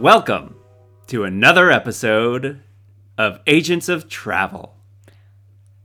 Welcome 0.00 0.56
to 1.08 1.24
another 1.24 1.70
episode 1.70 2.62
of 3.18 3.38
Agents 3.46 3.86
of 3.86 4.08
Travel. 4.08 4.74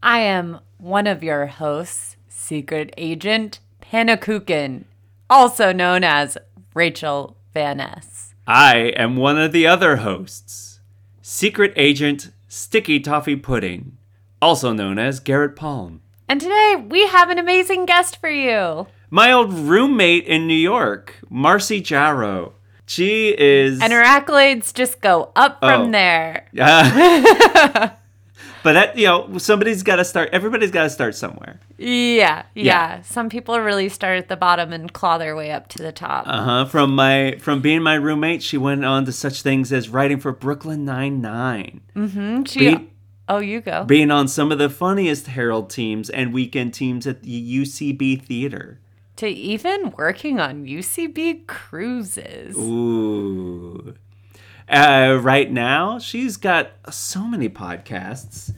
I 0.02 0.20
am 0.20 0.62
one 0.78 1.06
of 1.06 1.22
your 1.22 1.48
hosts, 1.48 2.16
Secret 2.30 2.94
Agent 2.98 3.60
Pannenkoeken, 3.82 4.86
also 5.30 5.74
known 5.74 6.06
as 6.06 6.38
Rachel 6.74 7.36
Van 7.54 7.76
Ness. 7.76 8.34
I 8.48 8.94
am 8.96 9.18
one 9.18 9.38
of 9.38 9.52
the 9.52 9.68
other 9.68 9.98
hosts, 9.98 10.80
Secret 11.22 11.74
Agent 11.76 12.32
Sticky 12.48 13.02
Toffee 13.02 13.36
Pudding, 13.36 13.98
also 14.42 14.72
known 14.72 14.98
as 14.98 15.20
Garrett 15.20 15.58
Palm. 15.58 16.00
And 16.30 16.40
today 16.40 16.82
we 16.90 17.06
have 17.08 17.30
an 17.30 17.38
amazing 17.38 17.86
guest 17.86 18.22
for 18.22 18.30
you. 18.30 18.88
My 19.10 19.34
old 19.34 19.52
roommate 19.52 20.26
in 20.26 20.48
New 20.48 20.54
York, 20.54 21.16
Marcy 21.30 21.82
Jarreau. 21.82 22.54
She 22.88 23.30
is. 23.38 23.82
And 23.82 23.92
her 23.92 24.04
accolades 24.04 24.74
just 24.74 25.02
go 25.02 25.32
up 25.36 25.60
from 25.60 25.90
Oh. 25.90 25.92
there. 25.92 26.48
Uh, 26.60 27.90
but 28.64 28.74
that, 28.74 28.98
you 28.98 29.06
know, 29.06 29.38
somebody's 29.38 29.84
got 29.84 29.98
to 29.98 30.06
start. 30.06 30.30
Everybody's 30.32 30.72
got 30.72 30.84
to 30.84 30.90
start 30.90 31.14
somewhere. 31.16 31.60
Yeah, 31.78 32.44
yeah, 32.56 32.64
Yeah. 32.64 33.02
Some 33.04 33.30
people 33.30 33.60
really 33.60 33.90
start 33.90 34.18
at 34.18 34.28
the 34.28 34.36
bottom 34.36 34.74
and 34.74 34.92
claw 34.92 35.18
their 35.20 35.36
way 35.36 35.52
up 35.52 35.68
to 35.70 35.78
the 35.80 35.92
top. 35.92 36.26
Uh 36.28 36.44
huh. 36.44 36.66
From 36.66 36.96
my 36.96 37.36
from 37.40 37.62
being 37.62 37.84
my 37.84 37.94
roommate, 37.96 38.42
she 38.42 38.58
went 38.58 38.84
on 38.84 39.06
to 39.06 39.12
such 39.12 39.42
things 39.44 39.72
as 39.72 39.90
writing 39.90 40.20
for 40.20 40.32
Brooklyn 40.32 40.84
Nine 40.84 41.22
Nine, 41.22 41.82
she, 42.48 42.76
be- 42.76 42.90
oh, 43.30 43.38
you 43.40 43.62
go. 43.62 43.84
being 43.84 44.10
on 44.10 44.28
some 44.28 44.52
of 44.52 44.58
the 44.58 44.70
funniest 44.70 45.28
Herald 45.28 45.70
teams 45.70 46.10
and 46.10 46.34
weekend 46.34 46.74
teams 46.74 47.06
at 47.06 47.22
the 47.22 47.58
UCB 47.62 48.24
Theater. 48.24 48.80
To 49.18 49.28
even 49.28 49.94
working 49.98 50.40
on 50.40 50.66
UCB 50.66 51.48
cruises. 51.48 52.56
Ooh. 52.58 53.96
Uh, 54.68 55.20
right 55.22 55.50
now, 55.52 56.00
she's 56.00 56.38
got 56.38 56.72
so 56.92 57.22
many 57.26 57.48
podcasts. 57.48 58.52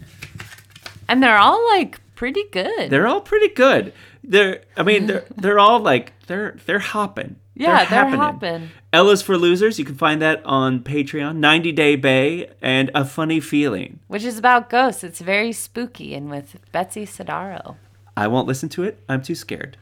And 1.07 1.21
they're 1.21 1.37
all 1.37 1.63
like 1.69 2.01
pretty 2.15 2.43
good. 2.51 2.89
They're 2.89 3.07
all 3.07 3.21
pretty 3.21 3.49
good. 3.53 3.93
They're, 4.23 4.63
I 4.75 4.83
mean, 4.83 5.07
they're 5.07 5.25
they're 5.37 5.59
all 5.59 5.79
like 5.79 6.13
they're 6.27 6.57
they're 6.65 6.79
hopping. 6.79 7.35
yeah, 7.55 7.85
they're, 7.85 8.05
happening. 8.09 8.19
hopping. 8.19 8.69
Ella's 8.91 9.21
for 9.21 9.37
Losers. 9.37 9.77
You 9.79 9.85
can 9.85 9.95
find 9.95 10.21
that 10.21 10.43
on 10.45 10.79
Patreon. 10.81 11.37
90 11.37 11.71
Day 11.73 11.95
Bay 11.95 12.49
and 12.61 12.89
A 12.95 13.05
Funny 13.05 13.39
Feeling. 13.39 13.99
Which 14.07 14.23
is 14.23 14.37
about 14.39 14.69
ghosts. 14.69 15.03
It's 15.03 15.19
very 15.19 15.51
spooky 15.51 16.15
and 16.15 16.29
with 16.29 16.57
Betsy 16.71 17.05
Sodaro. 17.05 17.75
I 18.15 18.27
won't 18.27 18.47
listen 18.47 18.69
to 18.69 18.83
it. 18.83 19.03
I'm 19.07 19.21
too 19.21 19.35
scared. 19.35 19.77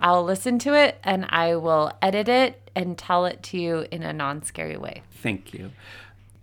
I'll 0.00 0.24
listen 0.24 0.58
to 0.60 0.74
it 0.74 0.98
and 1.04 1.26
I 1.28 1.56
will 1.56 1.92
edit 2.02 2.28
it 2.28 2.70
and 2.74 2.98
tell 2.98 3.26
it 3.26 3.42
to 3.44 3.58
you 3.58 3.86
in 3.90 4.02
a 4.02 4.12
non 4.12 4.42
scary 4.42 4.76
way. 4.76 5.02
Thank 5.22 5.54
you. 5.54 5.72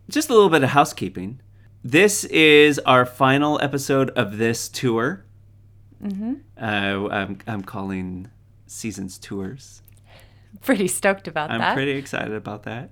Just 0.10 0.30
a 0.30 0.34
little 0.34 0.50
bit 0.50 0.64
of 0.64 0.70
housekeeping. 0.70 1.40
This 1.84 2.24
is 2.26 2.80
our 2.80 3.06
final 3.06 3.60
episode 3.62 4.10
of 4.12 4.38
this 4.38 4.70
tour. 4.70 5.26
Mm-hmm. 6.02 6.34
Uh, 6.58 7.10
I'm, 7.10 7.40
I'm 7.46 7.62
calling 7.64 8.30
seasons 8.68 9.18
tours. 9.18 9.82
Pretty 10.62 10.88
stoked 10.88 11.28
about 11.28 11.50
that. 11.50 11.60
I'm 11.62 11.76
pretty 11.76 11.92
excited 11.92 12.34
about 12.34 12.64
that. 12.64 12.92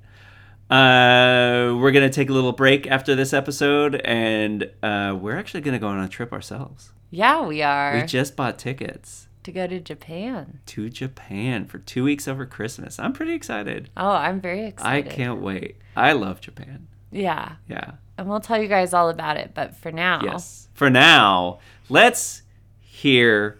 Uh, 0.69 1.75
we're 1.75 1.91
going 1.91 2.09
to 2.09 2.13
take 2.13 2.29
a 2.29 2.33
little 2.33 2.53
break 2.53 2.87
after 2.87 3.13
this 3.13 3.33
episode, 3.33 3.95
and 4.05 4.69
uh, 4.81 5.17
we're 5.19 5.37
actually 5.37 5.61
going 5.61 5.73
to 5.73 5.79
go 5.79 5.87
on 5.87 5.99
a 5.99 6.07
trip 6.07 6.31
ourselves. 6.31 6.91
yeah, 7.09 7.45
we 7.45 7.61
are. 7.61 7.95
We 7.95 8.03
just 8.03 8.37
bought 8.37 8.57
tickets 8.57 9.27
to 9.43 9.51
go 9.51 9.65
to 9.67 9.79
Japan. 9.79 10.59
to 10.67 10.89
Japan 10.89 11.65
for 11.65 11.79
two 11.79 12.03
weeks 12.03 12.27
over 12.27 12.45
Christmas. 12.45 12.99
I'm 12.99 13.13
pretty 13.13 13.33
excited. 13.33 13.89
Oh, 13.97 14.11
I'm 14.11 14.39
very 14.41 14.65
excited. 14.65 15.11
I 15.11 15.15
can't 15.15 15.41
wait. 15.41 15.77
I 15.95 16.13
love 16.13 16.41
Japan. 16.41 16.87
Yeah. 17.11 17.53
Yeah. 17.67 17.91
And 18.17 18.29
we'll 18.29 18.39
tell 18.39 18.61
you 18.61 18.67
guys 18.67 18.93
all 18.93 19.09
about 19.09 19.37
it. 19.37 19.51
But 19.53 19.75
for 19.75 19.91
now, 19.91 20.21
Yes. 20.23 20.67
For 20.73 20.89
now, 20.89 21.59
let's 21.89 22.43
hear 22.79 23.59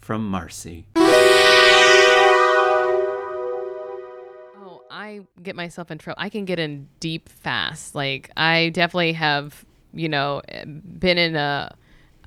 from 0.00 0.28
Marcy. 0.30 0.86
Oh, 4.56 4.82
I 4.90 5.20
get 5.42 5.56
myself 5.56 5.90
in 5.90 5.98
trouble. 5.98 6.20
I 6.20 6.28
can 6.28 6.44
get 6.44 6.58
in 6.58 6.88
deep 7.00 7.28
fast. 7.28 7.94
Like 7.94 8.30
I 8.36 8.70
definitely 8.70 9.12
have, 9.14 9.64
you 9.92 10.08
know, 10.08 10.42
been 10.98 11.18
in 11.18 11.36
a, 11.36 11.74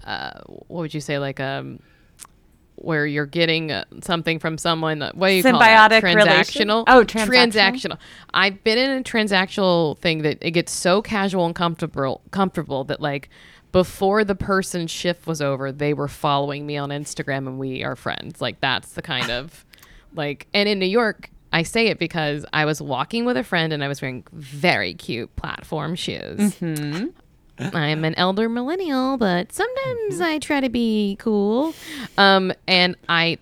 uh, 0.03 0.39
what 0.45 0.81
would 0.81 0.93
you 0.93 1.01
say, 1.01 1.17
like 1.19 1.39
um, 1.39 1.79
where 2.77 3.05
you're 3.05 3.25
getting 3.25 3.71
uh, 3.71 3.85
something 4.01 4.39
from 4.39 4.57
someone. 4.57 5.01
What 5.13 5.29
do 5.29 5.33
you 5.33 5.43
call 5.43 5.59
that? 5.59 5.91
Symbiotic 5.91 6.03
relation? 6.03 6.67
Transactional. 6.67 6.83
Oh, 6.87 7.03
transactional? 7.03 7.51
transactional. 7.51 7.97
I've 8.33 8.63
been 8.63 8.77
in 8.77 8.97
a 8.99 9.03
transactional 9.03 9.97
thing 9.99 10.21
that 10.23 10.37
it 10.41 10.51
gets 10.51 10.71
so 10.71 11.01
casual 11.01 11.45
and 11.45 11.55
comfortable, 11.55 12.21
comfortable 12.31 12.83
that 12.85 13.01
like. 13.01 13.29
Before 13.73 14.23
the 14.23 14.33
person's 14.33 14.89
shift 14.89 15.27
was 15.27 15.41
over, 15.41 15.73
they 15.73 15.93
were 15.93 16.07
following 16.07 16.65
me 16.65 16.77
on 16.77 16.89
Instagram 16.89 17.47
and 17.47 17.59
we 17.59 17.83
are 17.83 17.97
friends. 17.97 18.39
Like 18.39 18.61
that's 18.61 18.93
the 18.93 19.01
kind 19.01 19.29
of 19.29 19.65
like 20.15 20.47
and 20.53 20.69
in 20.69 20.79
New 20.79 20.87
York 20.87 21.29
I 21.53 21.63
say 21.63 21.87
it 21.87 21.99
because 21.99 22.45
I 22.53 22.65
was 22.65 22.81
walking 22.81 23.25
with 23.25 23.37
a 23.37 23.43
friend 23.43 23.71
and 23.73 23.83
I 23.83 23.87
was 23.87 24.01
wearing 24.01 24.23
very 24.31 24.93
cute 24.93 25.35
platform 25.35 25.95
shoes. 25.95 26.55
Mm-hmm. 26.59 27.07
I'm 27.59 28.05
an 28.05 28.13
elder 28.15 28.49
millennial, 28.49 29.17
but 29.17 29.51
sometimes 29.51 30.21
I 30.21 30.39
try 30.39 30.59
to 30.61 30.69
be 30.69 31.15
cool. 31.19 31.73
Um, 32.17 32.53
and 32.67 32.95
I 33.09 33.37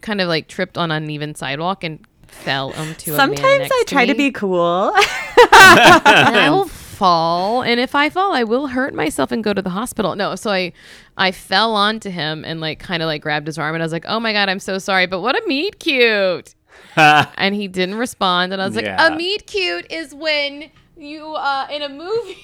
kind 0.00 0.20
of 0.20 0.28
like 0.28 0.48
tripped 0.48 0.76
on 0.78 0.90
an 0.90 1.02
uneven 1.04 1.34
sidewalk 1.34 1.82
and 1.84 2.04
fell 2.26 2.72
onto 2.72 3.14
a 3.14 3.16
man 3.16 3.28
sometimes 3.28 3.58
next 3.60 3.72
I 3.72 3.84
try 3.86 4.06
to 4.06 4.12
me. 4.12 4.18
be 4.18 4.32
cool. 4.32 4.92
I 4.96 6.48
will 6.52 6.66
fall, 6.66 7.62
and 7.62 7.80
if 7.80 7.94
I 7.94 8.10
fall, 8.10 8.32
I 8.34 8.44
will 8.44 8.66
hurt 8.68 8.94
myself 8.94 9.32
and 9.32 9.42
go 9.42 9.52
to 9.52 9.62
the 9.62 9.70
hospital. 9.70 10.14
No, 10.14 10.34
so 10.36 10.50
I, 10.50 10.72
I 11.16 11.32
fell 11.32 11.74
onto 11.74 12.10
him 12.10 12.44
and 12.44 12.60
like 12.60 12.78
kind 12.78 13.02
of 13.02 13.06
like 13.06 13.22
grabbed 13.22 13.46
his 13.46 13.58
arm, 13.58 13.74
and 13.74 13.82
I 13.82 13.86
was 13.86 13.92
like, 13.92 14.04
"Oh 14.06 14.20
my 14.20 14.32
god, 14.32 14.48
I'm 14.48 14.60
so 14.60 14.78
sorry, 14.78 15.06
but 15.06 15.20
what 15.20 15.36
a 15.36 15.46
meet 15.46 15.78
cute." 15.78 16.54
and 16.96 17.54
he 17.54 17.68
didn't 17.68 17.96
respond, 17.96 18.52
and 18.52 18.60
I 18.60 18.66
was 18.66 18.76
like, 18.76 18.84
Yeah. 18.84 19.06
"A 19.12 19.16
meet 19.16 19.46
cute 19.46 19.90
is 19.90 20.14
when 20.14 20.70
you 20.96 21.34
uh 21.34 21.66
in 21.70 21.82
a 21.82 21.88
movie." 21.88 22.36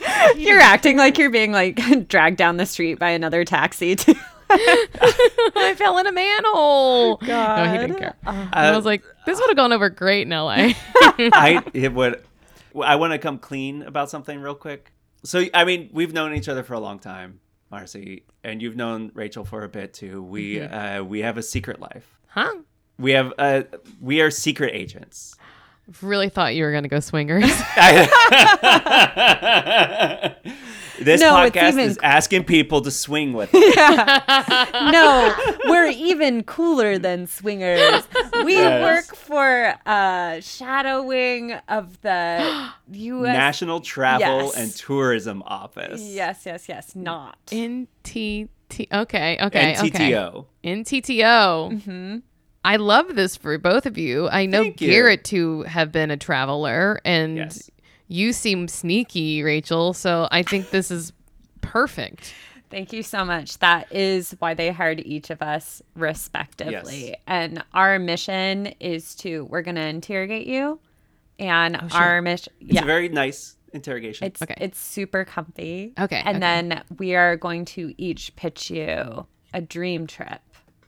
You're 0.36 0.60
acting 0.60 0.96
like 0.96 1.18
you're 1.18 1.30
being 1.30 1.52
like 1.52 2.08
dragged 2.08 2.36
down 2.36 2.56
the 2.56 2.66
street 2.66 2.98
by 2.98 3.10
another 3.10 3.44
taxi 3.44 3.96
too. 3.96 4.14
I 4.50 5.74
fell 5.76 5.98
in 5.98 6.06
a 6.06 6.12
manhole. 6.12 7.18
No, 7.22 7.70
he 7.70 7.78
didn't 7.78 7.98
care. 7.98 8.14
and 8.26 8.48
I 8.54 8.74
was 8.74 8.84
like, 8.84 9.02
"This 9.26 9.38
would 9.38 9.48
have 9.50 9.56
gone 9.56 9.72
over 9.72 9.90
great 9.90 10.22
in 10.22 10.30
LA." 10.30 10.72
I 11.02 11.62
it 11.74 11.92
would. 11.92 12.22
I 12.80 12.96
want 12.96 13.12
to 13.12 13.18
come 13.18 13.38
clean 13.38 13.82
about 13.82 14.08
something 14.10 14.40
real 14.40 14.54
quick. 14.54 14.92
So 15.24 15.44
I 15.52 15.64
mean, 15.64 15.90
we've 15.92 16.12
known 16.12 16.34
each 16.34 16.48
other 16.48 16.62
for 16.62 16.74
a 16.74 16.80
long 16.80 16.98
time, 16.98 17.40
Marcy, 17.70 18.24
and 18.44 18.62
you've 18.62 18.76
known 18.76 19.10
Rachel 19.14 19.44
for 19.44 19.64
a 19.64 19.68
bit 19.68 19.92
too. 19.94 20.22
We 20.22 20.60
uh, 20.62 21.02
we 21.02 21.20
have 21.20 21.36
a 21.38 21.42
secret 21.42 21.80
life. 21.80 22.18
huh? 22.28 22.54
We 22.98 23.12
have 23.12 23.32
uh, 23.38 23.62
we 24.00 24.20
are 24.22 24.30
secret 24.30 24.74
agents. 24.74 25.36
Really 26.02 26.28
thought 26.28 26.54
you 26.54 26.64
were 26.64 26.72
gonna 26.72 26.88
go 26.88 27.00
swingers. 27.00 27.44
this 31.00 31.20
No, 31.20 31.32
podcast 31.34 31.68
even- 31.72 31.78
is 31.80 31.98
asking 32.02 32.44
people 32.44 32.80
to 32.82 32.90
swing 32.90 33.32
with. 33.32 33.54
us. 33.54 34.92
no, 34.92 35.34
we're 35.66 35.86
even 35.88 36.42
cooler 36.42 36.98
than 36.98 37.26
swingers. 37.26 38.02
We 38.44 38.54
Yes. 38.54 38.82
work 38.82 39.16
for 39.16 39.74
uh, 39.86 40.40
shadowing 40.40 41.52
of 41.68 42.00
the 42.02 42.68
U.S. 42.92 43.32
National 43.32 43.80
Travel 43.80 44.26
Yes. 44.46 44.56
and 44.56 44.74
Tourism 44.76 45.42
Office. 45.46 46.02
Yes, 46.02 46.42
yes, 46.44 46.68
yes. 46.68 46.94
Not. 46.94 47.38
NTT. 47.46 48.48
Okay, 48.92 49.38
okay, 49.40 49.74
And 49.74 49.88
okay. 49.88 50.12
TTO. 50.12 50.44
NTTO. 50.64 51.72
Mm-hmm. 51.72 52.16
I 52.64 52.76
love 52.76 53.14
this 53.14 53.36
for 53.36 53.56
both 53.58 53.86
of 53.86 53.96
you. 53.96 54.28
I 54.28 54.46
know 54.46 54.62
Thank 54.64 54.80
you. 54.80 54.88
Garrett 54.90 55.24
to 55.24 55.62
have 55.62 55.92
been 55.92 56.10
a 56.10 56.16
traveler, 56.16 57.00
and 57.04 57.36
Yes. 57.36 57.70
you 58.08 58.32
seem 58.32 58.68
sneaky, 58.68 59.42
Rachel. 59.42 59.92
So 59.94 60.28
I 60.30 60.42
think 60.42 60.70
this 60.70 60.90
is 60.90 61.12
perfect. 61.60 62.34
Thank 62.70 62.92
you 62.92 63.02
so 63.02 63.24
much. 63.24 63.58
That 63.58 63.90
is 63.90 64.32
why 64.40 64.52
they 64.54 64.70
hired 64.70 65.00
each 65.00 65.30
of 65.30 65.40
us 65.40 65.80
respectively. 65.94 67.08
Yes. 67.10 67.16
And 67.26 67.64
our 67.72 67.98
mission 67.98 68.66
is 68.80 69.14
to 69.16 69.44
we're 69.46 69.62
going 69.62 69.76
to 69.76 69.86
interrogate 69.86 70.46
you 70.46 70.78
and 71.38 71.76
oh, 71.76 71.88
our 71.92 72.20
mission 72.20 72.52
It's 72.60 72.72
yeah. 72.74 72.82
a 72.82 72.84
very 72.86 73.08
nice 73.08 73.56
interrogation. 73.72 74.26
It's 74.26 74.42
Okay. 74.42 74.54
it's 74.58 74.78
super 74.78 75.24
comfy. 75.24 75.94
Okay, 75.98 76.18
And 76.24 76.36
okay. 76.36 76.38
then 76.40 76.82
we 76.98 77.14
are 77.14 77.36
going 77.36 77.64
to 77.66 77.94
each 77.96 78.34
pitch 78.36 78.70
you 78.70 79.26
a 79.54 79.60
dream 79.62 80.06
trip 80.06 80.42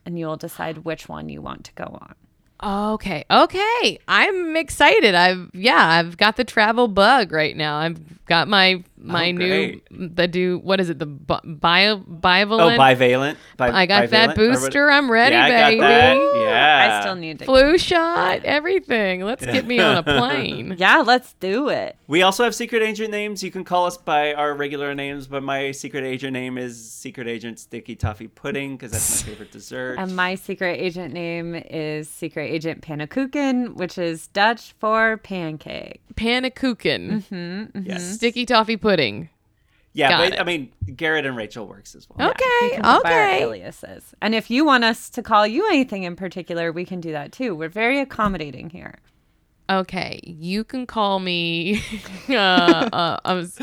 and 0.04 0.18
you'll 0.18 0.36
decide 0.36 0.78
which 0.78 1.08
one 1.08 1.28
you 1.28 1.42
want 1.42 1.64
to 1.64 1.72
go 1.74 1.84
on. 1.84 2.14
Okay, 2.62 3.24
okay. 3.30 3.98
I'm 4.06 4.56
excited. 4.56 5.14
I've 5.14 5.50
yeah, 5.54 5.82
I've 5.82 6.16
got 6.18 6.36
the 6.36 6.44
travel 6.44 6.88
bug 6.88 7.32
right 7.32 7.56
now. 7.56 7.78
I've 7.78 8.24
got 8.26 8.48
my 8.48 8.84
my 9.02 9.28
Oh, 9.28 9.32
new 9.32 9.48
great. 9.90 10.16
the 10.16 10.28
do 10.28 10.58
what 10.62 10.80
is 10.80 10.90
it 10.90 10.98
the 10.98 11.06
bi- 11.06 11.40
bio 11.44 11.94
Oh, 11.96 11.98
bivalent 11.98 12.76
bivalent. 12.78 13.36
Bi- 13.56 13.70
I 13.70 13.86
got 13.86 14.10
that 14.10 14.30
bivalent, 14.30 14.38
or 14.38 14.50
what- 14.50 14.60
booster. 14.60 14.90
I'm 14.90 15.10
ready, 15.10 15.34
yeah, 15.34 15.44
I 15.44 15.48
baby. 15.70 15.80
got 15.80 15.88
that. 15.88 16.40
Yeah. 16.42 16.98
I 16.98 17.00
still 17.02 17.14
need 17.16 17.38
to. 17.40 17.44
Flu 17.46 17.78
shot, 17.78 18.44
everything. 18.44 19.22
Let's 19.22 19.44
get 19.44 19.66
me 19.66 19.78
on 19.80 19.96
a 19.96 20.02
plane. 20.18 20.74
Yeah, 20.78 20.98
let's 20.98 21.32
do 21.34 21.68
it. 21.68 21.96
We 22.06 22.22
also 22.22 22.44
have 22.44 22.54
secret 22.54 22.82
agent 22.82 23.10
names. 23.10 23.42
You 23.42 23.50
can 23.50 23.64
call 23.64 23.86
us 23.86 23.96
by 23.96 24.34
our 24.34 24.54
regular 24.54 24.94
names, 24.94 25.26
but 25.26 25.42
my 25.42 25.70
secret 25.70 26.04
agent 26.04 26.32
name 26.32 26.58
is 26.58 26.90
Secret 26.90 27.26
Agent 27.28 27.58
Sticky 27.58 27.94
Toffee 27.96 28.28
Pudding 28.28 28.76
because 28.76 28.92
that's 28.92 29.22
my 29.24 29.28
favorite 29.32 29.52
dessert. 29.52 29.96
And 29.98 30.14
my 30.16 30.34
secret 30.34 30.78
agent 30.80 31.14
name 31.14 31.54
is 31.54 32.08
Secret 32.10 32.50
Agent 32.50 32.82
Pannenkoeken, 32.82 33.74
which 33.76 33.96
is 33.98 34.26
Dutch 34.28 34.74
for 34.80 35.18
pancake. 35.18 36.00
Pannenkoeken, 36.14 37.22
Mm-hmm. 37.30 37.82
yes. 37.84 38.14
sticky 38.14 38.46
toffee 38.46 38.76
pudding. 38.76 38.89
Yeah, 39.92 40.10
Got 40.10 40.18
but 40.18 40.32
it. 40.34 40.40
I 40.40 40.44
mean, 40.44 40.72
Garrett 40.94 41.26
and 41.26 41.36
Rachel 41.36 41.66
works 41.66 41.94
as 41.94 42.06
well. 42.08 42.30
Okay, 42.30 42.44
You 42.62 42.70
can 42.74 42.82
go 42.82 43.02
by 43.02 43.12
our 43.12 43.26
okay. 43.26 43.42
aliases. 43.42 44.14
And 44.22 44.34
if 44.36 44.48
you 44.50 44.64
want 44.64 44.84
us 44.84 45.10
to 45.10 45.22
call 45.22 45.46
you 45.46 45.66
anything 45.68 46.04
in 46.04 46.14
particular, 46.14 46.70
we 46.70 46.84
can 46.84 47.00
do 47.00 47.10
that 47.12 47.32
too. 47.32 47.54
We're 47.56 47.68
very 47.68 47.98
accommodating 47.98 48.70
here. 48.70 48.98
Okay, 49.68 50.20
you 50.24 50.62
can 50.64 50.86
call 50.86 51.18
me 51.20 51.82
uh, 52.28 52.34
uh, 52.34 53.16
I 53.24 53.34
was, 53.34 53.58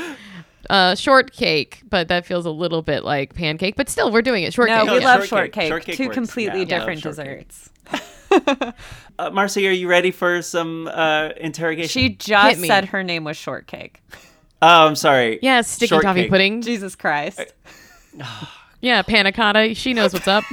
uh, 0.70 0.96
shortcake, 0.96 1.82
but 1.90 2.08
that 2.10 2.26
feels 2.26 2.46
a 2.46 2.52
little 2.52 2.82
bit 2.82 3.04
like 3.06 3.34
pancake. 3.34 3.76
But 3.76 3.90
still, 3.90 4.12
we're 4.12 4.22
doing 4.22 4.44
it. 4.44 4.54
Shortcake. 4.54 4.78
No, 4.78 4.84
No, 4.84 4.94
we 4.96 5.00
yeah. 5.00 5.06
love 5.06 5.26
shortcake. 5.26 5.68
shortcake. 5.68 5.68
Shortcake 5.70 5.98
Two 5.98 6.06
works. 6.06 6.16
completely 6.16 6.60
Yeah, 6.62 6.66
yeah, 6.68 6.80
different 6.80 7.04
desserts. 7.04 7.70
Uh, 9.20 9.32
Marcy, 9.32 9.68
are 9.68 9.72
you 9.72 9.88
ready 9.88 10.12
for 10.12 10.44
some 10.44 10.88
uh, 10.88 11.30
interrogation? 11.38 11.90
She 11.90 12.10
just 12.10 12.62
said 12.62 12.86
her 12.86 13.02
name 13.04 13.24
was 13.24 13.36
Shortcake. 13.36 14.02
oh, 14.62 14.88
I'm 14.88 14.96
sorry. 14.96 15.40
Yeah, 15.42 15.62
sticky 15.62 15.90
toffee 15.90 16.04
Shortcake. 16.04 16.30
pudding. 16.30 16.62
Jesus 16.62 16.96
Christ. 16.96 17.54
Yeah, 18.80 19.02
panna 19.02 19.32
cotta. 19.32 19.74
She 19.74 19.96
knows 19.96 20.14
what's 20.14 20.28
up. 20.28 20.44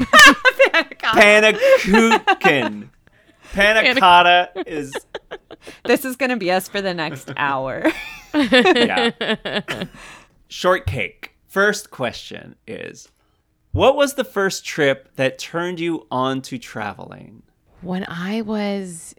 Panakuchen. 1.12 2.88
Panna 3.52 4.00
cotta 4.00 4.50
is 4.66 4.94
This 5.84 6.06
is 6.06 6.16
going 6.16 6.30
to 6.30 6.36
be 6.36 6.50
us 6.50 6.66
for 6.66 6.80
the 6.80 6.94
next 6.94 7.30
hour. 7.36 7.84
yeah. 8.34 9.10
Shortcake. 10.48 11.32
First 11.46 11.90
question 11.90 12.56
is 12.66 13.10
what 13.72 13.94
was 13.94 14.14
the 14.14 14.24
first 14.24 14.64
trip 14.64 15.10
that 15.16 15.38
turned 15.38 15.78
you 15.78 16.06
on 16.10 16.40
to 16.42 16.56
traveling? 16.58 17.42
when 17.82 18.06
I 18.08 18.40
was 18.40 19.14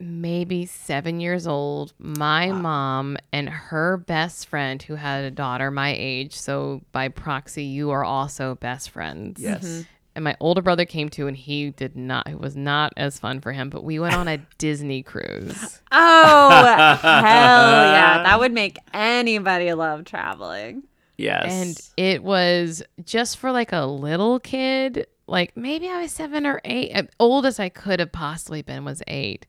maybe 0.00 0.66
seven 0.66 1.20
years 1.20 1.46
old, 1.46 1.92
my 1.98 2.50
mom 2.52 3.16
and 3.32 3.48
her 3.48 3.96
best 3.96 4.46
friend, 4.48 4.82
who 4.82 4.94
had 4.94 5.24
a 5.24 5.30
daughter 5.30 5.70
my 5.70 5.94
age, 5.96 6.34
so 6.34 6.82
by 6.92 7.08
proxy, 7.08 7.64
you 7.64 7.90
are 7.90 8.04
also 8.04 8.54
best 8.56 8.90
friends. 8.90 9.40
Yes. 9.40 9.84
And 10.14 10.24
my 10.24 10.36
older 10.40 10.62
brother 10.62 10.84
came 10.84 11.08
too, 11.10 11.28
and 11.28 11.36
he 11.36 11.70
did 11.70 11.96
not. 11.96 12.28
It 12.28 12.40
was 12.40 12.56
not 12.56 12.92
as 12.96 13.20
fun 13.20 13.40
for 13.40 13.52
him. 13.52 13.70
But 13.70 13.84
we 13.84 14.00
went 14.00 14.14
on 14.14 14.26
a 14.26 14.38
Disney 14.58 15.02
cruise. 15.04 15.80
Oh, 15.92 16.48
hell 17.00 17.00
yeah. 17.02 18.22
That 18.24 18.40
would 18.40 18.52
make 18.52 18.78
anybody 18.92 19.72
love 19.74 20.04
traveling. 20.04 20.82
Yes. 21.16 21.44
and 21.50 21.80
it 21.96 22.22
was 22.22 22.80
just 23.04 23.38
for 23.38 23.50
like 23.50 23.72
a 23.72 23.84
little 23.86 24.38
kid 24.38 25.08
like 25.26 25.56
maybe 25.56 25.88
i 25.88 26.00
was 26.02 26.12
seven 26.12 26.46
or 26.46 26.60
eight 26.64 26.92
uh, 26.94 27.02
oldest 27.18 27.58
i 27.58 27.68
could 27.68 27.98
have 27.98 28.12
possibly 28.12 28.62
been 28.62 28.84
was 28.84 29.02
eight 29.08 29.44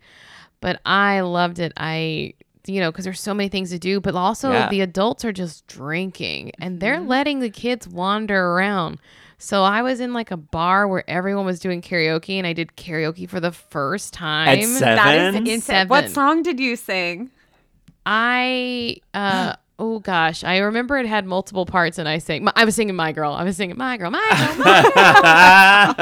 but 0.62 0.80
i 0.86 1.20
loved 1.22 1.60
it 1.60 1.72
i 1.78 2.34
you 2.68 2.80
know 2.80 2.92
because 2.92 3.06
there's 3.06 3.20
so 3.22 3.34
many 3.34 3.50
things 3.50 3.70
to 3.72 3.80
do 3.80 4.00
but 4.00 4.14
also 4.16 4.52
Yeah. 4.52 4.70
the 4.70 4.82
adults 4.82 5.24
are 5.26 5.32
just 5.32 5.66
drinking 5.68 6.52
and 6.60 6.80
they're 6.80 7.00
letting 7.00 7.40
the 7.40 7.50
kids 7.50 7.88
wander 7.88 8.38
around 8.54 9.00
so 9.38 9.64
i 9.64 9.82
was 9.82 10.00
in 10.00 10.14
like 10.14 10.30
a 10.32 10.38
bar 10.38 10.88
where 10.88 11.10
everyone 11.10 11.46
was 11.46 11.60
doing 11.60 11.82
karaoke 11.82 12.38
and 12.38 12.46
i 12.46 12.54
did 12.54 12.76
karaoke 12.76 13.28
for 13.28 13.40
the 13.40 13.52
first 13.52 14.14
time 14.14 14.48
At 14.50 14.64
seven? 14.66 14.96
That 14.96 15.36
is 15.46 15.54
insane. 15.56 15.88
What 15.88 16.10
song 16.10 16.44
did 16.44 16.60
you 16.60 16.76
sing? 16.76 17.32
I 18.06 18.98
uh 19.14 19.54
oh 19.80 20.00
gosh, 20.00 20.44
I 20.44 20.58
remember 20.58 20.98
it 20.98 21.08
had 21.08 21.26
multiple 21.26 21.66
parts, 21.66 21.98
and 21.98 22.08
I 22.08 22.20
sang. 22.20 22.48
I 22.56 22.66
was 22.66 22.76
singing 22.76 22.96
"My 22.96 23.12
Girl." 23.12 23.34
I 23.34 23.44
was 23.44 23.58
singing 23.58 23.78
"My 23.78 23.98
Girl," 23.98 24.12
"My 24.12 24.20
Girl," 24.30 24.64
my 24.64 25.96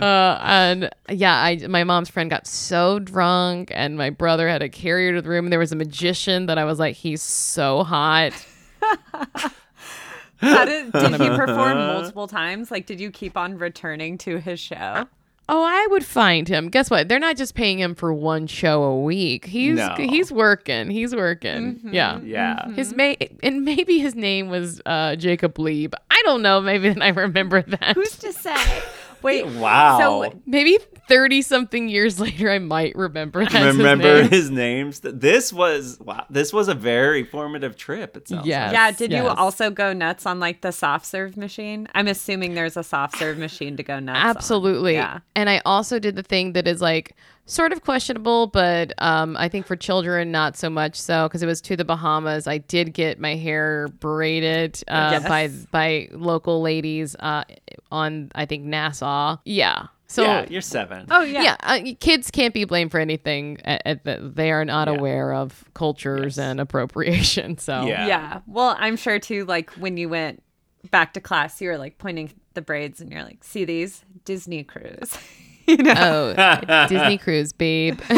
uh, 0.04 0.38
and 0.42 0.90
yeah, 1.10 1.36
I 1.36 1.66
my 1.68 1.84
mom's 1.84 2.08
friend 2.08 2.28
got 2.30 2.46
so 2.46 2.98
drunk, 2.98 3.70
and 3.74 3.96
my 3.96 4.10
brother 4.10 4.48
had 4.48 4.58
to 4.58 4.68
carry 4.68 5.06
her 5.08 5.14
to 5.14 5.22
the 5.22 5.28
room. 5.28 5.44
And 5.44 5.52
there 5.52 5.60
was 5.60 5.72
a 5.72 5.76
magician 5.76 6.46
that 6.46 6.58
I 6.58 6.64
was 6.64 6.78
like, 6.80 6.96
he's 6.96 7.22
so 7.22 7.84
hot. 7.84 8.32
How 10.42 10.64
did, 10.64 10.90
did 10.90 11.20
he 11.20 11.28
perform 11.28 11.78
multiple 11.86 12.26
times? 12.26 12.72
Like, 12.72 12.86
did 12.86 13.00
you 13.00 13.12
keep 13.12 13.36
on 13.36 13.58
returning 13.58 14.18
to 14.18 14.38
his 14.38 14.58
show? 14.58 15.06
Oh, 15.54 15.62
I 15.62 15.86
would 15.90 16.02
find 16.04 16.48
him. 16.48 16.70
Guess 16.70 16.88
what? 16.88 17.10
They're 17.10 17.18
not 17.18 17.36
just 17.36 17.54
paying 17.54 17.78
him 17.78 17.94
for 17.94 18.10
one 18.14 18.46
show 18.46 18.84
a 18.84 19.00
week. 19.02 19.44
He's 19.44 19.76
No. 19.76 19.94
he's 19.98 20.32
working. 20.32 20.90
He's 20.90 21.14
working. 21.14 21.78
Yeah. 21.84 22.20
yeah. 22.22 22.70
His 22.70 22.94
may 22.94 23.18
and 23.42 23.62
maybe 23.62 23.98
his 23.98 24.14
name 24.14 24.48
was 24.48 24.80
uh, 24.86 25.14
Jacob 25.16 25.58
Lieb. 25.58 25.94
I 26.10 26.22
don't 26.24 26.40
know. 26.40 26.62
Maybe 26.62 26.88
I 27.02 27.08
remember 27.08 27.60
that. 27.60 27.96
Who's 27.96 28.16
to 28.20 28.32
say? 28.32 28.82
Wait, 29.20 29.44
Wow. 29.46 29.98
So 29.98 30.40
maybe 30.46 30.78
thirty 31.08 31.42
something 31.42 31.88
years 31.88 32.18
later, 32.26 32.50
I 32.50 32.58
might 32.58 32.94
remember. 32.94 33.40
Remember 33.40 34.22
his 34.22 34.22
name. 34.22 34.30
his 34.30 34.50
names? 34.50 35.00
This 35.00 35.52
was 35.52 35.98
wow. 36.00 36.24
This 36.30 36.52
was 36.52 36.68
a 36.68 36.74
very 36.74 37.24
formative 37.24 37.76
trip. 37.76 38.16
It 38.16 38.28
sounds 38.28 38.46
Yes, 38.46 38.68
like. 38.68 38.72
yeah, 38.74 38.90
did 38.92 39.12
you 39.12 39.26
also 39.28 39.70
go 39.70 39.92
nuts 39.92 40.26
on 40.26 40.40
like 40.40 40.60
the 40.62 40.72
soft 40.72 41.06
serve 41.06 41.36
machine? 41.36 41.88
I'm 41.94 42.08
assuming 42.08 42.54
there's 42.54 42.76
a 42.76 42.82
soft 42.84 43.18
serve 43.18 43.38
machine 43.38 43.76
to 43.76 43.82
go 43.82 43.98
nuts. 44.00 44.18
on. 44.18 44.26
Absolutely. 44.36 44.94
Yeah. 44.94 45.20
And 45.36 45.48
I 45.50 45.60
also 45.64 45.98
did 45.98 46.16
the 46.16 46.22
thing 46.22 46.52
that 46.54 46.66
is 46.66 46.80
like 46.80 47.14
sort 47.46 47.72
of 47.72 47.82
questionable, 47.82 48.46
but 48.46 48.92
um, 48.98 49.36
I 49.36 49.48
think 49.48 49.66
for 49.66 49.74
children, 49.76 50.30
not 50.30 50.56
so 50.56 50.70
much 50.70 50.94
so 51.00 51.26
because 51.28 51.42
it 51.42 51.46
was 51.46 51.60
to 51.62 51.76
the 51.76 51.84
Bahamas. 51.84 52.46
I 52.46 52.58
did 52.58 52.94
get 52.94 53.18
my 53.18 53.34
hair 53.34 53.88
braided 53.98 54.82
uh, 54.88 55.18
Yes. 55.22 55.28
by 55.28 55.48
by 55.72 56.08
local 56.12 56.62
ladies 56.62 57.16
uh, 57.16 57.44
on 57.90 58.30
I 58.34 58.46
think 58.46 58.64
Nassau. 58.64 59.36
Yeah. 59.44 59.86
So 60.12 60.22
yeah, 60.22 60.46
you're 60.48 60.60
seven. 60.60 61.06
Oh 61.10 61.22
yeah. 61.22 61.42
yeah, 61.42 61.56
uh, 61.60 61.80
kids 62.00 62.30
can't 62.30 62.52
be 62.52 62.64
blamed 62.64 62.90
for 62.90 63.00
anything 63.00 63.58
at, 63.64 63.82
at 63.86 64.04
the, 64.04 64.30
they 64.34 64.50
are 64.52 64.64
not 64.64 64.86
aware 64.88 65.32
of 65.32 65.64
cultures 65.74 66.38
and 66.38 66.60
appropriation. 66.60 67.56
So 67.58 67.86
Yeah. 67.86 68.06
Yeah. 68.06 68.40
Well, 68.46 68.76
I'm 68.78 68.96
sure 68.96 69.18
too. 69.18 69.44
Like 69.46 69.70
when 69.70 69.96
you 69.96 70.08
went 70.08 70.42
back 70.90 71.14
to 71.14 71.20
class, 71.20 71.60
you 71.60 71.68
were 71.70 71.78
like 71.78 71.96
pointing 71.98 72.32
the 72.54 72.60
braids, 72.62 73.00
and 73.00 73.10
you're 73.10 73.22
like, 73.22 73.42
"See 73.42 73.64
these 73.64 74.04
Disney 74.26 74.64
cruise." 74.64 75.16
you 75.66 75.78
know, 75.78 76.34
Oh, 76.36 76.86
Disney 76.88 77.16
cruise, 77.18 77.52
babe. 77.52 77.98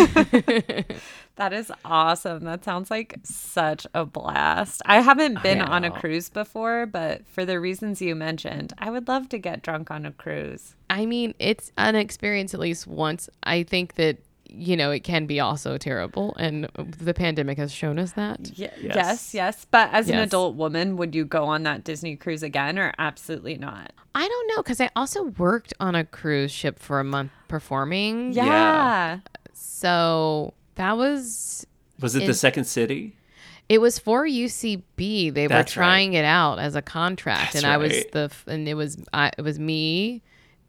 that 1.37 1.53
is 1.53 1.73
awesome. 1.85 2.45
That 2.45 2.64
sounds 2.64 2.91
like 2.91 3.19
such 3.25 3.87
a 3.95 4.05
blast. 4.05 4.83
I 4.87 5.00
haven't 5.00 5.43
been 5.43 5.61
on 5.61 5.85
a 5.85 5.91
cruise 5.91 6.29
before, 6.29 6.87
but 6.87 7.26
for 7.26 7.45
the 7.45 7.59
reasons 7.61 8.00
you 8.00 8.14
mentioned, 8.14 8.73
I 8.79 8.91
would 8.91 9.09
love 9.09 9.29
to 9.31 9.38
get 9.38 9.62
drunk 9.62 9.91
on 9.91 10.07
a 10.07 10.12
cruise. 10.12 10.75
I 10.91 11.07
mean, 11.07 11.35
it's 11.38 11.73
an 11.76 11.97
experience 11.97 12.55
at 12.55 12.61
least 12.61 12.87
once. 12.87 13.29
I 13.43 13.62
think 13.64 13.95
that 13.95 14.19
you 14.57 14.76
know 14.76 14.93
it 14.93 15.00
can 15.00 15.26
be 15.26 15.41
also 15.41 15.76
terrible, 15.79 16.37
and 16.38 16.69
the 16.76 17.14
pandemic 17.14 17.59
has 17.59 17.73
shown 17.73 17.99
us 17.99 18.12
that. 18.12 18.38
Y- 18.57 18.71
Yes. 18.81 18.95
yes, 18.95 19.35
yes. 19.35 19.67
But 19.69 19.93
as 19.93 20.09
an 20.09 20.19
adult 20.21 20.55
woman, 20.55 20.97
would 20.97 21.14
you 21.17 21.25
go 21.25 21.45
on 21.47 21.64
that 21.64 21.83
Disney 21.83 22.14
cruise 22.14 22.45
again, 22.45 22.79
or 22.79 22.93
absolutely 22.99 23.57
not? 23.59 23.93
I 24.14 24.29
don't 24.29 24.49
know 24.49 24.62
because 24.62 24.81
I 24.81 24.91
also 24.95 25.25
worked 25.38 25.75
on 25.81 25.97
a 25.97 26.05
cruise 26.05 26.53
ship 26.53 26.79
for 26.79 27.00
a 27.00 27.05
month 27.05 27.33
performing. 27.49 28.33
Yeah. 28.33 28.45
Yeah. 28.45 29.19
So 29.53 30.55
that 30.76 30.97
was 30.97 31.66
Was 32.00 32.14
it 32.14 32.23
In- 32.23 32.26
the 32.28 32.35
second 32.35 32.64
city? 32.64 33.16
It 33.69 33.81
was 33.81 33.99
for 33.99 34.26
UCB. 34.26 35.33
They 35.33 35.45
were 35.45 35.49
That's 35.49 35.75
right. 35.75 35.85
trying 35.85 36.12
it 36.14 36.25
out 36.26 36.59
as 36.59 36.75
a 36.75 36.83
contract, 36.83 37.54
That's 37.54 37.64
and 37.64 37.66
I 37.73 37.78
was 37.78 37.93
the 38.12 38.31
and 38.47 38.69
it 38.69 38.75
was 38.75 38.99
I 39.12 39.31
it 39.38 39.43
was 39.43 39.59
me 39.59 40.23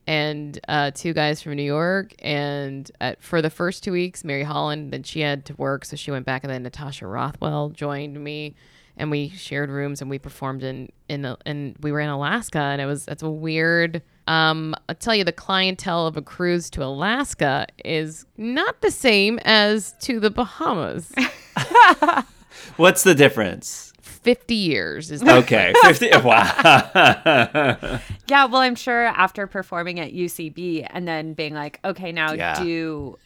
and 0.07 0.59
uh, 0.67 0.91
two 0.91 1.13
guys 1.13 1.41
from 1.41 1.55
New 1.55 1.63
York. 1.63 2.13
And 2.19 2.89
at, 3.01 3.21
for 3.21 3.41
the 3.41 3.49
first 3.49 3.83
two 3.83 3.91
weeks, 3.91 4.23
Mary 4.23 4.43
Holland, 4.43 4.93
then 4.93 5.03
she 5.03 5.19
had 5.21 5.45
to 5.45 5.55
work, 5.55 5.83
so 5.83 5.95
she 5.95 6.11
went 6.11 6.25
back, 6.25 6.43
and 6.43 6.53
then 6.53 6.63
Natasha 6.63 7.07
Rothwell 7.07 7.69
joined 7.69 8.23
me, 8.23 8.55
and 8.97 9.11
we 9.11 9.29
shared 9.29 9.69
rooms 9.69 10.01
and 10.01 10.09
we 10.09 10.19
performed 10.19 10.63
in 10.63 10.89
in 11.09 11.35
and 11.45 11.75
we 11.81 11.91
were 11.91 11.99
in 11.99 12.09
Alaska, 12.09 12.59
and 12.59 12.81
it 12.81 12.85
was 12.85 13.05
that's 13.05 13.23
a 13.23 13.29
weird. 13.29 14.01
Um, 14.27 14.73
I'll 14.89 14.95
tell 14.95 15.13
you, 15.13 15.23
the 15.23 15.31
clientele 15.31 16.07
of 16.07 16.17
a 16.17 16.21
cruise 16.21 16.69
to 16.71 16.83
Alaska 16.83 17.67
is 17.83 18.25
not 18.37 18.81
the 18.81 18.89
same 18.89 19.39
as 19.45 19.93
to 20.01 20.19
the 20.19 20.31
Bahamas. 20.31 21.11
What's 22.77 23.03
the 23.03 23.13
difference? 23.15 23.93
50 24.01 24.55
years 24.55 25.11
is 25.11 25.21
the 25.21 25.35
Okay, 25.37 25.71
fifty. 25.83 26.09
wow. 26.23 26.51
Yeah, 28.27 28.45
well, 28.45 28.61
I'm 28.61 28.73
sure 28.75 29.03
after 29.05 29.45
performing 29.45 29.99
at 29.99 30.13
UCB 30.13 30.87
and 30.89 31.07
then 31.07 31.33
being 31.33 31.53
like, 31.53 31.79
okay, 31.85 32.11
now 32.11 32.33
Yeah. 32.33 32.61
do 32.63 33.17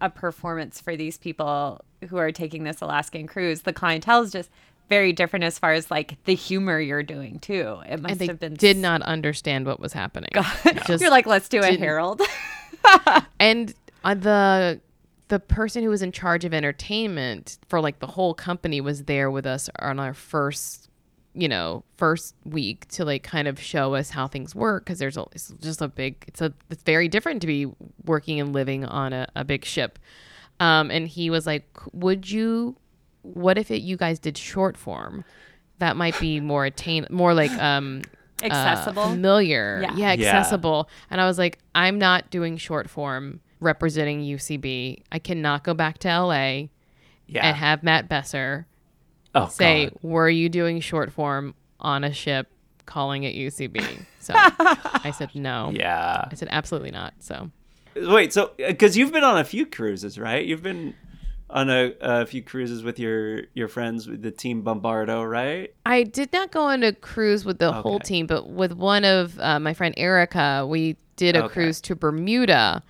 a 0.00 0.08
performance 0.08 0.80
for 0.80 0.94
these 0.96 1.18
people 1.18 1.80
who 2.08 2.16
are 2.18 2.30
taking 2.30 2.62
this 2.64 2.80
Alaskan 2.80 3.26
cruise, 3.26 3.62
the 3.62 3.72
clientele 3.72 4.22
is 4.22 4.30
just 4.30 4.50
very 4.88 5.12
different 5.12 5.44
as 5.44 5.58
far 5.58 5.72
as 5.72 5.90
like 5.90 6.22
the 6.24 6.34
humor 6.34 6.80
you're 6.80 7.02
doing 7.02 7.38
too. 7.38 7.80
It 7.88 8.00
must 8.00 8.20
have 8.22 8.40
been 8.40 8.54
did 8.54 8.76
not 8.76 9.02
understand 9.02 9.66
what 9.66 9.80
was 9.80 9.92
happening. 9.92 10.30
Just- 10.86 11.00
You're 11.00 11.10
like, 11.10 11.26
let's 11.26 11.48
do 11.48 11.58
a 11.58 11.62
didn't- 11.62 11.80
Harold. 11.80 12.22
and 13.40 13.74
uh, 14.04 14.14
the 14.14 14.80
the 15.28 15.40
person 15.40 15.82
who 15.82 15.90
was 15.90 16.02
in 16.02 16.12
charge 16.12 16.44
of 16.44 16.54
entertainment 16.54 17.58
for 17.68 17.80
like 17.80 17.98
the 17.98 18.06
whole 18.06 18.34
company 18.34 18.80
was 18.80 19.04
there 19.04 19.30
with 19.30 19.46
us 19.46 19.68
on 19.80 19.98
our 19.98 20.14
first 20.14 20.88
you 21.34 21.48
know 21.48 21.84
first 21.96 22.34
week 22.44 22.86
to 22.88 23.04
like 23.04 23.22
kind 23.22 23.48
of 23.48 23.60
show 23.60 23.94
us 23.94 24.10
how 24.10 24.26
things 24.26 24.54
work 24.54 24.84
because 24.84 24.98
there's 24.98 25.16
a, 25.16 25.24
it's 25.32 25.52
just 25.60 25.82
a 25.82 25.88
big 25.88 26.16
it's 26.28 26.40
a 26.40 26.52
it's 26.70 26.82
very 26.82 27.08
different 27.08 27.40
to 27.40 27.46
be 27.46 27.66
working 28.04 28.40
and 28.40 28.52
living 28.52 28.84
on 28.84 29.12
a, 29.12 29.26
a 29.34 29.44
big 29.44 29.64
ship 29.64 29.98
um 30.60 30.90
and 30.90 31.08
he 31.08 31.28
was 31.28 31.44
like 31.46 31.68
would 31.92 32.30
you 32.30 32.76
what 33.34 33.58
if 33.58 33.70
it, 33.70 33.82
you 33.82 33.96
guys 33.96 34.18
did 34.18 34.36
short 34.38 34.76
form 34.76 35.24
that 35.78 35.96
might 35.96 36.18
be 36.20 36.40
more 36.40 36.64
attain 36.64 37.06
more 37.10 37.34
like 37.34 37.50
um 37.60 38.02
uh, 38.42 38.46
Accessible? 38.46 39.04
familiar 39.04 39.80
Yeah. 39.82 39.96
yeah 39.96 40.12
Yeah. 40.12 40.28
accessible 40.36 40.88
and 41.10 41.20
i 41.20 41.26
was 41.26 41.38
like 41.38 41.58
i'm 41.74 41.98
not 41.98 42.30
doing 42.30 42.56
short 42.58 42.88
form 42.90 43.40
representing 43.60 44.20
ucb 44.22 45.02
i 45.10 45.18
cannot 45.18 45.64
go 45.64 45.72
back 45.74 45.98
to 45.98 46.08
la 46.08 46.34
Yeah. 46.34 46.68
and 47.42 47.56
have 47.56 47.82
matt 47.82 48.08
besser 48.08 48.66
oh, 49.34 49.48
say 49.48 49.86
God. 49.86 49.98
were 50.02 50.28
you 50.30 50.48
doing 50.48 50.80
short 50.80 51.10
form 51.12 51.54
on 51.80 52.04
a 52.04 52.12
ship 52.12 52.48
calling 52.84 53.24
it 53.24 53.34
ucb 53.34 53.82
so 54.20 54.34
i 54.36 55.12
said 55.16 55.30
no 55.34 55.70
Yeah. 55.74 56.28
i 56.30 56.34
said 56.34 56.48
absolutely 56.50 56.90
not 56.90 57.14
so 57.20 57.50
Wait, 57.98 58.30
so 58.30 58.50
because 58.58 58.94
you've 58.98 59.10
been 59.10 59.24
on 59.24 59.38
a 59.38 59.44
few 59.44 59.64
cruises, 59.64 60.18
right? 60.18 60.44
You've 60.44 60.62
been 60.62 60.92
on 61.48 61.70
a, 61.70 61.92
a 62.00 62.26
few 62.26 62.42
cruises 62.42 62.82
with 62.82 62.98
your 62.98 63.42
your 63.54 63.68
friends 63.68 64.08
with 64.08 64.22
the 64.22 64.30
team 64.30 64.62
Bombardo, 64.62 65.22
right? 65.22 65.72
I 65.84 66.02
did 66.02 66.32
not 66.32 66.50
go 66.50 66.62
on 66.62 66.82
a 66.82 66.92
cruise 66.92 67.44
with 67.44 67.58
the 67.58 67.72
whole 67.72 68.00
team, 68.00 68.26
but 68.26 68.48
with 68.48 68.72
one 68.72 69.04
of 69.04 69.38
uh, 69.38 69.60
my 69.60 69.72
friend 69.74 69.94
Erica, 69.96 70.66
we 70.68 70.96
did 71.16 71.36
a 71.36 71.44
Okay. 71.44 71.52
cruise 71.54 71.80
to 71.82 71.94
Bermuda, 71.94 72.82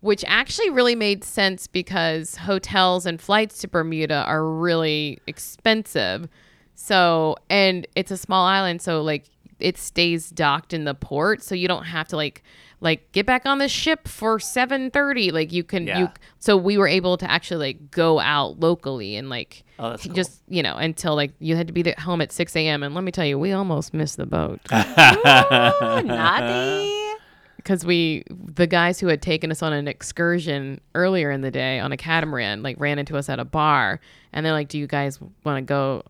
which 0.00 0.24
actually 0.26 0.70
really 0.70 0.94
made 0.94 1.22
sense 1.24 1.66
because 1.66 2.36
hotels 2.36 3.06
and 3.06 3.20
flights 3.20 3.58
to 3.60 3.68
Bermuda 3.68 4.24
are 4.26 4.44
really 4.44 5.18
expensive. 5.26 6.28
So, 6.74 7.36
and 7.48 7.86
it's 7.94 8.10
a 8.10 8.16
small 8.16 8.46
island, 8.46 8.82
so 8.82 9.02
like 9.02 9.26
it 9.60 9.78
stays 9.78 10.30
docked 10.30 10.72
in 10.72 10.84
the 10.84 10.94
port, 10.94 11.42
so 11.42 11.54
you 11.54 11.68
don't 11.68 11.84
have 11.84 12.08
to 12.08 12.16
like 12.16 12.42
like 12.82 13.12
get 13.12 13.26
back 13.26 13.44
on 13.44 13.58
the 13.58 13.68
ship 13.68 14.08
for 14.08 14.38
7:30 14.38 15.32
like 15.32 15.52
you 15.52 15.62
can 15.62 15.86
Yeah. 15.86 15.98
you 15.98 16.08
so 16.38 16.56
we 16.56 16.78
were 16.78 16.88
able 16.88 17.18
to 17.18 17.30
actually 17.30 17.66
like 17.74 17.90
go 17.90 18.18
out 18.20 18.58
locally 18.58 19.16
and 19.16 19.28
like 19.28 19.64
Oh, 19.78 19.90
that's 19.90 20.04
cool. 20.06 20.14
just 20.14 20.40
you 20.48 20.62
know 20.62 20.76
until 20.76 21.14
like 21.14 21.32
you 21.40 21.56
had 21.56 21.66
to 21.66 21.74
be 21.74 21.86
at 21.90 21.98
home 21.98 22.22
at 22.22 22.32
6 22.32 22.56
a.m 22.56 22.82
and 22.82 22.94
let 22.94 23.04
me 23.04 23.12
tell 23.12 23.26
you 23.26 23.38
we 23.38 23.52
almost 23.52 23.92
missed 23.92 24.16
the 24.16 24.24
boat 24.24 24.60
Ooh, 24.72 26.02
naughty. 26.02 26.96
because 27.56 27.84
we 27.84 28.24
the 28.30 28.66
guys 28.66 28.98
who 29.00 29.08
had 29.08 29.20
taken 29.20 29.50
us 29.50 29.62
on 29.62 29.72
an 29.74 29.86
excursion 29.86 30.80
earlier 30.94 31.30
in 31.30 31.42
the 31.42 31.50
day 31.50 31.78
on 31.78 31.92
a 31.92 31.96
catamaran 31.96 32.62
like 32.62 32.80
ran 32.80 32.98
into 32.98 33.16
us 33.16 33.28
at 33.28 33.38
a 33.38 33.44
bar 33.44 34.00
and 34.32 34.44
they're 34.46 34.52
like 34.54 34.68
do 34.68 34.78
you 34.78 34.86
guys 34.86 35.18
want 35.44 35.58
to 35.58 35.62
go 35.62 36.02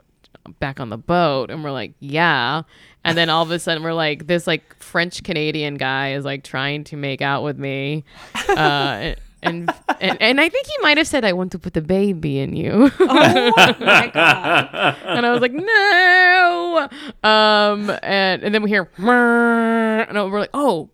back 0.58 0.80
on 0.80 0.88
the 0.88 0.96
boat 0.98 1.50
and 1.50 1.62
we're 1.62 1.70
like 1.70 1.92
yeah 2.00 2.62
and 3.04 3.16
then 3.16 3.28
all 3.28 3.42
of 3.42 3.50
a 3.50 3.58
sudden 3.58 3.82
we're 3.82 3.92
like 3.92 4.26
this 4.26 4.46
like 4.46 4.74
french 4.82 5.22
canadian 5.22 5.74
guy 5.76 6.12
is 6.12 6.24
like 6.24 6.42
trying 6.42 6.82
to 6.84 6.96
make 6.96 7.20
out 7.22 7.42
with 7.42 7.58
me 7.58 8.04
uh 8.48 9.12
and, 9.42 9.72
and 10.00 10.20
and 10.20 10.40
i 10.40 10.48
think 10.48 10.66
he 10.66 10.72
might 10.82 10.98
have 10.98 11.06
said 11.06 11.24
i 11.24 11.32
want 11.32 11.52
to 11.52 11.58
put 11.58 11.72
the 11.74 11.80
baby 11.80 12.38
in 12.38 12.54
you 12.54 12.90
Oh 13.00 13.74
my 13.80 14.06
god. 14.14 14.96
and 15.04 15.26
I 15.26 15.30
was 15.32 15.40
like, 15.40 15.52
no. 15.52 16.88
Um, 17.22 17.90
and, 18.02 18.42
and 18.42 18.54
then 18.54 18.62
we 18.62 18.70
hear, 18.70 18.88
and 18.98 19.06
we're 19.06 20.40
like, 20.40 20.50
oh, 20.54 20.90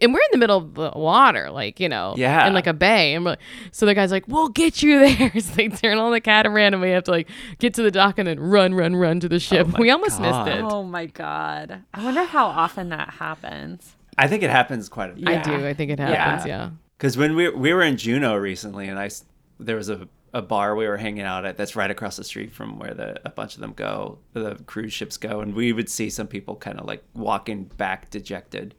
and 0.00 0.12
we're 0.12 0.20
in 0.20 0.28
the 0.32 0.38
middle 0.38 0.58
of 0.58 0.74
the 0.74 0.92
water, 0.94 1.50
like, 1.50 1.80
you 1.80 1.88
know, 1.88 2.14
Yeah. 2.16 2.46
in 2.46 2.54
like 2.54 2.66
a 2.66 2.72
bay. 2.72 3.14
And 3.14 3.24
we're 3.24 3.32
like, 3.32 3.40
so 3.70 3.86
the 3.86 3.94
guy's 3.94 4.10
like, 4.12 4.26
we'll 4.28 4.48
get 4.48 4.82
you 4.82 4.98
there. 5.00 5.30
so 5.40 5.52
they 5.54 5.68
turn 5.68 5.98
on 5.98 6.12
the 6.12 6.20
catamaran 6.20 6.74
and 6.74 6.82
we 6.82 6.90
have 6.90 7.04
to 7.04 7.10
like 7.10 7.28
get 7.58 7.74
to 7.74 7.82
the 7.82 7.90
dock 7.90 8.18
and 8.18 8.26
then 8.28 8.38
run, 8.40 8.74
run, 8.74 8.96
run 8.96 9.20
to 9.20 9.28
the 9.28 9.36
oh 9.36 9.38
ship. 9.38 9.66
my 9.68 9.78
we 9.78 9.90
almost 9.90 10.18
God. 10.18 10.46
missed 10.46 10.58
it. 10.58 10.62
Oh 10.64 10.82
my 10.82 11.06
god. 11.06 11.82
I 11.94 12.04
wonder 12.04 12.24
how 12.24 12.46
often 12.46 12.88
that 12.90 13.10
happens. 13.10 13.96
I 14.18 14.28
think 14.28 14.42
it 14.42 14.50
happens 14.50 14.88
quite 14.88 15.10
a 15.10 15.14
bit. 15.14 15.28
I 15.28 15.40
do. 15.42 15.66
I 15.66 15.74
think 15.74 15.90
it 15.90 15.98
happens. 15.98 16.46
Yeah. 16.46 16.70
Because 16.98 17.16
when 17.16 17.34
we 17.34 17.48
we 17.48 17.72
were 17.72 17.82
in 17.82 17.96
Juneau 17.96 18.36
recently, 18.36 18.88
and 18.88 18.98
I 18.98 19.08
there 19.58 19.76
was 19.76 19.88
a, 19.88 20.06
a 20.34 20.42
bar 20.42 20.76
we 20.76 20.86
were 20.86 20.96
hanging 20.98 21.24
out 21.24 21.44
at 21.44 21.56
that's 21.56 21.74
right 21.74 21.90
across 21.90 22.16
the 22.16 22.24
street 22.24 22.52
from 22.52 22.78
where 22.78 22.94
the 22.94 23.20
a 23.24 23.30
bunch 23.30 23.54
of 23.54 23.60
them 23.60 23.72
go, 23.72 24.18
the 24.34 24.56
cruise 24.66 24.92
ships 24.92 25.16
go, 25.16 25.40
and 25.40 25.54
we 25.54 25.72
would 25.72 25.88
see 25.88 26.10
some 26.10 26.26
people 26.26 26.56
kind 26.56 26.78
of 26.78 26.86
like 26.86 27.02
walking 27.14 27.64
back 27.64 28.10
dejected. 28.10 28.74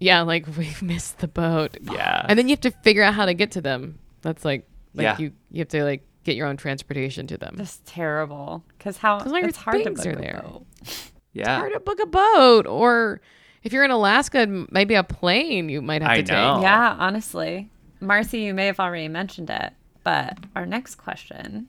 Yeah. 0.00 0.22
Like 0.22 0.46
we've 0.58 0.82
missed 0.82 1.18
the 1.18 1.28
boat. 1.28 1.76
Yeah. 1.82 2.24
And 2.28 2.38
then 2.38 2.48
you 2.48 2.52
have 2.52 2.60
to 2.62 2.70
figure 2.70 3.02
out 3.02 3.14
how 3.14 3.26
to 3.26 3.34
get 3.34 3.52
to 3.52 3.60
them. 3.60 3.98
That's 4.22 4.44
like, 4.44 4.66
like 4.94 5.02
Yeah. 5.04 5.18
you, 5.18 5.32
you 5.50 5.60
have 5.60 5.68
to 5.68 5.84
like 5.84 6.02
get 6.24 6.36
your 6.36 6.46
own 6.46 6.56
transportation 6.56 7.26
to 7.28 7.38
them. 7.38 7.54
That's 7.56 7.80
terrible. 7.86 8.64
Because 8.76 8.98
how 8.98 9.18
'Cause 9.20 9.32
all 9.32 9.38
your 9.38 9.48
it's 9.48 9.58
hard 9.58 9.78
to 9.78 9.84
things 9.84 9.98
book 10.04 10.06
are 10.06 10.18
a 10.18 10.20
there. 10.22 10.42
boat. 10.44 10.66
Yeah. 11.34 11.58
hard 11.58 11.72
to 11.74 11.80
book 11.80 12.00
a 12.02 12.06
boat 12.06 12.66
or 12.66 13.20
if 13.62 13.72
you're 13.72 13.84
in 13.84 13.90
alaska 13.92 14.46
maybe 14.72 14.94
a 14.94 15.04
plane 15.04 15.68
you 15.68 15.80
might 15.82 16.02
have 16.02 16.10
I 16.10 16.22
to 16.22 16.32
know. 16.32 16.54
take 16.56 16.62
Yeah, 16.62 16.96
honestly. 16.98 17.70
Marcy, 18.00 18.40
you 18.40 18.54
may 18.54 18.66
have 18.66 18.80
already 18.80 19.06
mentioned 19.08 19.50
it, 19.50 19.72
but 20.02 20.36
our 20.56 20.66
next 20.66 20.96
question 20.96 21.68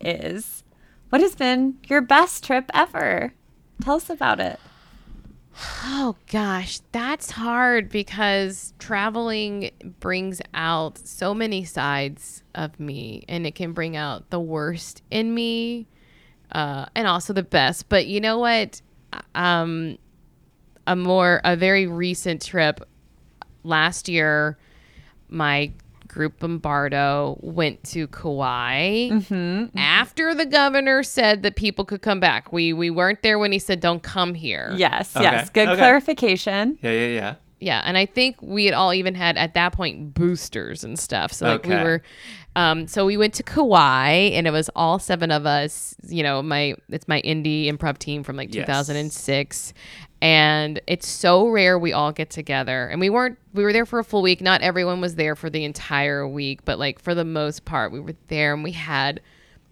is 0.00 0.62
what 1.10 1.20
has 1.20 1.34
been 1.34 1.76
your 1.88 2.00
best 2.00 2.44
trip 2.44 2.70
ever? 2.72 3.34
Tell 3.82 3.96
us 3.96 4.08
about 4.08 4.40
it. 4.40 4.58
Oh 5.84 6.16
gosh 6.30 6.80
that's 6.92 7.30
hard 7.30 7.88
because 7.88 8.72
traveling 8.78 9.70
brings 10.00 10.40
out 10.52 10.98
so 10.98 11.32
many 11.32 11.64
sides 11.64 12.42
of 12.54 12.78
me 12.80 13.24
and 13.28 13.46
it 13.46 13.54
can 13.54 13.72
bring 13.72 13.96
out 13.96 14.30
the 14.30 14.40
worst 14.40 15.02
in 15.10 15.34
me 15.34 15.86
uh, 16.52 16.86
and 16.94 17.08
also 17.08 17.32
the 17.32 17.42
best. 17.42 17.88
But 17.88 18.06
you 18.06 18.20
know 18.20 18.38
what? 18.38 18.80
Um 19.34 19.98
a 20.86 20.96
more 20.96 21.40
a 21.44 21.56
very 21.56 21.86
recent 21.86 22.42
trip 22.44 22.80
last 23.62 24.08
year 24.08 24.58
my 25.28 25.72
group 26.14 26.38
Bombardo 26.38 27.36
went 27.40 27.82
to 27.84 28.06
Kauai 28.06 29.10
after 29.76 30.34
the 30.34 30.46
governor 30.46 31.02
said 31.02 31.42
that 31.42 31.56
people 31.56 31.84
could 31.84 32.02
come 32.02 32.20
back. 32.20 32.52
We 32.52 32.72
we 32.72 32.88
weren't 32.88 33.22
there 33.22 33.38
when 33.38 33.50
he 33.52 33.58
said 33.58 33.80
don't 33.80 34.02
come 34.02 34.34
here. 34.34 34.72
Yes, 34.76 35.14
Okay, 35.16 35.24
yes. 35.24 35.50
Good 35.50 35.68
okay. 35.68 35.76
clarification. 35.76 36.78
Yeah, 36.82 36.92
yeah, 36.92 37.06
yeah. 37.08 37.34
Yeah, 37.60 37.80
and 37.84 37.96
I 37.96 38.04
think 38.04 38.36
we 38.42 38.66
had 38.66 38.74
all 38.74 38.92
even 38.92 39.14
had 39.14 39.38
at 39.38 39.54
that 39.54 39.72
point 39.72 40.12
boosters 40.12 40.84
and 40.84 40.98
stuff. 40.98 41.32
So 41.32 41.46
like 41.46 41.64
we 41.64 41.74
were 41.74 42.02
um 42.56 42.86
so 42.86 43.06
we 43.06 43.16
went 43.16 43.32
to 43.34 43.42
Kauai 43.42 44.10
and 44.34 44.46
it 44.46 44.50
was 44.50 44.68
all 44.76 44.98
seven 44.98 45.30
of 45.30 45.46
us, 45.46 45.94
you 46.06 46.22
know, 46.22 46.42
my 46.42 46.74
it's 46.90 47.08
my 47.08 47.22
indie 47.22 47.66
improv 47.72 47.98
team 47.98 48.22
from 48.22 48.36
like 48.36 48.54
Yes. 48.54 48.66
2006 50.24 50.26
and 50.26 50.80
it's 50.86 51.06
so 51.06 51.48
rare 51.48 51.78
we 51.78 51.92
all 51.92 52.10
get 52.10 52.30
together. 52.30 52.88
And 52.88 52.98
we 52.98 53.10
weren't 53.10 53.38
we 53.52 53.62
were 53.62 53.74
there 53.74 53.84
for 53.84 53.98
a 53.98 54.04
full 54.04 54.22
week. 54.22 54.40
Not 54.40 54.62
everyone 54.62 55.02
was 55.02 55.16
there 55.16 55.36
for 55.36 55.50
the 55.50 55.64
entire 55.64 56.26
week, 56.26 56.64
but 56.64 56.78
like 56.78 56.98
for 56.98 57.14
the 57.14 57.26
most 57.26 57.66
part 57.66 57.92
we 57.92 58.00
were 58.00 58.14
there 58.28 58.54
and 58.54 58.64
we 58.64 58.72
had 58.72 59.20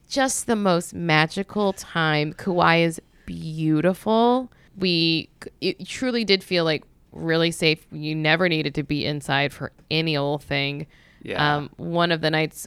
just 0.09 0.47
the 0.47 0.57
most 0.57 0.93
magical 0.93 1.73
time. 1.73 2.35
Kauai 2.35 2.81
is 2.83 3.01
beautiful. 3.25 4.53
We 4.77 5.31
it 5.63 5.87
truly 5.87 6.25
did 6.25 6.45
feel 6.45 6.65
like 6.65 6.85
really 7.13 7.51
safe. 7.51 7.87
You 7.91 8.15
never 8.15 8.47
needed 8.49 8.75
to 8.75 8.83
be 8.83 9.07
inside 9.07 9.55
for 9.55 9.73
any 9.91 10.19
old 10.19 10.43
thing. 10.43 10.87
Yeah. 11.25 11.57
Um, 11.57 11.71
one 11.77 12.11
of 12.11 12.21
the 12.21 12.31
nights, 12.31 12.67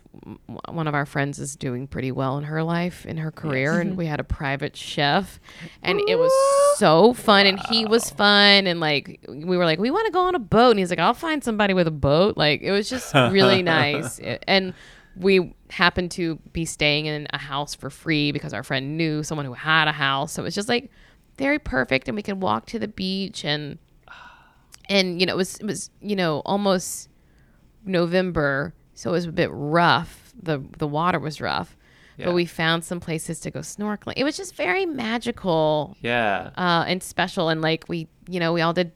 one 0.70 0.88
of 0.88 0.94
our 0.96 1.06
friends 1.06 1.40
is 1.40 1.56
doing 1.58 1.88
pretty 1.88 2.12
well 2.14 2.38
in 2.38 2.46
her 2.46 2.64
life, 2.64 3.06
in 3.06 3.18
her 3.18 3.30
career, 3.32 3.82
and 3.82 3.98
we 3.98 4.06
had 4.06 4.20
a 4.22 4.24
private 4.24 4.78
chef, 4.78 5.40
and 5.84 6.00
it 6.08 6.16
was 6.18 6.32
so 6.78 7.14
fun, 7.14 7.46
and 7.48 7.60
he 7.70 7.86
was 7.86 8.10
fun, 8.10 8.66
and 8.66 8.80
like 8.80 9.20
we 9.28 9.58
were 9.58 9.66
like, 9.66 9.78
we 9.80 9.92
want 9.92 10.06
to 10.06 10.12
go 10.12 10.22
on 10.22 10.36
a 10.36 10.40
boat, 10.40 10.70
and 10.72 10.80
he's 10.80 10.90
like, 10.90 11.00
I'll 11.00 11.14
find 11.14 11.44
somebody 11.44 11.74
with 11.74 11.88
a 11.88 11.92
boat. 11.92 12.38
Like 12.38 12.62
it 12.62 12.72
was 12.72 12.90
just 12.90 13.14
really 13.14 13.62
nice, 13.78 14.20
It- 14.20 14.44
and 14.48 14.74
we 15.18 15.54
happened 15.70 16.12
to 16.12 16.36
be 16.54 16.66
staying 16.66 17.06
in 17.08 17.28
a 17.34 17.38
house 17.38 17.74
for 17.76 17.90
free 17.90 18.32
because 18.32 18.54
our 18.54 18.64
friend 18.64 18.98
knew 18.98 19.24
someone 19.24 19.46
who 19.46 19.54
had 19.54 19.88
a 19.90 19.94
house, 19.94 20.32
so 20.34 20.42
it 20.42 20.46
was 20.46 20.56
just 20.56 20.70
like 20.70 20.90
very 21.38 21.60
perfect, 21.60 22.08
and 22.08 22.16
we 22.16 22.22
could 22.22 22.42
walk 22.42 22.66
to 22.68 22.80
the 22.80 22.88
beach 22.88 23.44
and 23.44 23.80
and 24.88 25.20
you 25.20 25.26
know 25.26 25.34
it 25.34 25.38
was 25.38 25.58
it 25.58 25.66
was 25.66 25.90
you 26.02 26.16
know 26.16 26.40
almost 26.46 27.10
November, 27.86 28.74
so 28.94 29.10
it 29.12 29.14
was 29.14 29.26
a 29.26 29.32
bit 29.32 29.50
rough. 29.52 30.22
the 30.42 30.62
The 30.78 30.88
water 30.88 31.18
was 31.20 31.40
rough, 31.40 31.78
Yeah. 32.18 32.26
but 32.26 32.34
we 32.34 32.46
found 32.46 32.84
some 32.84 33.00
places 33.00 33.40
to 33.42 33.52
go 33.52 33.60
snorkeling. 33.62 34.14
It 34.18 34.24
was 34.26 34.36
just 34.38 34.56
very 34.56 34.86
magical 34.86 35.96
Yeah. 36.02 36.50
uh, 36.58 36.84
and 36.88 37.02
special, 37.02 37.48
and 37.50 37.62
like 37.62 37.86
we, 37.88 38.08
you 38.30 38.40
know, 38.40 38.52
we 38.54 38.62
all 38.62 38.74
did. 38.74 38.92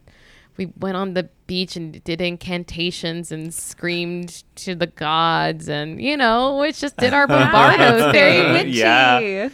We 0.58 0.74
went 0.78 0.98
on 0.98 1.14
the 1.14 1.30
beach 1.48 1.78
and 1.78 2.04
did 2.04 2.20
incantations 2.20 3.32
and 3.32 3.54
screamed 3.54 4.44
to 4.56 4.76
the 4.76 4.88
gods, 4.88 5.70
and 5.70 6.02
you 6.02 6.18
know, 6.18 6.58
we 6.60 6.74
just 6.74 6.98
did 6.98 7.14
our 7.14 7.26
bombardo 7.34 8.12
Very 8.12 8.52
witchy. 8.52 8.72
Yeah. 8.80 9.50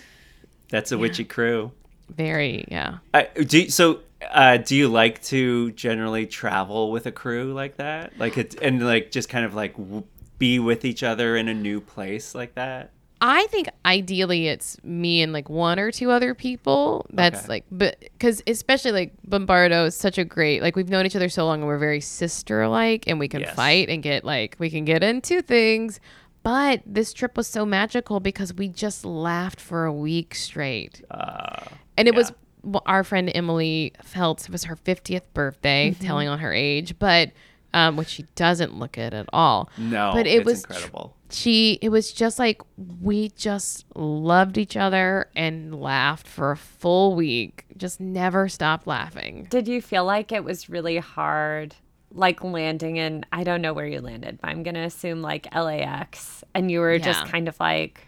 That's 0.69 0.91
a 0.91 0.97
witchy 0.97 1.23
crew. 1.25 1.71
Very, 2.09 2.65
yeah. 2.69 2.97
I, 3.13 3.27
do 3.45 3.61
you- 3.61 3.69
so. 3.69 3.99
Uh, 4.31 4.57
do 4.57 4.75
you 4.75 4.87
like 4.87 5.21
to 5.23 5.71
generally 5.71 6.25
travel 6.25 6.91
with 6.91 7.05
a 7.05 7.11
crew 7.11 7.53
like 7.53 7.77
that, 7.77 8.17
like 8.17 8.37
it, 8.37 8.55
and 8.61 8.85
like 8.85 9.11
just 9.11 9.29
kind 9.29 9.45
of 9.45 9.53
like 9.53 9.75
w- 9.77 10.03
be 10.39 10.59
with 10.59 10.85
each 10.85 11.03
other 11.03 11.35
in 11.35 11.47
a 11.47 11.53
new 11.53 11.79
place 11.81 12.35
like 12.35 12.55
that? 12.55 12.91
I 13.21 13.47
think 13.47 13.69
ideally 13.85 14.47
it's 14.49 14.77
me 14.83 15.21
and 15.21 15.31
like 15.31 15.49
one 15.49 15.79
or 15.79 15.89
two 15.89 16.11
other 16.11 16.35
people. 16.35 17.05
That's 17.11 17.39
Okay. 17.39 17.47
like, 17.47 17.65
but 17.71 17.97
because 17.99 18.43
especially 18.45 18.91
like 18.91 19.13
Bombardo 19.25 19.85
is 19.85 19.95
such 19.95 20.17
a 20.17 20.25
great 20.25 20.61
like 20.61 20.75
we've 20.75 20.89
known 20.89 21.05
each 21.05 21.15
other 21.15 21.29
so 21.29 21.45
long 21.45 21.59
and 21.59 21.67
we're 21.67 21.77
very 21.77 22.01
sister 22.01 22.67
like 22.67 23.07
and 23.07 23.17
we 23.17 23.27
can 23.29 23.39
Yes. 23.41 23.55
fight 23.55 23.89
and 23.89 24.03
get 24.03 24.25
like 24.25 24.57
we 24.59 24.69
can 24.69 24.83
get 24.85 25.01
into 25.03 25.41
things. 25.41 25.99
But 26.43 26.81
this 26.85 27.13
trip 27.13 27.37
was 27.37 27.47
so 27.47 27.65
magical 27.65 28.19
because 28.19 28.53
we 28.53 28.67
just 28.67 29.03
laughed 29.05 29.59
for 29.59 29.85
a 29.85 29.93
week 29.93 30.35
straight, 30.35 31.01
Uh, 31.09 31.63
and 31.97 32.07
it 32.07 32.13
was 32.13 32.29
yeah. 32.29 32.35
well, 32.35 32.44
our 32.85 33.03
friend 33.03 33.31
Emily 33.33 33.93
felt 34.03 34.43
it 34.45 34.51
was 34.51 34.63
her 34.65 34.75
50th 34.75 35.23
birthday, 35.33 35.95
telling 35.99 36.27
on 36.27 36.39
her 36.39 36.53
age, 36.53 36.97
but 36.99 37.31
um, 37.73 37.97
which 37.97 38.07
she 38.07 38.23
doesn't 38.35 38.77
look 38.79 38.97
it 38.97 39.13
at 39.13 39.27
all. 39.33 39.69
no, 39.77 40.11
but 40.13 40.25
it 40.25 40.45
was 40.45 40.63
incredible. 40.63 41.13
she 41.29 41.77
it 41.81 41.89
was 41.89 42.13
just 42.13 42.39
like 42.39 42.61
we 43.01 43.29
just 43.29 43.85
loved 43.95 44.57
each 44.57 44.77
other 44.77 45.29
and 45.35 45.81
laughed 45.81 46.25
for 46.25 46.51
a 46.51 46.57
full 46.57 47.15
week 47.15 47.65
just 47.75 47.99
never 47.99 48.47
stopped 48.47 48.87
laughing 48.87 49.45
Did 49.49 49.67
you 49.67 49.81
feel 49.81 50.05
like 50.05 50.31
it 50.31 50.45
was 50.45 50.69
really 50.69 50.97
hard, 50.99 51.75
like 52.11 52.41
landing 52.45 52.95
in, 52.95 53.25
I 53.33 53.43
don't 53.43 53.61
know 53.61 53.73
where 53.73 53.85
you 53.85 53.99
landed, 53.99 54.39
but 54.41 54.49
I'm 54.49 54.63
going 54.63 54.75
to 54.75 54.81
assume 54.81 55.21
like 55.21 55.53
LAX, 55.53 56.45
and 56.53 56.71
you 56.71 56.79
were 56.79 56.97
just 56.97 57.25
kind 57.25 57.49
of 57.49 57.59
like, 57.59 58.07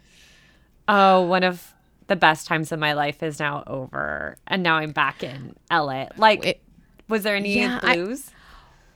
oh, 0.88 1.24
one 1.24 1.44
of 1.44 1.74
the 2.08 2.16
best 2.16 2.48
times 2.48 2.72
of 2.72 2.80
my 2.80 2.94
life 2.94 3.22
is 3.24 3.40
now 3.40 3.64
over, 3.68 4.38
and 4.48 4.64
now 4.64 4.78
I'm 4.78 4.92
back 4.92 5.24
in 5.24 5.56
LA. 5.72 6.08
Like, 6.18 6.46
It- 6.46 6.62
was 7.08 7.24
there 7.24 7.36
any 7.36 7.60
Yeah, 7.60 7.80
I- 7.84 7.96
blues? 7.96 8.32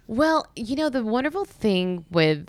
well 0.08 0.46
you 0.56 0.76
know 0.76 0.90
the 0.90 1.04
wonderful 1.06 1.46
thing 1.46 2.04
with 2.12 2.48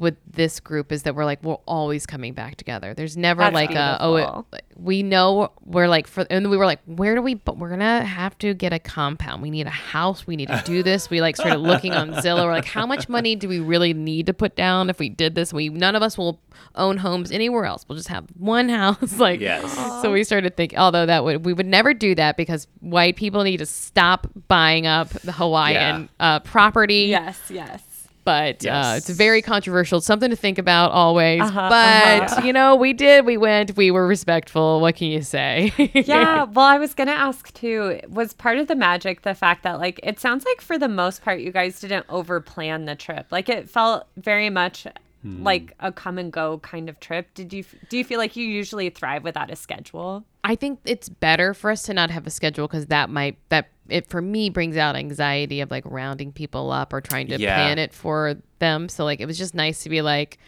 with 0.00 0.16
this 0.26 0.58
group 0.60 0.90
is 0.90 1.04
that 1.04 1.14
we're 1.14 1.24
like 1.24 1.42
we're 1.42 1.54
always 1.66 2.06
coming 2.06 2.32
back 2.32 2.56
together. 2.56 2.94
There's 2.94 3.16
never 3.16 3.42
That's 3.42 3.54
like 3.54 3.74
a 3.74 3.98
oh 4.00 4.44
it, 4.52 4.64
we 4.76 5.02
know 5.02 5.52
we're 5.64 5.86
like 5.86 6.06
for 6.06 6.26
and 6.30 6.50
we 6.50 6.56
were 6.56 6.66
like 6.66 6.80
where 6.86 7.14
do 7.14 7.22
we 7.22 7.34
but 7.34 7.58
we're 7.58 7.70
gonna 7.70 8.04
have 8.04 8.36
to 8.38 8.54
get 8.54 8.72
a 8.72 8.78
compound. 8.78 9.42
We 9.42 9.50
need 9.50 9.66
a 9.66 9.70
house. 9.70 10.26
We 10.26 10.36
need 10.36 10.48
to 10.48 10.62
do 10.64 10.82
this. 10.82 11.10
We 11.10 11.20
like 11.20 11.36
started 11.36 11.58
looking 11.58 11.92
on 11.92 12.12
zillow. 12.14 12.44
We're 12.44 12.52
like 12.52 12.64
how 12.64 12.86
much 12.86 13.08
money 13.08 13.36
do 13.36 13.48
we 13.48 13.60
really 13.60 13.94
need 13.94 14.26
to 14.26 14.34
put 14.34 14.56
down 14.56 14.90
if 14.90 14.98
we 14.98 15.08
did 15.08 15.34
this? 15.34 15.52
We 15.52 15.68
none 15.68 15.94
of 15.94 16.02
us 16.02 16.18
will 16.18 16.40
own 16.74 16.96
homes 16.96 17.30
anywhere 17.30 17.64
else. 17.64 17.84
We'll 17.88 17.96
just 17.96 18.08
have 18.08 18.26
one 18.36 18.68
house 18.68 19.18
like 19.18 19.40
Yes. 19.40 19.72
so 20.02 20.12
we 20.12 20.24
started 20.24 20.56
thinking 20.56 20.78
although 20.78 21.06
that 21.06 21.24
would 21.24 21.44
we 21.44 21.52
would 21.52 21.66
never 21.66 21.94
do 21.94 22.14
that 22.16 22.36
because 22.36 22.66
white 22.80 23.16
people 23.16 23.44
need 23.44 23.58
to 23.58 23.66
stop 23.66 24.26
buying 24.48 24.86
up 24.86 25.10
the 25.10 25.32
hawaiian 25.32 26.08
uh, 26.18 26.40
property. 26.40 27.06
Yes, 27.10 27.40
yes. 27.48 27.82
But 28.24 28.64
uh, 28.66 28.94
it's 28.96 29.08
very 29.08 29.42
controversial. 29.42 29.98
It's 29.98 30.06
something 30.06 30.30
to 30.30 30.36
think 30.36 30.58
about 30.58 30.92
always. 30.92 31.42
Uh-huh, 31.42 31.68
but 31.68 32.32
uh-huh. 32.32 32.46
you 32.46 32.52
know, 32.52 32.74
we 32.74 32.92
did. 32.92 33.26
We 33.26 33.36
went. 33.36 33.76
We 33.76 33.90
were 33.90 34.06
respectful. 34.06 34.80
What 34.80 34.96
can 34.96 35.08
you 35.08 35.22
say? 35.22 35.72
Yeah, 36.04 36.44
well, 36.44 36.66
I 36.66 36.78
was 36.78 36.92
going 36.92 37.06
to 37.06 37.14
ask 37.14 37.52
too, 37.54 38.00
was 38.08 38.32
part 38.32 38.58
of 38.58 38.66
the 38.66 38.74
magic 38.74 39.22
the 39.22 39.34
fact 39.34 39.62
that, 39.62 39.78
like, 39.78 40.00
it 40.02 40.18
sounds 40.18 40.44
like 40.44 40.60
for 40.60 40.78
the 40.78 40.88
most 40.88 41.22
part, 41.22 41.40
you 41.40 41.50
guys 41.50 41.80
didn't 41.80 42.04
over 42.08 42.40
plan 42.40 42.84
the 42.84 42.94
trip. 42.94 43.26
Like, 43.30 43.48
it 43.48 43.70
felt 43.70 44.06
very 44.16 44.50
much 44.50 44.86
Hmm. 45.24 45.42
like 45.42 45.74
a 45.80 45.90
come 45.90 46.18
and 46.18 46.30
go 46.32 46.58
kind 46.58 46.88
of 46.90 47.00
trip. 47.00 47.32
Did 47.34 47.52
you, 47.52 47.64
do 47.88 47.96
you 47.96 48.04
feel 48.04 48.18
like 48.18 48.36
you 48.36 48.44
usually 48.46 48.90
thrive 48.90 49.24
without 49.24 49.50
a 49.50 49.56
schedule? 49.56 50.24
I 50.44 50.54
think 50.54 50.80
it's 50.84 51.08
better 51.08 51.54
for 51.54 51.70
us 51.70 51.82
to 51.84 51.94
not 51.94 52.10
have 52.10 52.26
a 52.26 52.30
schedule 52.30 52.68
because 52.68 52.86
that 52.86 53.08
might 53.08 53.38
that 53.48 53.68
it 53.88 54.06
for 54.08 54.20
me 54.20 54.50
brings 54.50 54.76
out 54.76 54.96
anxiety 54.96 55.60
of 55.62 55.70
like 55.70 55.84
rounding 55.86 56.30
people 56.32 56.70
up 56.70 56.92
or 56.92 57.00
trying 57.00 57.28
to 57.28 57.38
Yeah. 57.40 57.54
plan 57.56 57.78
it 57.78 57.94
for 57.94 58.36
them. 58.58 58.88
So 58.90 59.04
like 59.04 59.20
it 59.20 59.26
was 59.26 59.38
just 59.38 59.54
nice 59.54 59.82
to 59.84 59.88
be 59.88 60.02
like. 60.02 60.38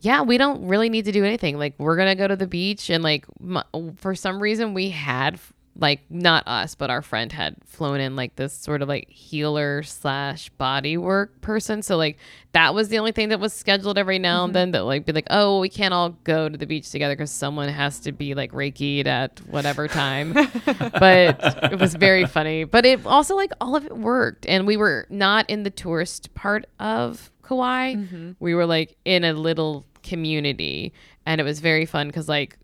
Yeah, 0.00 0.20
we 0.22 0.36
don't 0.36 0.66
really 0.68 0.90
need 0.90 1.06
to 1.06 1.12
do 1.12 1.24
anything. 1.24 1.56
Like 1.58 1.72
we're 1.78 1.96
gonna 1.96 2.14
go 2.14 2.28
to 2.28 2.36
the 2.36 2.46
beach, 2.46 2.90
and 2.90 3.02
like 3.02 3.24
m- 3.40 3.62
for 3.96 4.14
some 4.14 4.40
reason 4.40 4.74
we 4.74 4.90
had 4.90 5.40
like 5.78 6.00
not 6.10 6.46
us, 6.46 6.74
but 6.74 6.90
our 6.90 7.02
friend 7.02 7.32
had 7.32 7.56
flown 7.64 8.00
in 8.00 8.16
like 8.16 8.36
this 8.36 8.52
sort 8.52 8.82
of 8.82 8.88
like 8.88 9.08
healer 9.10 9.82
slash 9.82 10.48
body 10.50 10.96
work 10.96 11.40
person. 11.40 11.82
So 11.82 11.96
like 11.96 12.18
that 12.52 12.74
was 12.74 12.88
the 12.88 12.98
only 12.98 13.12
thing 13.12 13.28
that 13.28 13.40
was 13.40 13.52
scheduled 13.52 13.98
every 13.98 14.18
now 14.18 14.44
and 14.44 14.50
mm-hmm. 14.50 14.54
then 14.54 14.70
that 14.72 14.84
like 14.84 15.04
be 15.04 15.12
like, 15.12 15.26
oh, 15.30 15.60
we 15.60 15.68
can't 15.68 15.92
all 15.92 16.10
go 16.24 16.48
to 16.48 16.56
the 16.56 16.66
beach 16.66 16.90
together 16.90 17.14
because 17.14 17.30
someone 17.30 17.68
has 17.68 18.00
to 18.00 18.12
be 18.12 18.34
like 18.34 18.52
reiki'd 18.52 19.06
at 19.06 19.38
whatever 19.46 19.88
time. 19.88 20.32
but 20.64 21.40
it 21.72 21.78
was 21.78 21.94
very 21.94 22.26
funny. 22.26 22.64
But 22.64 22.86
it 22.86 23.04
also 23.04 23.36
like 23.36 23.52
all 23.60 23.76
of 23.76 23.84
it 23.84 23.96
worked, 23.96 24.46
and 24.46 24.66
we 24.66 24.76
were 24.76 25.06
not 25.10 25.48
in 25.50 25.62
the 25.62 25.70
tourist 25.70 26.34
part 26.34 26.66
of 26.80 27.30
Kauai. 27.42 27.94
Mm-hmm. 27.94 28.32
We 28.40 28.54
were 28.54 28.66
like 28.66 28.96
in 29.04 29.24
a 29.24 29.32
little 29.32 29.86
community, 30.02 30.92
and 31.26 31.40
it 31.40 31.44
was 31.44 31.60
very 31.60 31.84
fun 31.84 32.06
because 32.06 32.28
like 32.28 32.56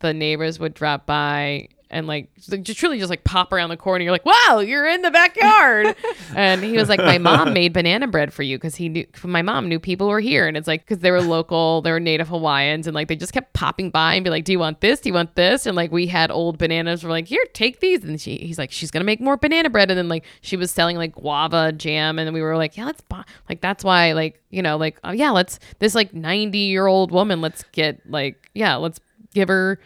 the 0.00 0.12
neighbors 0.12 0.58
would 0.58 0.74
drop 0.74 1.06
by 1.06 1.68
and 1.90 2.06
like 2.06 2.28
just 2.36 2.78
truly 2.78 2.98
just 2.98 3.10
like 3.10 3.24
pop 3.24 3.52
around 3.52 3.70
the 3.70 3.76
corner. 3.76 4.02
You're 4.02 4.12
like, 4.12 4.26
wow, 4.26 4.60
you're 4.64 4.86
in 4.86 5.02
the 5.02 5.10
backyard. 5.10 5.96
and 6.34 6.62
he 6.62 6.76
was 6.76 6.88
like, 6.88 6.98
my 6.98 7.18
mom 7.18 7.52
made 7.52 7.72
banana 7.72 8.06
bread 8.06 8.32
for 8.32 8.42
you 8.42 8.56
because 8.56 8.74
he 8.74 8.88
knew 8.88 9.06
my 9.24 9.42
mom 9.42 9.68
knew 9.68 9.78
people 9.78 10.08
were 10.08 10.20
here, 10.20 10.46
and 10.46 10.56
it's 10.56 10.68
like 10.68 10.82
because 10.82 10.98
they 10.98 11.10
were 11.10 11.22
local, 11.22 11.82
they 11.82 11.90
were 11.90 12.00
native 12.00 12.28
Hawaiians, 12.28 12.86
and 12.86 12.94
like 12.94 13.08
they 13.08 13.16
just 13.16 13.32
kept 13.32 13.52
popping 13.54 13.90
by 13.90 14.14
and 14.14 14.24
be 14.24 14.30
like, 14.30 14.44
do 14.44 14.52
you 14.52 14.58
want 14.58 14.80
this? 14.80 15.00
Do 15.00 15.08
you 15.08 15.14
want 15.14 15.34
this? 15.34 15.66
And 15.66 15.76
like 15.76 15.90
we 15.90 16.06
had 16.06 16.30
old 16.30 16.58
bananas. 16.58 17.04
We're 17.04 17.10
like, 17.10 17.28
here, 17.28 17.44
take 17.52 17.80
these. 17.80 18.04
And 18.04 18.20
she 18.20 18.36
he's 18.36 18.58
like, 18.58 18.70
she's 18.70 18.90
gonna 18.90 19.04
make 19.04 19.20
more 19.20 19.36
banana 19.36 19.70
bread, 19.70 19.90
and 19.90 19.98
then 19.98 20.08
like 20.08 20.24
she 20.40 20.56
was 20.56 20.70
selling 20.70 20.96
like 20.96 21.14
guava 21.14 21.72
jam, 21.72 22.18
and 22.18 22.26
then 22.26 22.34
we 22.34 22.42
were 22.42 22.56
like, 22.56 22.76
yeah, 22.76 22.84
let's 22.84 23.00
buy. 23.02 23.24
Like 23.48 23.60
that's 23.60 23.82
why 23.82 24.12
like 24.12 24.42
you 24.50 24.62
know 24.62 24.76
like 24.76 24.98
oh 25.04 25.12
yeah, 25.12 25.30
let's 25.30 25.58
this 25.78 25.94
like 25.94 26.12
90 26.12 26.58
year 26.58 26.86
old 26.86 27.12
woman, 27.12 27.40
let's 27.40 27.64
get 27.72 28.00
like 28.10 28.50
yeah, 28.54 28.76
let's 28.76 29.00
give 29.34 29.48
her 29.48 29.78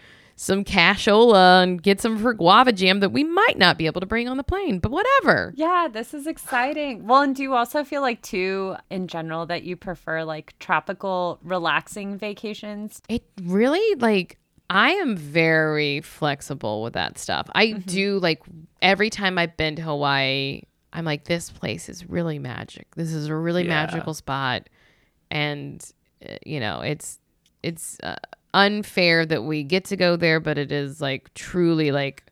some 0.42 0.64
cashola 0.64 1.62
and 1.62 1.80
get 1.80 2.00
some 2.00 2.14
of 2.16 2.20
her 2.22 2.34
guava 2.34 2.72
jam 2.72 2.98
that 2.98 3.10
we 3.10 3.22
might 3.22 3.56
not 3.56 3.78
be 3.78 3.86
able 3.86 4.00
to 4.00 4.06
bring 4.06 4.28
on 4.28 4.36
the 4.36 4.42
plane, 4.42 4.80
but 4.80 4.90
whatever. 4.90 5.54
Yeah, 5.56 5.86
this 5.92 6.12
is 6.12 6.26
exciting. 6.26 7.06
Well, 7.06 7.22
and 7.22 7.36
do 7.36 7.42
you 7.44 7.54
also 7.54 7.84
feel 7.84 8.00
like, 8.02 8.22
too, 8.22 8.74
in 8.90 9.06
general, 9.06 9.46
that 9.46 9.62
you 9.62 9.76
prefer 9.76 10.24
like 10.24 10.58
tropical, 10.58 11.38
relaxing 11.44 12.18
vacations? 12.18 13.00
It 13.08 13.24
really 13.44 13.94
like 14.00 14.38
I 14.68 14.92
am 14.92 15.16
very 15.16 16.00
flexible 16.00 16.82
with 16.82 16.94
that 16.94 17.18
stuff. 17.18 17.48
I 17.54 17.72
do 17.72 18.18
like 18.18 18.42
every 18.80 19.10
time 19.10 19.38
I've 19.38 19.56
been 19.56 19.76
to 19.76 19.82
Hawaii, 19.82 20.62
I'm 20.92 21.04
like 21.04 21.24
this 21.24 21.50
place 21.50 21.88
is 21.88 22.08
really 22.08 22.38
magic. 22.40 22.86
This 22.96 23.12
is 23.12 23.28
a 23.28 23.34
really 23.36 23.62
Yeah. 23.62 23.68
magical 23.84 24.12
spot 24.14 24.68
and 25.30 25.84
uh, 26.28 26.34
you 26.44 26.58
know, 26.58 26.80
it's 26.80 27.20
it's 27.62 27.98
uh, 28.02 28.16
unfair 28.54 29.24
that 29.26 29.44
we 29.44 29.62
get 29.62 29.84
to 29.86 29.96
go 29.96 30.16
there, 30.16 30.40
but 30.40 30.58
it 30.58 30.70
is 30.72 31.00
like 31.00 31.32
truly 31.34 31.90
like 31.92 32.24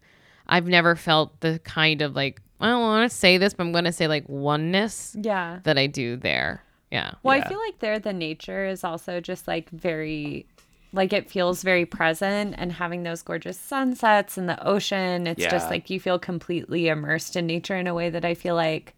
I've 0.46 0.66
never 0.66 0.96
felt 0.96 1.40
the 1.40 1.58
kind 1.64 2.02
of 2.02 2.14
like 2.16 2.40
I 2.60 2.68
don't 2.68 2.80
want 2.82 3.10
to 3.10 3.16
say 3.16 3.38
this, 3.38 3.54
but 3.54 3.64
I'm 3.64 3.72
going 3.72 3.84
to 3.84 3.92
say 3.92 4.06
like 4.06 4.28
oneness 4.28 5.16
Yeah. 5.18 5.60
that 5.62 5.78
I 5.78 5.86
do 5.86 6.16
there. 6.16 6.62
Yeah. 6.90 7.12
Well, 7.22 7.36
Yeah. 7.38 7.44
I 7.44 7.48
feel 7.48 7.58
like 7.58 7.78
there 7.78 7.98
the 7.98 8.12
nature 8.12 8.66
is 8.66 8.84
also 8.84 9.20
just 9.20 9.48
like 9.48 9.70
very 9.70 10.46
like 10.92 11.12
it 11.12 11.30
feels 11.30 11.62
very 11.62 11.86
present 11.86 12.56
and 12.58 12.72
having 12.72 13.04
those 13.04 13.22
gorgeous 13.22 13.56
sunsets 13.58 14.36
and 14.36 14.48
the 14.48 14.60
ocean, 14.66 15.26
it's 15.28 15.46
just 15.46 15.70
like 15.70 15.88
you 15.88 16.00
feel 16.00 16.18
completely 16.18 16.88
immersed 16.88 17.36
in 17.36 17.46
nature 17.46 17.76
in 17.76 17.86
a 17.86 17.94
way 17.94 18.10
that 18.10 18.24
I 18.24 18.34
feel 18.34 18.56
like 18.56 18.94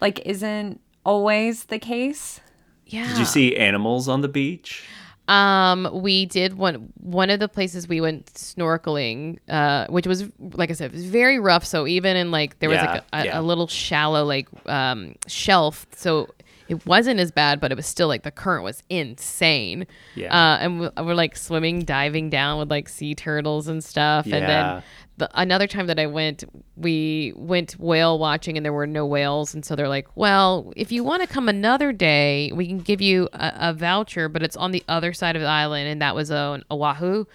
like 0.00 0.20
isn't 0.26 0.80
always 1.04 1.64
the 1.64 1.78
case. 1.78 2.40
Yeah. 2.86 3.08
Did 3.08 3.18
you 3.18 3.24
see 3.24 3.56
animals 3.56 4.08
on 4.08 4.20
the 4.20 4.28
beach? 4.28 4.84
Um, 5.30 5.88
we 6.02 6.26
did 6.26 6.54
one 6.58 6.92
one 7.00 7.30
of 7.30 7.38
the 7.38 7.48
places 7.48 7.86
we 7.86 8.00
went 8.00 8.26
snorkeling, 8.34 9.38
uh, 9.48 9.86
which 9.88 10.06
was 10.06 10.24
like 10.40 10.70
I 10.70 10.72
said, 10.72 10.86
it 10.90 10.94
was 10.94 11.04
very 11.04 11.38
rough. 11.38 11.64
So 11.64 11.86
even 11.86 12.16
in 12.16 12.30
like 12.32 12.58
there 12.58 12.68
was 12.68 12.78
like 12.78 13.04
Yeah, 13.12 13.20
a, 13.20 13.24
yeah. 13.26 13.40
a 13.40 13.42
little 13.42 13.68
shallow 13.68 14.24
like 14.24 14.48
um 14.66 15.14
shelf, 15.28 15.86
so 15.94 16.28
it 16.70 16.86
wasn't 16.86 17.20
as 17.20 17.30
bad, 17.30 17.60
but 17.60 17.70
it 17.72 17.74
was 17.74 17.84
still 17.86 18.08
like 18.08 18.22
the 18.22 18.30
current 18.30 18.64
was 18.64 18.82
insane. 18.88 19.86
Yeah. 20.14 20.34
Uh, 20.34 20.58
and 20.58 20.80
we- 20.80 20.88
we're 21.04 21.14
like 21.14 21.36
swimming, 21.36 21.80
diving 21.80 22.30
down 22.30 22.58
with 22.58 22.70
like 22.70 22.88
sea 22.88 23.14
turtles 23.14 23.68
and 23.68 23.84
stuff, 23.84 24.24
and 24.24 24.32
then. 24.48 24.82
The, 25.16 25.28
another 25.34 25.66
time 25.66 25.86
that 25.88 25.98
I 25.98 26.06
went, 26.06 26.44
we 26.78 27.34
went 27.36 27.72
whale 27.72 28.18
watching 28.18 28.56
and 28.56 28.64
there 28.64 28.72
were 28.72 28.86
no 28.86 29.04
whales. 29.04 29.52
And 29.52 29.62
so 29.62 29.76
they're 29.76 29.86
like, 29.86 30.08
well, 30.16 30.72
if 30.76 30.90
you 30.90 31.04
want 31.04 31.20
to 31.20 31.28
come 31.28 31.46
another 31.46 31.92
day, 31.92 32.50
we 32.54 32.66
can 32.66 32.78
give 32.78 33.02
you 33.02 33.28
a, 33.34 33.52
a 33.68 33.72
voucher, 33.74 34.30
but 34.30 34.42
it's 34.42 34.56
on 34.56 34.70
the 34.70 34.82
other 34.88 35.12
side 35.12 35.36
of 35.36 35.42
the 35.42 35.48
island. 35.48 35.88
And 35.88 36.00
that 36.00 36.14
was 36.14 36.30
on 36.30 36.64
Oahu. 36.70 37.26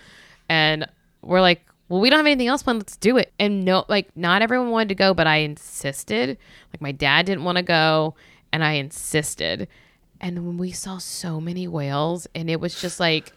And 0.49 0.87
we're 1.21 1.41
like, 1.41 1.63
well, 1.87 2.01
we 2.01 2.09
don't 2.09 2.17
have 2.17 2.25
anything 2.25 2.47
else 2.47 2.63
planned. 2.63 2.79
Let's 2.79 2.97
do 2.97 3.17
it. 3.17 3.31
And 3.37 3.63
no, 3.65 3.85
like, 3.87 4.07
not 4.17 4.41
everyone 4.41 4.71
wanted 4.71 4.89
to 4.89 4.95
go, 4.95 5.13
but 5.13 5.27
I 5.27 5.37
insisted. 5.37 6.39
Like, 6.73 6.81
my 6.81 6.91
dad 6.91 7.27
didn't 7.27 7.43
want 7.43 7.57
to 7.57 7.63
go, 7.63 8.15
and 8.55 8.63
I 8.63 8.73
insisted. 8.73 9.67
And 10.21 10.47
when 10.47 10.57
we 10.57 10.71
saw 10.71 10.97
so 10.97 11.41
many 11.41 11.67
whales, 11.67 12.25
and 12.33 12.49
it 12.49 12.61
was 12.61 12.79
just 12.79 13.01
like, 13.01 13.33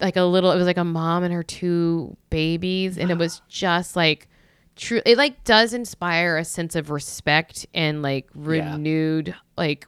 like 0.00 0.16
a 0.16 0.22
little. 0.22 0.50
It 0.50 0.56
was 0.56 0.64
like 0.64 0.78
a 0.78 0.84
mom 0.84 1.22
and 1.22 1.34
her 1.34 1.42
two 1.42 2.16
babies, 2.30 2.96
and 2.96 3.10
it 3.10 3.18
was 3.18 3.42
just 3.48 3.94
like 3.94 4.26
true. 4.74 5.02
It 5.04 5.18
like 5.18 5.44
does 5.44 5.74
inspire 5.74 6.38
a 6.38 6.46
sense 6.46 6.74
of 6.74 6.90
respect 6.90 7.66
and 7.74 8.00
like 8.00 8.26
renewed 8.34 9.34
like 9.58 9.86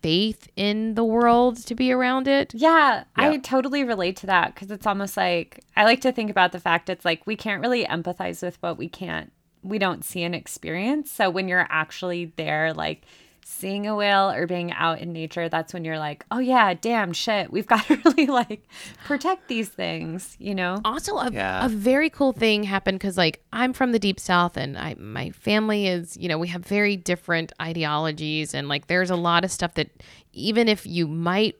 faith 0.00 0.48
in 0.56 0.94
the 0.94 1.04
world 1.04 1.58
to 1.66 1.74
be 1.74 1.92
around 1.92 2.26
it. 2.26 2.54
Yeah, 2.54 3.04
I 3.14 3.36
totally 3.36 3.84
relate 3.84 4.16
to 4.18 4.26
that 4.28 4.54
because 4.54 4.70
it's 4.70 4.86
almost 4.86 5.18
like 5.18 5.60
I 5.76 5.84
like 5.84 6.00
to 6.00 6.12
think 6.12 6.30
about 6.30 6.52
the 6.52 6.60
fact 6.60 6.88
it's 6.88 7.04
like 7.04 7.26
we 7.26 7.36
can't 7.36 7.60
really 7.60 7.84
empathize 7.84 8.42
with 8.42 8.56
what 8.62 8.78
we 8.78 8.88
can't, 8.88 9.32
we 9.62 9.78
don't 9.78 10.02
see 10.02 10.22
and 10.22 10.34
experience. 10.34 11.10
So 11.12 11.28
when 11.28 11.46
you're 11.46 11.66
actually 11.68 12.32
there, 12.36 12.72
like 12.72 13.02
seeing 13.48 13.86
a 13.86 13.94
whale 13.94 14.28
or 14.32 14.44
being 14.48 14.72
out 14.72 14.98
in 14.98 15.12
nature, 15.12 15.48
that's 15.48 15.72
when 15.72 15.84
you're 15.84 16.00
like, 16.00 16.26
oh 16.32 16.40
yeah, 16.40 16.74
damn 16.74 17.12
shit, 17.12 17.52
we've 17.52 17.66
got 17.68 17.84
to 17.86 17.94
really 18.04 18.26
like 18.26 18.62
protect 19.04 19.46
these 19.46 19.68
things, 19.68 20.36
you 20.40 20.52
know? 20.52 20.80
also 20.84 21.16
a, 21.16 21.30
Yeah. 21.30 21.64
a 21.64 21.68
very 21.68 22.10
cool 22.10 22.32
thing 22.32 22.64
happened 22.64 22.98
because 22.98 23.16
like 23.16 23.40
i'm 23.52 23.72
from 23.72 23.92
the 23.92 23.98
deep 23.98 24.18
south 24.18 24.56
and 24.56 24.76
i 24.76 24.94
my 24.98 25.30
family 25.30 25.86
is 25.86 26.16
you 26.16 26.28
know 26.28 26.38
we 26.38 26.48
have 26.48 26.64
very 26.64 26.96
different 26.96 27.52
ideologies 27.62 28.52
and 28.52 28.68
like 28.68 28.88
there's 28.88 29.10
a 29.10 29.16
lot 29.16 29.44
of 29.44 29.50
stuff 29.52 29.74
that 29.74 29.88
even 30.32 30.68
if 30.68 30.84
you 30.86 31.06
might 31.06 31.56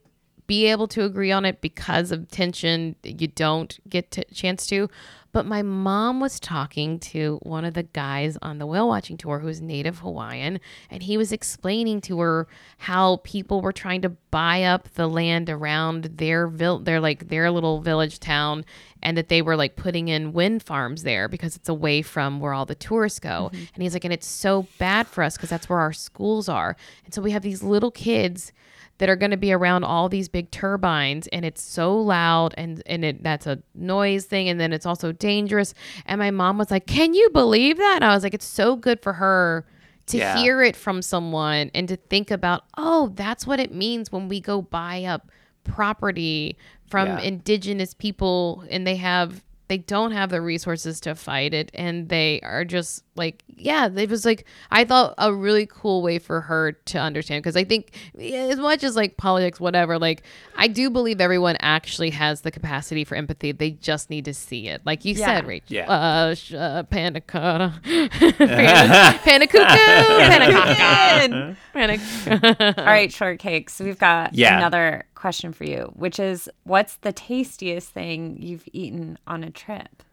be 0.46 0.66
able 0.66 0.88
to 0.88 1.04
agree 1.04 1.32
on 1.32 1.44
it 1.44 1.60
because 1.60 2.12
of 2.12 2.30
tension 2.30 2.96
you 3.02 3.28
don't 3.28 3.78
get 3.88 4.10
to 4.12 4.24
chance 4.32 4.66
to. 4.68 4.88
But 5.36 5.44
my 5.44 5.60
mom 5.60 6.20
was 6.20 6.40
talking 6.40 6.98
to 7.00 7.38
one 7.42 7.66
of 7.66 7.74
the 7.74 7.82
guys 7.82 8.38
on 8.40 8.56
the 8.56 8.64
whale 8.64 8.88
watching 8.88 9.18
tour 9.18 9.40
who's 9.40 9.60
native 9.60 9.98
hawaiian 9.98 10.60
and 10.90 11.02
he 11.02 11.18
was 11.18 11.30
explaining 11.30 12.00
to 12.02 12.20
her 12.20 12.48
how 12.78 13.20
people 13.22 13.60
were 13.60 13.70
trying 13.72 14.00
to 14.00 14.08
buy 14.08 14.62
up 14.62 14.88
the 14.94 15.06
land 15.06 15.50
around 15.50 16.04
their 16.04 16.46
vil- 16.46 16.78
their 16.78 17.00
like 17.00 17.28
their 17.28 17.50
little 17.50 17.82
village 17.82 18.18
town 18.18 18.64
and 19.02 19.14
that 19.18 19.28
they 19.28 19.42
were 19.42 19.56
like 19.56 19.76
putting 19.76 20.08
in 20.08 20.32
wind 20.32 20.62
farms 20.62 21.02
there 21.02 21.28
because 21.28 21.54
it's 21.54 21.68
away 21.68 22.00
from 22.00 22.40
where 22.40 22.54
all 22.54 22.64
the 22.64 22.74
tourists 22.74 23.18
go. 23.18 23.50
Mm-hmm. 23.52 23.64
And 23.74 23.82
he's 23.82 23.92
like 23.92 24.04
and 24.04 24.14
it's 24.14 24.26
so 24.26 24.66
bad 24.78 25.06
for 25.06 25.22
us 25.22 25.36
because 25.36 25.50
that's 25.50 25.68
where 25.68 25.80
our 25.80 25.92
schools 25.92 26.48
are. 26.48 26.78
And 27.04 27.12
so 27.12 27.20
we 27.20 27.32
have 27.32 27.42
these 27.42 27.62
little 27.62 27.90
kids 27.90 28.52
that 28.98 29.08
are 29.08 29.16
going 29.16 29.30
to 29.30 29.36
be 29.36 29.52
around 29.52 29.84
all 29.84 30.08
these 30.08 30.28
big 30.28 30.50
turbines 30.50 31.26
and 31.28 31.44
it's 31.44 31.60
so 31.62 31.96
loud 31.96 32.54
and 32.56 32.82
and 32.86 33.04
it 33.04 33.22
that's 33.22 33.46
a 33.46 33.58
noise 33.74 34.24
thing 34.24 34.48
and 34.48 34.58
then 34.60 34.72
it's 34.72 34.86
also 34.86 35.12
dangerous 35.12 35.74
and 36.06 36.18
my 36.18 36.30
mom 36.30 36.56
was 36.58 36.70
like 36.70 36.86
can 36.86 37.12
you 37.14 37.28
believe 37.30 37.76
that 37.76 37.96
and 37.96 38.04
i 38.04 38.14
was 38.14 38.22
like 38.22 38.34
it's 38.34 38.46
so 38.46 38.74
good 38.76 39.00
for 39.02 39.12
her 39.14 39.66
to 40.06 40.18
Yeah. 40.18 40.36
hear 40.38 40.62
it 40.62 40.76
from 40.76 41.02
someone 41.02 41.70
and 41.74 41.88
to 41.88 41.96
think 41.96 42.30
about 42.30 42.64
oh 42.78 43.12
that's 43.14 43.46
what 43.46 43.60
it 43.60 43.72
means 43.74 44.10
when 44.12 44.28
we 44.28 44.40
go 44.40 44.62
buy 44.62 45.04
up 45.04 45.30
property 45.64 46.56
from 46.88 47.06
Yeah. 47.08 47.20
indigenous 47.20 47.92
people 47.94 48.64
and 48.70 48.86
they 48.86 48.96
have 48.96 49.42
they 49.68 49.78
don't 49.78 50.12
have 50.12 50.30
the 50.30 50.40
resources 50.40 51.00
to 51.00 51.14
fight 51.14 51.52
it 51.52 51.70
and 51.74 52.08
they 52.08 52.40
are 52.42 52.64
just 52.64 53.02
like 53.16 53.42
yeah 53.48 53.88
it 53.94 54.10
was 54.10 54.24
like 54.24 54.44
i 54.70 54.84
thought 54.84 55.14
a 55.18 55.32
really 55.32 55.66
cool 55.66 56.02
way 56.02 56.18
for 56.18 56.40
her 56.42 56.72
to 56.72 56.98
understand 56.98 57.42
because 57.42 57.56
i 57.56 57.64
think 57.64 57.96
as 58.20 58.58
much 58.58 58.84
as 58.84 58.94
like 58.94 59.16
politics 59.16 59.58
whatever 59.58 59.98
like 59.98 60.22
i 60.56 60.68
do 60.68 60.90
believe 60.90 61.20
everyone 61.20 61.56
actually 61.60 62.10
has 62.10 62.42
the 62.42 62.50
capacity 62.50 63.04
for 63.04 63.14
empathy 63.14 63.52
they 63.52 63.70
just 63.70 64.10
need 64.10 64.24
to 64.24 64.34
see 64.34 64.68
it 64.68 64.82
like 64.84 65.04
you 65.04 65.14
Yeah. 65.14 65.26
said 65.26 65.46
rachel 65.46 65.66
Yeah. 65.76 65.90
uh, 65.90 66.34
sh- 66.34 66.52
uh 66.54 66.82
panna 66.84 67.20
cotta 67.22 67.72
panna 67.82 69.46
cuckoo 69.46 69.64
panna 69.64 71.56
panna 71.72 72.74
All 72.78 72.84
right, 72.84 73.10
shortcakes. 73.10 73.80
We've 73.80 73.98
got 73.98 74.34
Yeah. 74.34 74.56
another 74.58 75.04
question 75.16 75.52
for 75.52 75.64
you, 75.64 75.90
which 75.94 76.20
is 76.20 76.48
what's 76.62 76.94
the 76.98 77.12
tastiest 77.12 77.90
thing 77.90 78.36
you've 78.40 78.68
eaten 78.72 79.18
on 79.26 79.42
a 79.42 79.50
trip? 79.50 80.04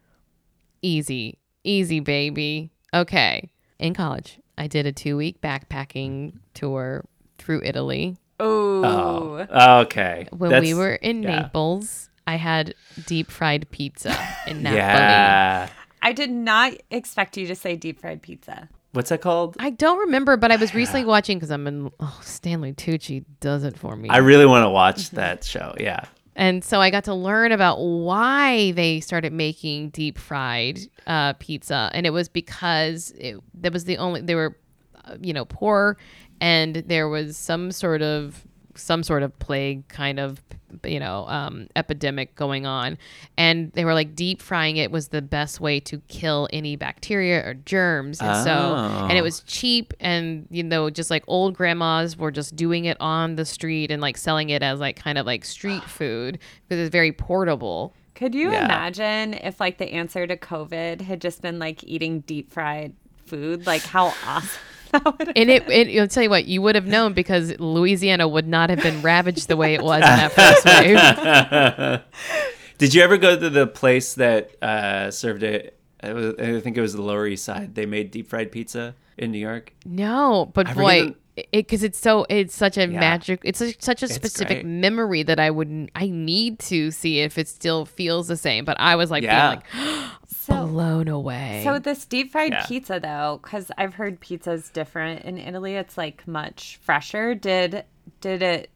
Easy, 0.82 1.38
easy, 1.62 2.00
baby. 2.00 2.70
Okay. 2.92 3.50
In 3.78 3.94
college, 3.94 4.40
I 4.58 4.66
did 4.66 4.86
a 4.86 4.92
two 4.92 5.16
week 5.16 5.40
backpacking 5.40 6.34
tour 6.54 7.04
through 7.38 7.62
Italy. 7.64 8.16
Oh, 8.40 9.46
Oh, 9.50 9.80
okay. 9.82 10.26
When 10.30 10.50
That's- 10.50 10.66
we 10.66 10.74
were 10.74 10.94
in 10.94 11.22
yeah. 11.22 11.42
Naples, 11.42 12.10
I 12.26 12.36
had 12.36 12.74
deep 13.06 13.30
fried 13.30 13.70
pizza 13.70 14.16
in 14.46 14.62
Napoli. 14.64 14.78
Yeah. 14.78 15.68
I 16.02 16.12
did 16.12 16.30
not 16.30 16.72
expect 16.90 17.36
you 17.36 17.46
to 17.46 17.54
say 17.54 17.76
deep 17.76 18.00
fried 18.00 18.22
pizza. 18.22 18.68
What's 18.94 19.10
that 19.10 19.20
called? 19.20 19.56
I 19.58 19.70
don't 19.70 19.98
remember, 19.98 20.36
but 20.36 20.52
I 20.52 20.56
was 20.56 20.72
recently 20.74 21.04
watching 21.04 21.36
because 21.38 21.50
I'm 21.50 21.66
in. 21.66 21.90
Oh, 22.00 22.20
Stanley 22.22 22.72
Tucci 22.72 23.24
does 23.40 23.64
it 23.64 23.76
for 23.76 23.96
me. 23.96 24.08
I 24.08 24.18
really 24.18 24.46
want 24.46 24.64
to 24.64 24.70
watch 24.70 25.10
that 25.10 25.44
show. 25.54 25.74
Yeah. 25.78 26.04
And 26.36 26.64
so 26.64 26.80
I 26.80 26.90
got 26.90 27.04
to 27.04 27.14
learn 27.14 27.52
about 27.52 27.78
why 27.80 28.72
they 28.72 29.00
started 29.00 29.32
making 29.32 29.90
deep 29.90 30.18
fried 30.18 30.80
uh, 31.06 31.34
pizza, 31.34 31.90
and 31.92 32.06
it 32.06 32.10
was 32.10 32.28
because 32.28 33.12
it, 33.18 33.36
that 33.60 33.72
was 33.72 33.84
the 33.84 33.98
only 33.98 34.20
they 34.20 34.34
were, 34.34 34.56
uh, 35.04 35.16
you 35.20 35.32
know, 35.32 35.44
poor, 35.44 35.96
and 36.40 36.76
there 36.76 37.08
was 37.08 37.36
some 37.36 37.70
sort 37.70 38.02
of 38.02 38.44
some 38.76 39.02
sort 39.02 39.22
of 39.22 39.36
plague 39.38 39.86
kind 39.88 40.18
of 40.18 40.42
you 40.84 40.98
know 40.98 41.24
um, 41.28 41.68
epidemic 41.76 42.34
going 42.34 42.66
on 42.66 42.98
and 43.38 43.70
they 43.72 43.84
were 43.84 43.94
like 43.94 44.16
deep 44.16 44.42
frying 44.42 44.76
it 44.76 44.90
was 44.90 45.08
the 45.08 45.22
best 45.22 45.60
way 45.60 45.78
to 45.78 46.00
kill 46.08 46.48
any 46.52 46.74
bacteria 46.74 47.46
or 47.46 47.54
germs 47.54 48.20
and 48.20 48.36
so 48.44 48.74
and 49.08 49.12
it 49.16 49.20
Oh. 49.20 49.22
was 49.24 49.40
cheap 49.40 49.94
and 50.00 50.48
you 50.50 50.64
know 50.64 50.90
just 50.90 51.10
like 51.10 51.22
old 51.28 51.54
grandmas 51.54 52.16
were 52.18 52.32
just 52.32 52.56
doing 52.56 52.86
it 52.86 52.96
on 53.00 53.36
the 53.36 53.44
street 53.44 53.92
and 53.92 54.02
like 54.02 54.16
selling 54.16 54.50
it 54.50 54.62
as 54.64 54.80
like 54.80 54.96
kind 54.96 55.16
of 55.16 55.26
like 55.26 55.44
street 55.44 55.84
food 55.88 56.38
because 56.68 56.80
it's 56.84 56.90
very 56.92 57.12
portable 57.12 57.94
Could 58.16 58.34
you 58.34 58.50
Yeah. 58.50 58.64
imagine 58.64 59.34
if 59.34 59.60
like 59.60 59.78
the 59.78 59.92
answer 59.92 60.26
to 60.26 60.36
COVID 60.36 61.02
had 61.02 61.20
just 61.20 61.40
been 61.40 61.60
like 61.60 61.84
eating 61.84 62.20
deep 62.20 62.52
fried 62.52 62.94
food? 63.26 63.64
Like 63.66 63.82
how 63.82 64.06
awesome 64.26 64.60
that 64.94 65.18
would 65.18 65.32
and 65.36 65.50
it, 65.50 65.62
it 65.68 66.00
i'll 66.00 66.08
tell 66.08 66.22
you 66.22 66.30
what 66.30 66.46
you 66.46 66.62
would 66.62 66.74
have 66.74 66.86
known 66.86 67.12
because 67.12 67.58
louisiana 67.58 68.26
would 68.26 68.48
not 68.48 68.70
have 68.70 68.82
been 68.82 69.02
ravaged 69.02 69.48
the 69.48 69.56
way 69.56 69.74
it 69.74 69.82
was 69.82 69.96
in 69.96 70.00
that 70.02 70.32
first 70.32 70.64
wave 70.64 72.00
Did 72.78 72.92
you 72.92 73.02
ever 73.02 73.16
go 73.16 73.38
to 73.38 73.50
the 73.50 73.66
place 73.66 74.14
that 74.14 74.62
uh, 74.62 75.10
served 75.10 75.42
it? 75.42 75.78
it 76.02 76.40
I 76.40 76.60
think 76.60 76.76
it 76.76 76.80
was 76.80 76.92
the 76.92 77.02
Lower 77.02 77.26
East 77.26 77.44
Side. 77.44 77.74
They 77.74 77.86
made 77.86 78.10
deep 78.10 78.28
fried 78.28 78.50
pizza 78.50 78.94
in 79.16 79.30
New 79.30 79.38
York. 79.38 79.72
No, 79.84 80.50
but 80.52 80.68
I 80.68 80.74
boy, 80.74 81.14
forget 81.36 81.48
it 81.52 81.66
because 81.66 81.82
it's 81.82 81.98
so 81.98 82.26
it's 82.28 82.54
such 82.54 82.78
a 82.78 82.86
magic. 82.86 83.40
It's 83.44 83.60
a, 83.60 83.74
such 83.78 84.02
a 84.02 84.08
specific 84.08 84.64
memory 84.64 85.22
that 85.22 85.40
I 85.40 85.50
would 85.50 85.90
I 85.94 86.08
need 86.08 86.58
to 86.60 86.90
see 86.90 87.20
if 87.20 87.38
it 87.38 87.48
still 87.48 87.84
feels 87.84 88.28
the 88.28 88.36
same. 88.36 88.64
But 88.64 88.78
I 88.80 88.96
was 88.96 89.10
like 89.10 89.22
Yeah. 89.22 89.56
being 89.56 89.62
like 89.82 90.10
so 90.28 90.66
blown 90.66 91.08
away. 91.08 91.62
So 91.64 91.78
this 91.78 92.04
deep 92.04 92.32
fried 92.32 92.52
Yeah. 92.52 92.66
pizza 92.66 93.00
though, 93.00 93.40
because 93.42 93.70
I've 93.76 93.94
heard 93.94 94.20
pizza's 94.20 94.70
different 94.70 95.24
in 95.24 95.38
Italy. 95.38 95.74
It's 95.74 95.98
like 95.98 96.26
much 96.28 96.78
fresher. 96.82 97.34
Did 97.34 97.84
did 98.20 98.42
it? 98.42 98.70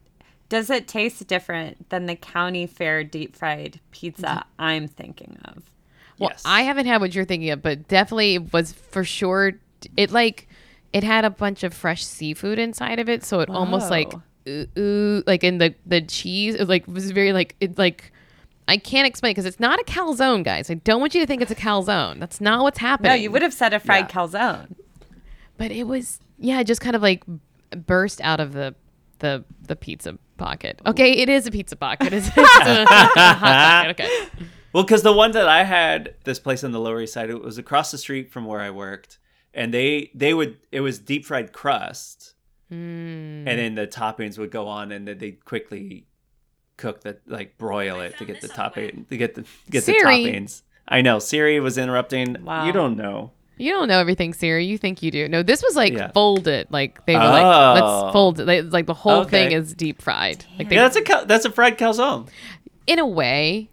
Does 0.48 0.70
it 0.70 0.88
taste 0.88 1.26
different 1.26 1.90
than 1.90 2.06
the 2.06 2.16
county 2.16 2.66
fair 2.66 3.04
deep 3.04 3.36
fried 3.36 3.80
pizza 3.90 4.26
mm-hmm. 4.26 4.62
I'm 4.62 4.88
thinking 4.88 5.38
of? 5.44 5.70
well, 6.18 6.30
yes. 6.32 6.42
I 6.44 6.62
haven't 6.62 6.86
had 6.86 7.00
what 7.00 7.14
you're 7.14 7.24
thinking 7.24 7.50
of, 7.50 7.62
but 7.62 7.86
definitely 7.86 8.34
it 8.34 8.52
was 8.52 8.72
for 8.72 9.04
sure. 9.04 9.52
It 9.96 10.10
like 10.10 10.47
it 10.92 11.04
had 11.04 11.24
a 11.24 11.30
bunch 11.30 11.62
of 11.64 11.74
fresh 11.74 12.04
seafood 12.04 12.58
inside 12.58 12.98
of 12.98 13.08
it, 13.08 13.24
so 13.24 13.40
it 13.40 13.48
almost 13.50 13.90
like 13.90 14.12
ooh, 14.48 14.66
ooh, 14.78 15.22
like 15.26 15.44
in 15.44 15.58
the 15.58 15.74
the 15.86 16.00
cheese. 16.02 16.54
It 16.54 16.68
like 16.68 16.86
was 16.86 17.10
very 17.10 17.32
like 17.32 17.56
it 17.60 17.78
like. 17.78 18.12
I 18.70 18.76
can't 18.76 19.06
explain 19.06 19.30
because 19.30 19.46
it's 19.46 19.58
not 19.58 19.80
a 19.80 19.84
calzone, 19.84 20.44
guys. 20.44 20.70
I 20.70 20.74
don't 20.74 21.00
want 21.00 21.14
you 21.14 21.22
to 21.22 21.26
think 21.26 21.40
it's 21.40 21.50
a 21.50 21.54
calzone. 21.54 22.20
That's 22.20 22.38
not 22.38 22.62
what's 22.62 22.78
happening. 22.78 23.08
No, 23.08 23.14
you 23.14 23.30
would 23.30 23.40
have 23.40 23.54
said 23.54 23.72
a 23.72 23.80
fried 23.80 24.04
Yeah. 24.04 24.10
calzone. 24.10 24.74
but 25.56 25.70
it 25.70 25.84
was 25.84 26.20
yeah, 26.38 26.60
it 26.60 26.64
just 26.66 26.82
kind 26.82 26.94
of 26.94 27.00
like 27.00 27.24
burst 27.86 28.20
out 28.20 28.40
of 28.40 28.52
the 28.52 28.74
the 29.20 29.42
the 29.62 29.74
pizza 29.74 30.18
pocket. 30.36 30.80
Okay, 30.86 31.12
it 31.12 31.30
is 31.30 31.46
a 31.46 31.50
pizza 31.50 31.76
pocket. 31.76 32.12
It's, 32.12 32.28
it's 32.28 32.36
a, 32.36 32.82
a 32.82 32.86
hot 32.86 33.86
pocket. 33.96 34.04
Okay. 34.04 34.28
Well, 34.74 34.82
because 34.84 35.02
the 35.02 35.14
one 35.14 35.32
that 35.32 35.48
I 35.48 35.64
had, 35.64 36.14
this 36.24 36.38
place 36.38 36.62
on 36.62 36.72
the 36.72 36.78
Lower 36.78 37.00
East 37.00 37.14
Side, 37.14 37.30
it 37.30 37.42
was 37.42 37.56
across 37.56 37.90
the 37.90 37.96
street 37.96 38.30
from 38.30 38.44
where 38.44 38.60
I 38.60 38.68
worked, 38.68 39.16
and 39.58 39.74
they 39.74 40.10
they 40.14 40.32
would 40.32 40.56
it 40.72 40.80
was 40.80 40.98
deep 40.98 41.26
fried 41.26 41.52
crust, 41.52 42.34
Mm. 42.72 43.44
and 43.46 43.58
then 43.58 43.74
the 43.74 43.86
toppings 43.86 44.38
would 44.38 44.50
go 44.50 44.68
on, 44.68 44.92
and 44.92 45.08
then 45.08 45.18
they'd 45.18 45.44
quickly 45.44 46.06
cook 46.76 47.00
the 47.00 47.16
like 47.26 47.58
broil 47.58 48.00
it 48.00 48.16
to 48.18 48.24
get 48.24 48.40
the 48.40 48.48
topping 48.48 49.04
to 49.10 49.16
get 49.16 49.34
the 49.34 49.44
get 49.70 49.84
Siri. 49.84 50.24
the 50.24 50.30
toppings. 50.32 50.62
I 50.86 51.00
know 51.02 51.18
Siri 51.18 51.58
was 51.60 51.76
interrupting. 51.78 52.36
Wow. 52.44 52.66
You 52.66 52.72
don't 52.72 52.96
know. 52.96 53.32
You 53.60 53.72
don't 53.72 53.88
know 53.88 53.98
everything, 53.98 54.32
Siri. 54.34 54.64
You 54.66 54.78
think 54.78 55.02
you 55.02 55.10
do. 55.10 55.28
No, 55.28 55.42
this 55.42 55.62
was 55.62 55.74
like 55.74 55.92
Yeah. 55.92 56.12
folded. 56.12 56.68
Like 56.70 57.04
they 57.06 57.14
were 57.14 57.20
like, 57.24 57.44
Oh. 57.44 57.72
let's 57.74 58.12
fold 58.12 58.38
it. 58.40 58.46
Like, 58.46 58.64
like 58.72 58.86
the 58.86 58.94
whole 58.94 59.22
Okay. 59.22 59.30
thing 59.48 59.52
is 59.52 59.74
deep 59.74 60.00
fried. 60.00 60.44
Like 60.58 60.68
they, 60.68 60.76
Yeah, 60.76 60.88
that's 60.88 60.96
a 60.96 61.24
that's 61.26 61.44
a 61.44 61.50
fried 61.50 61.76
calzone. 61.78 62.28
in 62.86 62.98
a 63.00 63.06
way, 63.06 63.68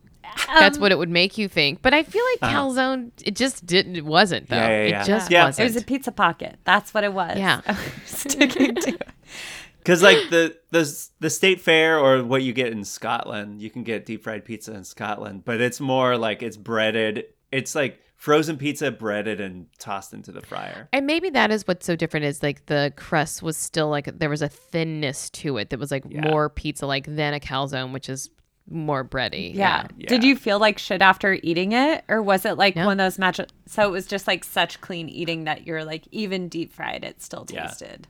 that's 0.48 0.78
what 0.78 0.92
um, 0.92 0.96
it 0.96 1.00
would 1.00 1.10
make 1.10 1.38
you 1.38 1.48
think. 1.48 1.82
But 1.82 1.94
I 1.94 2.04
feel 2.04 2.24
like 2.34 2.44
uh-huh. 2.44 2.58
calzone, 2.58 3.12
it 3.24 3.36
just 3.36 3.66
didn't. 3.66 3.96
It 3.96 4.06
wasn't 4.06 4.50
though. 4.50 4.56
Yeah, 4.56 4.68
yeah, 4.68 4.88
yeah. 4.88 5.02
It 5.02 5.06
just 5.06 5.32
Yeah. 5.32 5.46
wasn't. 5.46 5.70
It 5.70 5.74
was 5.74 5.82
a 5.82 5.86
pizza 5.86 6.12
pocket. 6.12 6.58
That's 6.64 6.94
what 6.94 7.04
it 7.04 7.14
was. 7.14 7.38
Yeah. 7.38 7.62
Sticking 8.06 8.76
to 8.76 8.90
it. 8.90 9.08
Because 9.78 10.02
like 10.02 10.18
the 10.32 10.58
the 10.72 11.08
the 11.20 11.30
state 11.30 11.62
fair 11.62 12.00
or 12.00 12.24
what 12.24 12.42
you 12.42 12.54
get 12.54 12.72
in 12.72 12.84
Scotland, 12.84 13.62
you 13.62 13.70
can 13.70 13.84
get 13.84 14.06
deep 14.06 14.24
fried 14.24 14.44
pizza 14.44 14.74
in 14.74 14.84
Scotland, 14.84 15.46
but 15.46 15.62
it's 15.62 15.80
more 15.80 16.18
like 16.18 16.42
it's 16.42 16.58
breaded. 16.58 17.26
It's 17.52 17.76
like 17.76 18.02
frozen 18.16 18.58
pizza 18.58 18.90
breaded 18.90 19.40
and 19.40 19.68
tossed 19.78 20.12
into 20.12 20.32
the 20.32 20.42
fryer. 20.42 20.90
And 20.92 21.06
maybe 21.06 21.30
that 21.32 21.52
is 21.52 21.68
what's 21.68 21.86
so 21.86 21.96
different 21.96 22.26
is 22.26 22.42
like 22.42 22.66
the 22.66 22.92
crust 22.96 23.44
was 23.44 23.58
still 23.58 23.90
like 23.90 24.18
there 24.18 24.30
was 24.30 24.42
a 24.42 24.50
thinness 24.50 25.30
to 25.32 25.58
it 25.58 25.70
that 25.70 25.80
was 25.80 25.92
like 25.92 26.04
Yeah. 26.10 26.22
more 26.22 26.50
pizza 26.50 26.88
like 26.88 27.06
than 27.06 27.36
a 27.36 27.40
calzone, 27.40 27.94
which 27.94 28.10
is 28.10 28.32
more 28.70 29.04
bready. 29.06 29.54
Yeah. 29.54 29.88
Yeah. 29.98 30.08
Did 30.10 30.24
you 30.24 30.36
feel 30.36 30.60
like 30.60 30.80
shit 30.80 31.02
after 31.02 31.38
eating 31.44 31.72
it? 31.74 32.04
Or 32.08 32.22
was 32.22 32.46
it 32.46 32.58
like 32.58 32.76
No. 32.76 32.86
one 32.88 33.00
of 33.00 33.06
those 33.06 33.20
magic? 33.20 33.50
So 33.68 33.84
it 33.88 33.92
was 33.92 34.08
just 34.08 34.28
like 34.28 34.44
such 34.44 34.82
clean 34.82 35.08
eating 35.10 35.44
that 35.44 35.68
you're 35.68 35.84
like, 35.86 36.06
even 36.12 36.48
deep 36.50 36.74
fried, 36.74 37.04
it 37.04 37.22
still 37.22 37.46
Yeah. 37.50 37.68
tasted. 37.68 38.08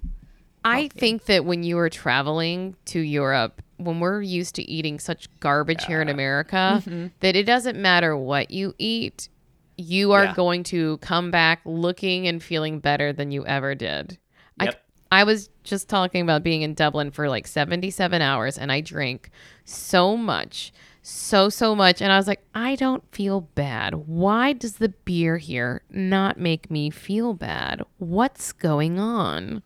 I 0.64 0.88
think 0.88 1.26
that 1.26 1.46
when 1.46 1.64
you 1.64 1.78
are 1.78 1.90
traveling 1.90 2.76
to 2.86 3.00
Europe, 3.00 3.62
when 3.78 4.00
we're 4.00 4.22
used 4.22 4.56
to 4.56 4.64
eating 4.64 4.98
such 5.00 5.28
garbage 5.40 5.86
here 5.86 6.02
in 6.02 6.10
America, 6.10 6.82
Mm-hmm. 6.86 7.08
that 7.20 7.36
it 7.36 7.44
doesn't 7.44 7.78
matter 7.78 8.16
what 8.18 8.50
you 8.50 8.74
eat, 8.80 9.30
you 9.78 10.14
are 10.14 10.24
Yeah. 10.24 10.34
going 10.34 10.64
to 10.64 10.98
come 11.00 11.30
back 11.32 11.60
looking 11.66 12.28
and 12.28 12.42
feeling 12.42 12.80
better 12.80 13.12
than 13.14 13.32
you 13.32 13.46
ever 13.46 13.76
did. 13.76 14.18
Yep. 14.62 14.82
I, 15.12 15.22
I 15.22 15.24
was 15.24 15.50
just 15.64 15.90
talking 15.90 16.22
about 16.22 16.44
being 16.44 16.62
in 16.62 16.74
Dublin 16.74 17.12
for 17.12 17.30
like 17.30 17.48
77 17.48 18.22
hours 18.22 18.58
and 18.58 18.72
I 18.72 18.82
drank 18.82 19.30
so 19.64 20.16
much, 20.18 20.72
so, 21.02 21.50
so 21.50 21.76
much. 21.76 22.02
And 22.02 22.12
I 22.12 22.18
was 22.18 22.28
like, 22.28 22.44
I 22.54 22.76
don't 22.76 23.04
feel 23.12 23.42
bad. 23.42 23.94
Why 24.08 24.54
does 24.54 24.74
the 24.74 24.90
beer 24.90 25.38
here 25.38 25.84
not 25.90 26.40
make 26.40 26.70
me 26.70 26.90
feel 26.90 27.34
bad? 27.34 27.82
What's 27.98 28.52
going 28.52 29.00
on? 29.00 29.64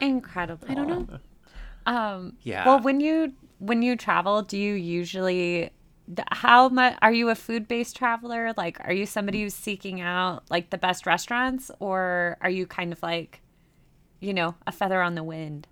Incredible. 0.00 0.66
I 0.70 0.74
don't 0.74 0.88
know. 0.88 1.18
Um, 1.88 2.32
Yeah. 2.42 2.66
Well, 2.66 2.80
when 2.80 2.98
you 2.98 3.32
when 3.58 3.80
you 3.80 3.94
travel, 3.94 4.42
do 4.42 4.58
you 4.58 4.74
usually 4.74 5.70
how 6.32 6.68
much 6.68 6.96
are 7.00 7.12
you 7.12 7.28
a 7.30 7.36
food 7.36 7.68
based 7.68 7.96
traveler? 7.96 8.52
Like, 8.56 8.78
are 8.80 8.92
you 8.92 9.06
somebody 9.06 9.42
who's 9.42 9.54
seeking 9.54 10.00
out 10.00 10.42
like 10.50 10.70
the 10.70 10.78
best 10.78 11.06
restaurants, 11.06 11.70
or 11.78 12.38
are 12.40 12.50
you 12.50 12.66
kind 12.66 12.92
of 12.92 13.00
like, 13.04 13.40
you 14.20 14.34
know, 14.34 14.54
a 14.66 14.72
feather 14.72 15.00
on 15.02 15.14
the 15.14 15.22
wind? 15.24 15.66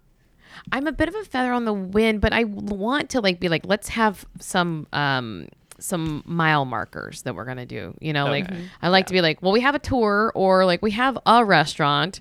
I'm 0.72 0.86
a 0.86 0.92
bit 0.92 1.08
of 1.08 1.14
a 1.14 1.24
feather 1.24 1.52
on 1.52 1.64
the 1.64 1.72
wind, 1.72 2.20
but 2.20 2.32
I 2.32 2.44
want 2.44 3.10
to 3.10 3.20
like 3.20 3.40
be 3.40 3.48
like, 3.48 3.66
let's 3.66 3.88
have 3.88 4.24
some 4.40 4.86
um 4.92 5.48
some 5.80 6.22
mile 6.24 6.64
markers 6.64 7.22
that 7.22 7.34
we're 7.34 7.44
gonna 7.44 7.66
do. 7.66 7.94
You 8.00 8.12
know, 8.12 8.26
like 8.26 8.46
I 8.80 8.88
like 8.88 9.06
to 9.06 9.12
be 9.12 9.20
like, 9.20 9.42
well, 9.42 9.52
we 9.52 9.60
have 9.60 9.74
a 9.74 9.80
tour 9.80 10.32
or 10.34 10.64
like 10.64 10.82
we 10.82 10.92
have 10.92 11.18
a 11.26 11.44
restaurant. 11.44 12.20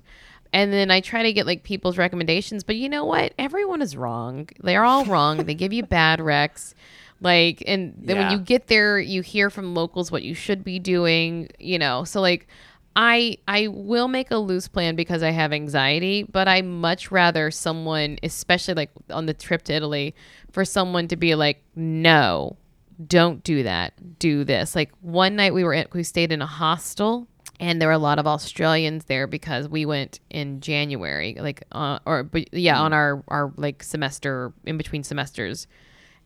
And 0.52 0.72
then 0.72 0.90
I 0.90 1.00
try 1.00 1.24
to 1.24 1.32
get 1.32 1.46
like 1.46 1.64
people's 1.64 1.98
recommendations, 1.98 2.62
but 2.62 2.76
you 2.76 2.88
know 2.88 3.04
what? 3.04 3.34
Everyone 3.38 3.82
is 3.82 3.96
wrong. 3.96 4.48
They're 4.62 4.84
all 4.84 5.04
wrong. 5.04 5.38
they 5.38 5.54
give 5.54 5.72
you 5.72 5.82
bad 5.86 6.20
recs. 6.20 6.74
Like, 7.20 7.62
and 7.66 7.94
then 7.96 8.18
when 8.18 8.30
you 8.32 8.38
get 8.38 8.66
there, 8.66 8.98
you 8.98 9.22
hear 9.22 9.48
from 9.48 9.74
locals 9.74 10.12
what 10.12 10.22
you 10.22 10.34
should 10.34 10.62
be 10.62 10.78
doing, 10.78 11.48
you 11.58 11.78
know? 11.78 12.04
So, 12.04 12.20
like, 12.20 12.46
I 12.96 13.38
I 13.48 13.68
will 13.68 14.08
make 14.08 14.30
a 14.30 14.36
loose 14.36 14.68
plan 14.68 14.94
because 14.94 15.22
I 15.22 15.30
have 15.30 15.52
anxiety, 15.52 16.22
but 16.22 16.46
I 16.46 16.62
much 16.62 17.10
rather 17.10 17.50
someone, 17.50 18.18
especially 18.22 18.74
like 18.74 18.90
on 19.10 19.26
the 19.26 19.34
trip 19.34 19.62
to 19.64 19.74
Italy, 19.74 20.14
for 20.52 20.64
someone 20.64 21.08
to 21.08 21.16
be 21.16 21.34
like, 21.34 21.62
no, 21.74 22.56
don't 23.04 23.42
do 23.42 23.64
that, 23.64 24.18
do 24.18 24.44
this. 24.44 24.76
Like 24.76 24.92
one 25.00 25.34
night 25.36 25.54
we 25.54 25.64
were 25.64 25.74
at, 25.74 25.92
we 25.92 26.04
stayed 26.04 26.30
in 26.30 26.40
a 26.40 26.46
hostel, 26.46 27.26
and 27.58 27.80
there 27.80 27.88
were 27.88 27.92
a 27.92 27.98
lot 27.98 28.20
of 28.20 28.26
Australians 28.28 29.06
there 29.06 29.26
because 29.26 29.68
we 29.68 29.84
went 29.84 30.20
in 30.30 30.60
January, 30.60 31.36
like 31.40 31.64
uh, 31.72 31.98
or 32.06 32.22
but 32.22 32.52
yeah, 32.54 32.80
on 32.80 32.92
our 32.92 33.24
our 33.26 33.52
like 33.56 33.82
semester 33.82 34.52
in 34.64 34.76
between 34.76 35.02
semesters, 35.02 35.66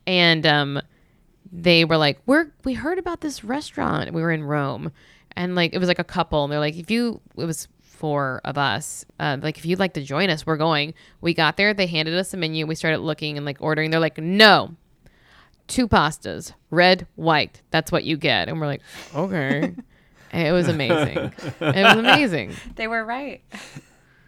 and 0.06 0.46
um 0.46 0.80
they 1.50 1.86
were 1.86 1.96
like, 1.96 2.20
"We're 2.26 2.52
we 2.64 2.74
heard 2.74 2.98
about 2.98 3.22
this 3.22 3.42
restaurant. 3.42 4.12
We 4.12 4.20
were 4.20 4.32
in 4.32 4.44
Rome, 4.44 4.92
and 5.38 5.54
like 5.54 5.72
it 5.72 5.78
was 5.78 5.88
like 5.88 6.00
a 6.00 6.04
couple, 6.04 6.44
and 6.44 6.52
they're 6.52 6.60
like, 6.60 6.76
if 6.76 6.90
you 6.90 7.20
it 7.38 7.44
was 7.44 7.68
four 7.80 8.40
of 8.44 8.58
us, 8.58 9.06
uh, 9.18 9.38
like 9.40 9.56
if 9.56 9.64
you'd 9.64 9.78
like 9.78 9.94
to 9.94 10.02
join 10.02 10.28
us, 10.28 10.44
we're 10.44 10.56
going. 10.56 10.92
We 11.20 11.32
got 11.32 11.56
there, 11.56 11.72
they 11.72 11.86
handed 11.86 12.14
us 12.14 12.34
a 12.34 12.36
menu, 12.36 12.66
we 12.66 12.74
started 12.74 12.98
looking 12.98 13.36
and 13.36 13.46
like 13.46 13.58
ordering. 13.60 13.90
They're 13.90 14.00
like, 14.00 14.18
no, 14.18 14.74
two 15.68 15.88
pastas, 15.88 16.52
red, 16.70 17.06
white. 17.14 17.62
That's 17.70 17.90
what 17.90 18.04
you 18.04 18.16
get, 18.16 18.48
and 18.48 18.60
we're 18.60 18.66
like, 18.66 18.82
okay. 19.14 19.74
It 20.30 20.52
was 20.52 20.68
amazing. 20.68 21.32
it 21.42 21.60
was 21.60 21.96
amazing. 21.96 22.52
They 22.76 22.86
were 22.86 23.02
right. 23.02 23.40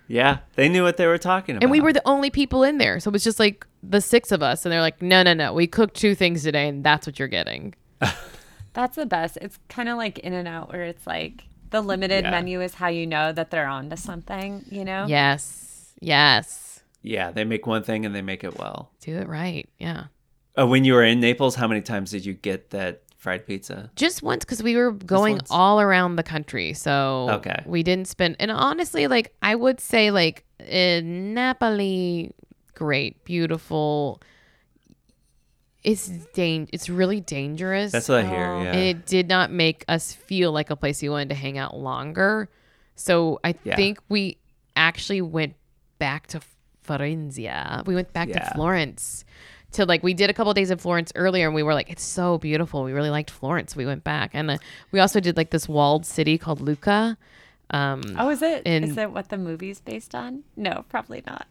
Yeah, 0.09 0.38
they 0.55 0.70
knew 0.70 0.83
what 0.83 0.96
they 0.96 1.07
were 1.07 1.18
talking 1.18 1.57
about. 1.57 1.62
And 1.62 1.70
we 1.70 1.83
were 1.83 1.92
the 1.92 2.01
only 2.09 2.31
people 2.31 2.62
in 2.62 2.79
there. 2.79 2.99
So 3.01 3.11
it 3.11 3.12
was 3.12 3.23
just 3.23 3.38
like 3.38 3.66
the 3.83 4.01
six 4.01 4.33
of 4.33 4.42
us. 4.42 4.64
And 4.64 4.73
they're 4.73 4.81
like, 4.81 5.03
no, 5.03 5.23
no, 5.23 5.35
no. 5.35 5.53
We 5.53 5.66
cooked 5.66 5.96
two 5.96 6.14
things 6.14 6.42
today, 6.42 6.68
and 6.68 6.83
that's 6.83 7.07
what 7.07 7.18
you're 7.18 7.29
getting. 7.29 7.75
That's 8.81 8.97
the 8.97 9.05
best. 9.05 9.37
It's 9.43 9.59
kind 9.69 9.90
of 9.90 9.99
like 9.99 10.19
In 10.21 10.33
and 10.33 10.49
Out, 10.49 10.73
where 10.73 10.85
it's 10.85 11.07
like 11.07 11.45
the 11.69 11.83
limited 11.83 12.25
Yeah. 12.25 12.31
menu 12.31 12.62
is 12.62 12.73
how 12.75 12.88
you 12.88 13.07
know 13.07 13.31
that 13.31 13.51
they're 13.51 13.66
on 13.66 13.90
to 13.90 13.97
something. 13.99 14.64
You 14.71 14.87
know? 14.87 15.05
Yes. 15.07 15.93
Yes. 16.01 16.83
Yeah, 17.03 17.31
they 17.31 17.45
make 17.45 17.66
one 17.66 17.83
thing 17.83 18.07
and 18.07 18.14
they 18.14 18.23
make 18.23 18.43
it 18.43 18.59
well. 18.59 18.90
Do 19.03 19.16
it 19.19 19.29
right. 19.29 19.69
Yeah. 19.79 20.05
Uh, 20.59 20.66
when 20.66 20.85
you 20.87 20.95
were 20.95 21.05
in 21.05 21.21
Naples, 21.21 21.57
how 21.57 21.69
many 21.69 21.83
times 21.83 22.11
did 22.11 22.25
you 22.25 22.33
get 22.33 22.71
that 22.71 23.03
fried 23.19 23.47
pizza? 23.47 23.90
Just 23.97 24.23
once 24.23 24.45
because 24.47 24.62
we 24.62 24.77
were 24.77 24.93
going 24.93 25.40
all 25.51 25.79
around 25.81 26.16
the 26.16 26.23
country. 26.23 26.73
So 26.73 27.29
Okay. 27.33 27.62
we 27.66 27.83
didn't 27.83 28.09
spend, 28.09 28.37
and 28.40 28.51
honestly, 28.51 29.07
like 29.09 29.35
I 29.43 29.55
would 29.57 29.79
say, 29.79 30.11
like 30.11 30.45
in 30.66 31.35
Napoli, 31.35 32.33
great, 32.75 33.25
beautiful. 33.25 34.23
It's 35.83 36.09
dang, 36.35 36.69
it's 36.73 36.88
really 36.90 37.21
dangerous. 37.21 37.93
That's 37.93 38.09
what 38.09 38.25
I 38.25 38.29
hear. 38.29 38.38
Yeah. 38.38 38.73
and 38.73 38.81
it 38.81 39.07
did 39.07 39.29
not 39.29 39.51
make 39.51 39.85
us 39.88 40.12
feel 40.12 40.53
like 40.53 40.69
a 40.71 40.77
place 40.77 41.01
we 41.01 41.09
wanted 41.09 41.31
to 41.31 41.35
hang 41.35 41.57
out 41.57 41.77
longer. 41.77 42.49
So 42.97 43.40
I 43.43 43.55
Yeah. 43.64 43.77
think 43.77 43.99
we 44.11 44.37
actually 44.77 45.23
went 45.23 45.55
back 45.99 46.27
to 46.29 46.40
Forenzia. 46.87 47.85
We 47.87 47.95
went 47.95 48.12
back 48.12 48.29
Yeah. 48.29 48.40
to 48.49 48.55
Florence. 48.55 49.25
To 49.75 49.85
like, 49.87 50.03
we 50.03 50.14
did 50.14 50.29
a 50.31 50.33
couple 50.33 50.53
days 50.53 50.71
in 50.73 50.79
Florence 50.79 51.12
earlier, 51.14 51.47
and 51.47 51.55
we 51.55 51.62
were 51.62 51.75
like, 51.75 51.90
"It's 51.90 52.03
so 52.03 52.38
beautiful." 52.38 52.83
We 52.83 52.93
really 52.93 53.11
liked 53.11 53.31
Florence. 53.31 53.77
We 53.77 53.87
went 53.87 54.03
back, 54.03 54.33
and 54.35 54.51
uh, 54.51 54.59
we 54.90 54.99
also 54.99 55.21
did 55.21 55.37
like 55.37 55.51
this 55.51 55.69
walled 55.69 56.05
city 56.05 56.37
called 56.38 56.61
Lucca. 56.61 57.16
Um, 57.71 58.03
Oh, 58.19 58.31
is 58.31 58.43
it? 58.43 58.66
Is 58.66 58.90
In- 58.90 58.99
it 58.99 59.12
what 59.12 59.29
the 59.29 59.38
movie's 59.38 59.81
based 59.81 60.12
on? 60.14 60.43
No, 60.57 60.85
probably 60.88 61.23
not. 61.25 61.47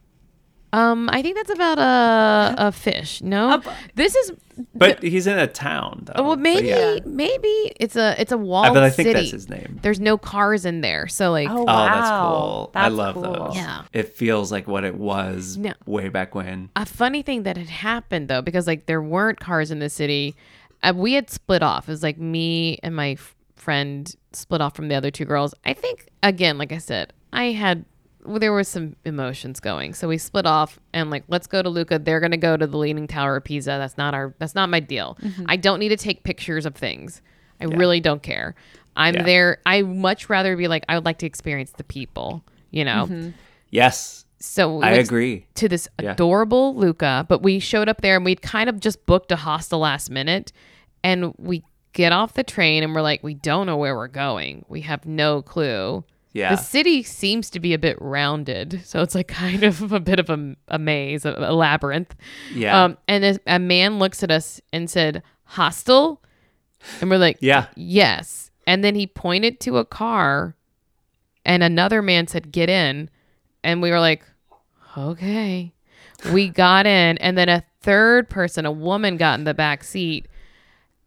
Um, 0.74 1.10
I 1.12 1.22
think 1.22 1.36
that's 1.36 1.50
about 1.50 1.80
a 1.80 2.56
a 2.68 2.72
fish. 2.72 3.22
No, 3.22 3.58
bu- 3.58 3.70
this 3.96 4.16
is 4.16 4.32
but 4.76 5.02
he's 5.02 5.26
in 5.26 5.40
a 5.40 5.48
town, 5.48 6.04
though. 6.06 6.22
well, 6.22 6.36
maybe 6.36 6.68
yeah. 6.68 6.98
maybe 7.06 7.48
it's 7.80 7.96
a 7.96 8.20
it's 8.22 8.32
a 8.32 8.36
Uh, 8.36 8.40
walled 8.40 8.74
but 8.74 8.84
I 8.84 8.90
think 8.90 9.08
city. 9.08 9.20
that's 9.20 9.32
his 9.32 9.50
name. 9.50 9.80
There's 9.82 10.00
no 10.02 10.18
cars 10.18 10.66
in 10.66 10.82
there, 10.82 11.08
so 11.08 11.32
like 11.32 11.50
Oh, 11.50 11.62
Oh, 11.62 11.66
that's 11.66 12.10
cool. 12.10 12.72
I 12.76 12.88
love 12.90 13.16
cool. 13.16 13.24
those. 13.24 13.56
Yeah. 13.56 13.84
It 13.94 14.16
feels 14.18 14.52
like 14.52 14.68
what 14.68 14.84
it 14.84 14.96
was 14.96 15.56
No. 15.58 15.74
way 15.86 16.10
back 16.10 16.36
when. 16.36 16.70
a 16.76 16.86
funny 16.86 17.22
thing 17.22 17.44
that 17.44 17.56
had 17.58 17.70
happened 17.70 18.28
though 18.28 18.42
because 18.42 18.68
like 18.68 18.86
there 18.86 19.02
weren't 19.02 19.40
cars 19.40 19.72
in 19.72 19.80
the 19.80 19.90
city 19.90 20.36
uh, 20.84 20.94
we 20.96 21.14
had 21.14 21.30
split 21.30 21.64
off 21.64 21.88
it 21.88 21.92
was 21.92 22.04
like 22.04 22.18
me 22.18 22.78
and 22.84 22.96
my 22.96 23.12
f- 23.12 23.36
friend 23.56 24.16
split 24.34 24.62
off 24.62 24.76
from 24.76 24.88
the 24.90 24.96
other 24.96 25.12
two 25.12 25.26
girls 25.26 25.54
i 25.66 25.74
think 25.74 26.08
again 26.24 26.58
like 26.58 26.72
i 26.72 26.78
said 26.78 27.12
i 27.34 27.46
had 27.46 27.84
well, 28.26 28.40
there 28.40 28.52
were 28.52 28.64
some 28.64 28.96
emotions 29.06 29.60
going. 29.60 29.94
So 29.94 30.08
we 30.08 30.18
split 30.18 30.46
off 30.46 30.80
and 30.94 31.10
like 31.10 31.24
let's 31.28 31.48
go 31.48 31.62
to 31.62 31.70
Lucca. 31.70 32.00
They're 32.00 32.20
gonna 32.20 32.38
go 32.38 32.58
to 32.58 32.68
the 32.68 32.78
leaning 32.78 33.08
tower 33.08 33.38
of 33.38 33.44
pisa. 33.44 33.70
That's 33.80 33.98
not 33.98 34.14
our 34.14 34.34
that's 34.40 34.56
not 34.56 34.70
my 34.70 34.80
deal. 34.80 35.18
Mm-hmm. 35.22 35.46
I 35.48 35.56
don't 35.56 35.80
need 35.80 35.90
to 35.90 35.98
take 35.98 36.24
pictures 36.24 36.66
of 36.66 36.76
things. 36.76 37.22
I 37.62 37.66
really 37.66 38.00
don't 38.00 38.22
care. 38.24 38.56
I'm 38.96 39.16
Yeah. 39.16 39.24
there. 39.24 39.58
I 39.66 39.82
much 39.84 40.30
rather 40.30 40.56
be 40.58 40.68
like 40.68 40.84
i 40.90 40.96
would 40.96 41.06
like 41.06 41.20
to 41.20 41.26
experience 41.26 41.72
the 41.72 41.84
people 41.84 42.44
you 42.72 42.86
know? 42.86 43.08
Mm-hmm. 43.10 43.30
Yes, 43.72 44.26
so 44.40 44.78
we 44.78 44.84
I 44.84 44.92
agree. 44.92 45.48
to 45.56 45.68
this 45.68 45.88
Yeah. 46.02 46.12
adorable 46.12 46.76
Lucca, 46.76 47.26
but 47.28 47.42
we 47.42 47.60
showed 47.60 47.90
up 47.90 48.02
there 48.02 48.16
and 48.16 48.24
we'd 48.26 48.42
kind 48.44 48.70
of 48.70 48.80
just 48.80 49.06
booked 49.08 49.32
a 49.32 49.36
hostel 49.36 49.80
last 49.80 50.10
minute 50.12 50.52
and 51.04 51.34
we 51.38 51.64
get 51.94 52.12
off 52.12 52.34
the 52.34 52.44
train 52.44 52.84
and 52.84 52.94
we're 52.94 53.02
like, 53.02 53.24
we 53.24 53.34
don't 53.34 53.66
know 53.66 53.78
where 53.78 53.96
we're 53.96 54.08
going. 54.08 54.66
We 54.70 54.82
have 54.82 55.06
no 55.06 55.42
clue. 55.42 56.04
Yeah. 56.32 56.52
The 56.56 56.62
city 56.62 57.02
seems 57.02 57.50
to 57.52 57.60
be 57.60 57.74
a 57.74 57.80
bit 57.80 57.98
rounded, 58.00 58.82
so 58.86 59.02
it's 59.02 59.16
like 59.16 59.28
kind 59.28 59.64
of 59.64 59.92
a 59.92 60.00
bit 60.00 60.20
of 60.20 60.30
a, 60.30 60.56
a 60.68 60.78
maze, 60.78 61.26
a, 61.26 61.34
a 61.38 61.54
labyrinth. 61.54 62.16
Yeah. 62.54 62.84
Um, 62.84 62.98
and 63.08 63.24
a, 63.26 63.40
a 63.48 63.58
man 63.60 63.98
looks 63.98 64.22
at 64.22 64.30
us 64.30 64.62
and 64.72 64.90
said, 64.90 65.24
"Hostel," 65.46 66.22
and 67.02 67.10
we're 67.10 67.18
like, 67.18 67.38
Yeah. 67.42 67.66
yes." 67.76 68.52
And 68.68 68.84
then 68.84 68.94
he 68.94 69.08
pointed 69.08 69.60
to 69.62 69.78
a 69.78 69.86
car, 69.86 70.56
and 71.46 71.64
another 71.64 72.02
man 72.04 72.28
said, 72.28 72.52
"Get 72.52 72.70
in," 72.70 73.10
and 73.64 73.82
we 73.82 73.90
were 73.90 74.00
like, 74.00 74.24
"Okay." 74.96 75.74
We 76.32 76.50
got 76.50 76.86
in, 76.86 77.18
and 77.18 77.36
then 77.38 77.50
a 77.50 77.64
third 77.82 78.30
person, 78.30 78.68
a 78.68 78.72
woman, 78.72 79.18
got 79.18 79.40
in 79.40 79.46
the 79.46 79.54
back 79.56 79.84
seat, 79.84 80.28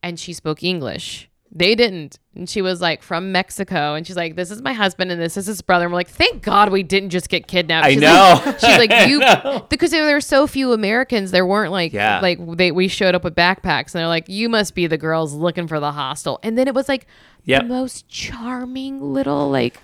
and 0.03 0.19
she 0.19 0.33
spoke 0.33 0.65
English. 0.65 1.29
They 1.55 1.75
didn't. 1.75 2.19
And 2.35 2.49
she 2.49 2.63
was 2.63 2.81
like 2.81 3.03
from 3.03 3.31
Mexico. 3.31 3.93
And 3.95 4.07
she's 4.07 4.17
like, 4.17 4.37
this 4.37 4.51
is 4.51 4.63
my 4.63 4.73
husband 4.73 5.13
and 5.13 5.21
this 5.21 5.37
is 5.37 5.45
his 5.45 5.61
brother. 5.61 5.85
And 5.85 5.93
we're 5.93 5.99
like, 5.99 6.09
thank 6.09 6.43
God 6.43 6.73
we 6.73 6.83
didn't 6.83 7.11
just 7.11 7.29
get 7.29 7.47
kidnapped. 7.47 7.85
I 7.87 7.91
She's 7.93 8.01
know. 8.01 8.43
Like, 8.47 8.59
she's 8.59 8.79
like, 8.79 9.09
you, 9.09 9.21
because 9.69 9.91
there 9.91 10.15
were 10.15 10.21
so 10.23 10.47
few 10.47 10.73
Americans, 10.73 11.31
there 11.31 11.45
weren't 11.45 11.71
like, 11.71 11.93
Yeah. 11.93 12.21
like 12.21 12.39
they, 12.57 12.73
we 12.73 12.89
showed 12.89 13.15
up 13.15 13.23
with 13.23 13.35
backpacks 13.35 13.95
and 13.95 14.01
they're 14.01 14.07
like, 14.09 14.31
you 14.31 14.49
must 14.49 14.75
be 14.75 14.87
the 14.87 14.97
girls 14.97 15.35
looking 15.35 15.69
for 15.69 15.79
the 15.79 15.93
hostel. 15.93 16.41
And 16.43 16.57
then 16.57 16.69
it 16.69 16.75
was 16.75 16.89
like 16.89 17.07
Yep. 17.45 17.63
the 17.63 17.69
most 17.69 18.09
charming 18.09 19.01
little, 19.13 19.51
like, 19.51 19.79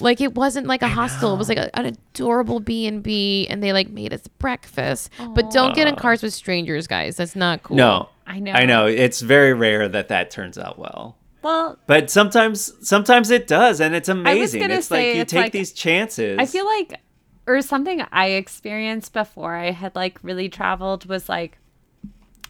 like 0.00 0.20
it 0.20 0.34
wasn't 0.34 0.66
like 0.66 0.82
a 0.82 0.88
hostel. 0.88 1.34
It 1.34 1.38
was 1.38 1.48
like 1.48 1.58
a, 1.58 1.78
an 1.78 1.86
adorable 1.86 2.58
B 2.58 2.86
and 2.88 3.02
B, 3.02 3.46
and 3.48 3.62
they 3.62 3.72
like 3.72 3.88
made 3.88 4.12
us 4.12 4.26
breakfast. 4.38 5.10
But 5.34 5.52
don't 5.52 5.74
get 5.76 5.86
in 5.86 5.94
cars 5.94 6.22
with 6.22 6.32
strangers, 6.34 6.88
guys. 6.88 7.16
That's 7.18 7.36
not 7.36 7.62
cool. 7.62 7.76
No. 7.76 8.08
I 8.26 8.38
know. 8.40 8.52
I 8.52 8.64
know. 8.64 8.86
It's 8.86 9.20
very 9.20 9.52
rare 9.52 9.88
that 9.88 10.08
that 10.08 10.30
turns 10.30 10.58
out 10.58 10.78
well. 10.78 11.18
Well, 11.42 11.78
But 11.86 12.10
sometimes 12.10 12.72
sometimes 12.86 13.30
it 13.30 13.46
does 13.46 13.80
and 13.80 13.94
it's 13.94 14.08
amazing. 14.08 14.70
It's 14.70 14.90
like 14.90 15.14
you 15.14 15.24
take 15.26 15.42
like- 15.44 15.52
these 15.52 15.72
chances. 15.72 16.38
I 16.38 16.46
feel 16.46 16.64
like, 16.64 17.00
or 17.46 17.60
something 17.60 18.02
I 18.10 18.28
experienced 18.28 19.12
before 19.12 19.54
I 19.54 19.70
had 19.72 19.94
like 19.94 20.18
really 20.22 20.48
traveled 20.48 21.04
was 21.04 21.28
like, 21.28 21.58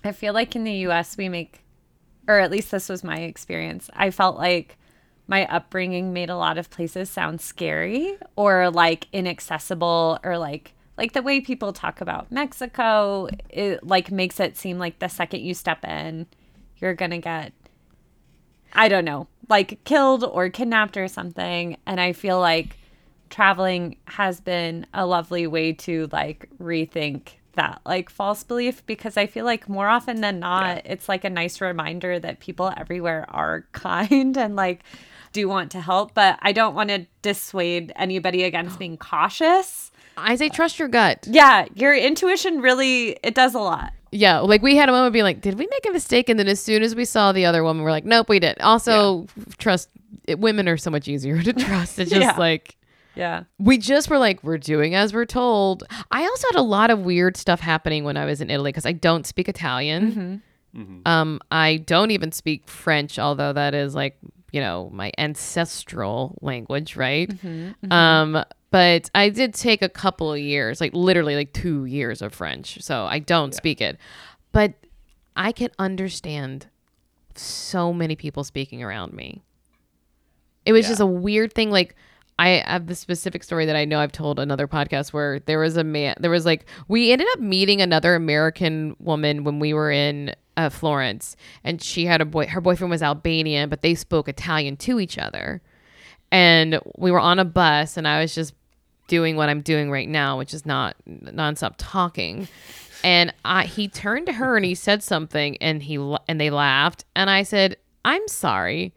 I 0.04 0.12
feel 0.12 0.32
like 0.32 0.54
in 0.54 0.62
the 0.62 0.74
US 0.88 1.16
we 1.16 1.28
make, 1.28 1.64
or 2.28 2.38
at 2.38 2.52
least 2.52 2.70
this 2.70 2.88
was 2.88 3.02
my 3.02 3.16
experience. 3.18 3.90
I 3.94 4.10
felt 4.10 4.36
like 4.36 4.78
my 5.26 5.46
upbringing 5.46 6.12
made 6.12 6.30
a 6.30 6.36
lot 6.36 6.56
of 6.56 6.70
places 6.70 7.10
sound 7.10 7.40
scary 7.40 8.16
or 8.36 8.70
like 8.70 9.08
inaccessible 9.12 10.20
or 10.22 10.38
like 10.38 10.72
like 10.96 11.12
the 11.12 11.22
way 11.22 11.40
people 11.40 11.72
talk 11.72 12.00
about 12.00 12.30
Mexico 12.30 13.28
it 13.48 13.84
like 13.84 14.10
makes 14.10 14.38
it 14.40 14.56
seem 14.56 14.78
like 14.78 14.98
the 14.98 15.08
second 15.08 15.40
you 15.40 15.54
step 15.54 15.84
in 15.84 16.26
you're 16.78 16.94
going 16.94 17.10
to 17.10 17.18
get 17.18 17.52
I 18.74 18.88
don't 18.88 19.04
know, 19.04 19.28
like 19.48 19.82
killed 19.84 20.24
or 20.24 20.48
kidnapped 20.48 20.96
or 20.96 21.08
something. 21.08 21.76
And 21.86 22.00
I 22.00 22.12
feel 22.12 22.40
like 22.40 22.76
traveling 23.30 23.96
has 24.06 24.40
been 24.40 24.86
a 24.92 25.06
lovely 25.06 25.46
way 25.46 25.72
to 25.72 26.08
like 26.12 26.48
rethink 26.60 27.34
that 27.54 27.80
like 27.86 28.10
false 28.10 28.42
belief 28.42 28.84
because 28.84 29.16
I 29.16 29.26
feel 29.26 29.44
like 29.44 29.68
more 29.68 29.86
often 29.86 30.20
than 30.20 30.40
not, 30.40 30.82
it's 30.84 31.08
like 31.08 31.24
a 31.24 31.30
nice 31.30 31.60
reminder 31.60 32.18
that 32.18 32.40
people 32.40 32.72
everywhere 32.76 33.26
are 33.28 33.64
kind 33.72 34.36
and 34.36 34.56
like 34.56 34.82
do 35.32 35.48
want 35.48 35.70
to 35.72 35.80
help. 35.80 36.14
But 36.14 36.38
I 36.42 36.52
don't 36.52 36.74
want 36.74 36.90
to 36.90 37.06
dissuade 37.22 37.92
anybody 37.94 38.42
against 38.42 38.78
being 38.78 38.96
cautious. 38.96 39.92
I 40.16 40.36
say 40.36 40.48
trust 40.48 40.78
your 40.78 40.88
gut. 40.88 41.26
Yeah, 41.30 41.66
your 41.74 41.94
intuition 41.94 42.60
really 42.60 43.16
it 43.22 43.34
does 43.34 43.54
a 43.54 43.60
lot. 43.60 43.92
Yeah, 44.12 44.38
like 44.40 44.62
we 44.62 44.76
had 44.76 44.88
a 44.88 44.92
moment 44.92 45.12
being 45.12 45.24
like, 45.24 45.40
did 45.40 45.58
we 45.58 45.66
make 45.66 45.86
a 45.88 45.92
mistake? 45.92 46.28
And 46.28 46.38
then 46.38 46.46
as 46.46 46.60
soon 46.60 46.82
as 46.84 46.94
we 46.94 47.04
saw 47.04 47.32
the 47.32 47.46
other 47.46 47.64
woman, 47.64 47.82
we're 47.82 47.90
like, 47.90 48.04
nope, 48.04 48.28
we 48.28 48.38
did. 48.38 48.58
Also, 48.60 49.26
trust 49.58 49.88
it, 50.28 50.38
women 50.38 50.68
are 50.68 50.76
so 50.76 50.90
much 50.90 51.08
easier 51.08 51.42
to 51.42 51.52
trust. 51.52 51.98
It's 51.98 52.10
just 52.12 52.20
Yeah. 52.22 52.36
like 52.38 52.76
Yeah. 53.16 53.42
we 53.58 53.76
just 53.76 54.08
were 54.08 54.18
like, 54.18 54.42
we're 54.44 54.56
doing 54.58 54.94
as 54.94 55.12
we're 55.12 55.24
told. 55.24 55.82
I 56.12 56.22
also 56.22 56.46
had 56.52 56.56
a 56.60 56.62
lot 56.62 56.90
of 56.90 57.00
weird 57.00 57.36
stuff 57.36 57.58
happening 57.58 58.04
when 58.04 58.16
I 58.16 58.24
was 58.24 58.40
in 58.40 58.50
Italy 58.50 58.70
because 58.70 58.86
I 58.86 58.92
don't 58.92 59.26
speak 59.26 59.48
Italian. 59.48 60.42
Um, 61.06 61.40
I 61.50 61.78
don't 61.78 62.10
even 62.12 62.30
speak 62.32 62.68
French, 62.68 63.18
although 63.18 63.52
that 63.52 63.74
is 63.74 63.94
like 63.96 64.16
you 64.52 64.60
know 64.60 64.90
my 64.92 65.10
ancestral 65.18 66.36
language, 66.40 66.94
right? 66.96 67.30
Um, 67.90 68.44
but 68.74 69.08
I 69.14 69.28
did 69.28 69.54
take 69.54 69.82
a 69.82 69.88
couple 69.88 70.32
of 70.32 70.40
years, 70.40 70.80
like 70.80 70.92
literally 70.94 71.36
like 71.36 71.52
two 71.52 71.84
years 71.84 72.20
of 72.20 72.34
French, 72.34 72.82
so 72.82 73.04
I 73.04 73.20
don't 73.20 73.54
speak 73.54 73.80
it, 73.80 73.98
but 74.50 74.74
I 75.36 75.52
can 75.52 75.70
understand 75.78 76.66
so 77.36 77.92
many 77.92 78.16
people 78.16 78.42
speaking 78.42 78.82
around 78.82 79.12
me. 79.12 79.42
It 80.66 80.72
was 80.72 80.86
Yeah. 80.86 80.88
just 80.88 81.00
a 81.00 81.06
weird 81.06 81.52
thing. 81.52 81.70
Like 81.70 81.94
I 82.36 82.64
have 82.66 82.88
the 82.88 82.96
specific 82.96 83.44
story 83.44 83.64
that 83.66 83.76
I 83.76 83.84
know 83.84 84.00
I've 84.00 84.10
told 84.10 84.40
another 84.40 84.66
podcast 84.66 85.12
where 85.12 85.38
there 85.38 85.60
was 85.60 85.76
a 85.76 85.84
man. 85.84 86.16
There 86.18 86.32
was 86.32 86.44
like 86.44 86.66
we 86.88 87.12
ended 87.12 87.28
up 87.34 87.38
meeting 87.38 87.80
another 87.80 88.16
American 88.16 88.96
woman 88.98 89.44
when 89.44 89.60
we 89.60 89.72
were 89.72 89.92
in 89.92 90.34
uh, 90.56 90.68
Florence, 90.68 91.36
and 91.62 91.80
she 91.80 92.06
had 92.06 92.20
a 92.20 92.24
boy. 92.24 92.46
Her 92.48 92.60
boyfriend 92.60 92.90
was 92.90 93.04
Albanian, 93.04 93.68
but 93.68 93.82
they 93.82 93.94
spoke 93.94 94.28
Italian 94.28 94.76
to 94.78 94.98
each 94.98 95.16
other. 95.16 95.62
And 96.32 96.80
we 96.98 97.12
were 97.12 97.20
on 97.20 97.38
a 97.38 97.44
bus, 97.44 97.96
and 97.96 98.08
I 98.08 98.20
was 98.20 98.34
just 98.34 98.52
doing 99.08 99.36
what 99.36 99.48
I'm 99.48 99.60
doing 99.60 99.90
right 99.90 100.08
now, 100.08 100.38
which 100.38 100.54
is 100.54 100.64
not 100.64 100.96
nonstop 101.08 101.74
talking. 101.78 102.48
And 103.02 103.34
I, 103.44 103.64
he 103.64 103.88
turned 103.88 104.26
to 104.26 104.32
her 104.32 104.56
and 104.56 104.64
he 104.64 104.74
said 104.74 105.02
something, 105.02 105.56
and 105.58 105.82
he 105.82 105.96
and 106.26 106.40
they 106.40 106.50
laughed. 106.50 107.04
And 107.14 107.28
I 107.28 107.42
said, 107.42 107.76
"I'm 108.04 108.26
sorry." 108.28 108.94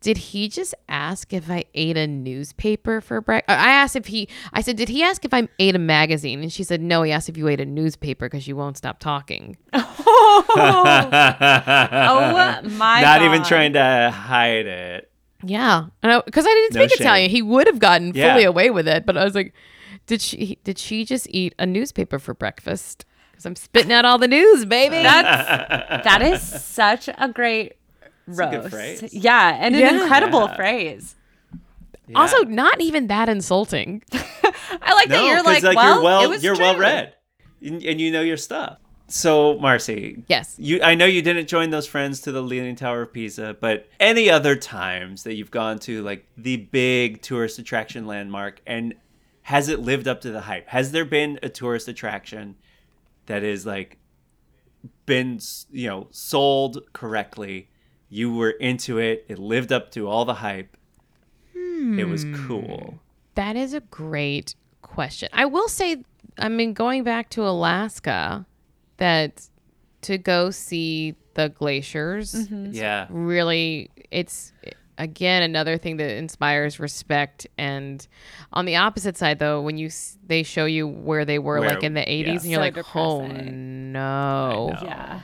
Did 0.00 0.16
he 0.16 0.48
just 0.48 0.74
ask 0.88 1.30
if 1.34 1.50
I 1.50 1.66
ate 1.74 1.98
a 1.98 2.06
newspaper 2.06 3.02
for 3.02 3.20
breakfast? 3.20 3.58
I 3.58 3.70
asked 3.70 3.96
if 3.96 4.06
he. 4.06 4.28
I 4.54 4.62
said, 4.62 4.76
"Did 4.76 4.88
he 4.88 5.02
ask 5.02 5.26
if 5.26 5.34
I 5.34 5.46
ate 5.58 5.76
a 5.76 5.78
magazine?" 5.78 6.40
And 6.40 6.50
she 6.50 6.64
said, 6.64 6.80
"No." 6.80 7.02
He 7.02 7.12
asked 7.12 7.28
if 7.28 7.36
you 7.36 7.48
ate 7.48 7.60
a 7.60 7.66
newspaper 7.66 8.26
because 8.30 8.48
you 8.48 8.56
won't 8.56 8.78
stop 8.78 8.98
talking. 8.98 9.56
Oh. 10.22 10.44
oh 10.56 11.10
my 12.70 13.00
God. 13.00 13.20
Not 13.20 13.22
even 13.22 13.42
trying 13.42 13.72
to 13.74 14.10
hide 14.10 14.66
it. 14.66 15.09
Yeah, 15.42 15.86
because 16.02 16.44
I, 16.46 16.48
didn't 16.48 16.74
No 16.74 16.86
speak 16.86 16.98
shame. 16.98 17.06
Italian. 17.06 17.30
He 17.30 17.42
would 17.42 17.66
have 17.66 17.78
gotten 17.78 18.12
Yeah. 18.14 18.32
fully 18.34 18.44
away 18.44 18.70
with 18.70 18.86
it, 18.86 19.06
but 19.06 19.16
I 19.16 19.24
was 19.24 19.34
like, 19.34 19.54
"Did 20.06 20.20
she? 20.20 20.58
Did 20.64 20.78
she 20.78 21.04
just 21.04 21.26
eat 21.30 21.54
a 21.58 21.64
newspaper 21.66 22.18
for 22.18 22.34
breakfast?" 22.34 23.04
Because 23.30 23.46
I'm 23.46 23.56
spitting 23.56 23.92
out 23.92 24.04
all 24.04 24.18
the 24.18 24.28
news, 24.28 24.64
baby. 24.66 24.96
That's 25.02 26.04
that 26.04 26.20
is 26.22 26.42
such 26.42 27.08
a 27.08 27.28
great 27.28 27.72
a 28.02 28.32
roast. 28.32 28.50
good 28.50 28.70
phrase. 28.70 29.14
Yeah, 29.14 29.56
and 29.58 29.74
an 29.74 29.80
Yeah. 29.80 30.02
incredible 30.02 30.46
Yeah. 30.48 30.56
phrase. 30.56 31.16
Also, 32.14 32.42
not 32.44 32.80
even 32.80 33.06
that 33.06 33.28
insulting. 33.28 34.02
I 34.12 34.94
like 34.94 35.08
that 35.08 35.20
No, 35.20 35.26
you're 35.26 35.42
'cause, 35.44 35.62
like, 35.62 35.76
well, 35.76 35.94
you're 35.94 36.02
well 36.04 36.22
it 36.24 36.28
was 36.28 36.42
you're 36.44 36.56
true. 36.56 36.64
well 36.64 36.76
read, 36.76 37.14
and, 37.62 37.82
and 37.84 38.00
you 38.00 38.10
know 38.10 38.20
your 38.22 38.36
stuff. 38.36 38.78
So, 39.10 39.58
Marcy, 39.58 40.22
Yes. 40.28 40.54
you 40.58 40.80
I 40.82 40.94
know 40.94 41.04
you 41.04 41.20
didn't 41.20 41.48
join 41.48 41.70
those 41.70 41.86
friends 41.86 42.20
to 42.22 42.32
the 42.32 42.42
Leaning 42.42 42.76
Tower 42.76 43.02
of 43.02 43.12
Pisa, 43.12 43.56
but 43.60 43.88
any 43.98 44.30
other 44.30 44.54
times 44.54 45.24
that 45.24 45.34
you've 45.34 45.50
gone 45.50 45.78
to 45.80 46.02
like 46.02 46.26
the 46.36 46.56
big 46.56 47.20
tourist 47.20 47.58
attraction 47.58 48.06
landmark, 48.06 48.60
and 48.66 48.94
has 49.42 49.68
it 49.68 49.80
lived 49.80 50.06
up 50.06 50.20
to 50.20 50.30
the 50.30 50.42
hype? 50.42 50.68
Has 50.68 50.92
there 50.92 51.04
been 51.04 51.38
a 51.42 51.48
tourist 51.48 51.88
attraction 51.88 52.54
that 53.26 53.42
is 53.42 53.66
like 53.66 53.98
been 55.06 55.40
you 55.72 55.88
know 55.88 56.06
sold 56.10 56.78
correctly? 56.92 57.68
You 58.08 58.32
were 58.34 58.50
into 58.50 58.98
it. 58.98 59.24
It 59.28 59.38
lived 59.38 59.72
up 59.72 59.90
to 59.92 60.08
all 60.08 60.24
the 60.24 60.34
hype. 60.34 60.76
It 61.54 62.08
was 62.08 62.22
hmm. 62.24 62.46
cool. 62.46 63.00
That 63.34 63.56
is 63.56 63.72
a 63.72 63.80
great 63.80 64.54
question. 64.82 65.28
I 65.32 65.46
will 65.46 65.68
say, 65.68 66.04
I 66.38 66.48
mean, 66.48 66.74
going 66.74 67.04
back 67.04 67.30
to 67.30 67.46
Alaska, 67.46 68.44
that 69.00 69.46
to 70.02 70.16
go 70.16 70.50
see 70.50 71.14
the 71.34 71.48
glaciers 71.50 72.32
Mm-hmm. 72.34 72.70
Yeah. 72.72 73.06
really, 73.10 73.90
it's 74.10 74.52
again 74.98 75.42
another 75.42 75.76
thing 75.78 75.96
that 75.98 76.10
inspires 76.16 76.78
respect. 76.80 77.46
And 77.58 78.06
on 78.52 78.64
the 78.66 78.76
opposite 78.76 79.16
side, 79.16 79.38
though, 79.38 79.60
when 79.62 79.76
you 79.78 79.86
s- 79.86 80.16
they 80.26 80.42
show 80.42 80.64
you 80.66 80.86
where 80.86 81.24
they 81.24 81.38
were 81.38 81.60
Where- 81.60 81.70
like 81.70 81.82
in 81.82 81.94
the 81.94 82.00
80s, 82.02 82.26
yeah. 82.26 82.32
and 82.32 82.44
you're 82.44 82.54
So 82.56 82.60
like, 82.60 82.96
oh 82.96 83.26
no. 83.26 84.72
Yeah. 84.82 85.20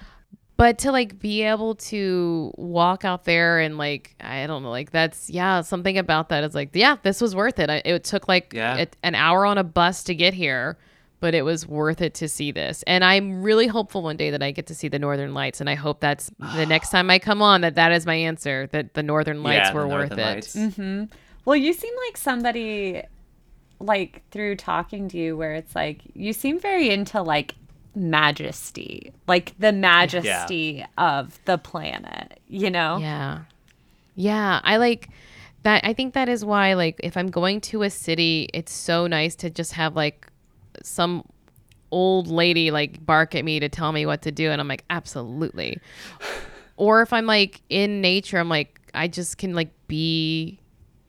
but 0.56 0.78
to 0.78 0.92
like 0.92 1.18
be 1.18 1.42
able 1.42 1.74
to 1.74 2.52
walk 2.56 3.04
out 3.04 3.24
there 3.24 3.58
and 3.58 3.76
like 3.76 4.14
i 4.20 4.46
don't 4.46 4.62
know 4.62 4.70
like 4.70 4.90
that's 4.90 5.28
yeah 5.28 5.60
something 5.60 5.98
about 5.98 6.30
that 6.30 6.44
is 6.44 6.54
like 6.54 6.70
yeah 6.72 6.96
this 7.02 7.20
was 7.20 7.34
worth 7.36 7.58
it 7.58 7.68
I, 7.68 7.82
it 7.84 8.04
took 8.04 8.26
like 8.28 8.52
Yeah. 8.54 8.78
a- 8.78 8.86
an 9.02 9.14
hour 9.14 9.44
on 9.44 9.58
a 9.58 9.64
bus 9.64 10.04
to 10.04 10.14
get 10.14 10.32
here 10.32 10.78
but 11.20 11.34
it 11.34 11.42
was 11.42 11.66
worth 11.66 12.00
it 12.00 12.14
to 12.14 12.28
see 12.28 12.50
this 12.52 12.82
and 12.86 13.04
i'm 13.04 13.42
really 13.42 13.66
hopeful 13.66 14.02
one 14.02 14.16
day 14.16 14.30
that 14.30 14.42
i 14.42 14.50
get 14.50 14.66
to 14.66 14.74
see 14.74 14.88
the 14.88 14.98
northern 14.98 15.34
lights 15.34 15.60
and 15.60 15.70
i 15.70 15.74
hope 15.74 16.00
that's 16.00 16.30
the 16.56 16.66
next 16.68 16.90
time 16.90 17.10
i 17.10 17.18
come 17.18 17.40
on 17.42 17.60
that 17.62 17.74
that 17.74 17.92
is 17.92 18.06
my 18.06 18.14
answer 18.14 18.66
that 18.72 18.94
the 18.94 19.02
northern 19.02 19.42
lights 19.42 19.68
Yeah, 19.68 19.74
were 19.74 19.82
the 19.82 19.88
worth 19.88 20.10
Northern 20.10 20.18
it 20.18 20.34
Lights. 20.34 20.56
Mm-hmm. 20.56 21.04
Well, 21.44 21.56
you 21.56 21.72
seem 21.72 21.94
like 22.08 22.16
somebody 22.16 23.02
like 23.78 24.22
through 24.30 24.56
talking 24.56 25.08
to 25.10 25.16
you 25.16 25.36
where 25.36 25.54
it's 25.54 25.74
like 25.76 26.00
you 26.14 26.32
seem 26.32 26.58
very 26.58 26.90
into 26.90 27.22
like 27.22 27.54
majesty, 27.94 29.12
like 29.26 29.54
the 29.58 29.72
majesty 29.90 30.84
of 30.98 31.38
the 31.44 31.58
planet, 31.58 32.40
you 32.48 32.70
know? 32.70 32.98
Yeah. 32.98 33.40
Yeah. 34.14 34.60
I 34.64 34.76
like 34.78 35.08
that. 35.62 35.84
I 35.84 35.92
think 35.92 36.14
that 36.14 36.28
is 36.28 36.44
why, 36.44 36.74
like, 36.74 36.96
if 37.02 37.16
I'm 37.16 37.30
going 37.30 37.60
to 37.62 37.82
a 37.82 37.90
city, 37.90 38.48
it's 38.54 38.72
so 38.72 39.06
nice 39.06 39.34
to 39.36 39.50
just 39.50 39.72
have 39.74 39.94
like 39.94 40.28
some 40.82 41.24
old 41.90 42.28
lady 42.28 42.70
like 42.70 43.04
bark 43.04 43.34
at 43.34 43.44
me 43.44 43.60
to 43.60 43.68
tell 43.68 43.92
me 43.92 44.06
what 44.06 44.22
to 44.22 44.32
do. 44.32 44.50
And 44.50 44.60
I'm 44.60 44.68
like, 44.68 44.84
absolutely. 44.90 45.78
or 46.76 47.02
if 47.02 47.12
I'm 47.12 47.26
like 47.26 47.62
in 47.68 48.00
nature, 48.00 48.38
I'm 48.38 48.48
like, 48.48 48.80
I 48.94 49.08
just 49.08 49.38
can 49.38 49.54
like 49.54 49.70
be 49.88 50.60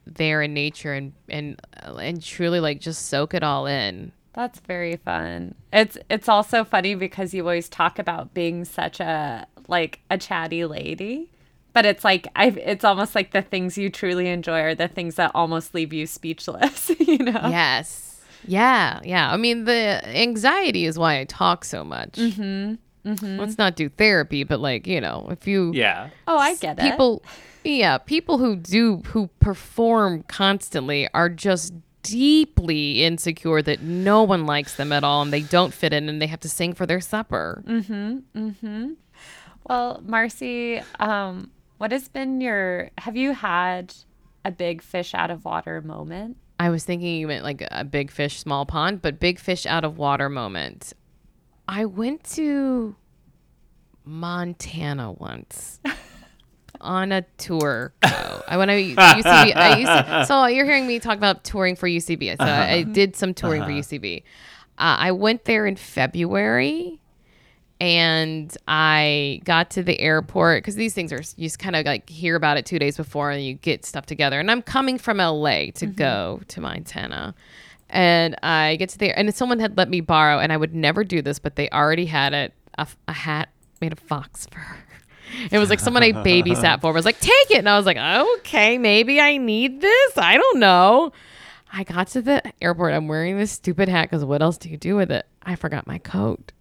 there 0.05 0.41
in 0.41 0.53
nature 0.53 0.93
and, 0.93 1.13
and, 1.28 1.61
uh, 1.84 1.95
and 1.95 2.22
truly 2.22 2.59
like 2.59 2.80
just 2.80 3.07
soak 3.07 3.34
it 3.34 3.43
all 3.43 3.65
in. 3.65 4.11
That's 4.38 4.59
very 4.59 4.97
fun. 4.97 5.55
It's 5.74 5.97
it's 6.11 6.30
also 6.30 6.63
funny 6.63 6.93
because 6.93 7.34
you 7.34 7.41
always 7.41 7.68
talk 7.68 7.97
about 7.97 8.36
being 8.36 8.65
such 8.65 8.99
a 8.99 9.47
like 9.68 9.99
a 10.11 10.18
chatty 10.20 10.63
lady, 10.63 11.32
but 11.74 11.88
it's 11.88 12.03
like 12.03 12.28
I 12.36 12.49
it's 12.49 12.84
almost 12.84 13.15
like 13.15 13.32
the 13.32 13.41
things 13.41 13.80
you 13.80 13.89
truly 13.89 14.28
enjoy 14.28 14.59
are 14.59 14.76
the 14.76 14.88
things 14.88 15.15
that 15.15 15.32
almost 15.34 15.74
leave 15.74 15.91
you 15.91 16.05
speechless, 16.05 16.91
you 16.99 17.18
know. 17.18 17.47
Yes. 17.49 18.07
Yeah. 18.48 19.00
Yeah. 19.04 19.32
I 19.32 19.38
mean, 19.38 19.66
the 19.66 20.02
anxiety 20.06 20.86
is 20.86 20.98
why 20.98 21.20
I 21.20 21.26
talk 21.26 21.66
so 21.66 21.84
much. 21.84 22.14
Mm-hmm. 22.14 23.39
Let's 23.39 23.58
not 23.58 23.76
do 23.76 23.88
therapy, 23.89 24.43
but 24.43 24.60
like, 24.60 24.86
you 24.88 25.00
know, 25.00 25.28
if 25.30 25.48
you 25.48 25.72
Yeah. 25.74 26.10
Oh, 26.28 26.38
I 26.38 26.56
get 26.56 26.80
it. 26.80 26.82
people 26.82 27.24
yeah 27.64 27.98
people 27.98 28.38
who 28.38 28.56
do 28.56 28.98
who 29.08 29.28
perform 29.41 30.24
constantly 30.24 31.08
are 31.14 31.28
just 31.30 31.74
deeply 32.02 33.04
insecure 33.04 33.62
that 33.62 33.82
no 33.82 34.24
one 34.24 34.45
likes 34.45 34.76
them 34.76 34.93
at 34.93 35.04
all 35.04 35.22
and 35.22 35.34
they 35.34 35.41
don't 35.41 35.74
fit 35.74 35.91
in 35.91 36.08
and 36.08 36.22
they 36.22 36.28
have 36.28 36.39
to 36.39 36.48
sing 36.48 36.74
for 36.74 36.86
their 36.86 37.02
supper 37.02 37.62
Mm-hmm. 37.68 38.18
Mm-hmm. 38.38 38.91
Well, 39.70 40.02
Marcy, 40.06 40.82
um, 41.00 41.52
what 41.78 41.91
has 41.91 42.08
been 42.08 42.39
your 42.39 42.89
have 42.98 43.18
you 43.18 43.34
had 43.34 43.93
a 44.45 44.52
big 44.52 44.82
fish 44.82 45.14
out 45.14 45.30
of 45.30 45.43
water 45.43 45.82
moment? 45.82 46.38
I 46.60 46.70
was 46.70 46.84
thinking 46.84 47.16
you 47.16 47.28
meant 47.28 47.43
like 47.43 47.64
a 47.72 47.84
big 47.84 48.12
fish 48.12 48.39
small 48.39 48.66
pond 48.66 49.01
but 49.01 49.20
big 49.20 49.39
fish 49.39 49.66
out 49.66 49.84
of 49.84 49.97
water 49.97 50.30
moment 50.30 50.93
i 51.68 51.86
went 51.86 52.24
to 52.24 52.95
montana 54.05 55.12
once 55.12 55.80
on 56.82 57.12
a 57.12 57.24
tour. 57.38 57.93
I 58.01 58.58
when 58.58 58.70
I 58.70 58.84
UCB, 58.84 59.55
I 59.55 59.78
used 59.78 59.91
to, 59.91 60.26
so 60.28 60.45
you're 60.45 60.66
hearing 60.66 60.88
me 60.88 60.99
talk 60.99 61.18
about 61.18 61.43
touring 61.43 61.76
for 61.76 61.88
UCB. 61.88 62.38
So 62.38 62.45
I, 62.45 62.72
I 62.72 62.84
did 62.84 63.16
some 63.16 63.34
touring 63.34 63.64
for 63.64 63.70
UCB. 63.70 64.24
Uh, 64.78 64.95
I 64.99 65.12
went 65.12 65.45
there 65.45 65.66
in 65.66 65.76
February, 65.76 67.01
and 67.80 68.55
I 68.67 69.41
got 69.43 69.69
to 69.71 69.84
the 69.84 69.99
airport 69.99 70.63
because 70.63 70.75
these 70.75 70.93
things 70.93 71.13
are 71.13 71.21
you 71.36 71.45
just 71.45 71.59
kind 71.59 71.75
of 71.75 71.86
like 71.86 72.09
hear 72.09 72.36
about 72.36 72.57
it 72.57 72.65
two 72.65 72.80
days 72.80 72.97
before 72.97 73.30
and 73.30 73.43
you 73.43 73.53
get 73.53 73.86
stuff 73.86 74.05
together. 74.05 74.39
And 74.39 74.49
I'm 74.49 74.61
coming 74.61 74.97
from 74.97 75.17
LA 75.17 75.28
to 75.28 75.86
mm-hmm. 75.86 75.91
go 75.91 76.41
to 76.47 76.61
Montana. 76.61 77.36
And 77.89 78.36
I 78.43 78.75
get 78.78 78.89
to 78.89 78.97
there, 78.97 79.17
and 79.17 79.34
someone 79.34 79.59
had 79.59 79.78
let 79.78 79.89
me 79.89 80.01
borrow, 80.01 80.39
and 80.39 80.51
I 80.51 80.57
would 80.57 80.75
never 80.75 81.05
do 81.05 81.21
this, 81.21 81.39
but 81.39 81.55
they 81.55 81.69
already 81.69 82.05
had 82.05 82.34
it 82.34 82.53
a, 82.78 82.86
a 83.07 83.13
hat 83.13 83.49
made 83.80 83.93
of 83.93 83.99
fox 83.99 84.47
fur. 84.47 84.78
It 85.51 85.59
was 85.59 85.69
like 85.69 85.82
someone 85.82 86.03
I 86.03 86.13
babysat 86.13 86.80
for 86.80 86.93
was 86.93 87.03
like, 87.03 87.19
take 87.19 87.51
it. 87.51 87.57
And 87.57 87.67
I 87.67 87.75
was 87.75 87.86
like, 87.86 87.97
okay, 87.97 88.78
maybe 88.78 89.19
I 89.19 89.36
need 89.36 89.82
this. 89.82 90.17
I 90.17 90.38
don't 90.38 90.59
know. 90.59 91.11
I 91.71 91.84
got 91.84 92.07
to 92.09 92.21
the 92.21 92.41
airport. 92.61 92.93
I'm 92.93 93.09
wearing 93.09 93.38
this 93.38 93.51
stupid 93.51 93.89
hat 93.89 94.03
because 94.03 94.23
what 94.23 94.41
else 94.41 94.57
do 94.57 94.69
you 94.69 94.78
do 94.78 94.95
with 94.95 95.11
it? 95.11 95.25
I 95.43 95.55
forgot 95.55 95.86
my 95.86 95.97
coat. 95.97 96.53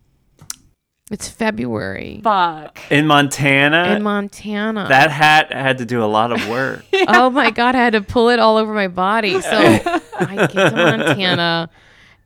It's 1.10 1.28
February 1.28 2.20
Fuck. 2.24 2.80
In 2.90 3.06
Montana, 3.06 3.94
in 3.94 4.02
Montana. 4.02 4.86
that 4.88 5.10
hat 5.12 5.52
had 5.52 5.78
to 5.78 5.86
do 5.86 6.02
a 6.02 6.06
lot 6.06 6.32
of 6.32 6.48
work. 6.48 6.84
oh 7.08 7.30
my 7.30 7.50
God, 7.52 7.76
I 7.76 7.78
had 7.78 7.92
to 7.92 8.00
pull 8.00 8.28
it 8.30 8.40
all 8.40 8.56
over 8.56 8.74
my 8.74 8.88
body. 8.88 9.40
So 9.40 9.56
I 9.58 10.48
get 10.50 10.70
to 10.70 10.72
Montana. 10.74 11.70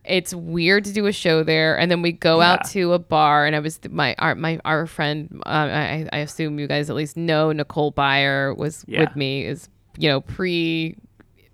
It's 0.05 0.33
weird 0.33 0.87
to 0.87 0.93
do 0.95 1.05
a 1.07 1.12
show 1.12 1.43
there, 1.43 1.78
and 1.78 1.91
then 1.91 2.01
we 2.01 2.12
go 2.12 2.41
out 2.41 2.64
to 2.70 2.95
a 2.95 2.99
bar. 2.99 3.45
And 3.47 3.55
I 3.55 3.59
was 3.61 3.78
my 3.91 4.14
our 4.18 4.35
my 4.35 4.59
our 4.64 4.87
friend. 4.87 5.43
Uh, 5.45 5.49
I 5.49 6.09
I 6.12 6.18
assume 6.18 6.59
you 6.59 6.66
guys 6.66 6.89
at 6.89 6.97
least 6.97 7.18
know 7.18 7.53
Nicole 7.53 7.93
Byer 7.93 8.57
was 8.57 8.83
Yeah. 8.89 9.01
with 9.01 9.14
me. 9.14 9.45
Is 9.45 9.68
you 9.99 10.09
know 10.09 10.22
pre 10.22 10.97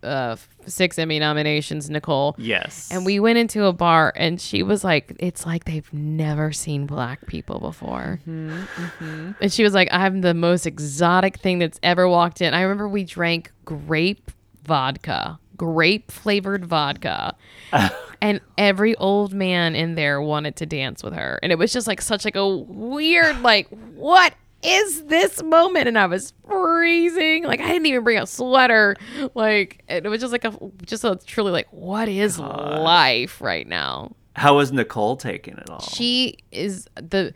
uh, 0.07 0.37
six 0.67 0.99
Emmy 0.99 1.19
nominations, 1.19 1.91
Nicole. 1.91 2.35
yes. 2.39 2.89
And 2.91 3.05
we 3.05 3.21
went 3.21 3.39
into 3.39 3.65
a 3.65 3.73
bar, 3.73 4.13
and 4.17 4.41
she 4.41 4.63
was 4.63 4.85
like, 4.85 5.15
"It's 5.19 5.45
like 5.45 5.65
they've 5.65 5.93
never 5.93 6.53
seen 6.53 6.87
black 6.87 7.27
people 7.27 7.59
before." 7.61 8.21
And 8.27 9.53
she 9.53 9.63
was 9.63 9.75
like, 9.75 9.89
"I'm 9.91 10.21
the 10.21 10.35
most 10.35 10.67
exotic 10.67 11.39
thing 11.39 11.59
that's 11.59 11.79
ever 11.83 12.09
walked 12.09 12.41
in." 12.41 12.55
I 12.55 12.63
remember 12.63 12.89
we 12.89 13.05
drank 13.05 13.53
grape 13.65 14.31
vodka, 14.65 15.39
grape 15.57 16.11
flavored 16.11 16.65
vodka, 16.65 17.35
and 18.23 18.41
every 18.59 18.95
old 18.97 19.33
man 19.35 19.75
in 19.75 19.95
there 19.95 20.21
wanted 20.21 20.57
to 20.57 20.67
dance 20.67 21.03
with 21.03 21.15
her, 21.15 21.39
and 21.43 21.53
it 21.53 21.59
was 21.59 21.73
just 21.73 21.87
like 21.87 22.01
such 22.01 22.25
like 22.25 22.37
a 22.37 22.47
weird 22.49 23.41
like 23.43 23.69
what 23.95 24.35
is 24.67 25.05
this 25.05 25.43
moment 25.43 25.87
and 25.89 25.99
i 25.99 26.07
was 26.07 26.33
freezing 26.49 27.45
like 27.45 27.61
i 27.61 27.69
didn't 27.69 27.87
even 27.87 28.03
bring 28.05 28.19
a 28.19 28.27
sweater 28.27 28.97
like 29.35 29.83
it 29.89 30.05
was 30.09 30.21
just 30.21 30.33
like 30.33 30.45
a 30.45 30.53
just 30.85 31.05
a 31.05 31.17
truly 31.27 31.53
like 31.53 31.69
what 31.73 32.09
is 32.09 32.39
life 32.39 33.41
right 33.41 33.67
now 33.67 34.11
How 34.35 34.57
was 34.57 34.73
Nicole 34.73 35.17
taking 35.17 35.57
it 35.57 35.71
all? 35.71 35.81
she 35.81 36.39
is 36.53 36.89
the 36.97 37.33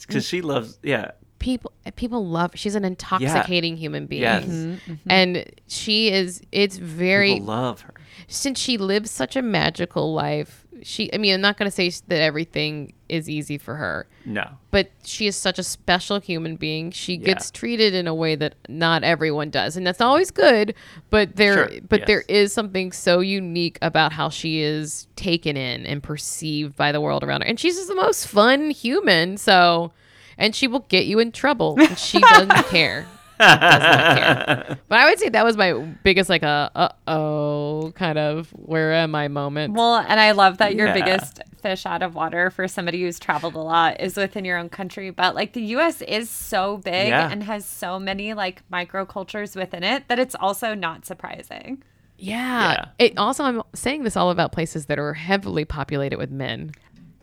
Because 0.00 0.26
she 0.26 0.40
loves, 0.40 0.78
yeah. 0.82 1.12
people 1.38 1.72
people 1.96 2.26
love 2.26 2.50
she's 2.54 2.74
an 2.74 2.84
intoxicating 2.84 3.76
human 3.76 4.06
being 4.06 4.22
Yes. 4.22 4.44
Mm-hmm, 4.44 4.92
mm-hmm. 4.92 5.10
and 5.10 5.44
she 5.68 6.10
is 6.10 6.42
it's 6.52 6.76
very 6.78 7.34
People 7.34 7.46
love 7.54 7.82
her. 7.82 7.94
since 8.26 8.58
she 8.58 8.78
lives 8.78 9.10
such 9.10 9.36
a 9.36 9.42
magical 9.42 10.12
life 10.14 10.65
she 10.82 11.12
i 11.14 11.18
mean 11.18 11.34
i'm 11.34 11.40
not 11.40 11.56
going 11.56 11.70
to 11.70 11.74
say 11.74 11.88
that 12.08 12.20
everything 12.20 12.92
is 13.08 13.30
easy 13.30 13.56
for 13.56 13.76
her. 13.76 14.08
No. 14.24 14.44
but 14.72 14.90
she 15.04 15.28
is 15.28 15.36
such 15.36 15.60
a 15.60 15.62
special 15.62 16.18
human 16.18 16.56
being. 16.56 16.90
She 16.90 17.14
Yeah. 17.14 17.26
gets 17.26 17.52
treated 17.52 17.94
in 17.94 18.08
a 18.08 18.14
way 18.14 18.34
that 18.34 18.56
not 18.68 19.04
everyone 19.04 19.50
does. 19.50 19.76
And 19.76 19.86
that's 19.86 20.00
always 20.00 20.30
good 20.32 20.74
but 21.10 21.36
there 21.36 21.68
Sure, 21.68 21.80
but 21.88 22.00
yes. 22.00 22.06
there 22.08 22.20
is 22.28 22.52
something 22.52 22.90
so 22.90 23.20
unique 23.20 23.78
about 23.80 24.12
how 24.12 24.28
she 24.28 24.60
is 24.60 25.06
taken 25.14 25.56
in 25.56 25.86
and 25.86 26.02
perceived 26.02 26.74
by 26.74 26.90
the 26.90 27.00
world 27.00 27.22
around 27.22 27.42
her. 27.42 27.46
And 27.46 27.60
she's 27.60 27.76
just 27.76 27.88
the 27.88 27.94
most 27.94 28.26
fun 28.26 28.70
human 28.70 29.36
so 29.36 29.92
and 30.36 30.54
she 30.54 30.66
will 30.66 30.80
get 30.88 31.06
you 31.06 31.18
in 31.20 31.30
trouble. 31.32 31.76
And 31.80 31.96
she 31.96 32.18
doesn't 32.20 32.50
care 32.70 33.06
does 33.38 33.60
not 33.60 34.18
care. 34.66 34.78
But 34.88 34.98
I 34.98 35.08
would 35.08 35.18
say 35.18 35.28
that 35.30 35.44
was 35.44 35.56
my 35.56 35.72
biggest 36.02 36.28
like 36.30 36.42
a 36.42 36.70
uh 36.74 36.88
oh 37.06 37.92
kind 37.94 38.18
of 38.18 38.50
where 38.50 38.92
am 38.92 39.14
I 39.14 39.28
moment. 39.28 39.74
Well, 39.74 39.96
and 39.96 40.18
I 40.20 40.32
love 40.32 40.58
that 40.58 40.74
your 40.74 40.88
Yeah. 40.88 40.94
biggest 40.94 41.40
fish 41.62 41.86
out 41.86 42.02
of 42.02 42.14
water 42.14 42.50
for 42.50 42.68
somebody 42.68 43.02
who's 43.02 43.18
traveled 43.18 43.54
a 43.54 43.60
lot 43.60 44.00
is 44.00 44.16
within 44.16 44.44
your 44.44 44.58
own 44.58 44.68
country. 44.68 45.10
But 45.10 45.34
like 45.34 45.52
the 45.52 45.62
US 45.76 46.02
is 46.02 46.30
so 46.30 46.76
big 46.78 47.08
Yeah. 47.08 47.30
and 47.30 47.42
has 47.42 47.64
so 47.66 47.98
many 47.98 48.34
like 48.34 48.62
microcultures 48.70 49.56
within 49.56 49.82
it 49.82 50.08
that 50.08 50.18
it's 50.18 50.34
also 50.38 50.74
not 50.74 51.04
surprising. 51.06 51.82
yeah. 52.18 52.72
Yeah. 52.72 52.84
It 52.98 53.18
also 53.18 53.44
I'm 53.44 53.62
saying 53.74 54.04
this 54.04 54.16
all 54.16 54.30
about 54.30 54.52
places 54.52 54.86
that 54.86 54.98
are 54.98 55.14
heavily 55.14 55.64
populated 55.64 56.16
with 56.18 56.30
men. 56.30 56.72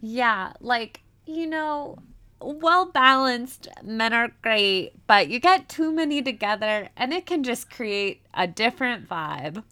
Yeah, 0.02 0.52
like, 0.60 1.02
you 1.26 1.48
know, 1.48 1.98
well 2.44 2.86
balanced 2.86 3.68
men 3.84 4.14
are 4.14 4.30
great, 4.42 4.92
but 5.08 5.30
you 5.30 5.40
get 5.40 5.70
too 5.70 5.92
many 5.92 6.22
together 6.22 6.90
and 6.98 7.14
it 7.14 7.26
can 7.26 7.44
just 7.44 7.70
create 7.70 8.22
a 8.34 8.48
different 8.48 9.08
vibe. 9.08 9.64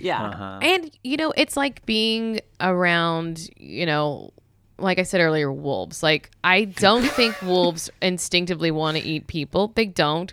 Yeah. 0.00 0.22
Uh-huh. 0.24 0.58
And 0.62 0.90
you 1.04 1.16
know, 1.16 1.32
it's 1.36 1.56
like 1.56 1.84
being 1.86 2.40
around, 2.60 3.48
you 3.56 3.86
know, 3.86 4.32
like 4.78 4.98
I 4.98 5.02
said 5.04 5.20
earlier, 5.20 5.52
wolves. 5.52 6.02
Like 6.02 6.30
I 6.42 6.64
don't 6.64 7.04
think 7.18 7.40
wolves 7.42 7.90
instinctively 8.00 8.70
want 8.70 8.96
to 8.96 9.02
eat 9.02 9.26
people. 9.26 9.68
They 9.74 9.86
don't. 9.86 10.32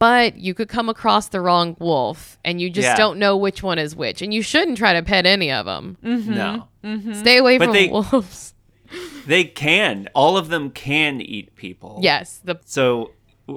But 0.00 0.36
you 0.36 0.54
could 0.54 0.68
come 0.68 0.88
across 0.88 1.28
the 1.28 1.40
wrong 1.40 1.76
wolf 1.80 2.38
and 2.44 2.60
you 2.60 2.70
just 2.70 2.86
Yeah. 2.86 2.94
don't 2.96 3.18
know 3.18 3.36
which 3.36 3.64
one 3.64 3.78
is 3.80 3.96
which. 3.96 4.22
And 4.22 4.32
you 4.32 4.42
shouldn't 4.42 4.78
try 4.78 4.92
to 4.92 5.02
pet 5.02 5.26
any 5.26 5.50
of 5.50 5.66
them. 5.66 5.96
No. 6.02 6.68
Stay 7.14 7.36
away 7.38 7.58
But 7.58 7.64
from 7.66 7.72
they- 7.74 7.88
wolves. 8.12 8.54
They 9.26 9.44
can. 9.44 10.08
All 10.14 10.36
of 10.36 10.48
them 10.48 10.70
can 10.70 11.20
eat 11.20 11.54
people. 11.56 12.00
Yes, 12.02 12.40
the 12.44 12.58
So 12.64 13.12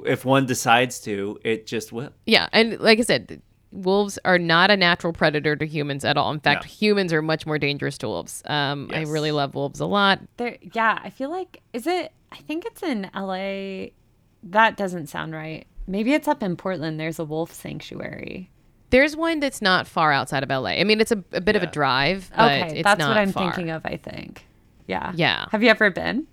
if 0.06 0.24
one 0.24 0.46
decides 0.46 1.00
to, 1.00 1.38
it 1.44 1.66
just 1.66 1.92
will. 1.92 2.10
yeah, 2.26 2.48
and 2.52 2.78
like 2.80 2.98
I 2.98 3.02
said, 3.02 3.40
wolves 3.70 4.18
are 4.24 4.38
not 4.38 4.70
a 4.70 4.76
natural 4.76 5.12
predator 5.14 5.56
to 5.56 5.66
humans 5.66 6.04
at 6.04 6.16
all. 6.18 6.30
In 6.32 6.40
fact, 6.40 6.64
No. 6.64 6.68
humans 6.68 7.12
are 7.12 7.22
much 7.22 7.46
more 7.46 7.58
dangerous 7.58 7.96
to 7.98 8.08
wolves. 8.08 8.42
Um, 8.46 8.90
I 8.92 9.02
really 9.02 9.32
love 9.32 9.54
wolves 9.54 9.80
a 9.80 9.86
lot. 9.86 10.20
There 10.36 10.58
yeah, 10.74 10.98
I 11.02 11.08
feel 11.10 11.30
like 11.30 11.62
is 11.72 11.86
it 11.86 12.12
I 12.30 12.36
think 12.36 12.64
it's 12.66 12.82
in 12.82 13.10
LA. 13.14 13.90
That 14.42 14.76
doesn't 14.76 15.06
sound 15.08 15.32
right. 15.34 15.66
Maybe 15.86 16.12
it's 16.14 16.28
up 16.28 16.42
in 16.42 16.56
Portland. 16.56 16.98
There's 17.00 17.18
a 17.18 17.24
wolf 17.24 17.52
sanctuary. 17.52 18.50
There's 18.90 19.16
one 19.16 19.40
that's 19.40 19.62
not 19.62 19.86
far 19.86 20.12
outside 20.12 20.42
of 20.42 20.50
LA. 20.50 20.70
I 20.72 20.84
mean, 20.84 21.00
it's 21.00 21.12
a, 21.12 21.24
a 21.32 21.40
bit 21.40 21.56
of 21.56 21.62
a 21.62 21.66
drive, 21.66 22.30
but 22.36 22.44
Okay, 22.44 22.78
it's 22.78 22.84
that's 22.84 22.98
not 22.98 23.08
what 23.08 23.16
I'm 23.16 23.32
far. 23.32 23.50
thinking 23.52 23.70
of, 23.70 23.82
I 23.86 23.96
think. 23.96 24.46
Yeah. 24.92 25.12
Yeah. 25.14 25.46
Have 25.50 25.62
you 25.62 25.70
ever 25.70 25.90
been? 25.90 26.26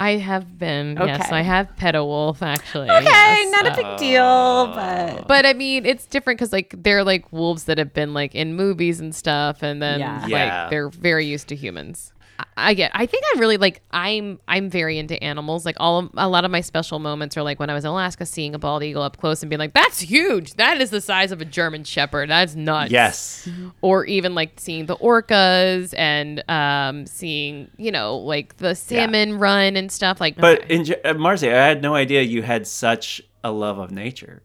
I 0.00 0.12
have 0.12 0.58
been. 0.58 0.96
Yes, 0.96 1.30
I 1.30 1.42
have 1.42 1.76
pet 1.76 1.94
a 1.94 2.02
wolf 2.02 2.42
actually. 2.42 2.88
Okay, 2.88 3.04
yes. 3.04 3.52
not 3.52 3.66
a 3.66 3.76
big 3.76 3.84
oh. 3.84 3.98
deal, 3.98 4.66
but 4.74 5.28
But 5.28 5.44
I 5.44 5.52
mean, 5.52 5.84
it's 5.84 6.06
different 6.06 6.38
because 6.38 6.54
like 6.54 6.74
they're 6.76 7.04
like 7.04 7.30
wolves 7.32 7.64
that 7.64 7.76
have 7.76 7.92
been 7.92 8.14
like 8.14 8.34
in 8.34 8.54
movies 8.56 8.98
and 8.98 9.14
stuff, 9.14 9.62
and 9.62 9.82
then 9.82 10.00
Yeah. 10.00 10.20
like 10.22 10.30
Yeah. 10.30 10.68
they're 10.70 10.88
very 10.88 11.26
used 11.26 11.48
to 11.48 11.54
humans. 11.54 12.14
I, 12.56 12.74
get. 12.74 12.90
I 12.94 13.06
think 13.06 13.24
I 13.34 13.38
really 13.38 13.56
like. 13.56 13.82
I'm. 13.90 14.40
I'm 14.48 14.70
very 14.70 14.98
into 14.98 15.22
animals. 15.22 15.64
Like 15.64 15.76
all. 15.78 15.98
Of, 16.00 16.10
a 16.16 16.28
lot 16.28 16.44
of 16.44 16.50
my 16.50 16.60
special 16.60 16.98
moments 16.98 17.36
are 17.36 17.42
like 17.42 17.58
when 17.58 17.70
I 17.70 17.74
was 17.74 17.84
in 17.84 17.90
Alaska, 17.90 18.26
seeing 18.26 18.54
a 18.54 18.58
bald 18.58 18.82
eagle 18.82 19.02
up 19.02 19.18
close 19.18 19.42
and 19.42 19.50
being 19.50 19.58
like, 19.58 19.74
"That's 19.74 20.00
huge. 20.00 20.54
That 20.54 20.80
is 20.80 20.90
the 20.90 21.00
size 21.00 21.32
of 21.32 21.40
a 21.40 21.44
German 21.44 21.84
Shepherd. 21.84 22.30
That's 22.30 22.54
nuts." 22.54 22.90
Yes. 22.90 23.48
or 23.80 24.04
even 24.04 24.34
like 24.34 24.58
seeing 24.58 24.86
the 24.86 24.96
orcas 24.96 25.94
and 25.96 26.42
um, 26.48 27.06
seeing 27.06 27.70
you 27.76 27.90
know 27.90 28.16
like 28.16 28.56
the 28.58 28.74
salmon 28.74 29.38
run 29.38 29.76
and 29.76 29.90
stuff 29.90 30.20
like 30.20 30.36
But 30.36 30.70
in, 30.70 30.84
J- 30.84 31.00
uh, 31.02 31.14
Marcy, 31.14 31.48
I 31.48 31.66
had 31.66 31.82
no 31.82 31.94
idea 31.94 32.22
you 32.22 32.42
had 32.42 32.66
such 32.66 33.22
a 33.42 33.50
love 33.50 33.78
of 33.78 33.90
nature. 33.90 34.42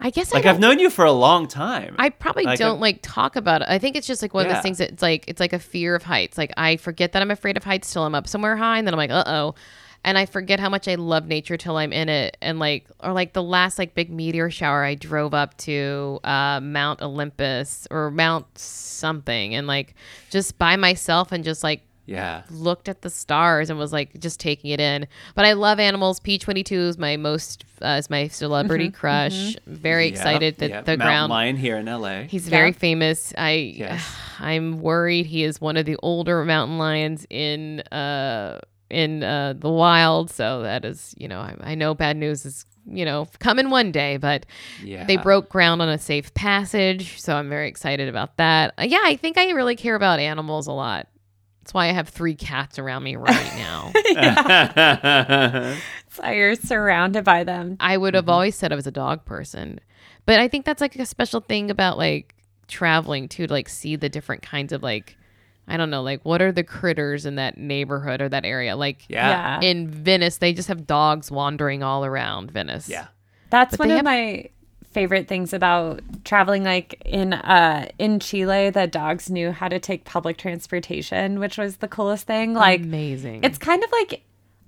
I 0.00 0.10
guess 0.10 0.32
Like 0.32 0.46
I 0.46 0.50
I've 0.50 0.60
known 0.60 0.78
you 0.78 0.88
for 0.90 1.04
a 1.04 1.12
long 1.12 1.46
time. 1.46 1.94
I 1.98 2.08
probably 2.08 2.44
Like, 2.44 2.58
don't 2.58 2.72
I'm- 2.72 2.80
like 2.80 3.00
talk 3.02 3.36
about 3.36 3.62
it. 3.62 3.68
I 3.68 3.78
think 3.78 3.96
it's 3.96 4.06
just 4.06 4.22
like 4.22 4.32
one 4.32 4.46
of 4.46 4.52
those 4.52 4.62
things 4.62 4.78
that 4.78 4.90
it's 4.90 5.02
like 5.02 5.24
it's 5.28 5.40
like 5.40 5.52
a 5.52 5.58
fear 5.58 5.94
of 5.94 6.02
heights. 6.02 6.38
Like 6.38 6.52
I 6.56 6.76
forget 6.76 7.12
that 7.12 7.22
I'm 7.22 7.30
afraid 7.30 7.56
of 7.56 7.64
heights 7.64 7.92
till 7.92 8.04
I'm 8.04 8.14
up 8.14 8.26
somewhere 8.26 8.56
high, 8.56 8.78
and 8.78 8.86
then 8.86 8.94
I'm 8.94 8.98
like, 8.98 9.10
uh 9.10 9.24
oh. 9.26 9.54
And 10.02 10.16
I 10.16 10.24
forget 10.24 10.58
how 10.60 10.70
much 10.70 10.88
I 10.88 10.94
love 10.94 11.26
nature 11.26 11.58
till 11.58 11.76
I'm 11.76 11.92
in 11.92 12.08
it. 12.08 12.38
And 12.40 12.58
like, 12.58 12.86
or 13.00 13.12
like 13.12 13.34
the 13.34 13.42
last 13.42 13.78
like 13.78 13.94
big 13.94 14.10
meteor 14.10 14.50
shower, 14.50 14.82
I 14.82 14.94
drove 14.94 15.34
up 15.34 15.58
to 15.58 16.18
uh, 16.24 16.58
Mount 16.62 17.02
Olympus 17.02 17.86
or 17.90 18.10
Mount 18.10 18.46
something, 18.58 19.54
and 19.54 19.66
like 19.66 19.94
just 20.30 20.56
by 20.56 20.76
myself 20.76 21.32
and 21.32 21.44
just 21.44 21.62
like 21.62 21.82
yeah. 22.10 22.42
looked 22.50 22.88
at 22.88 23.02
the 23.02 23.10
stars 23.10 23.70
and 23.70 23.78
was 23.78 23.92
like 23.92 24.18
just 24.18 24.40
taking 24.40 24.70
it 24.72 24.80
in. 24.80 25.06
But 25.36 25.44
I 25.44 25.52
love 25.52 25.78
animals. 25.78 26.18
P22 26.18 26.72
is 26.72 26.98
my 26.98 27.16
most 27.16 27.64
uh, 27.80 27.98
is 27.98 28.10
my 28.10 28.26
celebrity 28.28 28.90
crush. 28.90 29.56
Very 29.66 30.06
Yep, 30.06 30.12
excited 30.12 30.56
that 30.58 30.70
yep. 30.70 30.84
the 30.86 30.96
Mountain 30.96 31.06
ground 31.06 31.30
lion 31.30 31.56
here 31.56 31.76
in 31.76 31.86
LA. 31.86 32.22
He's 32.22 32.48
very 32.48 32.72
famous. 32.72 33.32
I 33.38 33.74
Yes. 33.76 34.16
I'm 34.40 34.80
worried 34.80 35.26
he 35.26 35.44
is 35.44 35.60
one 35.60 35.76
of 35.76 35.86
the 35.86 35.96
older 36.02 36.44
mountain 36.44 36.78
lions 36.78 37.26
in 37.30 37.80
uh 37.92 38.58
in 38.88 39.22
uh 39.22 39.54
the 39.56 39.70
wild. 39.70 40.30
So 40.30 40.62
that 40.62 40.84
is, 40.84 41.14
you 41.16 41.28
know, 41.28 41.38
I, 41.38 41.56
I 41.60 41.74
know 41.76 41.94
bad 41.94 42.16
news 42.16 42.44
is 42.44 42.66
you 42.86 43.04
know 43.04 43.28
coming 43.38 43.70
one 43.70 43.92
day, 43.92 44.16
but 44.16 44.46
yeah. 44.82 45.04
they 45.04 45.16
broke 45.16 45.48
ground 45.48 45.80
on 45.80 45.88
a 45.88 45.98
safe 45.98 46.34
passage, 46.34 47.20
so 47.20 47.36
I'm 47.36 47.48
very 47.48 47.68
excited 47.68 48.08
about 48.08 48.36
that. 48.38 48.74
Uh, 48.78 48.86
yeah, 48.88 49.02
I 49.04 49.14
think 49.14 49.38
I 49.38 49.50
really 49.50 49.76
care 49.76 49.94
about 49.94 50.18
animals 50.18 50.66
a 50.66 50.72
lot. 50.72 51.06
That's 51.70 51.74
why 51.76 51.88
I 51.88 51.92
have 51.92 52.08
three 52.08 52.34
cats 52.34 52.80
around 52.80 53.04
me 53.04 53.14
right 53.14 53.54
now. 53.56 53.92
So 56.12 56.26
you're 56.28 56.56
surrounded 56.56 57.22
by 57.22 57.44
them. 57.44 57.76
I 57.78 57.96
would 57.96 58.14
Mm-hmm. 58.14 58.16
have 58.16 58.28
always 58.28 58.56
said 58.56 58.72
I 58.72 58.74
was 58.74 58.88
a 58.88 58.90
dog 58.90 59.24
person. 59.24 59.78
But 60.26 60.40
I 60.40 60.48
think 60.48 60.64
that's 60.64 60.80
like 60.80 60.96
a 60.96 61.06
special 61.06 61.40
thing 61.40 61.70
about 61.70 61.96
like 61.96 62.34
traveling 62.66 63.28
too, 63.28 63.46
to 63.46 63.52
like 63.52 63.68
see 63.68 63.94
the 63.94 64.08
different 64.08 64.42
kinds 64.42 64.72
of 64.72 64.82
like 64.82 65.16
I 65.68 65.76
don't 65.76 65.90
know, 65.90 66.02
like 66.02 66.24
what 66.24 66.42
are 66.42 66.50
the 66.50 66.64
critters 66.64 67.24
in 67.24 67.36
that 67.36 67.56
neighborhood 67.56 68.20
or 68.20 68.28
that 68.28 68.44
area? 68.44 68.74
Like 68.74 69.04
yeah. 69.08 69.60
in 69.60 69.86
Venice, 69.88 70.38
they 70.38 70.52
just 70.52 70.66
have 70.66 70.88
dogs 70.88 71.30
wandering 71.30 71.84
all 71.84 72.04
around 72.04 72.50
Venice. 72.50 72.88
Yeah. 72.88 73.06
That's 73.50 73.76
But 73.76 73.86
one 73.86 73.90
of 73.92 73.96
have- 73.98 74.04
my 74.04 74.50
favorite 74.92 75.28
things 75.28 75.52
about 75.52 76.00
traveling 76.24 76.64
like 76.64 77.00
in 77.04 77.32
uh 77.32 77.86
in 77.98 78.18
Chile 78.18 78.70
the 78.70 78.86
dogs 78.86 79.30
knew 79.30 79.52
how 79.52 79.68
to 79.68 79.78
take 79.78 80.04
public 80.04 80.36
transportation 80.36 81.38
which 81.38 81.56
was 81.56 81.76
the 81.76 81.88
coolest 81.88 82.26
thing 82.26 82.54
like 82.54 82.80
amazing. 82.80 83.44
it's 83.44 83.58
kind 83.58 83.84
of 83.84 83.92
like 83.92 84.22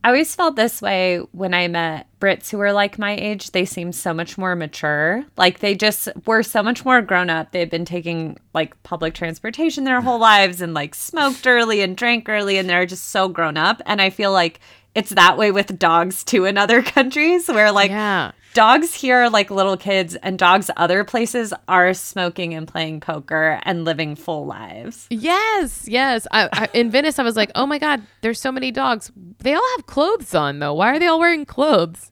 I 0.04 0.08
always 0.08 0.34
felt 0.34 0.56
this 0.56 0.82
way 0.82 1.18
when 1.30 1.54
I 1.54 1.68
met 1.68 2.08
Brits 2.20 2.50
who 2.50 2.58
were 2.58 2.72
like 2.72 2.98
my 2.98 3.12
age. 3.12 3.52
They 3.52 3.64
seemed 3.64 3.94
so 3.94 4.12
much 4.12 4.36
more 4.36 4.56
mature. 4.56 5.24
Like 5.36 5.60
they 5.60 5.76
just 5.76 6.08
were 6.26 6.42
so 6.42 6.60
much 6.60 6.84
more 6.84 7.00
grown 7.02 7.30
up. 7.30 7.52
They'd 7.52 7.70
been 7.70 7.84
taking 7.84 8.36
like 8.52 8.80
public 8.82 9.14
transportation 9.14 9.84
their 9.84 10.00
whole 10.00 10.18
lives 10.18 10.60
and 10.60 10.74
like 10.74 10.96
smoked 10.96 11.46
early 11.46 11.82
and 11.82 11.96
drank 11.96 12.28
early 12.28 12.58
and 12.58 12.68
they're 12.68 12.84
just 12.84 13.10
so 13.10 13.28
grown 13.28 13.56
up. 13.56 13.80
And 13.86 14.02
I 14.02 14.10
feel 14.10 14.32
like 14.32 14.58
it's 14.96 15.10
that 15.10 15.38
way 15.38 15.52
with 15.52 15.78
dogs 15.78 16.24
too 16.24 16.46
in 16.46 16.58
other 16.58 16.82
countries 16.82 17.46
where 17.46 17.70
like 17.70 17.90
yeah. 17.90 18.32
Dogs 18.54 18.94
here 18.94 19.22
are 19.22 19.30
like 19.30 19.50
little 19.50 19.76
kids 19.76 20.14
and 20.16 20.38
dogs 20.38 20.70
other 20.76 21.04
places 21.04 21.52
are 21.68 21.94
smoking 21.94 22.54
and 22.54 22.68
playing 22.68 23.00
poker 23.00 23.60
and 23.64 23.84
living 23.84 24.14
full 24.14 24.46
lives. 24.46 25.06
Yes, 25.10 25.86
yes. 25.88 26.26
I, 26.30 26.48
I, 26.52 26.68
in 26.74 26.90
Venice, 26.90 27.18
I 27.18 27.22
was 27.22 27.36
like, 27.36 27.50
oh 27.54 27.66
my 27.66 27.78
God, 27.78 28.02
there's 28.20 28.40
so 28.40 28.52
many 28.52 28.70
dogs. 28.70 29.10
They 29.38 29.54
all 29.54 29.68
have 29.76 29.86
clothes 29.86 30.34
on, 30.34 30.58
though. 30.58 30.74
Why 30.74 30.90
are 30.90 30.98
they 30.98 31.06
all 31.06 31.18
wearing 31.18 31.44
clothes? 31.44 32.10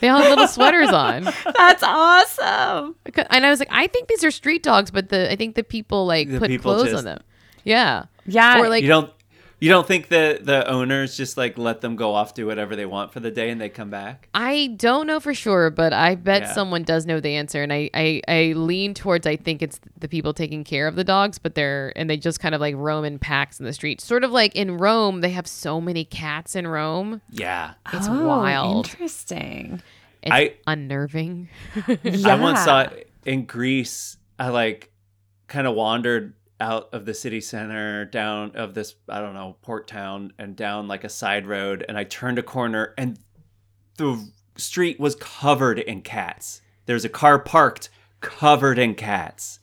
They 0.00 0.08
all 0.08 0.20
have 0.20 0.28
little 0.30 0.46
sweaters 0.56 0.90
on. 0.90 1.24
That's 1.56 1.82
awesome. 1.82 2.96
And 3.30 3.46
I 3.46 3.50
was 3.50 3.58
like, 3.60 3.68
I 3.70 3.86
think 3.86 4.08
these 4.08 4.22
are 4.24 4.30
street 4.30 4.62
dogs, 4.62 4.90
but 4.90 5.08
the 5.08 5.32
I 5.32 5.36
think 5.36 5.54
the 5.54 5.64
people 5.64 6.06
like 6.06 6.30
The 6.30 6.38
put 6.38 6.48
people 6.48 6.74
clothes 6.74 6.90
just- 6.90 6.98
on 6.98 7.04
them. 7.04 7.22
Yeah. 7.64 8.04
Yeah. 8.26 8.60
Or 8.60 8.68
like 8.68 8.82
you 8.82 8.88
don't 8.88 9.10
you 9.60 9.68
don't 9.68 9.86
think 9.86 10.08
that 10.08 10.44
the 10.46 10.66
owners 10.68 11.16
just 11.16 11.36
like 11.36 11.58
let 11.58 11.80
them 11.82 11.94
go 11.96 12.14
off 12.14 12.34
do 12.34 12.46
whatever 12.46 12.74
they 12.74 12.86
want 12.86 13.12
for 13.12 13.20
the 13.20 13.30
day 13.30 13.50
and 13.50 13.60
they 13.60 13.68
come 13.68 13.90
back? 13.90 14.28
I 14.34 14.74
don't 14.76 15.06
know 15.06 15.20
for 15.20 15.34
sure, 15.34 15.70
but 15.70 15.92
I 15.92 16.14
bet 16.14 16.42
Yeah. 16.42 16.52
someone 16.52 16.82
does 16.82 17.04
know 17.06 17.20
the 17.20 17.36
answer, 17.36 17.62
and 17.62 17.72
I, 17.72 17.90
I 17.94 18.22
I 18.26 18.52
lean 18.56 18.94
towards 18.94 19.26
I 19.26 19.36
think 19.36 19.62
it's 19.62 19.78
the 19.98 20.08
people 20.08 20.32
taking 20.32 20.64
care 20.64 20.86
of 20.88 20.96
the 20.96 21.04
dogs, 21.04 21.38
but 21.38 21.54
they're 21.54 21.92
and 21.96 22.08
they 22.08 22.16
just 22.16 22.40
kind 22.40 22.54
of 22.54 22.60
like 22.60 22.74
roam 22.76 23.04
in 23.04 23.18
packs 23.18 23.60
in 23.60 23.66
the 23.66 23.72
streets, 23.72 24.04
sort 24.04 24.24
of 24.24 24.30
like 24.32 24.56
in 24.56 24.78
Rome. 24.78 25.20
They 25.20 25.30
have 25.30 25.46
so 25.46 25.80
many 25.80 26.04
cats 26.04 26.56
in 26.56 26.66
Rome. 26.66 27.20
Yeah. 27.30 27.74
It's 27.92 28.08
Oh, 28.08 28.26
wild. 28.26 28.86
Interesting. 28.86 29.82
It's 30.22 30.32
I- 30.32 30.54
unnerving. 30.66 31.48
I 31.86 32.34
once 32.40 32.60
saw 32.64 32.88
in 33.24 33.44
Greece. 33.46 34.16
I 34.38 34.48
like 34.48 34.90
kind 35.48 35.66
of 35.66 35.74
wandered 35.74 36.34
out 36.60 36.88
of 36.92 37.06
the 37.06 37.14
city 37.14 37.40
center 37.40 38.04
down 38.04 38.52
of 38.54 38.74
this 38.74 38.94
I 39.08 39.20
don't 39.20 39.34
know 39.34 39.56
port 39.62 39.86
town 39.88 40.32
and 40.38 40.54
down 40.54 40.86
like 40.88 41.04
a 41.04 41.08
side 41.08 41.46
road 41.46 41.84
and 41.88 41.96
I 41.96 42.04
turned 42.04 42.38
a 42.38 42.42
corner 42.42 42.94
and 42.98 43.18
the 43.96 44.30
street 44.56 45.00
was 45.00 45.14
covered 45.16 45.78
in 45.78 46.02
cats. 46.02 46.60
There's 46.86 47.04
a 47.04 47.08
car 47.08 47.38
parked 47.38 47.88
covered 48.20 48.78
in 48.78 48.94
cats. 48.94 49.58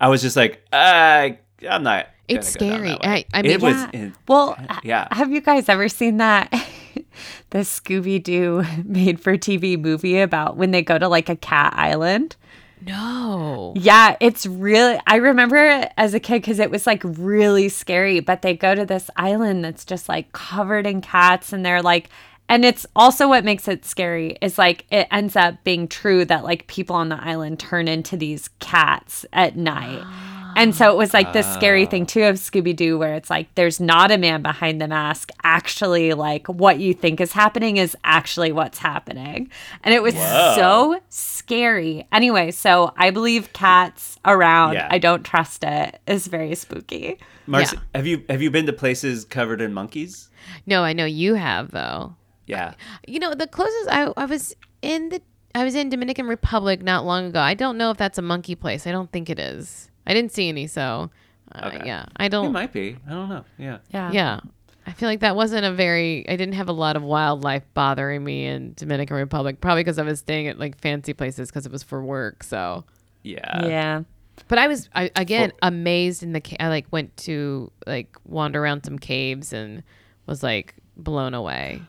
I 0.00 0.08
was 0.08 0.22
just 0.22 0.36
like, 0.36 0.62
I 0.72 1.38
I'm 1.68 1.82
not. 1.82 2.06
It's 2.28 2.48
scary. 2.48 2.92
I, 3.02 3.24
I 3.32 3.42
mean, 3.42 3.50
it 3.52 3.62
was. 3.62 3.74
Yeah. 3.74 3.90
in- 3.94 4.14
Well, 4.28 4.56
yeah. 4.84 5.08
have 5.12 5.32
you 5.32 5.40
guys 5.40 5.68
ever 5.68 5.88
seen 5.88 6.18
that 6.18 6.50
the 7.50 7.58
Scooby 7.60 8.22
Doo 8.22 8.64
made 8.84 9.18
for 9.18 9.36
TV 9.38 9.80
movie 9.80 10.20
about 10.20 10.56
when 10.56 10.70
they 10.70 10.82
go 10.82 10.98
to 10.98 11.08
like 11.08 11.28
a 11.28 11.36
cat 11.36 11.72
island? 11.76 12.36
No. 12.84 13.74
Yeah, 13.76 14.16
it's 14.20 14.46
really. 14.46 14.98
I 15.06 15.16
remember 15.16 15.56
it 15.56 15.92
as 15.96 16.14
a 16.14 16.20
kid 16.20 16.42
because 16.42 16.58
it 16.58 16.70
was 16.70 16.86
like 16.86 17.02
really 17.04 17.68
scary. 17.68 18.20
But 18.20 18.42
they 18.42 18.54
go 18.54 18.74
to 18.74 18.84
this 18.84 19.10
island 19.16 19.64
that's 19.64 19.84
just 19.84 20.08
like 20.08 20.32
covered 20.32 20.86
in 20.86 21.00
cats, 21.00 21.52
and 21.52 21.64
they're 21.64 21.82
like, 21.82 22.08
and 22.48 22.64
it's 22.64 22.86
also 22.96 23.28
what 23.28 23.44
makes 23.44 23.68
it 23.68 23.84
scary 23.84 24.38
is 24.40 24.56
like 24.58 24.86
it 24.90 25.06
ends 25.10 25.36
up 25.36 25.62
being 25.64 25.86
true 25.86 26.24
that 26.24 26.44
like 26.44 26.66
people 26.66 26.96
on 26.96 27.10
the 27.10 27.22
island 27.22 27.60
turn 27.60 27.88
into 27.88 28.16
these 28.16 28.48
cats 28.58 29.26
at 29.32 29.56
night. 29.56 30.00
Ah. 30.02 30.27
And 30.58 30.74
so 30.74 30.90
it 30.90 30.96
was 30.96 31.14
like 31.14 31.32
this 31.32 31.46
scary 31.54 31.86
ah. 31.86 31.88
thing 31.88 32.04
too 32.04 32.24
of 32.24 32.34
Scooby 32.34 32.74
Doo, 32.74 32.98
where 32.98 33.14
it's 33.14 33.30
like 33.30 33.54
there's 33.54 33.78
not 33.78 34.10
a 34.10 34.18
man 34.18 34.42
behind 34.42 34.80
the 34.80 34.88
mask. 34.88 35.30
Actually, 35.44 36.14
like 36.14 36.48
what 36.48 36.80
you 36.80 36.94
think 36.94 37.20
is 37.20 37.32
happening 37.32 37.76
is 37.76 37.96
actually 38.02 38.50
what's 38.50 38.78
happening. 38.78 39.50
And 39.84 39.94
it 39.94 40.02
was 40.02 40.14
Whoa. 40.14 40.54
so 40.56 41.00
scary. 41.10 42.08
Anyway, 42.10 42.50
so 42.50 42.92
I 42.96 43.10
believe 43.10 43.52
cats 43.52 44.18
around. 44.24 44.74
Yeah. 44.74 44.88
I 44.90 44.98
don't 44.98 45.22
trust 45.22 45.62
it. 45.62 46.00
It's 46.08 46.26
very 46.26 46.56
spooky. 46.56 47.18
Marcy, 47.46 47.76
Yeah. 47.76 47.82
have 47.94 48.06
you 48.08 48.24
have 48.28 48.42
you 48.42 48.50
been 48.50 48.66
to 48.66 48.72
places 48.72 49.24
covered 49.24 49.60
in 49.60 49.72
monkeys? 49.72 50.28
No, 50.66 50.82
I 50.82 50.92
know 50.92 51.04
you 51.04 51.34
have 51.34 51.70
though. 51.70 52.16
Yeah. 52.46 52.74
You 53.06 53.20
know, 53.20 53.32
the 53.32 53.46
closest 53.46 53.88
I, 53.90 54.12
I 54.16 54.24
was 54.24 54.56
in 54.82 55.10
the 55.10 55.22
I 55.54 55.62
was 55.62 55.76
in 55.76 55.88
Dominican 55.88 56.26
Republic 56.26 56.82
not 56.82 57.04
long 57.04 57.26
ago. 57.26 57.40
I 57.40 57.54
don't 57.54 57.78
know 57.78 57.90
if 57.92 57.96
that's 57.96 58.18
a 58.18 58.22
monkey 58.22 58.56
place. 58.56 58.86
I 58.86 58.90
don't 58.90 59.12
think 59.12 59.30
it 59.30 59.38
is. 59.38 59.87
I 60.08 60.14
didn't 60.14 60.32
see 60.32 60.48
any, 60.48 60.66
so 60.66 61.10
uh, 61.52 61.70
Okay. 61.74 61.82
yeah, 61.86 62.06
I 62.16 62.28
don't. 62.28 62.46
It 62.46 62.50
might 62.50 62.72
be. 62.72 62.96
I 63.06 63.10
don't 63.10 63.28
know. 63.28 63.44
Yeah. 63.58 63.78
Yeah. 63.90 64.10
Yeah, 64.12 64.40
I 64.86 64.92
feel 64.92 65.08
like 65.08 65.20
that 65.20 65.36
wasn't 65.36 65.64
a 65.64 65.72
very. 65.72 66.28
I 66.28 66.36
didn't 66.36 66.54
have 66.54 66.68
a 66.68 66.72
lot 66.72 66.96
of 66.96 67.02
wildlife 67.02 67.62
bothering 67.74 68.24
me 68.24 68.46
in 68.46 68.72
Dominican 68.74 69.16
Republic. 69.16 69.60
Probably 69.60 69.82
because 69.84 69.98
I 69.98 70.02
was 70.02 70.18
staying 70.18 70.48
at 70.48 70.58
like 70.58 70.80
fancy 70.80 71.12
places 71.14 71.48
because 71.50 71.66
it 71.66 71.72
was 71.72 71.82
for 71.82 72.02
work. 72.02 72.42
So, 72.42 72.84
Yeah. 73.22 73.66
yeah. 73.66 74.02
but 74.48 74.58
I 74.58 74.66
was 74.68 74.88
I, 74.94 75.10
again 75.16 75.52
amazed 75.62 76.22
in 76.22 76.32
the. 76.32 76.40
Ca- 76.40 76.56
I 76.60 76.68
like 76.68 76.86
went 76.90 77.16
to 77.18 77.70
like 77.86 78.16
wander 78.24 78.62
around 78.62 78.84
some 78.84 78.98
caves 78.98 79.52
and 79.52 79.82
was 80.26 80.42
like 80.42 80.74
blown 80.96 81.34
away. 81.34 81.82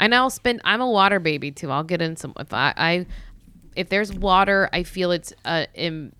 And 0.00 0.12
I'll 0.14 0.30
spend. 0.30 0.60
I'm 0.64 0.80
a 0.80 0.90
water 0.90 1.20
baby 1.20 1.50
too. 1.52 1.70
I'll 1.70 1.84
get 1.84 2.02
in 2.02 2.16
some. 2.16 2.34
If 2.38 2.52
I, 2.52 2.74
I 2.76 3.06
if 3.76 3.88
there's 3.88 4.12
water, 4.12 4.68
I 4.72 4.82
feel 4.82 5.10
it's 5.10 5.32
a 5.44 5.66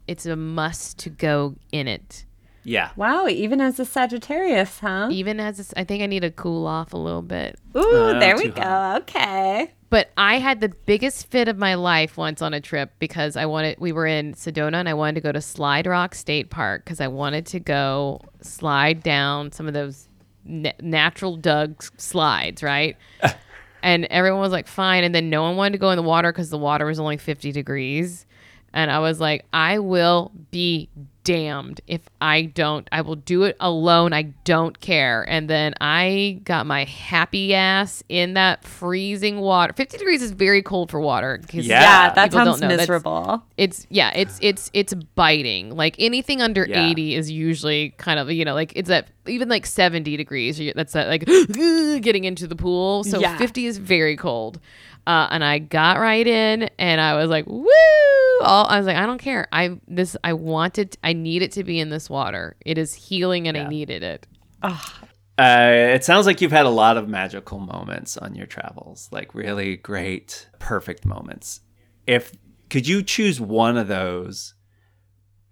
it's 0.07 0.27
a 0.27 0.37
must 0.37 0.99
to 1.01 1.11
go 1.11 1.57
in 1.73 1.89
it. 1.89 2.25
Yeah. 2.67 2.91
Wow. 2.97 3.27
Even 3.29 3.61
as 3.61 3.79
a 3.79 3.85
Sagittarius, 3.85 4.79
huh? 4.79 5.09
Even 5.11 5.39
as 5.39 5.61
it's- 5.61 5.75
I 5.77 5.85
think 5.85 6.03
I 6.03 6.07
need 6.07 6.21
to 6.21 6.31
cool 6.31 6.67
off 6.67 6.95
a 6.95 6.97
little 6.97 7.21
bit. 7.21 7.59
Ooh, 7.77 7.81
Uh, 7.81 8.19
there 8.19 8.37
we 8.39 8.49
go. 8.49 8.63
hot. 8.63 9.03
Okay. 9.03 9.71
But 9.91 10.11
I 10.17 10.39
had 10.39 10.61
the 10.63 10.71
biggest 10.71 11.27
fit 11.31 11.47
of 11.47 11.59
my 11.59 11.75
life 11.75 12.17
once 12.17 12.41
on 12.41 12.55
a 12.55 12.61
trip 12.63 12.93
because 12.99 13.37
I 13.37 13.45
wanted. 13.47 13.77
We 13.79 13.93
were 13.93 14.07
in 14.07 14.33
Sedona 14.33 14.75
and 14.77 14.89
I 14.89 14.95
wanted 14.95 15.17
to 15.17 15.21
go 15.21 15.31
to 15.31 15.43
Slide 15.43 15.87
Rock 15.87 16.15
State 16.15 16.49
Park 16.51 16.85
because 16.85 17.01
I 17.03 17.09
wanted 17.09 17.45
to 17.47 17.61
go 17.61 18.21
slide 18.41 19.03
down 19.03 19.53
some 19.53 19.69
of 19.69 19.75
those 19.75 20.09
na- 20.45 20.73
natural 20.81 21.37
dug 21.37 21.83
slides, 21.99 22.63
right? 22.63 22.97
and 23.85 24.07
everyone 24.07 24.41
was 24.41 24.51
like, 24.51 24.67
"Fine," 24.67 25.05
and 25.05 25.15
then 25.15 25.31
no 25.31 25.43
one 25.43 25.57
wanted 25.57 25.73
to 25.73 25.79
go 25.79 25.91
in 25.91 25.97
the 25.97 26.03
water 26.03 26.33
because 26.33 26.51
the 26.51 26.59
water 26.59 26.87
was 26.87 26.99
only 26.99 27.19
fifty 27.19 27.53
degrees, 27.53 28.27
and 28.73 28.91
I 28.91 28.99
was 28.99 29.21
like, 29.21 29.45
"I 29.53 29.79
will 29.79 30.33
be 30.51 30.89
damned 31.25 31.81
if 31.87 32.03
I 32.21 32.43
don't. 32.43 32.87
I 32.93 33.01
will 33.01 33.17
do 33.17 33.43
it 33.45 33.57
alone. 33.59 34.13
I 34.13 34.23
don't 34.45 34.79
care. 34.79 35.25
And 35.29 35.49
then 35.51 35.75
I 35.81 36.41
got 36.45 36.67
my 36.67 36.85
happy 36.85 37.55
ass 37.55 38.03
in 38.09 38.35
that 38.35 38.63
freezing 38.65 39.41
water. 39.41 39.73
50 39.73 39.97
degrees 39.99 40.23
is 40.23 40.31
very 40.33 40.63
cold 40.63 40.91
for 40.91 41.01
water. 41.01 41.39
'cause 41.49 41.67
Yeah. 41.67 41.81
Yeah, 41.81 42.15
that 42.15 42.25
people 42.31 42.39
don't 42.45 42.47
sounds 42.47 42.61
know. 42.61 42.69
That's- 42.69 42.87
miserable. 42.89 43.43
It's 43.57 43.87
yeah, 43.91 44.11
it's 44.15 44.39
it's 44.43 44.71
it's 44.75 44.93
biting. 45.15 45.75
Like 45.75 45.97
anything 45.99 46.43
under 46.43 46.67
Yeah. 46.69 46.87
80 46.91 47.15
is 47.15 47.31
usually 47.31 47.91
kind 47.97 48.19
of, 48.21 48.31
you 48.31 48.45
know, 48.45 48.55
like 48.55 48.73
it's 48.77 48.91
at 48.91 49.09
even 49.27 49.49
like 49.49 49.65
70 49.67 50.17
degrees. 50.19 50.61
That's 50.75 50.93
that 50.93 51.09
like 51.09 51.25
getting 52.03 52.25
into 52.25 52.47
the 52.47 52.57
pool. 52.57 53.03
So 53.05 53.19
Yeah. 53.21 53.37
50 53.39 53.67
is 53.67 53.79
very 53.79 54.17
cold. 54.17 54.61
Uh, 55.07 55.29
and 55.31 55.45
I 55.45 55.59
got 55.59 55.99
right 55.99 56.27
in 56.27 56.71
and 56.79 57.01
I 57.01 57.15
was 57.17 57.29
like, 57.29 57.47
woo! 57.47 57.69
All, 58.43 58.67
I 58.67 58.79
was 58.79 58.87
like, 58.87 58.97
I 58.97 59.07
don't 59.07 59.19
care. 59.19 59.47
I 59.53 59.79
this 59.87 60.17
I 60.25 60.33
wanted 60.33 60.97
I 61.05 61.13
needed 61.13 61.53
to 61.53 61.65
be 61.65 61.79
in 61.79 61.91
this 61.91 62.09
water. 62.09 62.57
It 62.65 62.79
is 62.79 62.95
healing 62.95 63.47
and 63.49 63.57
I 63.57 63.69
needed 63.69 64.03
it. 64.03 64.27
Uh, 65.37 65.91
it 65.95 66.05
sounds 66.05 66.27
like 66.27 66.41
you've 66.41 66.53
had 66.53 66.67
a 66.67 66.71
lot 66.71 66.97
of 66.97 67.09
magical 67.09 67.59
moments 67.59 68.17
on 68.17 68.35
your 68.35 68.47
travels, 68.47 69.09
like 69.11 69.35
really 69.35 69.77
great, 69.77 70.49
perfect 70.59 71.05
moments. 71.05 71.61
If 72.07 72.33
could 72.71 72.87
you 72.87 73.03
choose 73.03 73.41
one 73.41 73.77
of 73.77 73.89
those, 73.89 74.55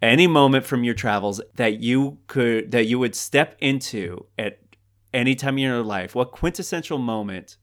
any 0.00 0.26
moment 0.26 0.64
from 0.64 0.84
your 0.84 0.94
travels 0.94 1.40
that 1.56 1.80
you 1.80 2.18
could 2.26 2.70
that 2.70 2.86
you 2.86 2.98
would 2.98 3.14
step 3.14 3.56
into 3.60 4.26
at 4.38 4.58
any 5.12 5.34
time 5.34 5.58
in 5.58 5.64
your 5.64 5.82
life, 5.82 6.14
what 6.14 6.32
quintessential 6.32 6.98
moment 6.98 7.56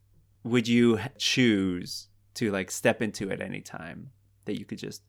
would 0.43 0.67
you 0.67 0.99
choose 1.17 2.07
to 2.35 2.51
like 2.51 2.71
step 2.71 3.01
into 3.01 3.31
at 3.31 3.41
any 3.41 3.61
time 3.61 4.11
that 4.45 4.57
you 4.57 4.65
could 4.65 4.77
just 4.77 5.01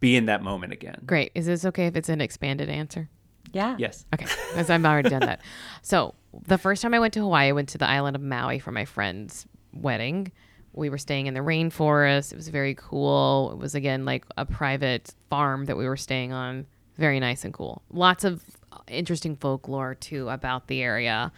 be 0.00 0.16
in 0.16 0.26
that 0.26 0.42
moment 0.42 0.72
again? 0.72 1.02
Great. 1.06 1.32
Is 1.34 1.46
this 1.46 1.64
okay 1.64 1.86
if 1.86 1.96
it's 1.96 2.08
an 2.08 2.20
expanded 2.20 2.68
answer? 2.68 3.08
Yeah. 3.52 3.76
Yes. 3.78 4.04
Okay, 4.12 4.26
because 4.50 4.68
I've 4.68 4.84
already 4.84 5.10
done 5.10 5.20
that. 5.20 5.40
So 5.82 6.14
the 6.46 6.58
first 6.58 6.82
time 6.82 6.92
I 6.94 6.98
went 6.98 7.14
to 7.14 7.20
Hawaii, 7.20 7.48
I 7.48 7.52
went 7.52 7.68
to 7.70 7.78
the 7.78 7.88
island 7.88 8.16
of 8.16 8.22
Maui 8.22 8.58
for 8.58 8.72
my 8.72 8.84
friend's 8.84 9.46
wedding. 9.72 10.32
We 10.72 10.90
were 10.90 10.98
staying 10.98 11.26
in 11.26 11.34
the 11.34 11.40
rainforest. 11.40 12.32
It 12.32 12.36
was 12.36 12.48
very 12.48 12.74
cool. 12.74 13.52
It 13.52 13.58
was 13.58 13.74
again 13.74 14.04
like 14.04 14.24
a 14.36 14.44
private 14.44 15.14
farm 15.30 15.66
that 15.66 15.76
we 15.76 15.86
were 15.86 15.96
staying 15.96 16.32
on. 16.32 16.66
Very 16.96 17.20
nice 17.20 17.44
and 17.44 17.54
cool. 17.54 17.82
Lots 17.90 18.24
of 18.24 18.42
interesting 18.88 19.36
folklore 19.36 19.94
too 19.94 20.28
about 20.28 20.66
the 20.68 20.82
area. 20.82 21.32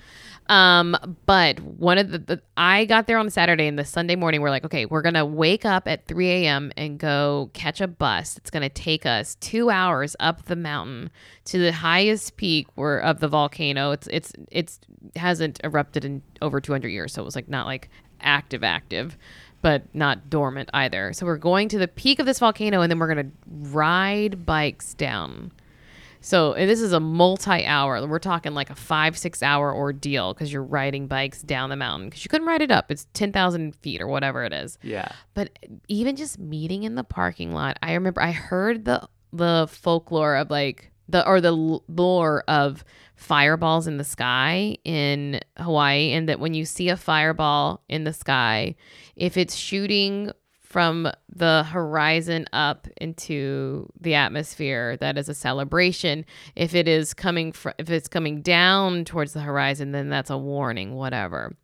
Um, 0.49 0.97
but 1.26 1.61
one 1.61 1.99
of 1.99 2.11
the, 2.11 2.18
the 2.18 2.43
I 2.57 2.84
got 2.84 3.07
there 3.07 3.18
on 3.18 3.30
Saturday 3.30 3.66
and 3.66 3.78
the 3.78 3.84
Sunday 3.84 4.16
morning 4.16 4.41
we're 4.41 4.51
like, 4.51 4.64
okay, 4.64 4.87
we're 4.87 5.03
gonna 5.03 5.24
wake 5.24 5.64
up 5.64 5.89
at 5.89 6.07
3 6.07 6.28
a.m. 6.28 6.72
and 6.76 6.99
go 6.99 7.51
catch 7.53 7.80
a 7.80 7.89
bus. 7.89 8.37
It's 8.37 8.51
gonna 8.51 8.68
take 8.68 9.07
us 9.07 9.37
two 9.37 9.70
hours 9.70 10.16
up 10.20 10.47
the 10.47 10.57
mountain 10.57 11.11
to 11.47 11.59
the 11.59 11.72
highest 11.72 12.37
peak 12.37 12.68
where 12.74 12.99
of 12.99 13.20
the 13.20 13.28
volcano. 13.28 13.91
It's 13.93 14.07
it's 14.09 14.32
it's 14.51 14.80
hasn't 15.16 15.61
erupted 15.64 16.05
in 16.05 16.22
over 16.43 16.61
200 16.61 16.89
years, 16.89 17.12
so 17.12 17.22
it 17.22 17.24
was 17.24 17.37
like 17.37 17.49
not 17.49 17.66
like 17.66 17.89
active 18.20 18.64
active 18.64 19.16
but 19.62 19.82
not 19.95 20.30
dormant 20.30 20.70
either. 20.72 21.12
So 21.12 21.26
we're 21.26 21.39
going 21.39 21.68
to 21.70 21.78
the 21.78 21.89
peak 21.89 22.20
of 22.20 22.26
this 22.26 22.39
volcano 22.39 22.82
and 22.82 22.91
then 22.91 23.01
we're 23.01 23.12
going 23.12 23.30
to 23.30 23.70
ride 23.72 24.47
bikes 24.47 24.95
down. 24.95 25.51
So 26.20 26.54
and 26.54 26.68
this 26.68 26.80
is 26.80 26.92
a 26.92 27.00
multi-hour. 27.00 28.06
We're 28.06 28.18
talking 28.18 28.54
like 28.54 28.70
a 28.70 28.74
five, 28.74 29.16
six-hour 29.16 29.74
ordeal 29.74 30.34
because 30.34 30.52
you're 30.52 30.62
riding 30.62 31.06
bikes 31.06 31.42
down 31.42 31.70
the 31.70 31.76
mountain 31.76 32.08
because 32.08 32.24
you 32.24 32.28
couldn't 32.28 32.46
ride 32.46 32.62
it 32.62 32.70
up. 32.70 32.90
It's 32.90 33.06
ten 33.12 33.32
thousand 33.32 33.76
feet 33.76 34.00
or 34.00 34.06
whatever 34.06 34.44
it 34.44 34.52
is. 34.52 34.78
Yeah. 34.82 35.08
But 35.34 35.58
even 35.88 36.16
just 36.16 36.38
meeting 36.38 36.82
in 36.84 36.94
the 36.94 37.04
parking 37.04 37.52
lot, 37.52 37.78
I 37.82 37.94
remember 37.94 38.22
I 38.22 38.32
heard 38.32 38.84
the 38.84 39.08
the 39.32 39.68
folklore 39.70 40.36
of 40.36 40.50
like 40.50 40.90
the 41.08 41.26
or 41.26 41.40
the 41.40 41.52
lore 41.52 42.42
of 42.48 42.84
fireballs 43.14 43.86
in 43.86 43.96
the 43.96 44.04
sky 44.04 44.76
in 44.84 45.40
Hawaii, 45.58 46.12
and 46.12 46.28
that 46.28 46.40
when 46.40 46.54
you 46.54 46.64
see 46.64 46.88
a 46.88 46.96
fireball 46.96 47.82
in 47.88 48.04
the 48.04 48.12
sky, 48.12 48.74
if 49.14 49.36
it's 49.36 49.54
shooting 49.54 50.32
from 50.77 51.11
the 51.35 51.64
horizon 51.70 52.45
up 52.53 52.87
into 52.99 53.91
the 53.99 54.12
atmosphere 54.12 54.95
that 54.99 55.16
is 55.16 55.27
a 55.27 55.33
celebration. 55.33 56.22
If 56.55 56.74
it 56.74 56.87
is 56.87 57.14
coming 57.14 57.53
fr- 57.53 57.70
if 57.79 57.89
it's 57.89 58.09
coming 58.09 58.43
down 58.43 59.07
towards 59.07 59.33
the 59.33 59.41
horizon 59.41 59.93
then 59.93 60.11
that's 60.11 60.29
a 60.29 60.37
warning 60.37 60.95
whatever. 60.95 61.57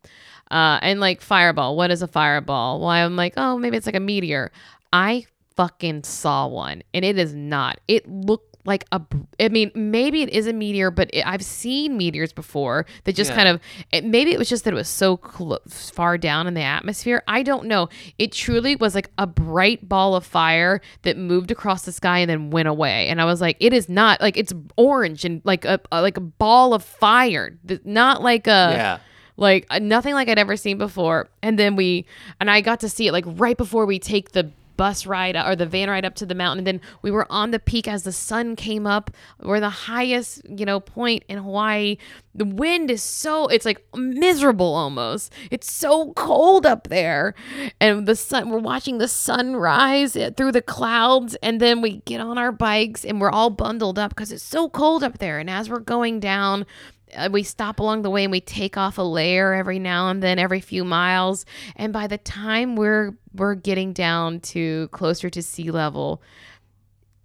Uh, 0.49 0.79
and 0.81 0.99
like 0.99 1.21
fireball. 1.21 1.77
What 1.77 1.91
is 1.91 2.01
a 2.01 2.07
fireball? 2.07 2.79
Well 2.79 2.89
i'm 2.89 3.15
like 3.15 3.35
oh 3.37 3.59
maybe 3.59 3.77
it's 3.77 3.85
like 3.85 3.93
a 3.93 3.99
meteor. 3.99 4.51
I 4.91 5.27
fucking 5.55 6.05
saw 6.05 6.47
one 6.47 6.81
and 6.91 7.05
it 7.05 7.19
is 7.19 7.35
not. 7.35 7.81
It 7.87 8.09
looked 8.09 8.52
like 8.65 8.85
a 8.91 9.01
i 9.39 9.49
mean 9.49 9.71
maybe 9.75 10.21
it 10.21 10.29
is 10.29 10.47
a 10.47 10.53
meteor 10.53 10.89
but 10.91 11.09
it, 11.13 11.25
i've 11.27 11.43
seen 11.43 11.97
meteors 11.97 12.31
before 12.31 12.85
that 13.03 13.13
just 13.13 13.31
Yeah. 13.31 13.35
kind 13.35 13.47
of 13.49 13.61
it, 13.91 14.05
maybe 14.05 14.31
it 14.31 14.39
was 14.39 14.47
just 14.49 14.63
that 14.63 14.73
it 14.73 14.75
was 14.75 14.87
so 14.87 15.17
clo- 15.17 15.59
far 15.67 16.17
down 16.17 16.47
in 16.47 16.53
the 16.53 16.61
atmosphere 16.61 17.23
i 17.27 17.43
don't 17.43 17.65
know 17.65 17.89
it 18.17 18.31
truly 18.31 18.75
was 18.75 18.95
like 18.95 19.09
a 19.17 19.27
bright 19.27 19.87
ball 19.89 20.15
of 20.15 20.25
fire 20.25 20.81
that 21.01 21.17
moved 21.17 21.51
across 21.51 21.83
the 21.83 21.91
sky 21.91 22.19
and 22.19 22.29
then 22.29 22.49
went 22.51 22.67
away 22.67 23.07
and 23.09 23.19
i 23.21 23.25
was 23.25 23.41
like 23.41 23.57
it 23.59 23.73
is 23.73 23.89
not 23.89 24.21
like 24.21 24.37
it's 24.37 24.53
orange 24.77 25.25
and 25.25 25.41
like 25.43 25.65
a, 25.65 25.79
a 25.91 26.01
like 26.01 26.17
a 26.17 26.21
ball 26.21 26.73
of 26.73 26.83
fire 26.83 27.57
not 27.83 28.21
like 28.21 28.47
a 28.47 28.49
yeah. 28.73 28.97
like 29.37 29.65
uh, 29.69 29.79
nothing 29.79 30.13
like 30.13 30.29
I'd 30.29 30.37
ever 30.39 30.55
seen 30.55 30.77
before. 30.77 31.27
And 31.41 31.57
then 31.57 31.75
we, 31.75 32.05
and 32.39 32.49
I 32.51 32.61
got 32.61 32.79
to 32.81 32.89
see 32.89 33.07
it 33.07 33.11
like 33.11 33.25
right 33.27 33.57
before 33.57 33.85
we 33.85 33.97
take 33.99 34.31
the 34.33 34.51
bus 34.77 35.05
ride 35.05 35.35
or 35.35 35.55
the 35.55 35.65
van 35.65 35.89
ride 35.89 36.05
up 36.05 36.15
to 36.15 36.25
the 36.25 36.35
mountain. 36.35 36.59
And 36.59 36.67
then 36.67 36.81
we 37.01 37.11
were 37.11 37.25
on 37.31 37.51
the 37.51 37.59
peak 37.59 37.87
as 37.87 38.03
the 38.03 38.11
sun 38.11 38.55
came 38.55 38.87
up. 38.87 39.11
We're 39.39 39.59
the 39.59 39.69
highest, 39.69 40.41
you 40.47 40.65
know, 40.65 40.79
point 40.79 41.23
in 41.27 41.37
Hawaii. 41.39 41.97
The 42.35 42.45
wind 42.45 42.89
is 42.89 43.03
so, 43.03 43.47
it's 43.47 43.65
like 43.65 43.83
miserable 43.95 44.73
almost. 44.73 45.31
It's 45.51 45.71
so 45.71 46.13
cold 46.13 46.65
up 46.65 46.87
there. 46.87 47.35
And 47.79 48.07
the 48.07 48.15
sun, 48.15 48.49
we're 48.49 48.59
watching 48.59 48.97
the 48.97 49.07
sun 49.07 49.55
rise 49.55 50.17
through 50.35 50.51
the 50.51 50.61
clouds. 50.61 51.35
And 51.43 51.59
then 51.59 51.81
we 51.81 51.97
get 52.05 52.21
on 52.21 52.37
our 52.37 52.51
bikes 52.51 53.05
and 53.05 53.21
we're 53.21 53.31
all 53.31 53.49
bundled 53.49 53.99
up 53.99 54.09
because 54.09 54.31
it's 54.31 54.43
so 54.43 54.69
cold 54.69 55.03
up 55.03 55.19
there. 55.19 55.39
And 55.39 55.49
as 55.49 55.69
we're 55.69 55.79
going 55.79 56.19
down, 56.19 56.65
Uh, 57.15 57.29
we 57.31 57.43
stop 57.43 57.79
along 57.79 58.01
the 58.01 58.09
way 58.09 58.23
and 58.23 58.31
we 58.31 58.41
take 58.41 58.77
off 58.77 58.97
a 58.97 59.01
layer 59.03 59.53
every 59.53 59.79
now 59.79 60.09
and 60.09 60.21
then 60.21 60.39
every 60.39 60.59
few 60.61 60.83
miles. 60.83 61.45
And 61.75 61.93
by 61.93 62.07
the 62.07 62.17
time 62.17 62.75
we're 62.75 63.13
we're 63.33 63.55
getting 63.55 63.93
down 63.93 64.39
to 64.41 64.87
closer 64.89 65.29
to 65.29 65.41
sea 65.41 65.71
level 65.71 66.21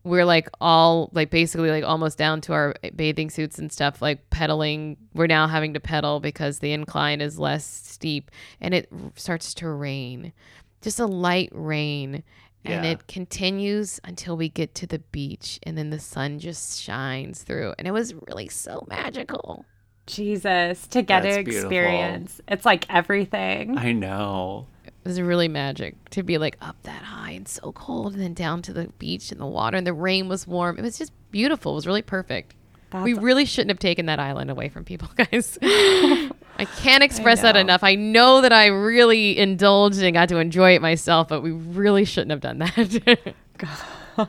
we're 0.04 0.24
like 0.24 0.48
all 0.60 1.10
like 1.12 1.28
basically 1.28 1.70
like 1.70 1.84
almost 1.84 2.16
down 2.16 2.40
to 2.40 2.52
our 2.54 2.74
bathing 2.96 3.28
suits 3.28 3.58
and 3.58 3.70
stuff 3.70 4.00
like 4.00 4.30
pedaling. 4.30 4.96
We're 5.12 5.26
now 5.26 5.46
having 5.48 5.74
to 5.74 5.80
pedal 5.80 6.18
because 6.20 6.60
the 6.60 6.72
incline 6.72 7.20
is 7.20 7.38
less 7.38 7.64
steep 7.64 8.30
and 8.60 8.72
it 8.74 8.88
starts 9.16 9.52
to 9.54 9.68
rain. 9.68 10.32
Just 10.80 10.98
a 10.98 11.06
light 11.06 11.50
rain. 11.52 12.22
And 12.64 12.84
Yeah. 12.84 12.92
it 12.92 13.06
continues 13.06 14.00
until 14.04 14.36
we 14.36 14.48
get 14.48 14.74
to 14.76 14.86
the 14.86 14.98
beach 14.98 15.58
and 15.64 15.76
then 15.76 15.90
the 15.90 16.00
sun 16.00 16.38
just 16.38 16.80
shines 16.80 17.42
through. 17.42 17.74
And 17.78 17.86
it 17.86 17.92
was 17.92 18.14
really 18.14 18.48
so 18.48 18.86
magical 18.88 19.66
Jesus, 20.08 20.86
to 20.88 21.02
get 21.02 21.22
That's 21.22 21.36
to 21.36 21.44
beautiful. 21.44 21.68
experience. 21.70 22.40
It's 22.48 22.64
like 22.64 22.86
everything. 22.92 23.78
I 23.78 23.92
know. 23.92 24.66
It 24.84 24.92
was 25.04 25.20
really 25.20 25.48
magic 25.48 25.94
to 26.10 26.22
be 26.22 26.36
like 26.38 26.56
up 26.60 26.76
that 26.82 27.02
high 27.02 27.30
and 27.30 27.46
so 27.48 27.72
cold, 27.72 28.14
and 28.14 28.22
then 28.22 28.34
down 28.34 28.62
to 28.62 28.72
the 28.72 28.88
beach 28.98 29.30
and 29.30 29.40
the 29.40 29.46
water, 29.46 29.76
and 29.76 29.86
the 29.86 29.92
rain 29.92 30.28
was 30.28 30.46
warm. 30.46 30.78
It 30.78 30.82
was 30.82 30.98
just 30.98 31.12
beautiful. 31.30 31.72
It 31.72 31.76
was 31.76 31.86
really 31.86 32.02
perfect. 32.02 32.54
we 33.02 33.14
really 33.14 33.44
shouldn't 33.44 33.70
have 33.70 33.78
taken 33.78 34.06
that 34.06 34.18
island 34.18 34.50
away 34.50 34.68
from 34.68 34.84
people, 34.84 35.08
guys. 35.16 35.58
I 35.62 36.30
can't 36.78 37.02
express 37.04 37.42
that 37.42 37.56
enough. 37.56 37.84
I 37.84 37.94
know 37.94 38.40
that 38.40 38.52
I 38.52 38.66
really 38.66 39.38
indulged 39.38 40.00
and 40.02 40.12
got 40.14 40.28
to 40.30 40.38
enjoy 40.38 40.74
it 40.74 40.82
myself, 40.82 41.28
but 41.28 41.42
we 41.42 41.52
really 41.52 42.04
shouldn't 42.04 42.30
have 42.30 42.40
done 42.40 42.58
that. 42.58 43.22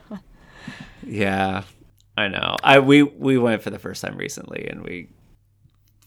Yeah, 1.02 1.62
I 2.16 2.28
know. 2.28 2.56
I 2.62 2.78
we 2.80 3.02
we 3.02 3.38
went 3.38 3.62
for 3.62 3.70
the 3.70 3.78
first 3.78 4.02
time 4.02 4.16
recently, 4.16 4.66
and 4.68 4.82
we 4.82 5.08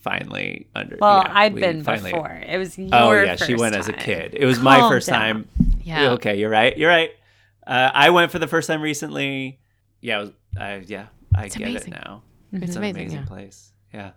finally 0.04 0.68
under. 0.76 0.98
Well, 1.00 1.24
yeah, 1.26 1.32
I've 1.34 1.54
we 1.54 1.62
been 1.62 1.84
finally- 1.84 2.12
before. 2.12 2.30
It 2.48 2.58
was 2.58 2.78
your 2.78 2.90
Oh 2.94 3.12
yeah, 3.14 3.36
she 3.36 3.54
first 3.54 3.62
went 3.62 3.76
as 3.76 3.88
a 3.90 3.94
kid. 3.94 4.36
It 4.38 4.46
was 4.46 4.60
my 4.60 4.80
first 4.90 5.08
down. 5.08 5.20
time. 5.20 5.48
Yeah. 5.84 6.12
Okay, 6.12 6.38
you're 6.40 6.50
right. 6.50 6.78
You're 6.78 6.90
right. 6.90 7.12
Uh, 7.66 7.90
I 7.94 8.10
went 8.12 8.32
for 8.32 8.40
the 8.40 8.48
first 8.48 8.68
time 8.68 8.82
recently. 8.82 9.60
Yeah, 10.02 10.20
was, 10.20 10.32
I, 10.60 10.84
yeah, 10.86 11.08
I 11.34 11.48
get 11.48 11.58
amazing. 11.58 11.94
it 11.94 12.06
now. 12.06 12.24
It's 12.52 12.64
It's 12.66 12.72
an 12.76 12.80
amazing, 12.80 13.02
amazing 13.02 13.20
yeah. 13.20 13.26
place. 13.26 13.72
Yeah. 13.94 14.12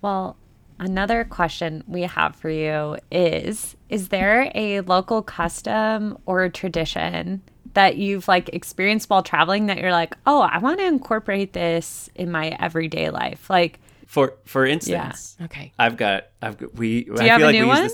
Well, 0.00 0.36
another 0.78 1.24
question 1.24 1.84
we 1.86 2.02
have 2.02 2.34
for 2.36 2.50
you 2.50 2.96
is 3.10 3.76
Is 3.88 4.08
there 4.08 4.50
a 4.54 4.80
local 4.80 5.22
custom 5.22 6.18
or 6.26 6.48
tradition 6.48 7.42
that 7.74 7.96
you've 7.98 8.26
like 8.28 8.48
experienced 8.54 9.10
while 9.10 9.22
traveling 9.22 9.66
that 9.66 9.78
you're 9.78 9.92
like, 9.92 10.16
oh, 10.26 10.40
I 10.40 10.58
want 10.58 10.78
to 10.78 10.86
incorporate 10.86 11.52
this 11.52 12.08
in 12.14 12.30
my 12.30 12.56
everyday 12.58 13.10
life? 13.10 13.50
Like, 13.50 13.78
For 14.06 14.34
for 14.44 14.64
instance, 14.64 15.36
yeah. 15.38 15.44
okay. 15.46 15.72
I've 15.78 15.96
got 15.96 16.28
I've 16.40 16.56
got, 16.58 16.74
we. 16.74 17.04
Do 17.04 17.22
you 17.22 17.30
have 17.30 17.42
a 17.42 17.52
new 17.52 17.66
one? 17.66 17.90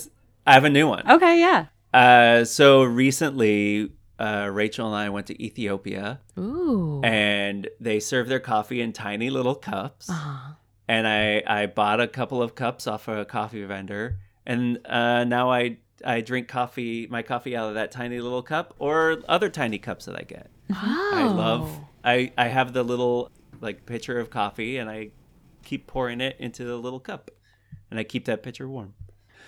I 0.47 0.53
have 0.55 0.65
a 0.65 0.71
new 0.71 0.87
one. 0.89 1.11
okay, 1.11 1.39
yeah. 1.41 1.67
Uh, 1.93 2.45
so 2.45 2.83
recently, 2.85 3.91
uh, 4.19 4.49
Rachel 4.53 4.87
and 4.87 4.97
I 4.97 5.09
went 5.11 5.27
to 5.29 5.43
Ethiopia, 5.43 6.21
Ooh. 6.39 7.01
and 7.03 7.69
they 7.81 8.01
serve 8.01 8.29
their 8.29 8.41
coffee 8.41 8.81
in 8.81 8.93
tiny 8.93 9.31
little 9.31 9.55
cups. 9.55 10.09
Uh-huh. 10.09 10.55
And 10.89 11.07
I 11.09 11.43
I 11.47 11.67
bought 11.67 12.01
a 12.01 12.09
couple 12.09 12.43
of 12.43 12.55
cups 12.55 12.87
off 12.87 13.09
a 13.09 13.25
coffee 13.25 13.65
vendor, 13.65 14.19
and 14.45 14.79
uh, 14.87 15.25
now 15.25 15.51
I 15.51 15.79
I 16.05 16.21
drink 16.21 16.49
coffee 16.49 17.07
my 17.11 17.23
coffee 17.23 17.57
out 17.57 17.69
of 17.69 17.75
that 17.75 17.91
tiny 17.91 18.21
little 18.21 18.43
cup 18.43 18.75
or 18.79 19.19
other 19.29 19.49
tiny 19.49 19.79
cups 19.79 20.05
that 20.07 20.17
I 20.17 20.23
get. 20.23 20.51
I 20.75 21.25
love 21.25 21.69
Oh. 21.71 21.89
I 22.05 22.33
I 22.37 22.49
have 22.49 22.73
the 22.73 22.83
little 22.83 23.31
like 23.61 23.87
pitcher 23.87 24.19
of 24.19 24.29
coffee, 24.31 24.77
and 24.79 24.91
I 24.91 25.11
keep 25.63 25.87
pouring 25.87 26.21
it 26.21 26.37
into 26.39 26.65
the 26.65 26.77
little 26.77 27.01
cup, 27.01 27.31
and 27.91 27.99
I 27.99 28.05
keep 28.05 28.25
that 28.27 28.43
pitcher 28.43 28.69
warm. 28.69 28.95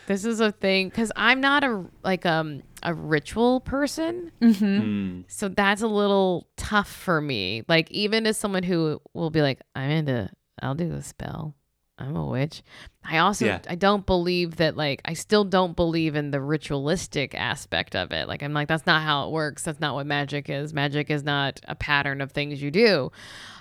This 0.07 0.27
is 0.27 0.41
a 0.41 0.53
thing 0.53 0.91
because 0.91 1.11
I'm 1.17 1.41
not 1.41 1.65
a 1.65 1.85
like 2.03 2.27
um 2.27 2.63
a 2.83 2.93
ritual 2.93 3.61
person, 3.61 4.31
Mm. 4.43 5.25
so 5.29 5.49
that's 5.49 5.81
a 5.83 5.89
little 5.89 6.47
tough 6.57 6.91
for 6.93 7.21
me. 7.21 7.63
Like 7.69 7.91
even 7.91 8.27
as 8.27 8.37
someone 8.37 8.63
who 8.65 9.01
will 9.15 9.31
be 9.31 9.41
like, 9.41 9.61
I'm 9.75 9.91
into, 9.91 10.29
I'll 10.61 10.75
do 10.75 10.91
the 10.91 11.03
spell. 11.03 11.55
I'm 11.97 12.17
a 12.17 12.27
witch. 12.27 12.63
I 13.05 13.19
also 13.19 13.45
Yeah. 13.47 13.61
I 13.69 13.77
don't 13.77 14.05
believe 14.05 14.57
that 14.57 14.77
like 14.77 15.01
I 15.05 15.15
still 15.15 15.45
don't 15.45 15.77
believe 15.77 16.17
in 16.17 16.33
the 16.33 16.41
ritualistic 16.41 17.35
aspect 17.35 17.95
of 17.95 18.11
it. 18.13 18.27
Like 18.27 18.43
I'm 18.43 18.53
like 18.53 18.67
that's 18.67 18.87
not 18.87 19.03
how 19.03 19.27
it 19.27 19.33
works. 19.33 19.63
That's 19.63 19.79
not 19.81 19.95
what 19.95 20.07
magic 20.07 20.49
is. 20.49 20.75
Magic 20.75 21.11
is 21.11 21.23
not 21.23 21.61
a 21.69 21.75
pattern 21.75 22.21
of 22.21 22.33
things 22.33 22.61
you 22.61 22.71
do. 22.71 23.13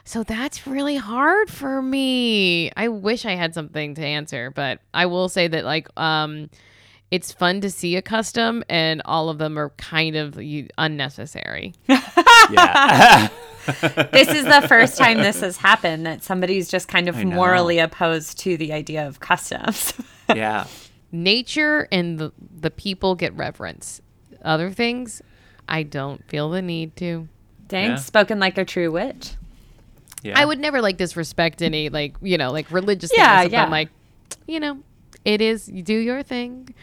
So 0.05 0.23
that's 0.23 0.65
really 0.65 0.95
hard 0.95 1.49
for 1.49 1.81
me. 1.81 2.71
I 2.75 2.87
wish 2.87 3.25
I 3.25 3.35
had 3.35 3.53
something 3.53 3.95
to 3.95 4.01
answer, 4.03 4.49
but 4.49 4.79
I 4.93 5.05
will 5.05 5.29
say 5.29 5.47
that 5.47 5.63
like 5.63 5.87
um 5.99 6.49
it's 7.13 7.31
fun 7.31 7.61
to 7.61 7.69
see 7.69 7.95
a 7.95 8.01
custom 8.01 8.63
and 8.67 8.99
all 9.05 9.29
of 9.29 9.37
them 9.37 9.55
are 9.59 9.69
kind 9.77 10.15
of 10.15 10.39
unnecessary. 10.79 11.73
Yeah. 12.51 13.29
this 14.11 14.27
is 14.29 14.43
the 14.45 14.65
first 14.67 14.97
time 14.97 15.17
this 15.19 15.39
has 15.41 15.55
happened 15.57 16.05
that 16.07 16.23
somebody's 16.23 16.67
just 16.67 16.87
kind 16.87 17.07
of 17.07 17.23
morally 17.23 17.77
opposed 17.79 18.39
to 18.39 18.57
the 18.57 18.73
idea 18.73 19.07
of 19.07 19.19
customs. 19.19 19.93
yeah. 20.35 20.65
nature 21.11 21.87
and 21.91 22.17
the, 22.19 22.33
the 22.59 22.71
people 22.71 23.13
get 23.15 23.33
reverence. 23.35 24.01
Other 24.43 24.71
things, 24.71 25.21
I 25.69 25.83
don't 25.83 26.21
feel 26.27 26.49
the 26.49 26.61
need 26.61 26.95
to. 26.97 27.29
Dang, 27.67 27.91
Yeah. 27.91 27.95
spoken 27.97 28.39
like 28.39 28.57
a 28.57 28.65
true 28.65 28.91
witch. 28.91 29.31
Yeah. 30.23 30.37
I 30.37 30.45
would 30.45 30.59
never 30.59 30.81
like 30.81 30.97
disrespect 30.97 31.61
any 31.61 31.89
like 31.89 32.15
you 32.21 32.37
know 32.37 32.51
like 32.51 32.71
religious 32.71 33.11
Yeah, 33.15 33.39
things. 33.41 33.51
but 33.51 33.57
yeah. 33.57 33.63
I'm 33.65 33.71
like, 33.71 33.89
you 34.47 34.59
know, 34.59 34.79
it 35.23 35.39
is 35.41 35.69
you 35.69 35.83
do 35.83 35.97
your 35.97 36.23
thing, 36.23 36.73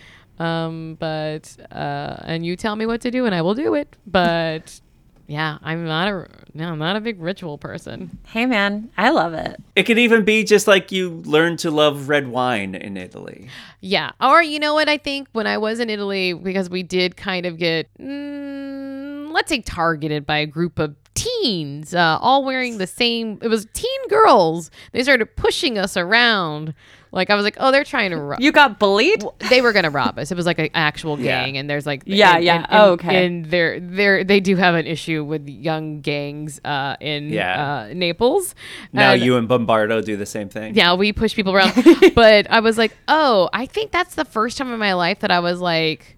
um, 0.41 0.97
but 0.99 1.55
uh, 1.71 2.17
and 2.25 2.45
you 2.45 2.57
tell 2.57 2.75
me 2.75 2.87
what 2.87 3.03
to 3.03 3.11
do 3.11 3.27
and 3.27 3.35
I 3.35 3.43
will 3.43 3.55
do 3.55 3.75
it. 3.75 3.95
But 4.07 4.81
yeah, 5.27 5.59
I'm 5.63 5.85
not 5.85 6.09
a 6.09 6.29
no, 6.55 6.73
I'm 6.73 6.79
not 6.79 6.97
a 6.97 7.01
big 7.01 7.21
ritual 7.21 7.59
person. 7.59 8.19
Hey, 8.27 8.47
man, 8.47 8.91
I 8.97 9.11
love 9.11 9.35
it. 9.35 9.63
It 9.77 9.85
could 9.85 9.99
even 9.99 10.25
be 10.25 10.43
just 10.43 10.67
like 10.67 10.91
you 10.91 11.11
learn 11.25 11.59
to 11.59 11.71
love 11.71 12.09
red 12.09 12.29
wine 12.29 12.75
in 12.75 12.97
Italy. 12.97 13.49
Yeah. 13.81 14.11
Or 14.21 14.43
you 14.43 14.59
know 14.59 14.75
what 14.75 14.89
I 14.89 14.97
think 14.97 15.29
when 15.33 15.47
I 15.47 15.59
was 15.59 15.79
in 15.79 15.91
Italy 15.91 16.33
because 16.33 16.71
we 16.71 16.83
did 16.83 17.17
kind 17.17 17.47
of 17.47 17.59
get 17.59 17.89
mm, 18.01 19.31
let's 19.33 19.51
say 19.51 19.61
targeted 19.61 20.27
by 20.27 20.39
a 20.39 20.47
group 20.47 20.79
of 20.79 20.97
teens 21.15 21.95
uh, 21.95 22.19
all 22.21 22.45
wearing 22.45 22.79
the 22.79 22.87
same 22.87 23.39
it 23.43 23.49
was 23.49 23.67
teen 23.75 24.09
girls. 24.09 24.71
They 24.93 25.03
started 25.03 25.37
pushing 25.37 25.77
us 25.77 25.97
around. 25.97 26.73
Like 27.13 27.29
I 27.31 27.35
was 27.35 27.43
like, 27.45 27.57
"Oh, 27.59 27.73
they're 27.73 27.83
trying 27.85 28.11
to 28.11 28.17
rob 28.17 28.41
You 28.41 28.53
got 28.53 28.79
bullied? 28.79 29.25
they 29.49 29.61
were 29.61 29.73
gonna 29.73 29.91
rob 29.91 30.19
us. 30.19 30.31
It 30.31 30.37
was 30.37 30.47
like 30.47 30.59
an 30.61 30.69
actual 30.75 31.19
Yeah. 31.19 31.45
gang, 31.45 31.57
and 31.59 31.69
there's 31.69 31.85
like 31.87 32.03
Yeah, 32.07 32.37
and- 32.37 32.45
yeah. 32.45 32.55
and- 32.59 32.67
Oh, 32.71 32.91
okay. 32.93 33.27
And 33.27 33.45
they're 33.47 33.81
they're 33.81 34.23
they 34.23 34.39
do 34.39 34.55
have 34.57 34.75
an 34.77 34.87
issue 34.87 35.25
with 35.25 35.49
young 35.49 36.01
gangs 36.03 36.61
uh, 36.65 36.97
in 37.01 37.31
Yeah. 37.31 37.89
uh, 37.91 37.95
Naples. 37.95 38.55
Now 38.93 39.13
And- 39.15 39.23
you 39.23 39.37
and 39.37 39.49
Bombardo 39.49 40.01
do 40.03 40.17
the 40.17 40.27
same 40.27 40.49
thing. 40.49 40.75
yeah, 40.77 40.95
we 40.95 41.13
push 41.13 41.35
people 41.35 41.53
around. 41.55 41.73
but 42.15 42.49
I 42.51 42.61
was 42.61 42.79
like, 42.79 42.97
oh, 43.09 43.49
I 43.53 43.67
think 43.67 43.91
that's 43.91 44.15
the 44.15 44.25
first 44.25 44.57
time 44.59 44.73
in 44.73 44.79
my 44.79 44.93
life 44.93 45.19
that 45.21 45.33
I 45.33 45.41
was 45.41 45.61
like, 45.61 46.17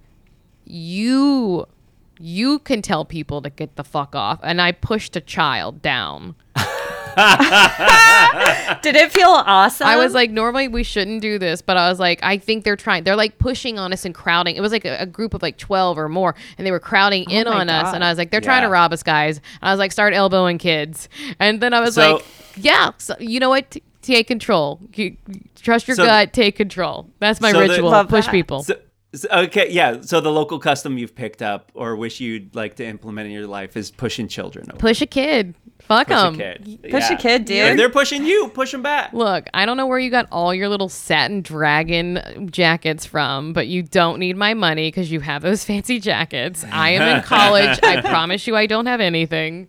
you, 0.66 1.66
you 2.20 2.58
can 2.60 2.82
tell 2.82 3.04
people 3.04 3.42
to 3.42 3.50
get 3.50 3.76
the 3.76 3.84
fuck 3.84 4.14
off, 4.14 4.40
and 4.42 4.60
I 4.60 4.72
pushed 4.72 5.16
a 5.16 5.20
child 5.20 5.82
down. 5.82 6.34
Did 8.82 8.96
it 8.96 9.12
feel 9.12 9.28
awesome? 9.28 9.86
I 9.86 9.96
was 9.96 10.14
like, 10.14 10.30
normally 10.30 10.68
we 10.68 10.82
shouldn't 10.82 11.20
do 11.22 11.38
this, 11.38 11.62
but 11.62 11.76
I 11.76 11.88
was 11.88 12.00
like, 12.00 12.20
I 12.22 12.38
think 12.38 12.64
they're 12.64 12.76
trying. 12.76 13.04
They're 13.04 13.16
like 13.16 13.38
pushing 13.38 13.78
on 13.78 13.92
us 13.92 14.04
and 14.04 14.14
crowding. 14.14 14.56
It 14.56 14.60
was 14.60 14.72
like 14.72 14.84
a, 14.84 14.96
a 14.98 15.06
group 15.06 15.34
of 15.34 15.42
like 15.42 15.56
twelve 15.58 15.98
or 15.98 16.08
more, 16.08 16.34
and 16.58 16.66
they 16.66 16.70
were 16.70 16.80
crowding 16.80 17.24
oh 17.28 17.32
in 17.32 17.44
my 17.46 17.60
on 17.60 17.68
us. 17.70 17.94
And 17.94 18.02
I 18.04 18.08
was 18.08 18.18
like, 18.18 18.30
they're 18.30 18.40
trying 18.40 18.62
to 18.62 18.68
rob 18.68 18.92
us, 18.92 19.02
guys. 19.02 19.36
And 19.38 19.68
I 19.68 19.72
was 19.72 19.78
like, 19.78 19.92
start 19.92 20.14
elbowing 20.14 20.58
kids. 20.58 21.08
And 21.38 21.60
then 21.60 21.74
I 21.74 21.80
was 21.80 21.94
So- 21.94 22.14
like, 22.14 22.24
yeah, 22.56 22.90
so, 22.98 23.14
you 23.18 23.40
know 23.40 23.48
what? 23.50 23.70
T- 23.70 23.82
take 24.02 24.26
control. 24.26 24.80
You- 24.94 25.16
trust 25.60 25.86
your 25.88 25.96
So- 25.96 26.04
gut. 26.04 26.32
Take 26.32 26.56
control. 26.56 27.08
That's 27.18 27.40
my 27.40 27.52
So 27.52 27.60
the- 27.60 27.68
ritual. 27.68 27.90
Love 27.90 28.08
Push 28.08 28.26
that. 28.26 28.30
people. 28.32 28.64
So, 29.14 29.28
so- 29.28 29.38
okay, 29.42 29.70
yeah. 29.70 30.00
So 30.02 30.20
the 30.20 30.32
local 30.32 30.58
custom 30.58 30.98
you've 30.98 31.14
picked 31.14 31.42
up 31.42 31.70
or 31.74 31.96
wish 31.96 32.20
you'd 32.20 32.54
like 32.54 32.76
to 32.76 32.84
implement 32.86 33.26
in 33.26 33.32
your 33.32 33.46
life 33.46 33.76
is 33.76 33.90
pushing 33.90 34.28
children 34.28 34.66
over. 34.70 34.78
Push 34.78 35.02
a 35.02 35.06
kid. 35.06 35.54
Fuck 35.80 36.08
them. 36.08 36.34
Push 36.36 36.40
a 36.40 36.58
them. 36.58 36.78
kid. 36.80 36.90
Push 36.92 37.10
a 37.10 37.16
kid, 37.16 37.44
dude. 37.44 37.56
If 37.72 37.76
they're 37.76 37.90
pushing 37.90 38.24
you, 38.24 38.48
push 38.54 38.70
them 38.70 38.82
back. 38.82 39.12
Look, 39.12 39.48
I 39.52 39.66
don't 39.66 39.76
know 39.76 39.86
where 39.86 39.98
you 39.98 40.10
got 40.10 40.28
all 40.30 40.54
your 40.54 40.68
little 40.68 40.88
satin 40.88 41.42
dragon 41.42 42.48
jackets 42.52 43.04
from, 43.04 43.52
but 43.52 43.66
you 43.66 43.82
don't 43.82 44.18
need 44.20 44.36
my 44.36 44.54
money 44.54 44.88
because 44.88 45.10
you 45.10 45.20
have 45.20 45.42
those 45.42 45.64
fancy 45.66 45.98
jackets. 45.98 46.64
I 46.70 46.90
am 46.90 47.16
in 47.16 47.22
college. 47.24 47.78
I 47.82 48.00
promise 48.00 48.46
you, 48.46 48.56
I 48.56 48.66
don't 48.66 48.86
have 48.86 49.00
anything. 49.00 49.68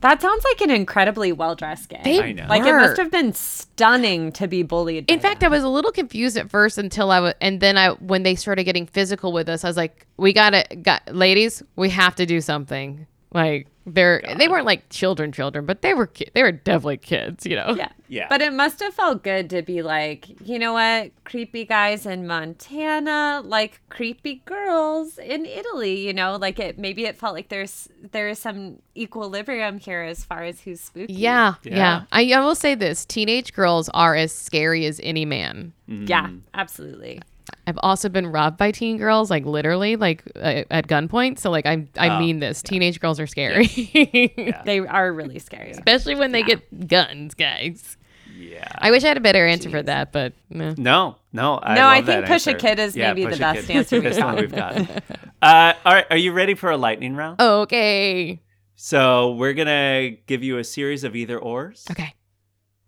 That 0.00 0.22
sounds 0.22 0.44
like 0.44 0.60
an 0.60 0.70
incredibly 0.70 1.32
well 1.32 1.54
dressed 1.54 1.88
gang. 1.88 2.02
They 2.04 2.20
I 2.20 2.32
know. 2.32 2.46
Like 2.48 2.62
it 2.62 2.72
were. 2.72 2.78
must 2.78 2.96
have 2.98 3.10
been 3.10 3.32
stunning 3.32 4.32
to 4.32 4.46
be 4.46 4.62
bullied. 4.62 5.10
In 5.10 5.18
by 5.18 5.22
fact, 5.22 5.42
I 5.42 5.48
was 5.48 5.64
a 5.64 5.68
little 5.68 5.92
confused 5.92 6.36
at 6.36 6.50
first 6.50 6.78
until 6.78 7.10
I 7.10 7.20
was, 7.20 7.34
and 7.40 7.60
then 7.60 7.76
I, 7.76 7.90
when 7.90 8.22
they 8.22 8.34
started 8.34 8.64
getting 8.64 8.86
physical 8.86 9.32
with 9.32 9.48
us, 9.48 9.64
I 9.64 9.68
was 9.68 9.76
like, 9.76 10.06
"We 10.16 10.32
gotta, 10.32 10.64
got 10.76 11.14
ladies, 11.14 11.62
we 11.76 11.90
have 11.90 12.14
to 12.16 12.26
do 12.26 12.40
something." 12.40 13.06
Like 13.32 13.66
they're, 13.84 14.22
oh 14.26 14.34
they 14.34 14.48
weren't 14.48 14.66
like 14.66 14.88
children, 14.90 15.32
children, 15.32 15.64
but 15.66 15.82
they 15.82 15.94
were, 15.94 16.06
ki- 16.06 16.30
they 16.34 16.42
were 16.42 16.52
definitely 16.52 16.96
kids, 16.98 17.44
you 17.46 17.56
know. 17.56 17.74
Yeah. 17.76 17.88
Yeah. 18.08 18.26
But 18.28 18.40
it 18.40 18.52
must 18.54 18.80
have 18.80 18.94
felt 18.94 19.22
good 19.22 19.50
to 19.50 19.60
be 19.62 19.82
like, 19.82 20.26
you 20.46 20.58
know 20.58 20.72
what? 20.72 21.10
Creepy 21.24 21.64
guys 21.66 22.06
in 22.06 22.26
Montana, 22.26 23.42
like 23.44 23.80
creepy 23.90 24.42
girls 24.46 25.18
in 25.18 25.44
Italy, 25.44 26.06
you 26.06 26.12
know? 26.14 26.36
Like 26.36 26.58
it 26.58 26.78
maybe 26.78 27.04
it 27.04 27.16
felt 27.16 27.34
like 27.34 27.48
there's 27.48 27.88
there 28.12 28.28
is 28.28 28.38
some 28.38 28.78
equilibrium 28.96 29.78
here 29.78 30.00
as 30.02 30.24
far 30.24 30.42
as 30.42 30.60
who's 30.62 30.80
spooky. 30.80 31.12
Yeah, 31.12 31.54
yeah. 31.64 31.76
Yeah. 31.76 32.02
I, 32.12 32.32
I 32.32 32.40
will 32.40 32.54
say 32.54 32.74
this: 32.74 33.04
teenage 33.04 33.52
girls 33.52 33.90
are 33.90 34.14
as 34.14 34.32
scary 34.32 34.86
as 34.86 35.00
any 35.02 35.24
man. 35.24 35.72
Yeah, 35.86 36.30
absolutely. 36.54 37.20
I've 37.66 37.78
also 37.82 38.08
been 38.08 38.26
robbed 38.26 38.56
by 38.56 38.70
teen 38.70 38.96
girls, 38.98 39.30
like 39.30 39.44
literally, 39.44 39.96
like 39.96 40.22
uh, 40.36 40.64
at 40.70 40.86
gunpoint. 40.88 41.38
So, 41.38 41.50
like, 41.50 41.66
I 41.66 41.86
I 41.96 42.16
Oh, 42.16 42.18
mean 42.18 42.40
this: 42.40 42.62
teenage 42.62 43.00
girls 43.00 43.18
are 43.20 43.26
scary, 43.26 43.66
They 44.64 44.80
are 44.80 45.12
really 45.12 45.38
scary. 45.38 45.70
especially 45.72 46.14
when 46.14 46.32
they 46.32 46.42
get 46.42 46.88
guns, 46.88 47.34
guys. 47.34 47.96
Yeah. 48.36 48.68
I 48.78 48.90
wish 48.92 49.02
I 49.04 49.08
had 49.08 49.16
a 49.16 49.20
better 49.20 49.46
answer 49.46 49.68
for 49.68 49.82
that, 49.82 50.12
but 50.12 50.32
no. 50.48 50.72
no, 50.78 51.16
no. 51.32 51.58
I 51.60 51.74
No, 51.74 51.86
I 51.86 51.96
love 51.96 52.06
that 52.06 52.14
think 52.14 52.26
push 52.26 52.46
a 52.46 52.54
kid 52.54 52.78
is 52.78 52.94
maybe 52.94 53.24
the 53.26 53.36
best 53.36 53.66
kid. 53.66 53.76
answer 53.76 53.96
we've 53.96 54.04
Best 54.04 54.20
one 54.22 54.36
we've 54.36 54.54
gotten. 54.54 54.84
gotten. 54.84 55.02
Uh, 55.42 55.72
all 55.84 55.92
right, 55.94 56.06
are 56.10 56.16
you 56.16 56.32
ready 56.32 56.54
for 56.54 56.70
a 56.70 56.76
lightning 56.76 57.14
round? 57.14 57.40
Okay, 57.40 58.40
So 58.74 59.32
we're 59.34 59.54
gonna 59.54 60.10
give 60.26 60.42
you 60.42 60.58
a 60.58 60.64
series 60.64 61.04
of 61.04 61.14
either 61.16 61.38
ors, 61.38 61.84
okay, 61.90 62.12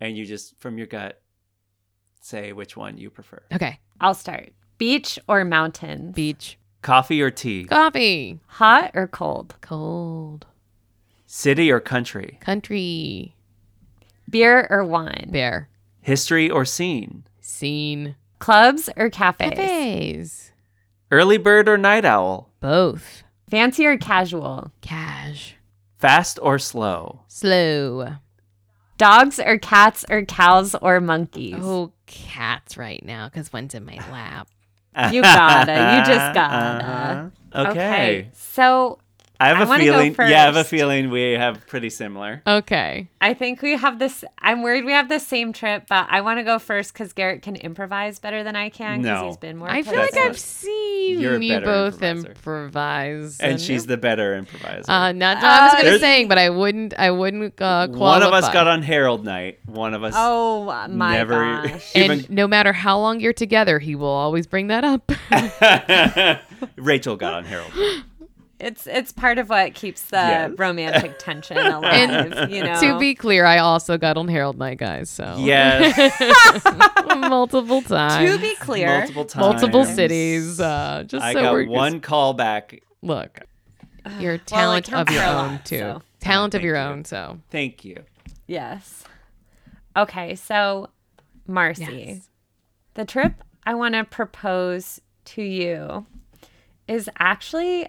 and 0.01 0.17
you 0.17 0.25
just 0.25 0.59
from 0.61 0.77
your 0.79 0.87
gut 0.89 1.21
say 2.21 2.53
which 2.53 2.77
one 2.77 2.99
you 2.99 3.09
prefer: 3.11 3.43
okay. 3.53 3.79
I'll 4.01 4.15
start. 4.15 4.53
Beach 4.79 5.19
or 5.29 5.45
mountains? 5.45 6.15
Beach, 6.15 6.59
coffee 6.83 7.21
or 7.21 7.31
tea, 7.31 7.65
coffee, 7.65 8.41
Hot 8.47 8.93
or 8.95 9.07
cold? 9.07 9.57
cold, 9.61 10.47
city 11.27 11.71
or 11.71 11.81
country, 11.81 12.39
country, 12.41 13.35
Beer 14.29 14.67
or 14.71 14.85
wine? 14.85 15.29
Beer. 15.31 15.69
history 16.01 16.49
or 16.51 16.65
scene, 16.65 17.25
scene, 17.41 18.17
Clubs 18.39 18.89
or 18.97 19.11
cafes? 19.11 19.51
cafes, 19.51 20.53
early 21.11 21.37
bird 21.37 21.69
or 21.69 21.77
night 21.77 22.07
owl, 22.07 22.51
both, 22.61 23.23
Fancy 23.51 23.85
or 23.85 23.99
casual? 23.99 24.73
cash, 24.81 25.57
fast 25.99 26.39
or 26.41 26.59
slow. 26.59 27.21
slow. 27.29 28.15
Dogs 29.01 29.41
or 29.41 29.57
cats 29.59 30.05
or 30.11 30.25
cows 30.27 30.75
or 30.75 31.01
monkeys? 31.01 31.55
Oh, 31.59 31.93
cats 32.07 32.77
right 32.77 33.03
now 33.05 33.29
because 33.29 33.51
one's 33.53 33.75
in 33.75 33.85
my 33.87 33.97
lap. 34.13 34.49
You 35.13 35.23
gotta. 35.23 35.73
You 35.73 36.05
just 36.15 36.35
gotta. 36.35 37.31
Uh-huh. 37.53 37.71
Okay. 37.71 38.29
So 38.35 38.99
I 39.41 39.49
have 39.49 39.71
I 39.71 39.77
a 39.77 39.79
feeling. 39.79 40.15
Yeah, 40.19 40.25
I 40.43 40.45
have 40.45 40.57
a 40.57 40.65
feeling 40.65 41.09
we 41.11 41.33
have 41.33 41.67
pretty 41.67 41.89
similar. 41.89 42.43
Okay. 42.47 43.09
I 43.23 43.33
think 43.35 43.63
we 43.63 43.77
have 43.77 43.99
this. 43.99 44.23
I'm 44.39 44.63
worried 44.63 44.85
we 44.85 44.93
have 44.93 45.09
the 45.09 45.19
same 45.19 45.53
trip, 45.55 45.85
but 45.89 46.07
I 46.11 46.21
want 46.21 46.39
to 46.41 46.43
go 46.43 46.59
first 46.59 46.93
because 46.93 47.13
Garrett 47.15 47.41
can 47.43 47.57
improvise 47.57 48.19
better 48.19 48.45
than 48.45 48.55
I 48.55 48.69
can. 48.69 48.99
'cause 48.99 49.05
No. 49.07 49.27
he's 49.29 49.37
been 49.39 49.57
more. 49.57 49.71
I 49.71 49.83
feel 49.83 49.99
like 49.99 50.17
I've 50.17 50.39
seen 50.39 51.21
You're 51.21 51.41
you 51.41 51.61
both 51.61 52.03
improvise, 52.03 53.41
And 53.41 53.61
she's 53.61 53.87
the 53.87 53.97
better 53.97 54.35
improviser. 54.37 54.91
Uh, 54.91 55.13
not 55.13 55.37
what 55.39 55.45
I 55.47 55.63
was 55.65 55.73
gonna 55.73 55.85
There's- 55.85 56.01
say, 56.01 56.25
but 56.27 56.37
I 56.39 56.51
wouldn't. 56.51 56.95
I 56.99 57.11
wouldn't 57.11 57.55
uh, 57.61 57.87
qualify. 57.89 57.99
one 57.99 58.23
of 58.23 58.33
us 58.35 58.53
got 58.53 58.67
on 58.69 58.83
Harold 58.83 59.25
Night. 59.25 59.59
One 59.65 59.95
of 59.95 60.05
us 60.05 60.13
Oh 60.17 60.65
my 60.91 61.17
never 61.17 61.63
gosh! 61.67 61.93
and 61.95 62.29
no 62.31 62.47
matter 62.47 62.73
how 62.75 62.99
long 62.99 63.21
you're 63.21 63.33
together, 63.33 63.79
he 63.79 63.95
will 63.95 64.07
always 64.07 64.47
bring 64.47 64.67
that 64.67 64.85
up. 64.85 65.11
Rachel 66.77 67.17
got 67.17 67.33
on 67.35 67.45
Herald. 67.45 67.73
It's 68.61 68.87
it's 68.87 69.11
part 69.13 69.39
of 69.39 69.49
what 69.49 69.75
keeps 69.75 70.03
the 70.03 70.17
Yes. 70.17 70.51
romantic 70.59 71.19
tension 71.19 71.57
alive. 71.59 72.51
you 72.51 72.63
know. 72.63 72.79
to 72.81 72.99
be 72.99 73.15
clear, 73.15 73.45
I 73.47 73.59
also 73.59 73.97
got 73.99 74.17
on 74.19 74.29
Harold 74.29 74.59
Night, 74.59 74.79
guys. 74.79 75.09
So 75.11 75.37
Yes, 75.39 75.97
multiple 77.29 77.83
times, 77.83 78.31
To 78.31 78.39
be 78.39 78.55
clear, 78.57 78.99
multiple 78.99 79.25
times. 79.25 79.41
multiple 79.41 79.85
cities. 79.85 80.61
Uh, 80.61 81.05
just 81.07 81.25
I 81.25 81.33
so 81.33 81.41
got 81.65 81.69
one 81.69 82.01
call 82.01 82.35
back. 82.35 82.81
look. 83.03 83.41
Your 84.19 84.33
well, 84.35 84.41
talent 84.47 84.93
of 84.93 85.11
your 85.11 85.23
own 85.23 85.53
lot, 85.53 85.67
too. 85.67 85.79
so. 85.79 86.03
Talent 86.21 86.55
of 86.55 86.63
your 86.63 86.77
you. 86.77 86.81
own. 86.83 87.05
So 87.05 87.39
Thank 87.51 87.85
you. 87.85 87.97
Yes. 88.47 89.05
Okay, 89.97 90.35
so 90.37 90.89
Marcy, 91.47 92.05
Yes. 92.09 92.29
the 92.95 93.05
trip 93.05 93.35
I 93.67 93.75
want 93.75 93.95
to 93.95 94.05
propose 94.05 95.01
to 95.27 95.43
you 95.43 96.07
is 96.89 97.09
actually 97.19 97.89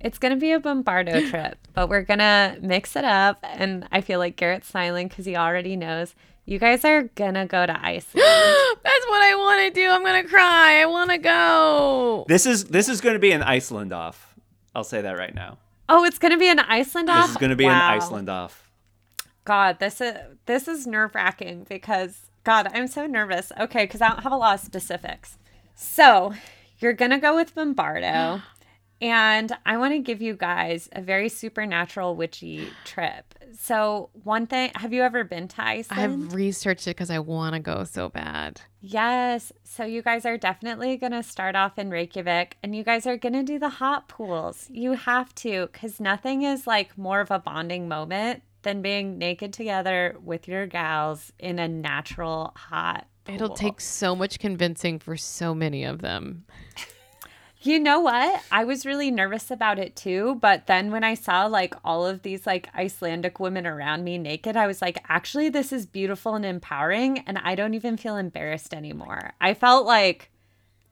it's 0.00 0.18
going 0.18 0.32
to 0.34 0.38
be 0.40 0.52
a 0.52 0.60
Bombardo 0.60 1.20
trip, 1.30 1.58
but 1.74 1.88
we're 1.88 2.02
going 2.02 2.18
to 2.20 2.58
mix 2.60 2.96
it 2.96 3.04
up 3.04 3.38
and 3.42 3.86
I 3.92 4.00
feel 4.00 4.18
like 4.18 4.36
Garrett's 4.36 4.68
smiling 4.68 5.08
cuz 5.08 5.24
he 5.24 5.36
already 5.36 5.76
knows. 5.76 6.14
You 6.44 6.58
guys 6.60 6.84
are 6.84 7.02
going 7.02 7.34
to 7.34 7.44
go 7.46 7.66
to 7.66 7.72
Iceland. 7.72 8.14
that's 8.84 9.06
what 9.06 9.22
I 9.22 9.34
want 9.36 9.74
to 9.74 9.80
do. 9.80 9.90
I'm 9.90 10.04
gonna 10.04 10.22
cry. 10.28 10.80
I 10.80 10.86
want 10.86 11.10
to 11.10 11.18
go. 11.18 12.24
This 12.28 12.46
is 12.46 12.66
this 12.66 12.88
is 12.88 13.00
going 13.00 13.14
to 13.14 13.18
be 13.18 13.32
an 13.32 13.42
Iceland 13.42 13.92
off. 13.92 14.34
I'll 14.74 14.84
say 14.84 15.00
that 15.02 15.18
right 15.18 15.34
now. 15.34 15.58
oh, 15.88 16.04
it's 16.04 16.18
going 16.18 16.32
to 16.32 16.38
be 16.38 16.48
an 16.48 16.58
Iceland 16.60 17.08
off. 17.10 17.22
This 17.26 17.30
is 17.32 17.36
going 17.38 17.50
to 17.50 17.56
be 17.56 17.64
Wow. 17.64 17.72
an 17.72 17.96
Iceland 17.96 18.28
off. 18.28 18.70
God, 19.44 19.78
this 19.80 20.00
is 20.00 20.14
this 20.46 20.68
is 20.68 20.86
nerve 20.86 21.14
wracking 21.14 21.64
because 21.68 22.30
God, 22.44 22.68
I'm 22.72 22.86
so 22.86 23.06
nervous. 23.06 23.50
Okay, 23.58 23.84
because 23.84 24.00
I 24.00 24.08
don't 24.10 24.22
have 24.22 24.32
a 24.32 24.36
lot 24.36 24.54
of 24.54 24.60
specifics. 24.60 25.38
So 25.74 26.32
you're 26.78 26.92
gonna 26.92 27.18
go 27.18 27.34
with 27.34 27.54
Bombardo, 27.54 28.42
and 29.00 29.52
I 29.66 29.76
want 29.76 29.92
to 29.92 29.98
give 29.98 30.22
you 30.22 30.34
guys 30.34 30.88
a 30.92 31.02
very 31.02 31.28
supernatural 31.28 32.16
witchy 32.16 32.68
trip. 32.84 33.34
So 33.58 34.10
one 34.24 34.46
thing, 34.46 34.70
have 34.74 34.92
you 34.92 35.02
ever 35.02 35.24
been 35.24 35.48
to 35.48 35.64
Iceland? 35.64 36.24
I've 36.24 36.34
researched 36.34 36.86
it 36.86 36.90
because 36.90 37.10
I 37.10 37.18
want 37.18 37.54
to 37.54 37.60
go 37.60 37.84
so 37.84 38.08
bad. 38.08 38.60
Yes. 38.80 39.52
So 39.64 39.84
you 39.84 40.02
guys 40.02 40.24
are 40.24 40.38
definitely 40.38 40.96
going 40.96 41.12
to 41.12 41.22
start 41.22 41.56
off 41.56 41.78
in 41.78 41.90
Reykjavik 41.90 42.56
and 42.62 42.74
you 42.74 42.84
guys 42.84 43.06
are 43.06 43.16
going 43.16 43.34
to 43.34 43.42
do 43.42 43.58
the 43.58 43.68
hot 43.68 44.08
pools. 44.08 44.68
You 44.70 44.92
have 44.92 45.34
to 45.36 45.68
cuz 45.68 46.00
nothing 46.00 46.42
is 46.42 46.66
like 46.66 46.96
more 46.96 47.20
of 47.20 47.30
a 47.30 47.38
bonding 47.38 47.88
moment 47.88 48.42
than 48.62 48.82
being 48.82 49.18
naked 49.18 49.52
together 49.52 50.16
with 50.22 50.48
your 50.48 50.66
gals 50.66 51.32
in 51.38 51.58
a 51.58 51.68
natural 51.68 52.52
hot 52.56 53.06
It'll 53.28 53.56
take 53.56 53.80
so 53.80 54.14
much 54.14 54.38
convincing 54.38 54.98
for 54.98 55.16
so 55.16 55.54
many 55.54 55.84
of 55.84 56.00
them. 56.00 56.44
You 57.66 57.78
know 57.80 57.98
what? 58.00 58.42
I 58.52 58.64
was 58.64 58.86
really 58.86 59.10
nervous 59.10 59.50
about 59.50 59.78
it 59.78 59.96
too, 59.96 60.36
but 60.40 60.66
then 60.68 60.92
when 60.92 61.02
I 61.02 61.14
saw 61.14 61.46
like 61.46 61.74
all 61.84 62.06
of 62.06 62.22
these 62.22 62.46
like 62.46 62.68
Icelandic 62.74 63.40
women 63.40 63.66
around 63.66 64.04
me 64.04 64.18
naked, 64.18 64.56
I 64.56 64.66
was 64.66 64.80
like, 64.80 64.98
actually 65.08 65.48
this 65.48 65.72
is 65.72 65.84
beautiful 65.86 66.34
and 66.36 66.44
empowering 66.44 67.18
and 67.26 67.38
I 67.38 67.54
don't 67.56 67.74
even 67.74 67.96
feel 67.96 68.16
embarrassed 68.16 68.72
anymore. 68.72 69.32
I 69.40 69.54
felt 69.54 69.84
like 69.86 70.30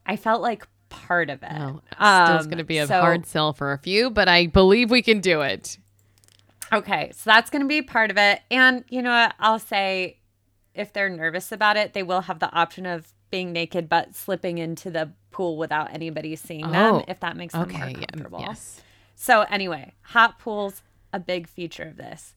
I 0.05 0.17
felt 0.17 0.41
like 0.41 0.67
part 0.89 1.29
of 1.29 1.41
it. 1.43 1.51
Still 1.51 1.81
Um, 1.99 2.43
going 2.45 2.57
to 2.57 2.63
be 2.63 2.77
a 2.77 2.87
so- 2.87 2.99
hard 3.01 3.25
sell 3.25 3.53
for 3.53 3.71
a 3.71 3.77
few, 3.77 4.09
but 4.09 4.27
I 4.27 4.47
believe 4.47 4.91
we 4.91 5.01
can 5.01 5.19
do 5.21 5.41
it. 5.41 5.77
Okay, 6.73 7.11
so 7.13 7.21
that's 7.29 7.49
going 7.49 7.61
to 7.61 7.67
be 7.67 7.81
part 7.81 8.11
of 8.11 8.17
it. 8.17 8.41
And 8.51 8.83
you 8.89 9.01
know 9.01 9.11
what? 9.11 9.33
I'll 9.39 9.59
say 9.59 10.17
if 10.73 10.91
they're 10.91 11.09
nervous 11.09 11.51
about 11.51 11.77
it, 11.77 11.93
they 11.93 12.03
will 12.03 12.21
have 12.21 12.39
the 12.39 12.51
option 12.51 12.85
of 12.85 13.13
being 13.35 13.51
naked 13.51 13.89
but 13.89 14.15
slipping 14.15 14.57
into 14.57 14.89
the 14.89 15.09
pool 15.31 15.57
without 15.57 15.93
anybody 15.93 16.35
seeing 16.37 16.71
them 16.71 16.95
Oh, 16.95 17.03
if 17.07 17.19
that 17.19 17.35
makes 17.35 17.53
them 17.53 17.63
Okay. 17.63 17.77
more 17.79 17.89
Yeah, 17.89 18.05
comfortable. 18.11 18.39
yes. 18.39 18.81
So 19.15 19.41
anyway, 19.49 19.93
hot 20.01 20.39
pools 20.39 20.81
a 21.11 21.19
big 21.19 21.47
feature 21.47 21.83
of 21.83 21.97
this. 21.97 22.33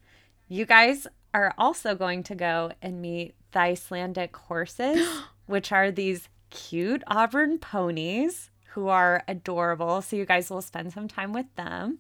You 0.49 0.65
guys 0.67 1.07
are 1.33 1.55
also 1.57 1.95
going 1.95 2.23
to 2.25 2.35
go 2.35 2.73
and 2.83 3.01
meet 3.01 3.35
the 3.53 3.61
Icelandic 3.61 4.35
horses, 4.37 5.07
which 5.47 5.71
are 5.71 5.91
these 5.93 6.29
cute 6.51 7.03
auburn 7.07 7.59
ponies 7.59 8.51
who 8.73 8.89
are 8.89 9.23
adorable. 9.29 10.03
So 10.03 10.17
you 10.17 10.25
guys 10.25 10.51
will 10.51 10.63
spend 10.63 10.93
some 10.93 11.07
time 11.07 11.33
with 11.33 11.47
them. 11.57 11.99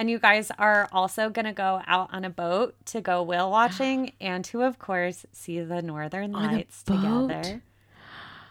And 0.00 0.08
you 0.08 0.20
guys 0.20 0.52
are 0.58 0.88
also 0.92 1.28
going 1.28 1.46
to 1.46 1.52
go 1.52 1.82
out 1.88 2.10
on 2.12 2.24
a 2.24 2.30
boat 2.30 2.76
to 2.86 3.00
go 3.00 3.20
whale 3.22 3.50
watching 3.60 4.12
and 4.20 4.44
to, 4.46 4.62
of 4.62 4.78
course, 4.78 5.26
see 5.32 5.58
the 5.60 5.82
northern 5.82 6.34
On 6.36 6.42
lights 6.52 6.84
together. 6.84 7.62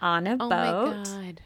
On 0.00 0.26
a 0.26 0.36
Oh 0.40 0.48
boat. 0.48 0.96
my 0.96 1.02
god. 1.26 1.40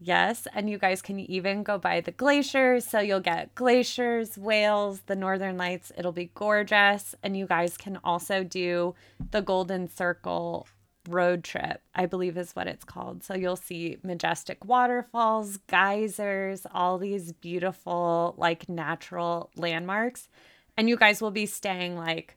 Yes, 0.00 0.46
and 0.52 0.68
you 0.68 0.76
guys 0.76 1.00
can 1.00 1.18
even 1.18 1.62
go 1.62 1.78
by 1.78 2.00
the 2.00 2.10
glaciers. 2.12 2.84
So 2.84 3.00
you'll 3.00 3.20
get 3.20 3.54
glaciers, 3.54 4.36
whales, 4.36 5.00
the 5.06 5.16
northern 5.16 5.56
lights. 5.56 5.92
It'll 5.96 6.12
be 6.12 6.30
gorgeous. 6.34 7.14
And 7.22 7.36
you 7.36 7.46
guys 7.46 7.76
can 7.76 7.98
also 8.04 8.44
do 8.44 8.94
the 9.30 9.40
Golden 9.40 9.88
Circle 9.88 10.66
road 11.08 11.44
trip, 11.44 11.82
I 11.94 12.06
believe 12.06 12.36
is 12.36 12.52
what 12.52 12.66
it's 12.66 12.84
called. 12.84 13.22
So 13.22 13.34
you'll 13.34 13.56
see 13.56 13.98
majestic 14.02 14.64
waterfalls, 14.64 15.58
geysers, 15.68 16.66
all 16.72 16.98
these 16.98 17.32
beautiful, 17.32 18.34
like 18.36 18.68
natural 18.68 19.50
landmarks. 19.56 20.28
And 20.76 20.88
you 20.88 20.96
guys 20.96 21.20
will 21.22 21.30
be 21.30 21.46
staying 21.46 21.96
like, 21.96 22.36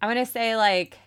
I 0.00 0.06
want 0.06 0.18
to 0.18 0.26
say 0.26 0.56
like 0.56 0.98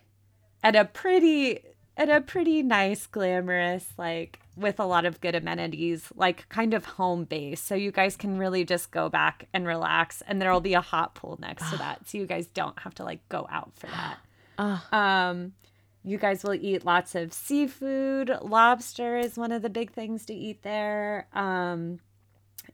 at 0.63 0.76
a 0.76 0.86
pretty 0.86 1.59
at 1.99 2.09
a 2.09 2.21
pretty 2.21 2.63
nice 2.63 3.05
glamorous 3.05 3.91
like 3.97 4.39
with 4.55 4.79
a 4.79 4.85
lot 4.85 5.05
of 5.05 5.19
good 5.19 5.35
amenities 5.35 6.11
like 6.15 6.47
kind 6.47 6.73
of 6.73 6.85
home 6.85 7.25
base. 7.25 7.61
So 7.61 7.75
you 7.75 7.91
guys 7.91 8.15
can 8.15 8.37
really 8.37 8.63
just 8.63 8.89
go 8.89 9.09
back 9.09 9.47
and 9.53 9.67
relax 9.67 10.23
and 10.25 10.41
there'll 10.41 10.61
be 10.61 10.73
a 10.73 10.81
hot 10.81 11.13
pool 11.13 11.37
next 11.41 11.69
to 11.69 11.77
that 11.77 12.07
so 12.07 12.17
you 12.17 12.25
guys 12.25 12.47
don't 12.47 12.79
have 12.79 12.95
to 12.95 13.03
like 13.03 13.27
go 13.29 13.47
out 13.51 13.73
for 13.75 13.87
that. 13.87 14.17
Um 14.91 15.53
you 16.03 16.17
guys 16.17 16.43
will 16.43 16.53
eat 16.53 16.85
lots 16.85 17.13
of 17.13 17.33
seafood. 17.33 18.31
Lobster 18.41 19.17
is 19.17 19.37
one 19.37 19.51
of 19.51 19.61
the 19.61 19.69
big 19.69 19.91
things 19.91 20.25
to 20.25 20.33
eat 20.33 20.63
there. 20.63 21.27
Um 21.33 21.99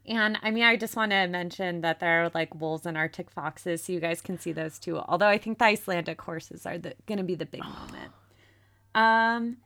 and 0.08 0.38
I 0.44 0.52
mean, 0.52 0.64
I 0.64 0.76
just 0.76 0.96
want 0.96 1.12
to 1.12 1.28
mention 1.28 1.82
that 1.82 2.00
there 2.00 2.26
are 2.26 2.32
like 2.34 2.54
wolves 2.60 2.86
and 2.86 2.96
Arctic 2.96 3.32
foxes, 3.32 3.84
so 3.84 3.94
you 3.94 4.00
guys 4.00 4.22
can 4.22 4.38
see 4.38 4.52
those 4.52 4.78
too. 4.78 5.00
Although 5.00 5.28
I 5.28 5.40
think 5.40 5.58
the 5.58 5.66
Icelandic 5.66 6.22
horses 6.22 6.66
are 6.68 6.78
the, 6.78 6.94
going 7.08 7.18
to 7.18 7.24
be 7.24 7.34
the 7.34 7.46
big 7.46 7.64
moment. 7.64 8.12
Um, 8.96 9.58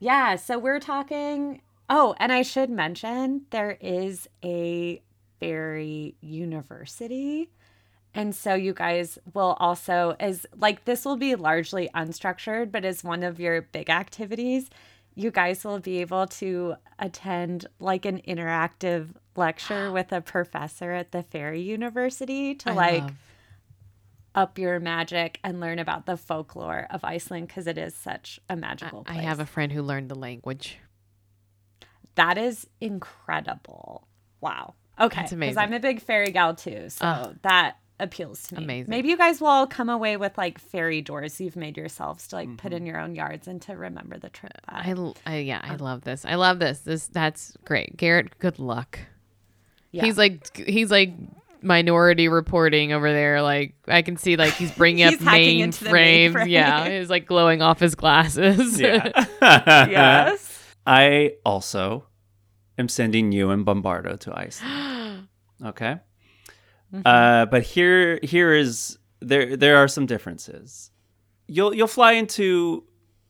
yeah. 0.00 0.34
So 0.36 0.58
we're 0.58 0.80
talking. 0.80 1.62
Oh, 1.88 2.14
and 2.18 2.32
I 2.32 2.42
should 2.42 2.70
mention 2.70 3.42
there 3.50 3.76
is 3.80 4.28
a 4.44 5.02
fairy 5.38 6.14
university. 6.20 7.50
And 8.14 8.34
so 8.34 8.54
you 8.54 8.72
guys 8.74 9.18
will 9.34 9.56
also 9.60 10.16
as 10.18 10.46
like 10.56 10.84
this 10.84 11.04
will 11.04 11.16
be 11.16 11.34
largely 11.36 11.88
unstructured, 11.94 12.72
but 12.72 12.84
as 12.84 13.04
one 13.04 13.22
of 13.22 13.38
your 13.38 13.62
big 13.62 13.88
activities, 13.88 14.68
you 15.14 15.30
guys 15.30 15.64
will 15.64 15.78
be 15.78 16.00
able 16.00 16.26
to 16.26 16.76
attend 16.98 17.66
like 17.78 18.04
an 18.04 18.20
interactive 18.26 19.08
lecture 19.36 19.92
with 19.96 20.12
a 20.12 20.20
professor 20.20 20.92
at 20.92 21.12
the 21.12 21.22
Fairy 21.22 21.60
University 21.60 22.54
to 22.56 22.70
I 22.70 22.74
like 22.74 23.02
love- 23.02 23.12
up 24.34 24.58
your 24.58 24.78
magic 24.80 25.38
and 25.42 25.60
learn 25.60 25.78
about 25.78 26.06
the 26.06 26.16
folklore 26.16 26.86
of 26.90 27.04
Iceland 27.04 27.48
because 27.48 27.66
it 27.66 27.78
is 27.78 27.94
such 27.94 28.38
a 28.48 28.56
magical 28.56 29.04
place. 29.04 29.18
I 29.18 29.22
have 29.22 29.40
a 29.40 29.46
friend 29.46 29.72
who 29.72 29.82
learned 29.82 30.08
the 30.08 30.14
language. 30.14 30.78
that 32.14 32.38
is 32.38 32.66
incredible. 32.80 34.06
Wow. 34.40 34.74
Okay. 35.00 35.16
That's 35.20 35.30
Because 35.30 35.32
amazing. 35.32 35.58
I'm 35.58 35.72
a 35.72 35.80
big 35.80 36.00
fairy 36.02 36.30
gal 36.30 36.54
too. 36.54 36.88
So 36.90 37.04
Ugh. 37.06 37.36
that 37.42 37.76
appeals 37.98 38.46
to 38.48 38.56
me. 38.56 38.64
Amazing. 38.64 38.90
Maybe 38.90 39.08
you 39.08 39.16
guys 39.16 39.40
will 39.40 39.48
all 39.48 39.66
come 39.66 39.88
away 39.88 40.16
with 40.16 40.36
like 40.38 40.58
fairy 40.58 41.02
doors 41.02 41.40
you've 41.40 41.56
made 41.56 41.76
yourselves 41.76 42.28
to 42.28 42.36
like 42.36 42.56
put 42.56 42.68
mm-hmm. 42.72 42.76
in 42.76 42.86
your 42.86 42.98
own 42.98 43.14
yards 43.14 43.46
and 43.48 43.60
to 43.62 43.76
remember 43.76 44.18
the 44.18 44.28
trip 44.30 44.52
uh, 44.68 44.72
back. 44.72 44.86
I, 44.86 44.90
l- 44.90 45.16
I- 45.26 45.36
yeah, 45.38 45.60
I 45.62 45.70
um, 45.74 45.78
love 45.78 46.02
this. 46.02 46.24
I 46.24 46.34
love 46.36 46.58
this. 46.58 46.80
This 46.80 47.06
that's 47.08 47.56
great. 47.64 47.96
Garrett, 47.96 48.38
good 48.38 48.58
luck. 48.58 48.98
Yeah. 49.92 50.04
He's 50.04 50.16
like 50.18 50.56
he's 50.56 50.90
like 50.90 51.12
minority 51.62 52.28
reporting 52.28 52.92
over 52.92 53.12
there. 53.12 53.42
Like 53.42 53.74
I 53.88 54.02
can 54.02 54.16
see 54.16 54.36
like 54.36 54.54
he's 54.54 54.72
bringing 54.72 55.04
up 55.04 55.14
He's 55.18 55.22
hacking 55.22 55.60
into 55.60 55.84
the 55.84 55.90
mainframes. 55.90 56.48
Yeah, 56.48 56.88
he's 56.88 57.10
like 57.10 57.26
glowing 57.26 57.62
off 57.62 57.80
his 57.80 57.94
glasses. 57.94 58.80
Yeah. 58.80 59.10
yes. 59.42 60.74
I 60.86 61.34
also 61.44 62.06
am 62.78 62.88
sending 62.88 63.32
you 63.32 63.50
and 63.50 63.64
Bombardo 63.64 64.16
to 64.16 64.38
Iceland. 64.38 65.28
Okay. 65.62 65.98
Uh, 67.04 67.44
but 67.44 67.62
here 67.62 68.18
here 68.22 68.54
is 68.54 68.98
there 69.20 69.56
there 69.56 69.76
are 69.76 69.88
some 69.88 70.06
differences. 70.06 70.90
You'll 71.46 71.74
you'll 71.74 71.86
fly 71.86 72.12
into 72.12 72.84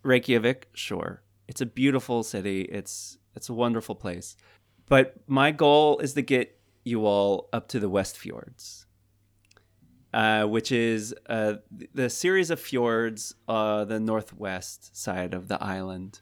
Reykjavik, 0.04 0.68
sure. 0.72 1.22
It's 1.48 1.60
a 1.60 1.66
beautiful 1.66 2.22
city. 2.22 2.62
It's 2.62 3.18
it's 3.34 3.48
a 3.48 3.52
wonderful 3.52 3.96
place. 3.96 4.36
But 4.86 5.16
my 5.26 5.50
goal 5.50 5.98
is 5.98 6.14
to 6.14 6.22
get 6.22 6.59
you 6.84 7.06
all 7.06 7.48
up 7.52 7.68
to 7.68 7.80
the 7.80 7.88
West 7.88 8.16
Fjords, 8.16 8.86
uh, 10.12 10.44
which 10.44 10.72
is 10.72 11.14
uh, 11.28 11.54
the 11.94 12.10
series 12.10 12.50
of 12.50 12.58
fjords, 12.60 13.34
uh, 13.48 13.84
the 13.84 14.00
northwest 14.00 14.96
side 14.96 15.34
of 15.34 15.48
the 15.48 15.62
island, 15.62 16.20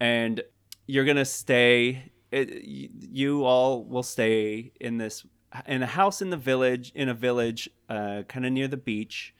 and 0.00 0.42
you're 0.86 1.04
gonna 1.04 1.24
stay. 1.24 2.12
It, 2.30 2.64
you 2.64 3.44
all 3.44 3.84
will 3.84 4.02
stay 4.02 4.72
in 4.80 4.96
this 4.96 5.24
in 5.66 5.82
a 5.82 5.86
house 5.86 6.22
in 6.22 6.30
the 6.30 6.36
village, 6.38 6.90
in 6.94 7.08
a 7.10 7.14
village, 7.14 7.68
uh, 7.88 8.22
kind 8.28 8.46
of 8.46 8.52
near 8.52 8.68
the 8.68 8.78
beach, 8.78 9.34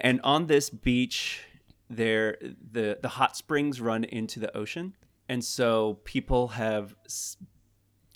and 0.00 0.20
on 0.24 0.46
this 0.46 0.70
beach, 0.70 1.44
there 1.90 2.38
the 2.72 2.98
the 3.00 3.08
hot 3.08 3.36
springs 3.36 3.80
run 3.80 4.04
into 4.04 4.40
the 4.40 4.56
ocean, 4.56 4.96
and 5.28 5.44
so 5.44 6.00
people 6.04 6.48
have 6.48 6.94
s- 7.04 7.36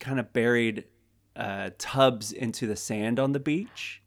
kind 0.01 0.18
of 0.18 0.32
buried 0.32 0.84
uh, 1.37 1.70
tubs 1.78 2.33
into 2.33 2.66
the 2.66 2.76
sand 2.76 3.18
on 3.18 3.33
the 3.33 3.41
beach 3.41 4.03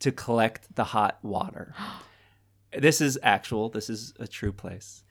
to 0.00 0.12
collect 0.12 0.74
the 0.74 0.84
hot 0.84 1.18
water. 1.22 1.74
this 2.78 3.00
is 3.00 3.18
actual. 3.22 3.68
This 3.68 3.88
is 3.88 4.14
a 4.18 4.26
true 4.26 4.52
place. 4.52 5.04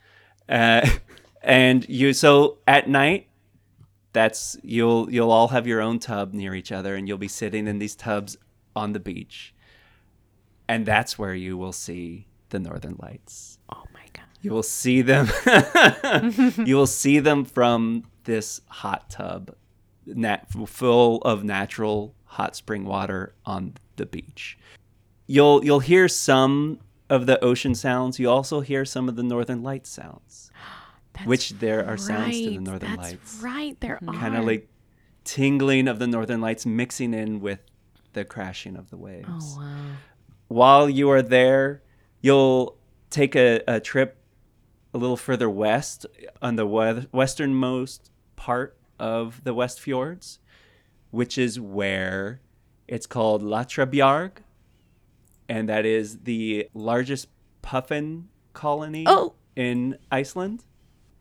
Uh, 0.47 0.87
and 1.41 1.87
you 1.89 2.13
so 2.13 2.59
at 2.67 2.89
night 2.89 3.27
that's 4.13 4.57
you'll 4.63 5.11
you'll 5.11 5.31
all 5.31 5.49
have 5.49 5.67
your 5.67 5.81
own 5.81 5.99
tub 5.99 6.33
near 6.33 6.55
each 6.55 6.71
other 6.71 6.95
and 6.95 7.07
you'll 7.07 7.17
be 7.17 7.27
sitting 7.27 7.67
in 7.67 7.79
these 7.79 7.95
tubs 7.95 8.37
on 8.75 8.93
the 8.93 8.99
beach. 8.99 9.53
And 10.67 10.85
that's 10.85 11.19
where 11.19 11.35
you 11.35 11.57
will 11.57 11.73
see 11.73 12.27
the 12.49 12.59
northern 12.59 12.95
lights. 12.99 13.59
Oh 13.71 13.83
my 13.93 14.05
god. 14.13 14.25
You 14.41 14.51
will 14.51 14.63
see 14.63 15.01
them. 15.01 15.27
you 16.65 16.75
will 16.75 16.87
see 16.87 17.19
them 17.19 17.45
from 17.45 18.05
this 18.23 18.61
hot 18.67 19.09
tub, 19.09 19.55
nat- 20.05 20.47
full 20.67 21.17
of 21.21 21.43
natural 21.43 22.13
hot 22.25 22.55
spring 22.55 22.85
water 22.85 23.33
on 23.45 23.73
the 23.95 24.05
beach. 24.05 24.57
You'll 25.27 25.63
you'll 25.65 25.79
hear 25.79 26.07
some 26.07 26.79
of 27.09 27.25
the 27.25 27.43
ocean 27.43 27.75
sounds. 27.75 28.19
You 28.19 28.29
also 28.29 28.61
hear 28.61 28.85
some 28.85 29.07
of 29.09 29.15
the 29.15 29.23
northern 29.23 29.63
light 29.63 29.87
sounds, 29.87 30.51
That's 31.13 31.25
which 31.27 31.49
there 31.59 31.85
are 31.87 31.97
sounds 31.97 32.37
to 32.39 32.49
the 32.51 32.57
northern 32.59 32.95
That's 32.95 33.11
lights. 33.11 33.39
Right, 33.41 33.79
there 33.79 33.99
are. 34.07 34.13
Kind 34.13 34.35
of 34.35 34.45
like 34.45 34.67
tingling 35.23 35.87
of 35.87 35.97
the 35.99 36.07
northern 36.07 36.41
lights 36.41 36.65
mixing 36.65 37.13
in 37.13 37.39
with 37.39 37.59
the 38.13 38.23
crashing 38.23 38.75
of 38.77 38.89
the 38.91 38.97
waves 38.97 39.27
Oh 39.27 39.57
wow. 39.59 39.75
while 40.47 40.89
you 40.89 41.09
are 41.09 41.21
there, 41.23 41.81
you'll 42.21 42.77
take 43.09 43.35
a, 43.35 43.61
a 43.67 43.79
trip 43.79 44.17
a 44.93 44.97
little 44.97 45.17
further 45.17 45.49
west 45.49 46.05
on 46.41 46.55
the 46.55 46.65
we- 46.65 47.07
westernmost 47.11 48.11
part 48.35 48.77
of 48.99 49.43
the 49.43 49.53
West 49.53 49.79
Fjords, 49.79 50.39
which 51.11 51.37
is 51.37 51.59
where 51.59 52.41
it's 52.87 53.07
called 53.07 53.41
Latrabjarg, 53.41 54.37
and 55.49 55.69
that 55.69 55.85
is 55.85 56.19
the 56.19 56.67
largest 56.73 57.27
puffin 57.61 58.29
colony 58.53 59.05
Oh. 59.07 59.33
in 59.55 59.97
Iceland, 60.11 60.63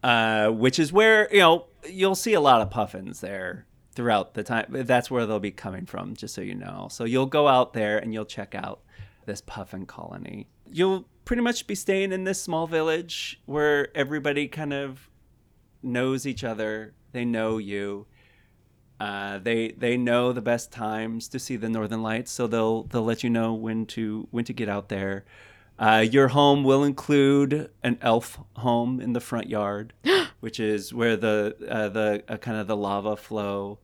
uh, 0.03 0.49
which 0.51 0.79
is 0.79 0.93
where 0.93 1.29
you 1.33 1.41
know 1.41 1.67
you'll 1.89 2.15
see 2.15 2.35
a 2.35 2.41
lot 2.41 2.61
of 2.61 2.71
puffins 2.71 3.21
there 3.21 3.67
throughout 3.95 4.35
the 4.35 4.43
time. 4.43 4.67
That's 4.71 5.11
where 5.11 5.25
they'll 5.27 5.39
be 5.41 5.51
coming 5.51 5.87
from, 5.87 6.15
just 6.15 6.35
so 6.35 6.41
you 6.41 6.55
know. 6.55 6.89
So 6.91 7.05
you'll 7.05 7.27
go 7.27 7.49
out 7.49 7.73
there 7.75 7.99
and 7.99 8.13
you'll 8.13 8.25
check 8.25 8.55
out 8.55 8.81
this 9.27 9.41
puffin 9.41 9.87
colony. 9.87 10.49
You'll 10.71 11.07
pretty 11.25 11.43
much 11.43 11.67
be 11.67 11.75
staying 11.75 12.13
in 12.13 12.25
this 12.25 12.43
small 12.43 12.67
village 12.67 13.41
where 13.47 13.97
everybody 13.97 14.49
kind 14.49 14.73
of 14.73 15.09
knows 15.83 16.27
each 16.27 16.45
other. 16.45 16.93
They 17.15 17.25
know 17.25 17.59
you. 17.59 18.07
Uh, 18.99 19.39
they 19.39 19.69
they 19.71 19.97
know 19.97 20.33
the 20.33 20.43
best 20.43 20.73
times 20.73 21.29
to 21.29 21.39
see 21.39 21.57
the 21.57 21.69
northern 21.69 22.03
lights, 22.03 22.33
so 22.33 22.47
they'll 22.49 22.83
they'll 22.83 23.05
let 23.05 23.23
you 23.23 23.31
know 23.31 23.55
when 23.55 23.87
to 23.87 24.27
when 24.33 24.45
to 24.45 24.53
get 24.53 24.69
out 24.69 24.89
there. 24.89 25.25
Uh, 25.79 26.05
your 26.09 26.29
home 26.29 26.65
will 26.65 26.83
include 26.83 27.71
an 27.85 27.99
elf 28.01 28.39
home 28.57 29.01
in 29.01 29.13
the 29.13 29.21
front 29.21 29.49
yard, 29.49 29.93
which 30.41 30.59
is 30.59 30.93
where 30.93 31.17
the 31.17 31.57
uh, 31.71 31.89
the 31.89 32.25
uh, 32.29 32.37
kind 32.37 32.59
of 32.59 32.67
the 32.67 32.77
lava 32.77 33.17
flow, 33.17 33.79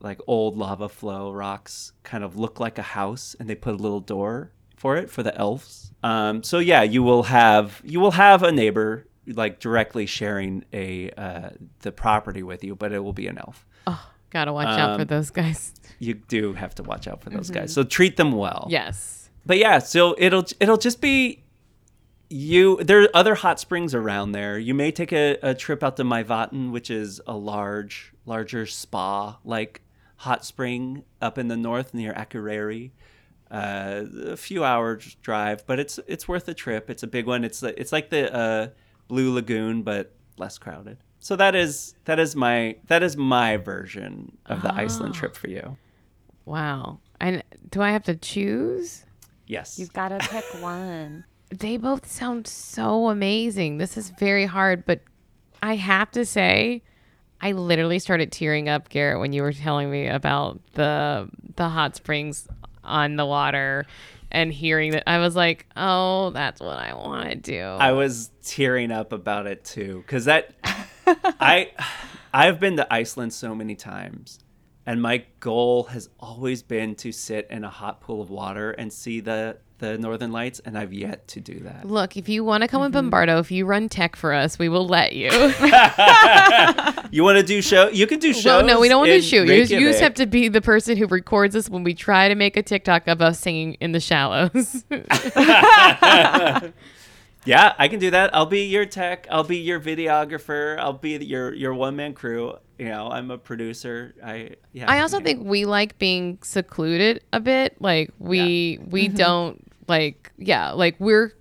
like 0.00 0.18
old 0.26 0.56
lava 0.56 0.88
flow 0.88 1.30
rocks, 1.30 1.92
kind 2.02 2.24
of 2.24 2.38
look 2.38 2.58
like 2.58 2.78
a 2.78 2.82
house, 2.82 3.36
and 3.38 3.48
they 3.48 3.54
put 3.54 3.74
a 3.74 3.82
little 3.82 4.00
door 4.00 4.52
for 4.74 4.96
it 4.96 5.10
for 5.10 5.22
the 5.22 5.36
elves. 5.36 5.92
Um, 6.02 6.42
so 6.42 6.58
yeah, 6.58 6.82
you 6.82 7.02
will 7.02 7.24
have 7.24 7.82
you 7.84 8.00
will 8.00 8.12
have 8.12 8.42
a 8.42 8.50
neighbor 8.50 9.06
like 9.34 9.60
directly 9.60 10.06
sharing 10.06 10.64
a 10.72 11.10
uh, 11.10 11.50
the 11.80 11.92
property 11.92 12.42
with 12.42 12.62
you, 12.64 12.74
but 12.76 12.92
it 12.92 13.00
will 13.00 13.12
be 13.12 13.26
an 13.26 13.38
elf. 13.38 13.66
Oh, 13.86 14.10
gotta 14.30 14.52
watch 14.52 14.66
out 14.68 14.96
for 14.96 15.02
Um, 15.02 15.06
those 15.08 15.30
guys. 15.30 15.74
You 16.02 16.14
do 16.14 16.54
have 16.54 16.74
to 16.76 16.82
watch 16.82 17.06
out 17.06 17.22
for 17.22 17.28
those 17.28 17.50
guys. 17.50 17.74
So 17.74 17.82
treat 17.82 18.16
them 18.16 18.32
well. 18.32 18.66
Yes. 18.70 19.28
But 19.44 19.58
yeah, 19.58 19.80
so 19.80 20.14
it'll 20.16 20.46
it'll 20.58 20.78
just 20.78 21.02
be 21.02 21.42
you. 22.30 22.82
There 22.82 23.02
are 23.02 23.08
other 23.12 23.34
hot 23.34 23.60
springs 23.60 23.94
around 23.94 24.32
there. 24.32 24.58
You 24.58 24.72
may 24.72 24.92
take 24.92 25.12
a, 25.12 25.36
a 25.42 25.54
trip 25.54 25.82
out 25.82 25.96
to 25.98 26.04
Mývatn, 26.04 26.70
which 26.70 26.90
is 26.90 27.20
a 27.26 27.34
large, 27.36 28.14
larger 28.24 28.64
spa 28.64 29.38
like 29.44 29.82
hot 30.16 30.44
spring 30.44 31.04
up 31.20 31.36
in 31.36 31.48
the 31.48 31.56
north 31.56 31.92
near 31.92 32.14
Akureyri. 32.14 32.92
Uh, 33.50 34.04
a 34.28 34.36
few 34.38 34.64
hours 34.64 35.16
drive, 35.22 35.66
but 35.66 35.78
it's 35.78 35.98
it's 36.06 36.26
worth 36.28 36.48
a 36.48 36.54
trip. 36.54 36.88
It's 36.88 37.02
a 37.02 37.06
big 37.08 37.26
one. 37.26 37.44
It's 37.44 37.62
it's 37.62 37.92
like 37.92 38.08
the 38.08 38.32
uh, 38.34 38.68
Blue 39.10 39.34
Lagoon, 39.34 39.82
but 39.82 40.14
less 40.38 40.56
crowded. 40.56 40.98
So 41.18 41.34
that 41.34 41.56
is 41.56 41.96
that 42.04 42.20
is 42.20 42.36
my 42.36 42.76
that 42.86 43.02
is 43.02 43.16
my 43.16 43.56
version 43.56 44.38
of 44.46 44.62
the 44.62 44.72
Iceland 44.72 45.14
trip 45.14 45.36
for 45.36 45.50
you. 45.50 45.76
Wow. 46.44 47.00
And 47.20 47.42
do 47.68 47.82
I 47.82 47.90
have 47.90 48.04
to 48.04 48.14
choose? 48.14 49.04
Yes. 49.46 49.80
You've 49.80 49.92
got 49.92 50.08
to 50.08 50.18
pick 50.18 50.44
one. 50.60 51.24
They 51.50 51.76
both 51.76 52.10
sound 52.10 52.46
so 52.46 53.08
amazing. 53.08 53.78
This 53.78 53.96
is 53.96 54.10
very 54.10 54.46
hard, 54.46 54.86
but 54.86 55.00
I 55.60 55.74
have 55.74 56.12
to 56.12 56.24
say, 56.24 56.82
I 57.40 57.52
literally 57.52 57.98
started 57.98 58.30
tearing 58.30 58.68
up, 58.68 58.88
Garrett, 58.90 59.18
when 59.18 59.32
you 59.32 59.42
were 59.42 59.52
telling 59.52 59.90
me 59.90 60.06
about 60.06 60.60
the 60.74 61.28
the 61.56 61.68
hot 61.68 61.96
springs 61.96 62.46
on 62.84 63.16
the 63.16 63.26
water 63.26 63.86
and 64.30 64.52
hearing 64.52 64.92
that. 64.92 65.08
I 65.08 65.18
was 65.18 65.36
like, 65.36 65.66
oh, 65.76 66.30
that's 66.30 66.60
what 66.60 66.78
I 66.78 66.94
want 66.94 67.30
to 67.30 67.36
do. 67.36 67.62
I 67.62 67.92
was 67.92 68.30
tearing 68.42 68.90
up 68.90 69.12
about 69.12 69.46
it 69.46 69.64
too 69.64 70.02
because 70.06 70.26
that 70.26 70.54
I 71.06 71.72
I've 72.32 72.60
been 72.60 72.76
to 72.76 72.92
Iceland 72.92 73.32
so 73.32 73.54
many 73.54 73.74
times, 73.74 74.38
and 74.86 75.02
my 75.02 75.24
goal 75.40 75.84
has 75.84 76.08
always 76.18 76.62
been 76.62 76.94
to 76.96 77.12
sit 77.12 77.46
in 77.50 77.64
a 77.64 77.70
hot 77.70 78.00
pool 78.00 78.22
of 78.22 78.30
water 78.30 78.70
and 78.72 78.92
see 78.92 79.20
the 79.20 79.58
the 79.80 79.98
northern 79.98 80.30
lights, 80.30 80.60
and 80.64 80.78
I've 80.78 80.92
yet 80.92 81.26
to 81.28 81.40
do 81.40 81.58
that. 81.60 81.84
Look, 81.84 82.16
if 82.16 82.28
you 82.28 82.44
want 82.44 82.62
to 82.62 82.68
come 82.68 82.80
Mm-hmm. 82.80 82.94
with 82.94 83.04
Bombardo, 83.04 83.38
if 83.40 83.50
you 83.50 83.66
run 83.66 83.88
tech 83.88 84.14
for 84.16 84.32
us, 84.32 84.58
we 84.58 84.68
will 84.68 84.86
let 84.86 85.14
you. 85.14 85.30
You 87.12 87.24
want 87.24 87.38
to 87.38 87.42
do 87.42 87.60
show? 87.60 87.88
You 87.88 88.06
can 88.06 88.20
do 88.20 88.32
shows. 88.32 88.44
well, 88.44 88.64
no, 88.64 88.78
we 88.78 88.88
don't 88.88 89.00
want 89.00 89.10
to 89.10 89.20
shoot. 89.20 89.48
You 89.48 89.62
just, 89.62 89.72
you 89.72 89.80
just 89.80 90.00
have 90.00 90.14
to 90.14 90.26
be 90.26 90.46
the 90.46 90.60
person 90.60 90.96
who 90.96 91.08
records 91.08 91.56
us 91.56 91.68
when 91.68 91.82
we 91.82 91.92
try 91.92 92.28
to 92.28 92.36
make 92.36 92.56
a 92.56 92.62
TikTok 92.62 93.08
of 93.08 93.20
us 93.20 93.40
singing 93.40 93.74
in 93.80 93.90
the 93.90 93.98
shallows. 93.98 94.84
Yeah, 97.46 97.72
I 97.78 97.88
can 97.88 98.00
do 98.00 98.10
that. 98.10 98.34
I'll 98.34 98.46
be 98.46 98.64
your 98.64 98.84
tech. 98.84 99.26
I'll 99.30 99.44
be 99.44 99.56
your 99.56 99.80
videographer. 99.80 100.78
I'll 100.78 100.92
be 100.92 101.12
your 101.24 101.54
your 101.54 101.72
one 101.72 101.96
man 101.96 102.12
crew. 102.12 102.54
You 102.78 102.88
know, 102.88 103.08
I'm 103.10 103.30
a 103.30 103.38
producer. 103.38 104.14
I 104.22 104.56
yeah. 104.72 104.90
I 104.90 105.00
also 105.00 105.18
yeah. 105.18 105.24
think 105.24 105.46
we 105.46 105.64
like 105.64 105.98
being 105.98 106.38
secluded 106.42 107.24
a 107.32 107.40
bit. 107.40 107.80
Like 107.80 108.10
we 108.18 108.78
we 108.90 109.08
don't 109.08 109.66
like 109.90 110.32
yeah, 110.38 110.70
like 110.70 110.96
we're 110.98 111.32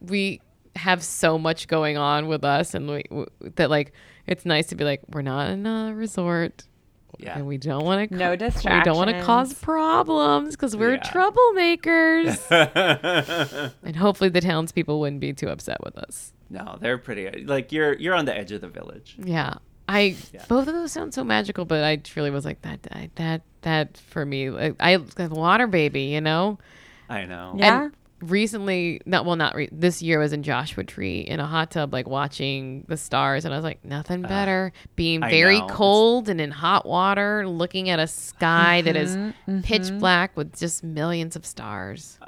we 0.00 0.40
have 0.76 1.02
so 1.02 1.38
much 1.38 1.68
going 1.68 1.96
on 1.96 2.26
with 2.26 2.44
us 2.44 2.74
and 2.74 2.88
we, 2.88 3.02
w 3.10 3.26
that 3.56 3.70
like 3.70 3.92
it's 4.26 4.44
nice 4.44 4.66
to 4.68 4.74
be 4.74 4.84
like 4.84 5.00
we're 5.12 5.22
not 5.22 5.50
in 5.50 5.66
a 5.66 5.92
resort 5.94 6.64
yeah. 7.18 7.36
and 7.36 7.46
we 7.46 7.58
don't 7.58 7.84
want 7.84 8.08
to 8.10 8.16
No 8.16 8.30
we 8.30 8.36
don't 8.82 8.96
want 8.96 9.10
to 9.10 9.22
cause 9.22 9.52
problems 9.54 10.54
because 10.56 10.76
we're 10.76 10.94
Yeah. 10.94 11.02
troublemakers 11.12 12.38
and 13.82 13.96
hopefully 13.96 14.30
the 14.30 14.40
townspeople 14.40 15.00
wouldn't 15.00 15.20
be 15.20 15.32
too 15.32 15.48
upset 15.48 15.78
with 15.84 15.96
us. 15.98 16.32
no, 16.48 16.78
they're 16.80 16.98
pretty. 16.98 17.44
Like 17.44 17.72
you're 17.72 17.94
you're 17.94 18.14
on 18.14 18.24
the 18.24 18.36
edge 18.36 18.52
of 18.52 18.60
the 18.60 18.68
village. 18.68 19.16
Yeah. 19.22 19.54
I 19.88 20.16
Yeah. 20.32 20.44
both 20.48 20.68
of 20.68 20.74
those 20.74 20.92
sound 20.92 21.14
so 21.14 21.24
magical, 21.24 21.64
but 21.64 21.82
I 21.84 21.96
truly 21.96 22.30
was 22.30 22.44
like 22.44 22.62
that 22.62 22.82
that 22.84 23.16
that 23.16 23.42
that 23.62 23.96
for 23.98 24.24
me 24.24 24.50
like 24.50 24.76
I 24.80 24.96
the 24.96 25.28
water 25.28 25.66
baby, 25.66 26.02
you 26.02 26.20
know. 26.20 26.58
I 27.10 27.26
know. 27.26 27.54
Yeah. 27.56 27.88
recently, 28.22 29.00
not 29.06 29.24
well, 29.26 29.36
not 29.36 29.54
re- 29.54 29.68
this 29.72 30.00
year 30.02 30.18
was 30.18 30.32
in 30.32 30.42
Joshua 30.42 30.84
Tree 30.84 31.20
in 31.20 31.40
a 31.40 31.46
hot 31.46 31.70
tub, 31.72 31.92
like 31.92 32.06
watching 32.08 32.84
the 32.88 32.96
stars, 32.96 33.44
and 33.44 33.52
I 33.52 33.56
was 33.56 33.64
like, 33.64 33.84
nothing 33.84 34.22
better. 34.22 34.72
Being 34.96 35.22
I 35.22 35.30
very 35.30 35.58
know. 35.58 35.64
It's- 35.64 35.76
cold 35.76 36.28
and 36.28 36.40
in 36.40 36.50
hot 36.50 36.86
water, 36.86 37.48
looking 37.48 37.88
at 37.90 37.98
a 37.98 38.06
sky 38.06 38.82
that 38.82 38.96
is 38.96 39.16
Mm-hmm, 39.16 39.60
pitch 39.62 39.90
black 39.98 40.36
with 40.36 40.56
just 40.58 40.84
millions 40.84 41.34
of 41.36 41.44
stars. 41.44 42.18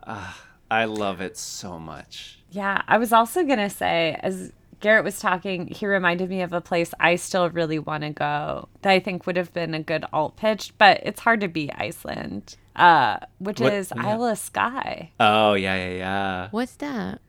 I 0.71 0.87
love 0.87 1.21
it 1.21 1.37
so 1.37 1.79
much. 1.79 2.39
Yeah, 2.51 2.83
I 2.89 2.99
was 2.99 3.13
also 3.13 3.45
gonna 3.45 3.71
say, 3.71 4.19
as 4.23 4.53
Garrett 4.81 5.05
was 5.05 5.21
talking, 5.21 5.69
he 5.69 5.87
reminded 5.87 6.29
me 6.29 6.43
of 6.43 6.53
a 6.53 6.61
place 6.61 6.93
I 6.99 7.15
still 7.17 7.49
really 7.51 7.79
want 7.79 8.03
to 8.03 8.11
go 8.11 8.69
that 8.83 8.91
I 8.91 8.99
think 8.99 9.27
would 9.27 9.37
have 9.37 9.53
been 9.53 9.75
a 9.75 9.83
good 9.83 10.05
alt 10.13 10.37
pitch, 10.37 10.73
but 10.79 11.01
it's 11.05 11.21
hard 11.21 11.41
to 11.43 11.49
beat 11.49 11.71
Iceland, 11.75 12.57
uh, 12.77 13.19
which 13.39 13.61
What- 13.61 13.73
is 13.73 13.93
yeah. 13.95 14.07
Isle 14.09 14.25
of 14.27 14.39
Skye. 14.39 15.11
Oh 15.21 15.55
yeah, 15.55 15.77
yeah, 15.77 15.91
yeah. 15.97 16.49
What's 16.51 16.77
that? 16.77 17.21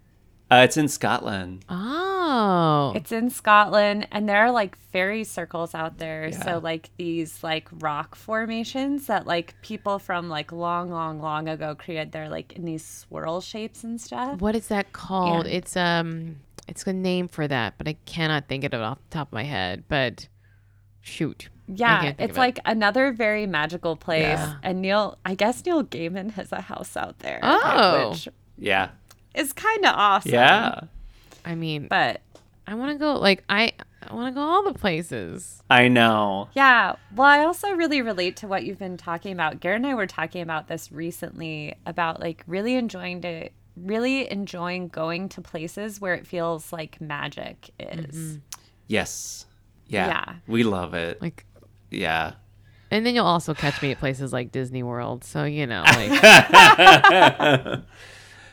Uh, 0.51 0.57
it's 0.65 0.77
in 0.77 0.87
Scotland. 0.87 1.65
Oh, 1.67 2.93
It's 2.95 3.11
in 3.11 3.31
Scotland, 3.31 4.07
and 4.11 4.29
there 4.29 4.45
are 4.45 4.51
like 4.51 4.77
fairy 4.91 5.23
circles 5.23 5.73
out 5.73 5.97
there. 5.97 6.27
Yeah. 6.27 6.43
So 6.43 6.59
like 6.59 6.91
these 6.97 7.43
like 7.43 7.67
rock 7.79 8.13
formations 8.15 9.07
that 9.07 9.25
like 9.25 9.55
people 9.63 9.97
from 9.97 10.29
like 10.29 10.51
long, 10.51 10.91
long, 10.91 11.19
long 11.21 11.47
ago 11.49 11.73
created. 11.73 12.11
They're 12.11 12.29
like 12.29 12.53
in 12.53 12.65
these 12.65 12.85
swirl 12.85 13.41
shapes 13.41 13.83
and 13.83 13.99
stuff. 13.99 14.39
what 14.41 14.55
is 14.55 14.67
that 14.67 14.93
called? 14.93 15.47
Yeah. 15.47 15.53
It's 15.53 15.75
um, 15.75 16.35
it's 16.67 16.85
a 16.85 16.93
name 16.93 17.27
for 17.29 17.47
that, 17.47 17.75
but 17.79 17.87
I 17.87 17.93
cannot 18.05 18.47
think 18.47 18.63
of 18.63 18.73
it 18.75 18.79
off 18.81 18.99
the 19.09 19.15
top 19.15 19.29
of 19.29 19.33
my 19.33 19.43
head. 19.43 19.85
But 19.87 20.27
shoot, 21.01 21.49
I 21.49 21.52
Yeah, 21.67 22.13
it's 22.19 22.19
of 22.19 22.29
it. 22.31 22.37
like 22.37 22.59
another 22.65 23.11
very 23.13 23.45
magical 23.47 23.95
place. 23.95 24.23
Yeah. 24.23 24.55
And 24.63 24.81
Neil, 24.81 25.17
I 25.25 25.35
guess 25.35 25.65
Neil 25.65 25.83
Gaiman 25.83 26.31
has 26.31 26.51
a 26.51 26.61
house 26.61 26.95
out 26.97 27.19
there, 27.19 27.39
Oh. 27.41 28.09
which 28.11 28.27
Yeah, 28.57 28.89
is 29.33 29.53
kind 29.53 29.85
of 29.85 29.95
awesome. 29.95 30.31
yeah. 30.33 30.81
I 31.45 31.55
mean, 31.55 31.87
But 31.87 32.21
I 32.67 32.75
want 32.75 32.91
to 32.91 32.97
go. 32.97 33.15
Like 33.19 33.43
I, 33.49 33.73
I 34.07 34.13
want 34.13 34.33
to 34.33 34.39
go 34.39 34.41
all 34.45 34.63
the 34.63 34.73
places. 34.77 35.61
I 35.69 35.87
know. 35.87 36.49
yeah, 36.53 36.95
well, 37.15 37.27
I 37.27 37.39
also 37.45 37.71
really 37.71 38.01
relate 38.01 38.37
to 38.37 38.47
what 38.47 38.63
you've 38.65 38.79
been 38.79 38.97
talking 38.97 39.31
about. 39.33 39.59
Garrett 39.59 39.77
and 39.77 39.87
I 39.87 39.95
were 39.95 40.07
talking 40.07 40.41
about 40.41 40.67
this 40.67 40.91
recently 40.91 41.75
about 41.85 42.19
like 42.19 42.43
really 42.47 42.75
enjoying 42.75 43.21
to 43.21 43.49
really 43.75 44.29
enjoying 44.31 44.87
going 44.89 45.27
to 45.29 45.41
places 45.41 45.99
where 45.99 46.13
it 46.13 46.27
feels 46.27 46.71
like 46.71 47.01
magic 47.01 47.71
is. 47.79 48.15
Mm-hmm. 48.15 48.35
Yes. 48.87 49.45
Yeah. 49.87 50.07
Yeah. 50.07 50.33
We 50.47 50.63
love 50.63 50.93
it. 50.93 51.21
Like, 51.21 51.45
Yeah. 51.93 52.33
and 52.91 53.05
then 53.05 53.15
you'll 53.15 53.25
also 53.25 53.53
catch 53.53 53.81
me 53.81 53.91
at 53.91 53.99
places 53.99 54.31
like 54.33 54.51
Disney 54.51 54.83
World. 54.83 55.23
So 55.23 55.43
you 55.45 55.65
know, 55.67 55.83
like. 55.83 56.11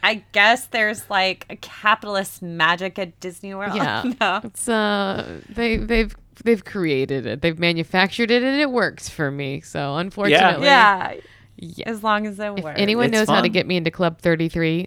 I 0.02 0.24
guess 0.32 0.66
there's 0.66 1.08
like 1.10 1.44
a 1.50 1.56
capitalist 1.56 2.40
magic 2.40 2.98
at 2.98 3.18
Disney 3.20 3.54
World. 3.54 3.74
Yeah. 3.76 4.02
no. 4.20 4.40
It's 4.44 4.66
uh 4.68 5.40
they 5.50 5.76
they've 5.76 6.16
they've 6.42 6.64
created 6.64 7.26
it. 7.26 7.42
They've 7.42 7.58
manufactured 7.58 8.30
it 8.30 8.42
and 8.42 8.58
it 8.60 8.70
works 8.70 9.08
for 9.10 9.30
me. 9.30 9.60
So 9.60 9.96
unfortunately 9.96 10.66
Yeah. 10.66 11.16
yeah. 11.58 11.82
As 11.86 12.02
long 12.02 12.26
as 12.26 12.38
it 12.38 12.44
If 12.56 12.64
works. 12.64 12.80
anyone 12.80 13.06
It's 13.06 13.12
knows 13.12 13.28
how 13.28 13.42
to 13.42 13.50
get 13.50 13.66
me 13.66 13.76
into 13.76 13.90
Club 13.90 14.18
33, 14.22 14.86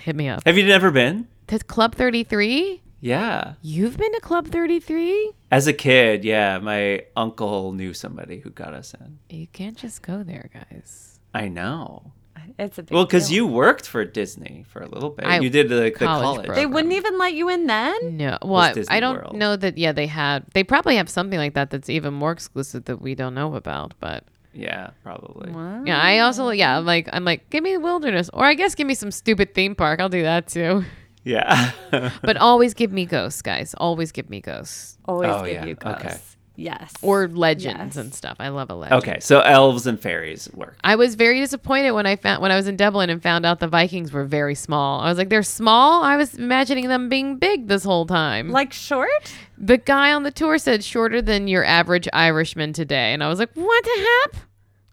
hit 0.00 0.14
me 0.14 0.28
up. 0.28 0.42
Have 0.44 0.58
you 0.58 0.66
never 0.66 0.90
been? 0.90 1.26
To 1.46 1.58
Club 1.60 1.94
33? 1.94 2.82
Yeah. 3.04 3.54
You've 3.60 3.98
been 3.98 4.12
to 4.14 4.20
Club 4.20 4.48
33? 4.48 5.32
As 5.50 5.66
a 5.66 5.74
kid, 5.74 6.24
yeah, 6.24 6.56
my 6.58 7.04
uncle 7.14 7.72
knew 7.72 7.92
somebody 7.92 8.40
who 8.40 8.48
got 8.48 8.72
us 8.72 8.94
in. 8.98 9.18
You 9.28 9.46
can't 9.48 9.76
just 9.76 10.00
go 10.00 10.22
there, 10.22 10.48
guys. 10.54 11.20
I 11.34 11.48
know. 11.48 12.12
it's 12.58 12.78
a 12.78 12.82
big 12.82 12.94
Well, 12.94 13.04
because 13.04 13.30
you 13.30 13.46
worked 13.46 13.86
for 13.86 14.06
Disney 14.06 14.64
for 14.68 14.80
a 14.80 14.88
little 14.88 15.10
bit. 15.10 15.26
I- 15.26 15.40
you 15.40 15.50
did 15.50 15.68
the, 15.68 15.74
the 15.74 15.90
college 15.90 16.22
college. 16.24 16.46
program. 16.46 16.56
they 16.56 16.64
wouldn't 16.66 16.94
even 16.94 17.18
let 17.18 17.34
you 17.34 17.50
in 17.50 17.66
then. 17.66 18.16
No. 18.16 18.38
Well, 18.40 18.56
I, 18.56 18.74
I 18.88 19.00
don't 19.00 19.16
World. 19.16 19.36
know 19.36 19.54
that 19.56 19.76
yeah, 19.76 19.92
they 19.92 20.06
had 20.06 20.44
they 20.54 20.64
probably 20.64 20.96
have 20.96 21.10
something 21.10 21.38
like 21.38 21.52
that 21.54 21.68
that's 21.70 21.90
even 21.90 22.14
more 22.14 22.32
exclusive 22.32 22.86
that 22.86 23.02
we 23.02 23.14
don't 23.14 23.34
know 23.34 23.54
about, 23.54 23.92
but 24.00 24.24
Yeah, 24.54 24.90
probably. 25.02 25.50
yeah, 25.86 26.00
I 26.00 26.20
also 26.20 26.48
yeah, 26.50 26.78
I'm 26.78 26.86
like 26.86 27.08
I'm 27.12 27.26
like 27.26 27.50
give 27.50 27.62
me 27.62 27.74
the 27.74 27.80
wilderness 27.80 28.30
or 28.32 28.44
I 28.46 28.54
guess 28.54 28.74
give 28.74 28.86
me 28.86 28.94
some 28.94 29.10
stupid 29.10 29.54
theme 29.54 29.74
park. 29.74 30.00
I'll 30.00 30.08
do 30.08 30.22
that 30.22 30.46
too. 30.48 30.84
Yeah. 31.24 31.70
But 32.22 32.36
always 32.36 32.74
give 32.74 32.92
me 32.92 33.06
ghosts, 33.06 33.42
guys. 33.42 33.74
Always 33.78 34.12
give 34.12 34.28
me 34.30 34.40
ghosts 34.40 34.98
Always 35.06 35.30
Oh, 35.30 35.44
give 35.44 35.54
yeah. 35.54 35.64
you 35.64 35.74
ghosts. 35.74 36.04
Okay. 36.04 36.16
Yes. 36.56 36.92
or 37.02 37.26
legends 37.26 37.96
Yes. 37.96 38.04
and 38.04 38.14
stuff. 38.14 38.36
I 38.38 38.48
love 38.48 38.70
a 38.70 38.74
legend. 38.76 39.02
okay, 39.02 39.18
so 39.20 39.40
elves 39.40 39.88
and 39.88 39.98
fairies 39.98 40.48
work. 40.54 40.78
I 40.84 40.94
was 40.94 41.16
very 41.16 41.40
disappointed 41.40 41.90
when 41.92 42.06
I 42.06 42.14
found 42.14 42.40
when 42.42 42.52
I 42.52 42.56
was 42.56 42.68
in 42.68 42.76
Dublin 42.76 43.10
and 43.10 43.20
found 43.20 43.44
out 43.44 43.58
the 43.58 43.66
Vikings 43.66 44.12
were 44.12 44.22
very 44.24 44.54
small. 44.54 45.00
I 45.00 45.08
was 45.08 45.18
like, 45.18 45.30
they're 45.30 45.42
small. 45.42 46.04
I 46.04 46.16
was 46.16 46.34
imagining 46.34 46.86
them 46.88 47.08
being 47.08 47.38
big 47.38 47.66
this 47.66 47.82
whole 47.82 48.06
time. 48.06 48.50
like 48.50 48.72
short? 48.72 49.08
the 49.58 49.78
guy 49.78 50.12
on 50.12 50.22
the 50.22 50.30
tour 50.30 50.58
said 50.58 50.84
shorter 50.84 51.20
than 51.20 51.48
your 51.48 51.64
average 51.64 52.08
Irishman 52.12 52.72
today, 52.72 53.12
and 53.12 53.24
I 53.24 53.28
was 53.28 53.40
like, 53.40 53.50
what 53.54 53.84
the 53.84 54.06
heck? 54.32 54.42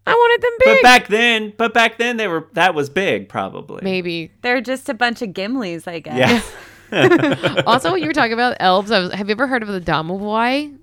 I 0.06 0.14
wanted 0.14 0.42
them 0.42 0.52
big. 0.60 0.78
But 0.78 0.84
back 0.84 1.08
then, 1.08 1.54
but 1.58 1.74
back 1.74 1.98
then 1.98 2.18
they 2.18 2.28
were 2.28 2.48
that 2.54 2.74
was 2.74 2.90
big 2.90 3.30
probably. 3.30 3.82
Maybe. 3.84 4.32
They're 4.42 4.62
just 4.62 4.90
a 4.90 4.94
bunch 4.94 5.22
of 5.22 5.30
Gimlis, 5.30 5.88
I 5.88 6.00
guess. 6.00 6.18
Yeah. 6.18 6.42
also, 7.66 7.94
when 7.94 8.02
you 8.02 8.08
were 8.08 8.14
talking 8.14 8.34
about 8.34 8.58
elves, 8.60 8.92
I 8.92 9.00
was, 9.00 9.14
have 9.14 9.30
you 9.30 9.32
ever 9.32 9.48
heard 9.48 9.64
of 9.64 9.70
the 9.70 9.80
Domovoi? 9.80 10.78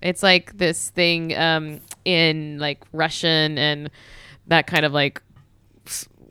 It's 0.00 0.22
like 0.22 0.56
this 0.56 0.90
thing 0.90 1.36
um, 1.36 1.80
in 2.04 2.58
like 2.58 2.84
Russian 2.92 3.58
and 3.58 3.90
that 4.46 4.66
kind 4.66 4.84
of 4.84 4.92
like 4.92 5.22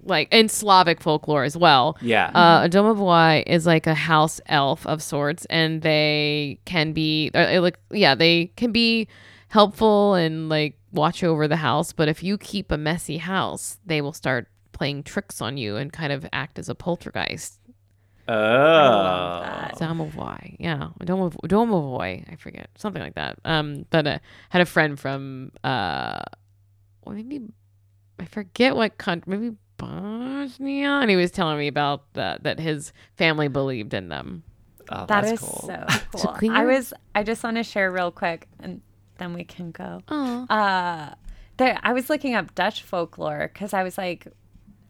like 0.03 0.33
in 0.33 0.49
Slavic 0.49 1.01
folklore 1.01 1.43
as 1.43 1.55
well. 1.55 1.97
Yeah. 2.01 2.31
Uh, 2.33 2.65
a 2.65 2.69
domovoi 2.69 3.43
is 3.45 3.65
like 3.65 3.87
a 3.87 3.93
house 3.93 4.41
elf 4.47 4.85
of 4.87 5.01
sorts, 5.01 5.45
and 5.45 5.81
they 5.81 6.59
can 6.65 6.93
be 6.93 7.31
uh, 7.33 7.61
like 7.61 7.77
yeah, 7.91 8.15
they 8.15 8.47
can 8.55 8.71
be 8.71 9.07
helpful 9.49 10.15
and 10.15 10.49
like 10.49 10.75
watch 10.91 11.23
over 11.23 11.47
the 11.47 11.57
house. 11.57 11.93
But 11.93 12.07
if 12.07 12.23
you 12.23 12.37
keep 12.37 12.71
a 12.71 12.77
messy 12.77 13.17
house, 13.17 13.79
they 13.85 14.01
will 14.01 14.13
start 14.13 14.47
playing 14.71 15.03
tricks 15.03 15.41
on 15.41 15.57
you 15.57 15.75
and 15.75 15.91
kind 15.91 16.11
of 16.11 16.25
act 16.33 16.57
as 16.57 16.69
a 16.69 16.75
poltergeist. 16.75 17.59
oh. 18.27 18.33
that. 19.43 19.75
Domovoi, 19.77 20.57
yeah, 20.59 20.89
Domov- 21.01 21.39
domovoi, 21.47 22.31
I 22.31 22.35
forget 22.35 22.69
something 22.77 23.01
like 23.01 23.15
that. 23.15 23.39
Um, 23.45 23.85
but 23.89 24.05
uh, 24.07 24.19
had 24.49 24.61
a 24.61 24.65
friend 24.65 24.99
from 24.99 25.51
uh, 25.63 26.21
well, 27.03 27.15
maybe 27.15 27.41
I 28.19 28.25
forget 28.25 28.75
what 28.75 28.97
country, 28.97 29.37
maybe 29.37 29.55
Bosnia, 29.77 30.89
and 30.89 31.09
he 31.09 31.15
was 31.15 31.31
telling 31.31 31.57
me 31.57 31.67
about 31.67 32.13
that 32.13 32.43
that 32.43 32.59
his 32.59 32.93
family 33.17 33.47
believed 33.47 33.93
in 33.93 34.09
them. 34.09 34.43
Oh, 34.89 35.05
that's 35.05 35.39
cool. 35.39 35.63
so 35.67 35.85
cool. 36.13 36.33
clean 36.33 36.51
I 36.51 36.65
was 36.65 36.93
I 37.15 37.23
just 37.23 37.43
want 37.43 37.57
to 37.57 37.63
share 37.63 37.91
real 37.91 38.11
quick 38.11 38.47
and 38.59 38.81
then 39.21 39.33
we 39.33 39.43
can 39.43 39.71
go. 39.71 40.01
Oh, 40.07 40.45
Uh 40.49 41.13
there 41.57 41.79
I 41.83 41.93
was 41.93 42.09
looking 42.09 42.33
up 42.35 42.55
Dutch 42.55 42.81
folklore 42.83 43.49
cuz 43.53 43.73
I 43.73 43.83
was 43.83 43.97
like 43.97 44.27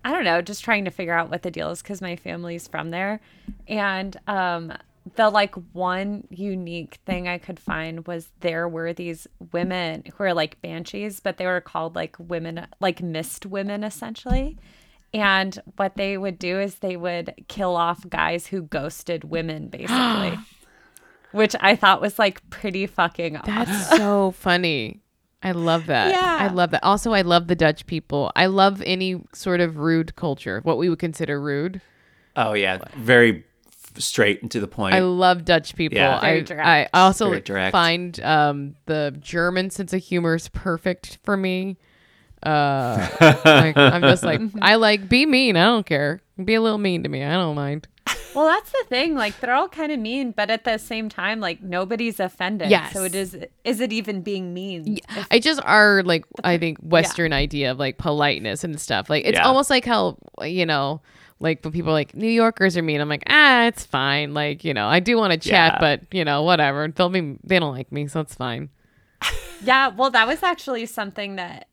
I 0.04 0.12
don't 0.12 0.24
know, 0.24 0.42
just 0.42 0.64
trying 0.64 0.86
to 0.86 0.92
figure 0.92 1.14
out 1.14 1.30
what 1.30 1.44
the 1.44 1.52
deal 1.52 1.70
is 1.70 1.82
cuz 1.82 2.02
my 2.02 2.16
family's 2.16 2.68
from 2.68 2.92
there. 2.92 3.20
And 3.68 4.18
um 4.28 4.74
the 5.16 5.30
like 5.30 5.56
one 5.74 6.28
unique 6.30 7.00
thing 7.06 7.28
I 7.28 7.40
could 7.40 7.60
find 7.60 8.06
was 8.06 8.30
there 8.42 8.68
were 8.70 8.94
these 8.94 9.28
women 9.52 10.04
who 10.16 10.24
are 10.24 10.34
like 10.34 10.62
banshees, 10.62 11.20
but 11.20 11.38
they 11.38 11.48
were 11.48 11.62
called 11.62 11.96
like 11.96 12.16
women 12.20 12.68
like 12.80 13.02
mist 13.02 13.46
women 13.46 13.84
essentially. 13.84 14.58
And 15.14 15.60
what 15.76 15.98
they 15.98 16.18
would 16.18 16.40
do 16.40 16.60
is 16.60 16.76
they 16.76 16.96
would 16.96 17.34
kill 17.50 17.76
off 17.76 18.08
guys 18.08 18.48
who 18.48 18.62
ghosted 18.62 19.26
women 19.26 19.68
basically. 19.68 20.38
Which 21.32 21.56
I 21.60 21.76
thought 21.76 22.02
was 22.02 22.20
like 22.20 22.48
pretty 22.50 22.86
fucking 22.88 23.38
awesome. 23.38 23.56
that's 23.56 23.90
so 23.90 24.32
funny. 24.38 25.02
I 25.44 25.54
love 25.54 25.88
that. 25.88 26.12
Yeah. 26.12 26.38
I 26.40 26.54
love 26.54 26.72
that. 26.72 26.84
Also, 26.84 27.14
I 27.14 27.22
love 27.22 27.48
the 27.48 27.56
Dutch 27.56 27.86
people. 27.88 28.32
I 28.36 28.46
love 28.46 28.82
any 28.86 29.24
sort 29.34 29.60
of 29.60 29.78
rude 29.78 30.16
culture, 30.16 30.60
what 30.64 30.78
we 30.78 30.88
would 30.90 31.00
consider 31.00 31.42
rude. 31.42 31.82
Oh 32.36 32.54
yeah, 32.54 32.78
very 32.96 33.44
straight 33.98 34.42
and 34.42 34.52
to 34.52 34.60
the 34.60 34.68
point. 34.68 34.96
I 34.96 35.00
love 35.00 35.46
Dutch 35.46 35.76
people. 35.76 35.98
Yeah. 35.98 36.20
Very 36.22 36.40
I, 36.40 36.42
direct. 36.42 36.68
I 36.68 36.90
also 36.94 37.30
Very 37.30 37.42
direct. 37.42 37.72
find 37.72 38.20
um, 38.22 38.76
the 38.86 39.16
German 39.20 39.70
sense 39.70 39.94
of 39.94 40.02
humor 40.02 40.36
is 40.36 40.48
perfect 40.50 41.18
for 41.24 41.36
me. 41.36 41.78
Uh, 42.44 43.08
like, 43.46 43.78
I'm 43.78 44.02
just 44.02 44.24
like 44.24 44.42
I 44.62 44.76
like 44.76 45.08
be 45.10 45.26
mean. 45.26 45.56
I 45.58 45.66
don't 45.66 45.86
care. 45.86 46.22
Be 46.44 46.56
a 46.56 46.62
little 46.62 46.78
mean 46.80 47.04
to 47.04 47.10
me. 47.10 47.24
I 47.24 47.34
don't 47.34 47.56
mind. 47.56 47.88
Well, 48.34 48.46
that's 48.46 48.72
the 48.72 48.86
thing. 48.88 49.16
Like 49.16 49.40
they're 49.40 49.54
all 49.54 49.68
kind 49.68 49.92
of 49.92 50.00
mean, 50.00 50.32
but 50.32 50.50
at 50.50 50.64
the 50.64 50.78
same 50.78 51.10
time, 51.10 51.40
like 51.40 51.62
nobody's 51.62 52.20
offended. 52.20 52.70
Yes. 52.70 52.94
So 52.94 53.04
it 53.04 53.14
is. 53.16 53.38
Is 53.64 53.82
it 53.82 53.92
even 53.92 54.22
being 54.22 54.54
mean? 54.54 54.98
Yeah. 54.98 55.26
I 55.30 55.40
just 55.40 55.62
are 55.66 56.02
like 56.04 56.26
I 56.44 56.58
think 56.58 56.80
Western 56.80 57.34
idea 57.34 57.72
of 57.72 57.80
like 57.80 57.98
politeness 57.98 58.64
and 58.64 58.80
stuff. 58.80 59.10
Like 59.10 59.26
it's 59.26 59.38
Yeah. 59.38 59.46
almost 59.46 59.70
like 59.70 59.86
how 59.86 60.18
you 60.44 60.66
know. 60.66 61.02
Like 61.40 61.64
when 61.64 61.74
people 61.74 61.90
are 61.90 61.94
like 61.94 62.16
New 62.16 62.30
Yorkers 62.30 62.78
are 62.78 62.84
mean, 62.84 63.02
I'm 63.02 63.10
like 63.10 63.24
ah, 63.28 63.66
it's 63.66 63.84
fine. 63.84 64.34
Like 64.36 64.64
you 64.64 64.74
know, 64.76 64.88
I 64.88 65.00
do 65.00 65.18
want 65.18 65.34
to 65.34 65.40
chat, 65.40 65.74
Yeah. 65.74 65.80
but 65.80 66.02
you 66.12 66.24
know, 66.24 66.44
whatever. 66.44 66.88
They'll 66.88 67.10
be 67.10 67.38
they 67.44 67.58
don't 67.60 67.74
like 67.76 67.92
me, 67.92 68.08
so 68.08 68.20
it's 68.22 68.36
fine. 68.36 68.70
Yeah. 69.64 69.90
Well, 69.90 70.12
that 70.12 70.28
was 70.28 70.42
actually 70.44 70.86
something 70.86 71.36
that 71.38 71.68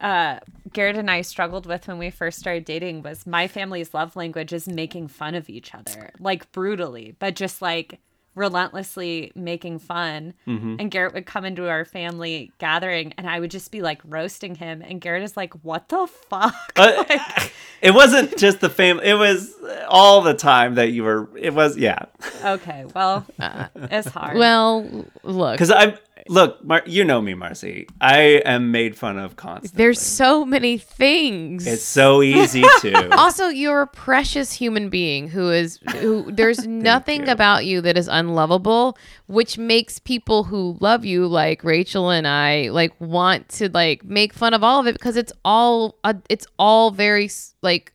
uh, 0.00 0.38
Garrett 0.72 0.96
and 0.96 1.10
I 1.10 1.22
struggled 1.22 1.66
with 1.66 1.88
when 1.88 1.98
we 1.98 2.10
first 2.10 2.38
started 2.38 2.64
dating 2.64 3.02
was 3.02 3.26
my 3.26 3.48
family's 3.48 3.92
love 3.92 4.16
language 4.16 4.52
is 4.52 4.66
making 4.68 5.08
fun 5.08 5.34
of 5.34 5.48
each 5.50 5.74
other, 5.74 6.10
like 6.18 6.50
brutally, 6.52 7.16
but 7.18 7.34
just 7.36 7.60
like 7.60 7.98
relentlessly 8.36 9.32
making 9.34 9.78
fun. 9.78 10.32
And 10.46 10.90
Garrett 10.90 11.14
would 11.14 11.26
come 11.26 11.44
into 11.44 11.68
our 11.68 11.84
family 11.84 12.52
gathering 12.58 13.12
and 13.18 13.28
I 13.28 13.40
would 13.40 13.50
just 13.50 13.70
be 13.72 13.82
like 13.82 14.00
roasting 14.04 14.54
him. 14.54 14.82
And 14.82 15.00
Garrett 15.00 15.22
is 15.24 15.36
like, 15.36 15.52
what 15.64 15.88
the 15.88 16.06
fuck? 16.06 16.54
Uh, 16.76 17.04
Like, 17.08 17.52
it 17.82 17.92
wasn't 17.92 18.36
just 18.38 18.60
the 18.60 18.70
family. 18.70 19.06
It 19.06 19.14
was 19.14 19.54
all 19.88 20.22
the 20.22 20.34
time 20.34 20.76
that 20.76 20.92
you 20.92 21.02
were. 21.04 21.28
It 21.36 21.52
was 21.54 21.76
yeah. 21.76 22.04
okay, 22.44 22.84
well, 22.94 23.26
it's 23.74 24.08
hard. 24.08 24.38
Well, 24.38 25.06
look, 25.22 25.54
Because 25.54 25.70
I'm 25.70 25.94
look, 26.28 26.62
Mar- 26.64 26.82
you 26.86 27.04
know 27.04 27.20
me, 27.20 27.34
Marcy. 27.34 27.86
I 28.00 28.42
am 28.44 28.70
made 28.70 28.96
fun 28.96 29.18
of 29.18 29.36
constantly. 29.36 29.76
there's 29.76 30.00
so 30.00 30.44
many 30.44 30.78
things. 30.78 31.66
It's 31.66 31.82
so 31.82 32.22
easy 32.22 32.62
to. 32.80 33.14
also, 33.16 33.48
you're 33.48 33.82
a 33.82 33.86
precious 33.86 34.52
human 34.52 34.88
being 34.90 35.28
who 35.28 35.50
is 35.50 35.78
who. 35.96 36.30
There's 36.30 36.66
nothing 36.66 37.26
you. 37.26 37.32
about 37.32 37.64
you 37.66 37.80
that 37.82 37.96
is 37.96 38.08
unlovable, 38.08 38.96
which 39.26 39.58
makes 39.58 39.98
people 39.98 40.44
who 40.44 40.76
love 40.80 41.04
you, 41.04 41.26
like 41.26 41.64
Rachel 41.64 42.10
and 42.10 42.26
I, 42.26 42.68
like 42.70 42.92
want 43.00 43.48
to 43.50 43.68
like 43.70 44.04
make 44.04 44.32
fun 44.32 44.54
of 44.54 44.62
all 44.64 44.80
of 44.80 44.86
it 44.86 44.92
because 44.92 45.16
it's 45.16 45.32
all 45.44 45.96
uh, 46.04 46.14
it's 46.28 46.46
all 46.58 46.90
very 46.90 47.30
like 47.62 47.92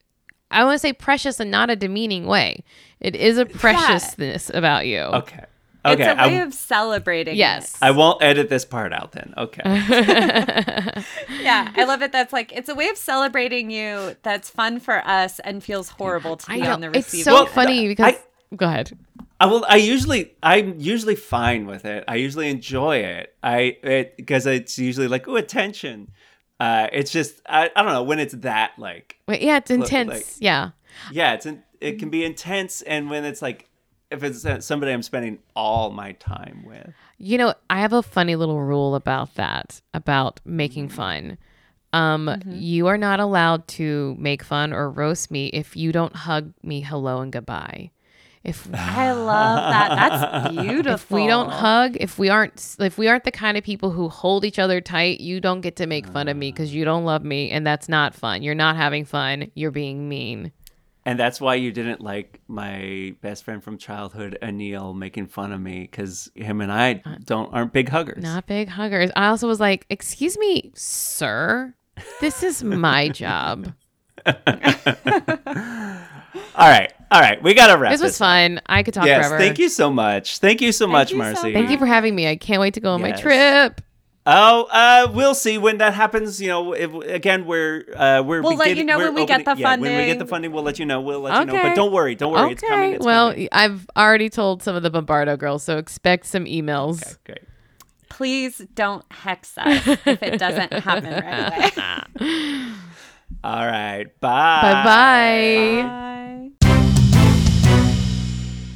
I 0.52 0.64
want 0.64 0.76
to 0.76 0.80
say 0.80 0.94
precious 0.94 1.40
and 1.40 1.52
not 1.52 1.70
a 1.70 1.76
demeaning 1.76 2.26
way. 2.26 2.64
It 3.00 3.16
is 3.16 3.38
a 3.38 3.46
preciousness 3.46 4.50
about 4.54 4.88
you. 4.88 5.00
Okay. 5.00 5.44
It's 5.94 6.02
a 6.02 6.16
way 6.28 6.38
I, 6.40 6.44
of 6.44 6.53
celebrating. 6.53 7.36
Yes. 7.36 7.78
I 7.82 7.91
won't 7.91 8.22
edit 8.24 8.49
this 8.49 8.66
part 8.66 8.94
out 8.94 9.12
then. 9.14 9.34
Okay. 9.38 9.62
Yeah, 11.41 11.72
I 11.76 11.84
love 11.86 12.02
it. 12.02 12.12
That's 12.12 12.34
like, 12.34 12.52
it's 12.53 12.70
a 12.70 12.76
way 12.76 12.88
of 12.90 12.98
celebrating 12.98 13.70
you 13.70 14.16
that's 14.24 14.49
fun 14.49 14.80
for 14.80 15.06
us 15.07 15.40
and 15.40 15.64
feels 15.64 15.90
horrible 15.90 16.38
to 16.38 16.52
be 16.52 16.66
on 16.66 16.82
the 16.82 16.90
receiver. 16.90 16.98
it's 16.99 17.14
receiving 17.14 17.24
so 17.26 17.34
Well, 17.34 17.45
funny 17.45 17.86
I- 17.86 17.88
because 17.88 18.16
go 18.56 18.66
ahead. 18.68 18.98
I 19.40 19.48
will. 19.48 19.66
I 19.68 19.76
usually. 19.76 20.34
I'm 20.41 20.80
usually 20.80 21.16
fine 21.16 21.66
with 21.66 21.84
it. 21.84 22.06
I 22.07 22.16
usually 22.16 22.49
enjoy 22.49 22.98
it. 22.99 23.36
I 23.44 23.78
it 23.84 24.16
because 24.16 24.45
it's 24.45 24.80
usually 24.80 25.10
like 25.10 25.28
oh 25.28 25.36
attention. 25.36 26.10
Uh, 26.57 26.88
it's 26.94 27.12
just 27.12 27.41
I, 27.45 27.70
I 27.76 27.82
don't 27.84 27.91
know 27.91 28.03
when 28.03 28.20
it's 28.20 28.34
that 28.36 28.72
like 28.78 29.18
Wait, 29.28 29.41
yeah, 29.41 29.57
it's 29.57 29.70
intense. 29.70 30.10
like- 30.10 30.26
yeah. 30.40 30.70
yeah 31.12 31.34
it's 31.34 31.45
in, 31.45 31.64
it 31.82 31.99
can 31.99 32.10
be 32.10 32.24
intense 32.24 32.82
and 32.84 33.10
when 33.10 33.26
it's 33.26 33.41
like 33.41 33.70
if 34.16 34.24
it's 34.24 34.46
uh, 34.46 34.60
somebody 34.62 34.92
I'm 34.92 35.04
spending 35.04 35.40
all 35.56 35.92
my 35.92 36.14
time 36.14 36.64
with. 36.66 36.94
You 37.18 37.38
know, 37.38 37.54
I 37.70 37.80
have 37.82 37.94
a 37.94 38.02
funny 38.02 38.36
little 38.36 38.62
rule 38.62 38.96
about 38.96 39.36
that, 39.36 39.82
about 39.94 40.40
making 40.46 40.90
fun. 40.90 41.38
Um, 41.94 42.42
you 42.48 42.88
are 42.88 42.98
not 42.98 43.20
allowed 43.20 43.68
to 43.70 44.16
make 44.20 44.44
fun 44.44 44.74
or 44.74 44.90
roast 44.90 45.32
me 45.32 45.48
if 45.48 45.78
you 45.78 45.92
don't 45.92 46.16
hug 46.16 46.54
me 46.62 46.82
hello 46.82 47.22
and 47.22 47.32
goodbye. 47.32 47.92
If 48.44 48.68
I 48.74 49.12
love 49.14 49.58
that. 49.72 49.96
That's 49.96 50.50
beautiful. 50.52 50.94
if 50.94 51.12
we 51.12 51.26
don't 51.28 51.50
hug, 51.50 51.98
if 52.00 52.20
we 52.20 52.30
aren't 52.30 52.76
if 52.80 52.98
we 52.98 53.08
aren't 53.08 53.24
the 53.24 53.32
kind 53.32 53.58
of 53.58 53.64
people 53.64 53.92
who 53.92 54.10
hold 54.10 54.46
each 54.46 54.60
other 54.60 54.82
tight, 54.82 55.20
you 55.22 55.40
don't 55.40 55.62
get 55.62 55.78
to 55.78 55.88
make 55.88 56.06
fun 56.08 56.28
of 56.28 56.38
me 56.38 56.52
because 56.52 56.74
you 56.74 56.86
don't 56.86 57.06
love 57.06 57.24
me 57.24 57.50
and 57.50 57.66
that's 57.66 57.90
not 57.90 58.14
fun. 58.14 58.44
You're 58.44 58.56
not 58.56 58.76
having 58.76 59.06
fun. 59.06 59.52
You're 59.56 59.72
being 59.72 60.08
mean. 60.08 60.52
And 61.06 61.19
that's 61.19 61.40
why 61.40 61.56
you 61.56 61.72
didn't 61.72 62.02
like 62.02 62.41
my 62.48 63.15
best 63.22 63.44
friend 63.44 63.64
from 63.64 63.77
childhood, 63.77 64.40
Anil, 64.41 64.95
making 64.95 65.27
fun 65.27 65.52
of 65.52 65.61
me 65.61 65.82
because 65.82 66.32
him 66.34 66.61
and 66.61 66.72
I 66.72 67.03
don't 67.23 67.53
aren't 67.53 67.73
big 67.73 67.90
huggers. 67.90 68.23
Not 68.23 68.48
big 68.48 68.69
huggers. 68.69 69.11
I 69.15 69.27
also 69.27 69.48
was 69.48 69.60
like, 69.60 69.86
"Excuse 69.91 70.36
me, 70.38 70.72
sir. 70.73 71.76
This 72.22 72.41
is 72.41 72.64
my 72.64 73.10
job." 73.10 73.73
All 76.57 76.69
right, 76.69 76.91
all 77.11 77.19
right, 77.19 77.41
we 77.44 77.53
gotta 77.53 77.77
wrap 77.77 77.91
This 77.91 78.02
was 78.02 78.18
fun. 78.18 78.61
I 78.65 78.84
could 78.84 78.94
talk 78.94 79.06
Yes, 79.06 79.27
forever. 79.27 79.44
thank 79.44 79.60
you 79.60 79.69
so 79.69 79.90
much. 79.90 80.40
Thank 80.40 80.61
you 80.61 80.72
so 80.72 80.88
much, 80.88 81.11
you 81.11 81.15
so 81.15 81.18
Marcy. 81.18 81.53
Thank 81.53 81.69
you 81.69 81.77
for 81.77 81.86
having 81.86 82.15
me. 82.15 82.27
I 82.27 82.36
can't 82.38 82.61
wait 82.61 82.73
to 82.76 82.80
go 82.80 82.91
on 82.91 83.02
my 83.02 83.11
trip. 83.11 83.82
Oh, 84.28 84.64
uh, 84.72 85.12
we'll 85.14 85.36
see 85.36 85.60
when 85.60 85.78
that 85.78 85.94
happens. 85.94 86.42
You 86.42 86.48
know, 86.48 86.74
if, 86.74 86.92
again, 86.96 87.46
we're 87.46 87.86
uh, 87.96 88.24
we're 88.26 88.42
We'll 88.42 88.56
let 88.58 88.76
you 88.76 88.84
know 88.84 88.98
when 88.98 89.14
we 89.14 89.26
get 89.28 89.42
opening- 89.42 89.56
the 89.58 89.62
yeah, 89.62 89.70
When 89.76 89.82
we 89.82 89.88
get 89.88 89.98
funding. 89.98 90.18
the 90.18 90.26
funding, 90.26 90.52
we'll 90.52 90.64
let 90.64 90.80
you 90.80 90.86
know. 90.86 91.00
We'll 91.02 91.20
let 91.20 91.40
you 91.42 91.54
know. 91.54 91.62
But 91.62 91.76
don't 91.76 91.92
worry, 91.92 92.16
don't 92.16 92.34
worry. 92.34 92.54
It's 92.54 92.62
coming. 92.64 92.80
okay. 92.86 92.96
It's 92.96 93.06
well, 93.06 93.32
coming. 93.32 93.50
I've 93.52 93.88
already 93.96 94.30
told 94.30 94.64
some 94.64 94.76
of 94.76 94.82
the 94.82 94.90
Bombardo 94.90 95.38
girls, 95.38 95.64
so 95.64 95.78
expect 95.78 96.26
some 96.26 96.46
emails. 96.46 97.04
Okay. 97.04 97.16
great. 97.26 97.40
Please 98.10 98.60
don't 98.74 99.04
hex 99.12 99.58
us 99.60 99.86
if 99.88 100.08
it 100.24 100.40
doesn't 100.40 100.74
happen 100.74 101.24
right 101.24 101.78
away. 102.20 102.72
All 103.44 103.66
right. 103.68 104.06
Bye. 104.22 104.62
Bye 104.62 104.84
bye. 105.84 106.50
Bye. 106.62 107.36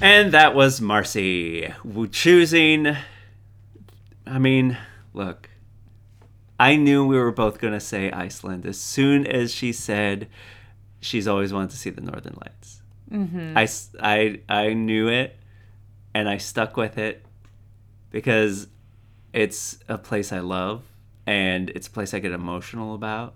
And 0.01 0.31
that 0.33 0.53
was 0.55 0.79
Marcy 0.79 1.73
w- 1.83 2.07
choosing. 2.07 2.95
I 4.27 4.37
mean, 4.39 4.77
look, 5.13 5.49
I 6.59 6.75
knew 6.75 7.05
we 7.05 7.17
were 7.17 7.31
both 7.31 7.59
going 7.59 7.73
to 7.73 7.79
say 7.79 8.11
Iceland 8.11 8.65
as 8.65 8.79
soon 8.79 9.25
as 9.25 9.53
she 9.53 9.71
said 9.71 10.27
she's 10.99 11.27
always 11.27 11.53
wanted 11.53 11.69
to 11.71 11.77
see 11.77 11.89
the 11.89 12.01
Northern 12.01 12.37
Lights. 12.41 12.81
Mm-hmm. 13.09 13.57
I, 13.57 13.67
I, 14.01 14.41
I 14.49 14.73
knew 14.73 15.07
it 15.07 15.37
and 16.13 16.27
I 16.27 16.37
stuck 16.37 16.75
with 16.75 16.97
it 16.97 17.25
because 18.11 18.67
it's 19.33 19.79
a 19.87 19.97
place 19.97 20.31
I 20.33 20.39
love 20.39 20.83
and 21.25 21.69
it's 21.71 21.87
a 21.87 21.91
place 21.91 22.13
I 22.13 22.19
get 22.19 22.31
emotional 22.31 22.93
about. 22.95 23.35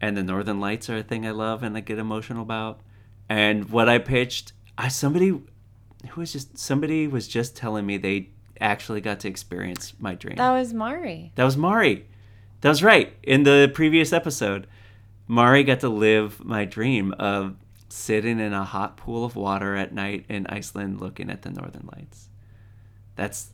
And 0.00 0.16
the 0.16 0.22
Northern 0.22 0.60
Lights 0.60 0.88
are 0.88 0.98
a 0.98 1.02
thing 1.02 1.26
I 1.26 1.32
love 1.32 1.62
and 1.62 1.76
I 1.76 1.80
get 1.80 1.98
emotional 1.98 2.42
about. 2.42 2.80
And 3.28 3.68
what 3.70 3.88
I 3.88 3.98
pitched, 3.98 4.52
I 4.78 4.88
somebody 4.88 5.28
who 5.28 6.20
was 6.20 6.32
just 6.32 6.56
somebody 6.56 7.06
was 7.06 7.28
just 7.28 7.56
telling 7.56 7.84
me 7.84 7.96
they 7.96 8.30
actually 8.60 9.00
got 9.00 9.20
to 9.20 9.28
experience 9.28 9.94
my 9.98 10.14
dream. 10.14 10.36
That 10.36 10.52
was 10.52 10.72
Mari. 10.72 11.32
That 11.34 11.44
was 11.44 11.56
Mari. 11.56 12.06
That 12.60 12.68
was 12.68 12.82
right. 12.82 13.14
In 13.22 13.44
the 13.44 13.70
previous 13.72 14.12
episode, 14.12 14.66
Mari 15.26 15.62
got 15.62 15.80
to 15.80 15.88
live 15.88 16.44
my 16.44 16.64
dream 16.64 17.12
of 17.18 17.56
sitting 17.88 18.38
in 18.40 18.52
a 18.52 18.64
hot 18.64 18.96
pool 18.96 19.24
of 19.24 19.36
water 19.36 19.76
at 19.76 19.92
night 19.92 20.24
in 20.28 20.46
Iceland 20.46 21.00
looking 21.00 21.30
at 21.30 21.42
the 21.42 21.50
northern 21.50 21.88
lights. 21.94 22.28
That's 23.16 23.50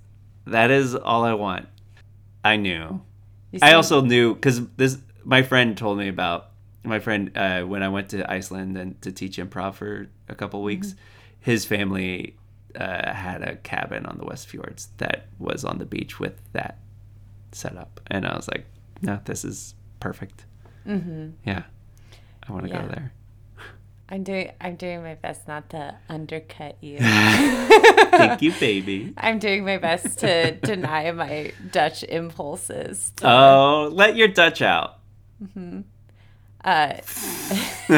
that 0.46 0.70
is 0.70 0.94
all 0.94 1.24
I 1.24 1.34
want. 1.34 1.68
I 2.44 2.56
knew. 2.56 3.02
I 3.62 3.74
also 3.74 4.00
knew 4.00 4.34
cuz 4.36 4.60
this 4.76 4.98
my 5.24 5.42
friend 5.42 5.76
told 5.76 5.98
me 5.98 6.08
about 6.08 6.50
my 6.82 6.98
friend 6.98 7.30
uh, 7.34 7.62
when 7.62 7.82
I 7.82 7.88
went 7.88 8.10
to 8.10 8.30
Iceland 8.30 8.76
and 8.76 9.00
to 9.02 9.10
teach 9.10 9.38
improv 9.38 9.74
for 9.74 10.08
a 10.28 10.34
couple 10.34 10.62
weeks. 10.62 10.94
His 11.40 11.64
family 11.64 12.36
uh, 12.78 13.12
had 13.12 13.42
a 13.42 13.56
cabin 13.56 14.06
on 14.06 14.18
the 14.18 14.24
West 14.24 14.48
Fjords 14.48 14.88
that 14.98 15.26
was 15.38 15.64
on 15.64 15.78
the 15.78 15.86
beach 15.86 16.18
with 16.20 16.40
that 16.52 16.78
set 17.52 17.76
up, 17.76 18.00
and 18.08 18.26
I 18.26 18.34
was 18.36 18.48
like, 18.48 18.66
"No, 19.02 19.20
this 19.24 19.44
is 19.44 19.74
perfect." 20.00 20.44
Mm-hmm. 20.86 21.30
Yeah, 21.46 21.62
I 22.48 22.52
want 22.52 22.64
to 22.66 22.70
Yeah. 22.70 22.82
go 22.82 22.88
there. 22.88 23.12
I'm 24.08 24.22
doing 24.22 24.52
I'm 24.60 24.76
doing 24.76 25.02
my 25.02 25.14
best 25.14 25.48
not 25.48 25.70
to 25.70 25.96
undercut 26.10 26.76
you. 26.82 26.98
Thank 27.00 28.42
you, 28.42 28.52
baby. 28.60 29.14
I'm 29.18 29.38
doing 29.38 29.64
my 29.64 29.78
best 29.78 30.18
to 30.18 30.52
deny 30.52 31.10
my 31.12 31.52
Dutch 31.72 32.04
impulses. 32.04 33.12
Oh, 33.22 33.88
let 33.90 34.14
your 34.14 34.28
Dutch 34.28 34.60
out. 34.60 34.98
Mm-hmm. 35.42 35.80
Uh, 36.62 36.94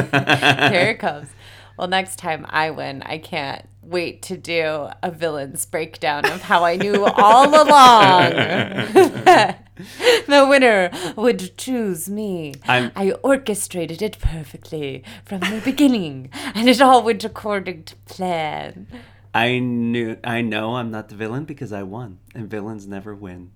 here 0.70 0.90
it 0.90 0.98
comes. 0.98 1.28
Well, 1.76 1.88
next 1.88 2.16
time 2.16 2.46
I 2.48 2.70
win, 2.70 3.02
I 3.02 3.18
can't 3.18 3.66
wait 3.86 4.22
to 4.22 4.36
do 4.36 4.88
a 5.02 5.10
villain's 5.10 5.64
breakdown 5.66 6.24
of 6.26 6.42
how 6.42 6.64
I 6.64 6.76
knew 6.76 7.04
all 7.04 7.48
along 7.48 8.30
the 10.26 10.46
winner 10.48 10.90
would 11.16 11.56
choose 11.56 12.08
me. 12.08 12.54
I'm- 12.66 12.92
I 12.96 13.12
orchestrated 13.22 14.02
it 14.02 14.18
perfectly 14.18 15.04
from 15.24 15.40
the 15.40 15.60
beginning, 15.64 16.30
and 16.54 16.68
it 16.68 16.80
all 16.80 17.02
went 17.02 17.24
according 17.24 17.84
to 17.84 17.96
plan. 17.96 18.86
I 19.34 19.58
knew. 19.58 20.16
I 20.24 20.40
know 20.40 20.76
I'm 20.76 20.90
not 20.90 21.08
the 21.08 21.14
villain 21.14 21.44
because 21.44 21.72
I 21.72 21.82
won, 21.82 22.18
and 22.34 22.48
villains 22.48 22.86
never 22.86 23.14
win. 23.14 23.50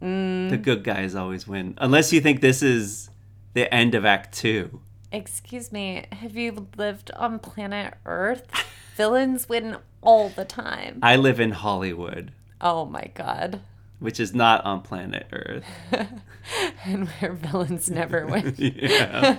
The 0.00 0.06
mm. 0.06 0.62
good 0.62 0.82
guys 0.82 1.14
always 1.14 1.46
win, 1.46 1.74
unless 1.76 2.12
you 2.12 2.22
think 2.22 2.40
this 2.40 2.62
is 2.62 3.10
the 3.52 3.72
end 3.72 3.94
of 3.94 4.06
Act 4.06 4.34
Two. 4.34 4.80
Excuse 5.12 5.70
me, 5.70 6.06
have 6.12 6.36
you 6.36 6.68
lived 6.76 7.10
on 7.10 7.38
planet 7.38 7.94
Earth? 8.06 8.46
Villains 9.00 9.48
win 9.48 9.78
all 10.02 10.28
the 10.28 10.44
time. 10.44 10.98
I 11.02 11.16
live 11.16 11.40
in 11.40 11.52
Hollywood, 11.52 12.32
Oh 12.60 12.84
my 12.84 13.10
god. 13.14 13.60
which 13.98 14.20
is 14.20 14.34
not 14.34 14.62
on 14.66 14.82
planet 14.82 15.26
Earth. 15.32 15.64
And 16.84 17.08
where 17.08 17.32
villains 17.32 17.88
never 17.90 18.26
win. 18.30 18.54
Yeah. 18.58 19.38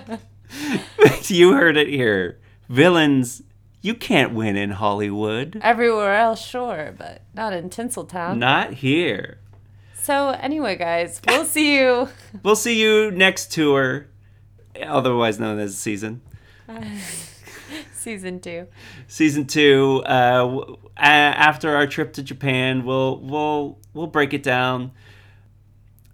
you 1.28 1.52
heard 1.52 1.76
it 1.76 1.86
here. 1.86 2.40
Villains, 2.68 3.42
you 3.82 3.94
can't 3.94 4.34
win 4.34 4.56
in 4.56 4.70
Hollywood. 4.72 5.60
Everywhere 5.62 6.16
else, 6.16 6.44
sure, 6.44 6.92
but 6.98 7.22
not 7.32 7.52
in 7.52 7.70
Tinseltown. 7.70 8.38
Not 8.38 8.72
here. 8.74 9.38
So 9.94 10.30
anyway, 10.30 10.74
guys, 10.74 11.20
we'll 11.28 11.44
see 11.44 11.78
you. 11.78 12.08
We'll 12.42 12.56
see 12.56 12.80
you 12.82 13.12
next 13.12 13.52
tour, 13.52 14.06
otherwise 14.84 15.38
known 15.38 15.60
as 15.60 15.78
season. 15.78 16.20
Season 18.02 18.40
two. 18.40 18.66
Season 19.06 19.46
two. 19.46 20.02
Uh, 20.04 20.76
after 20.96 21.74
our 21.74 21.86
trip 21.86 22.12
to 22.14 22.22
Japan, 22.22 22.84
we'll 22.84 23.18
we'll 23.20 23.78
we'll 23.94 24.06
break 24.06 24.34
it 24.34 24.42
down. 24.42 24.92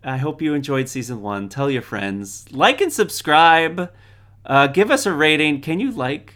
I 0.04 0.16
hope 0.18 0.40
you 0.40 0.54
enjoyed 0.54 0.88
season 0.88 1.22
one. 1.22 1.48
Tell 1.48 1.70
your 1.70 1.82
friends, 1.82 2.46
like 2.52 2.80
and 2.80 2.92
subscribe. 2.92 3.92
Uh, 4.46 4.66
give 4.68 4.90
us 4.90 5.06
a 5.06 5.12
rating. 5.12 5.60
Can 5.60 5.80
you 5.80 5.90
like? 5.90 6.34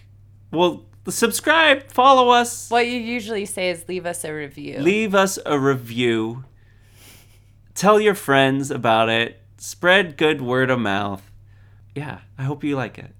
Well, 0.50 0.84
subscribe, 1.08 1.90
follow 1.90 2.30
us. 2.30 2.70
What 2.70 2.86
you 2.86 2.98
usually 2.98 3.46
say 3.46 3.70
is 3.70 3.84
leave 3.88 4.06
us 4.06 4.24
a 4.24 4.32
review. 4.32 4.78
leave 4.80 5.14
us 5.14 5.38
a 5.46 5.58
review 5.58 6.44
tell 7.74 7.98
your 8.00 8.14
friends 8.14 8.70
about 8.70 9.08
it 9.08 9.40
spread 9.56 10.16
good 10.16 10.42
word 10.42 10.70
of 10.70 10.78
mouth 10.78 11.30
yeah 11.94 12.20
i 12.38 12.42
hope 12.42 12.62
you 12.62 12.76
like 12.76 12.98
it 12.98 13.12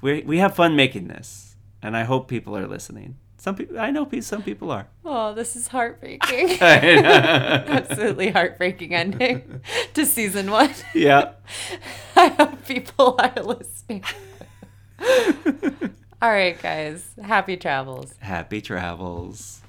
we, 0.00 0.22
we 0.22 0.38
have 0.38 0.54
fun 0.54 0.76
making 0.76 1.08
this 1.08 1.45
and 1.86 1.96
i 1.96 2.02
hope 2.02 2.26
people 2.28 2.56
are 2.56 2.66
listening 2.66 3.16
some 3.36 3.54
people 3.54 3.78
i 3.78 3.90
know 3.90 4.08
some 4.20 4.42
people 4.42 4.70
are 4.72 4.88
oh, 5.04 5.32
this 5.34 5.54
is 5.54 5.68
heartbreaking. 5.68 6.50
Absolutely 6.60 8.30
heartbreaking 8.30 8.92
ending 8.94 9.60
to 9.94 10.04
season 10.04 10.50
one. 10.50 10.70
yeah 10.94 11.32
I 12.16 12.28
hope 12.28 12.66
people 12.66 13.14
are 13.18 13.42
listening. 13.42 14.02
All 16.22 16.30
right, 16.32 16.60
guys. 16.60 17.06
Happy 17.22 17.56
travels. 17.56 18.14
happy 18.18 18.60
travels 18.60 19.60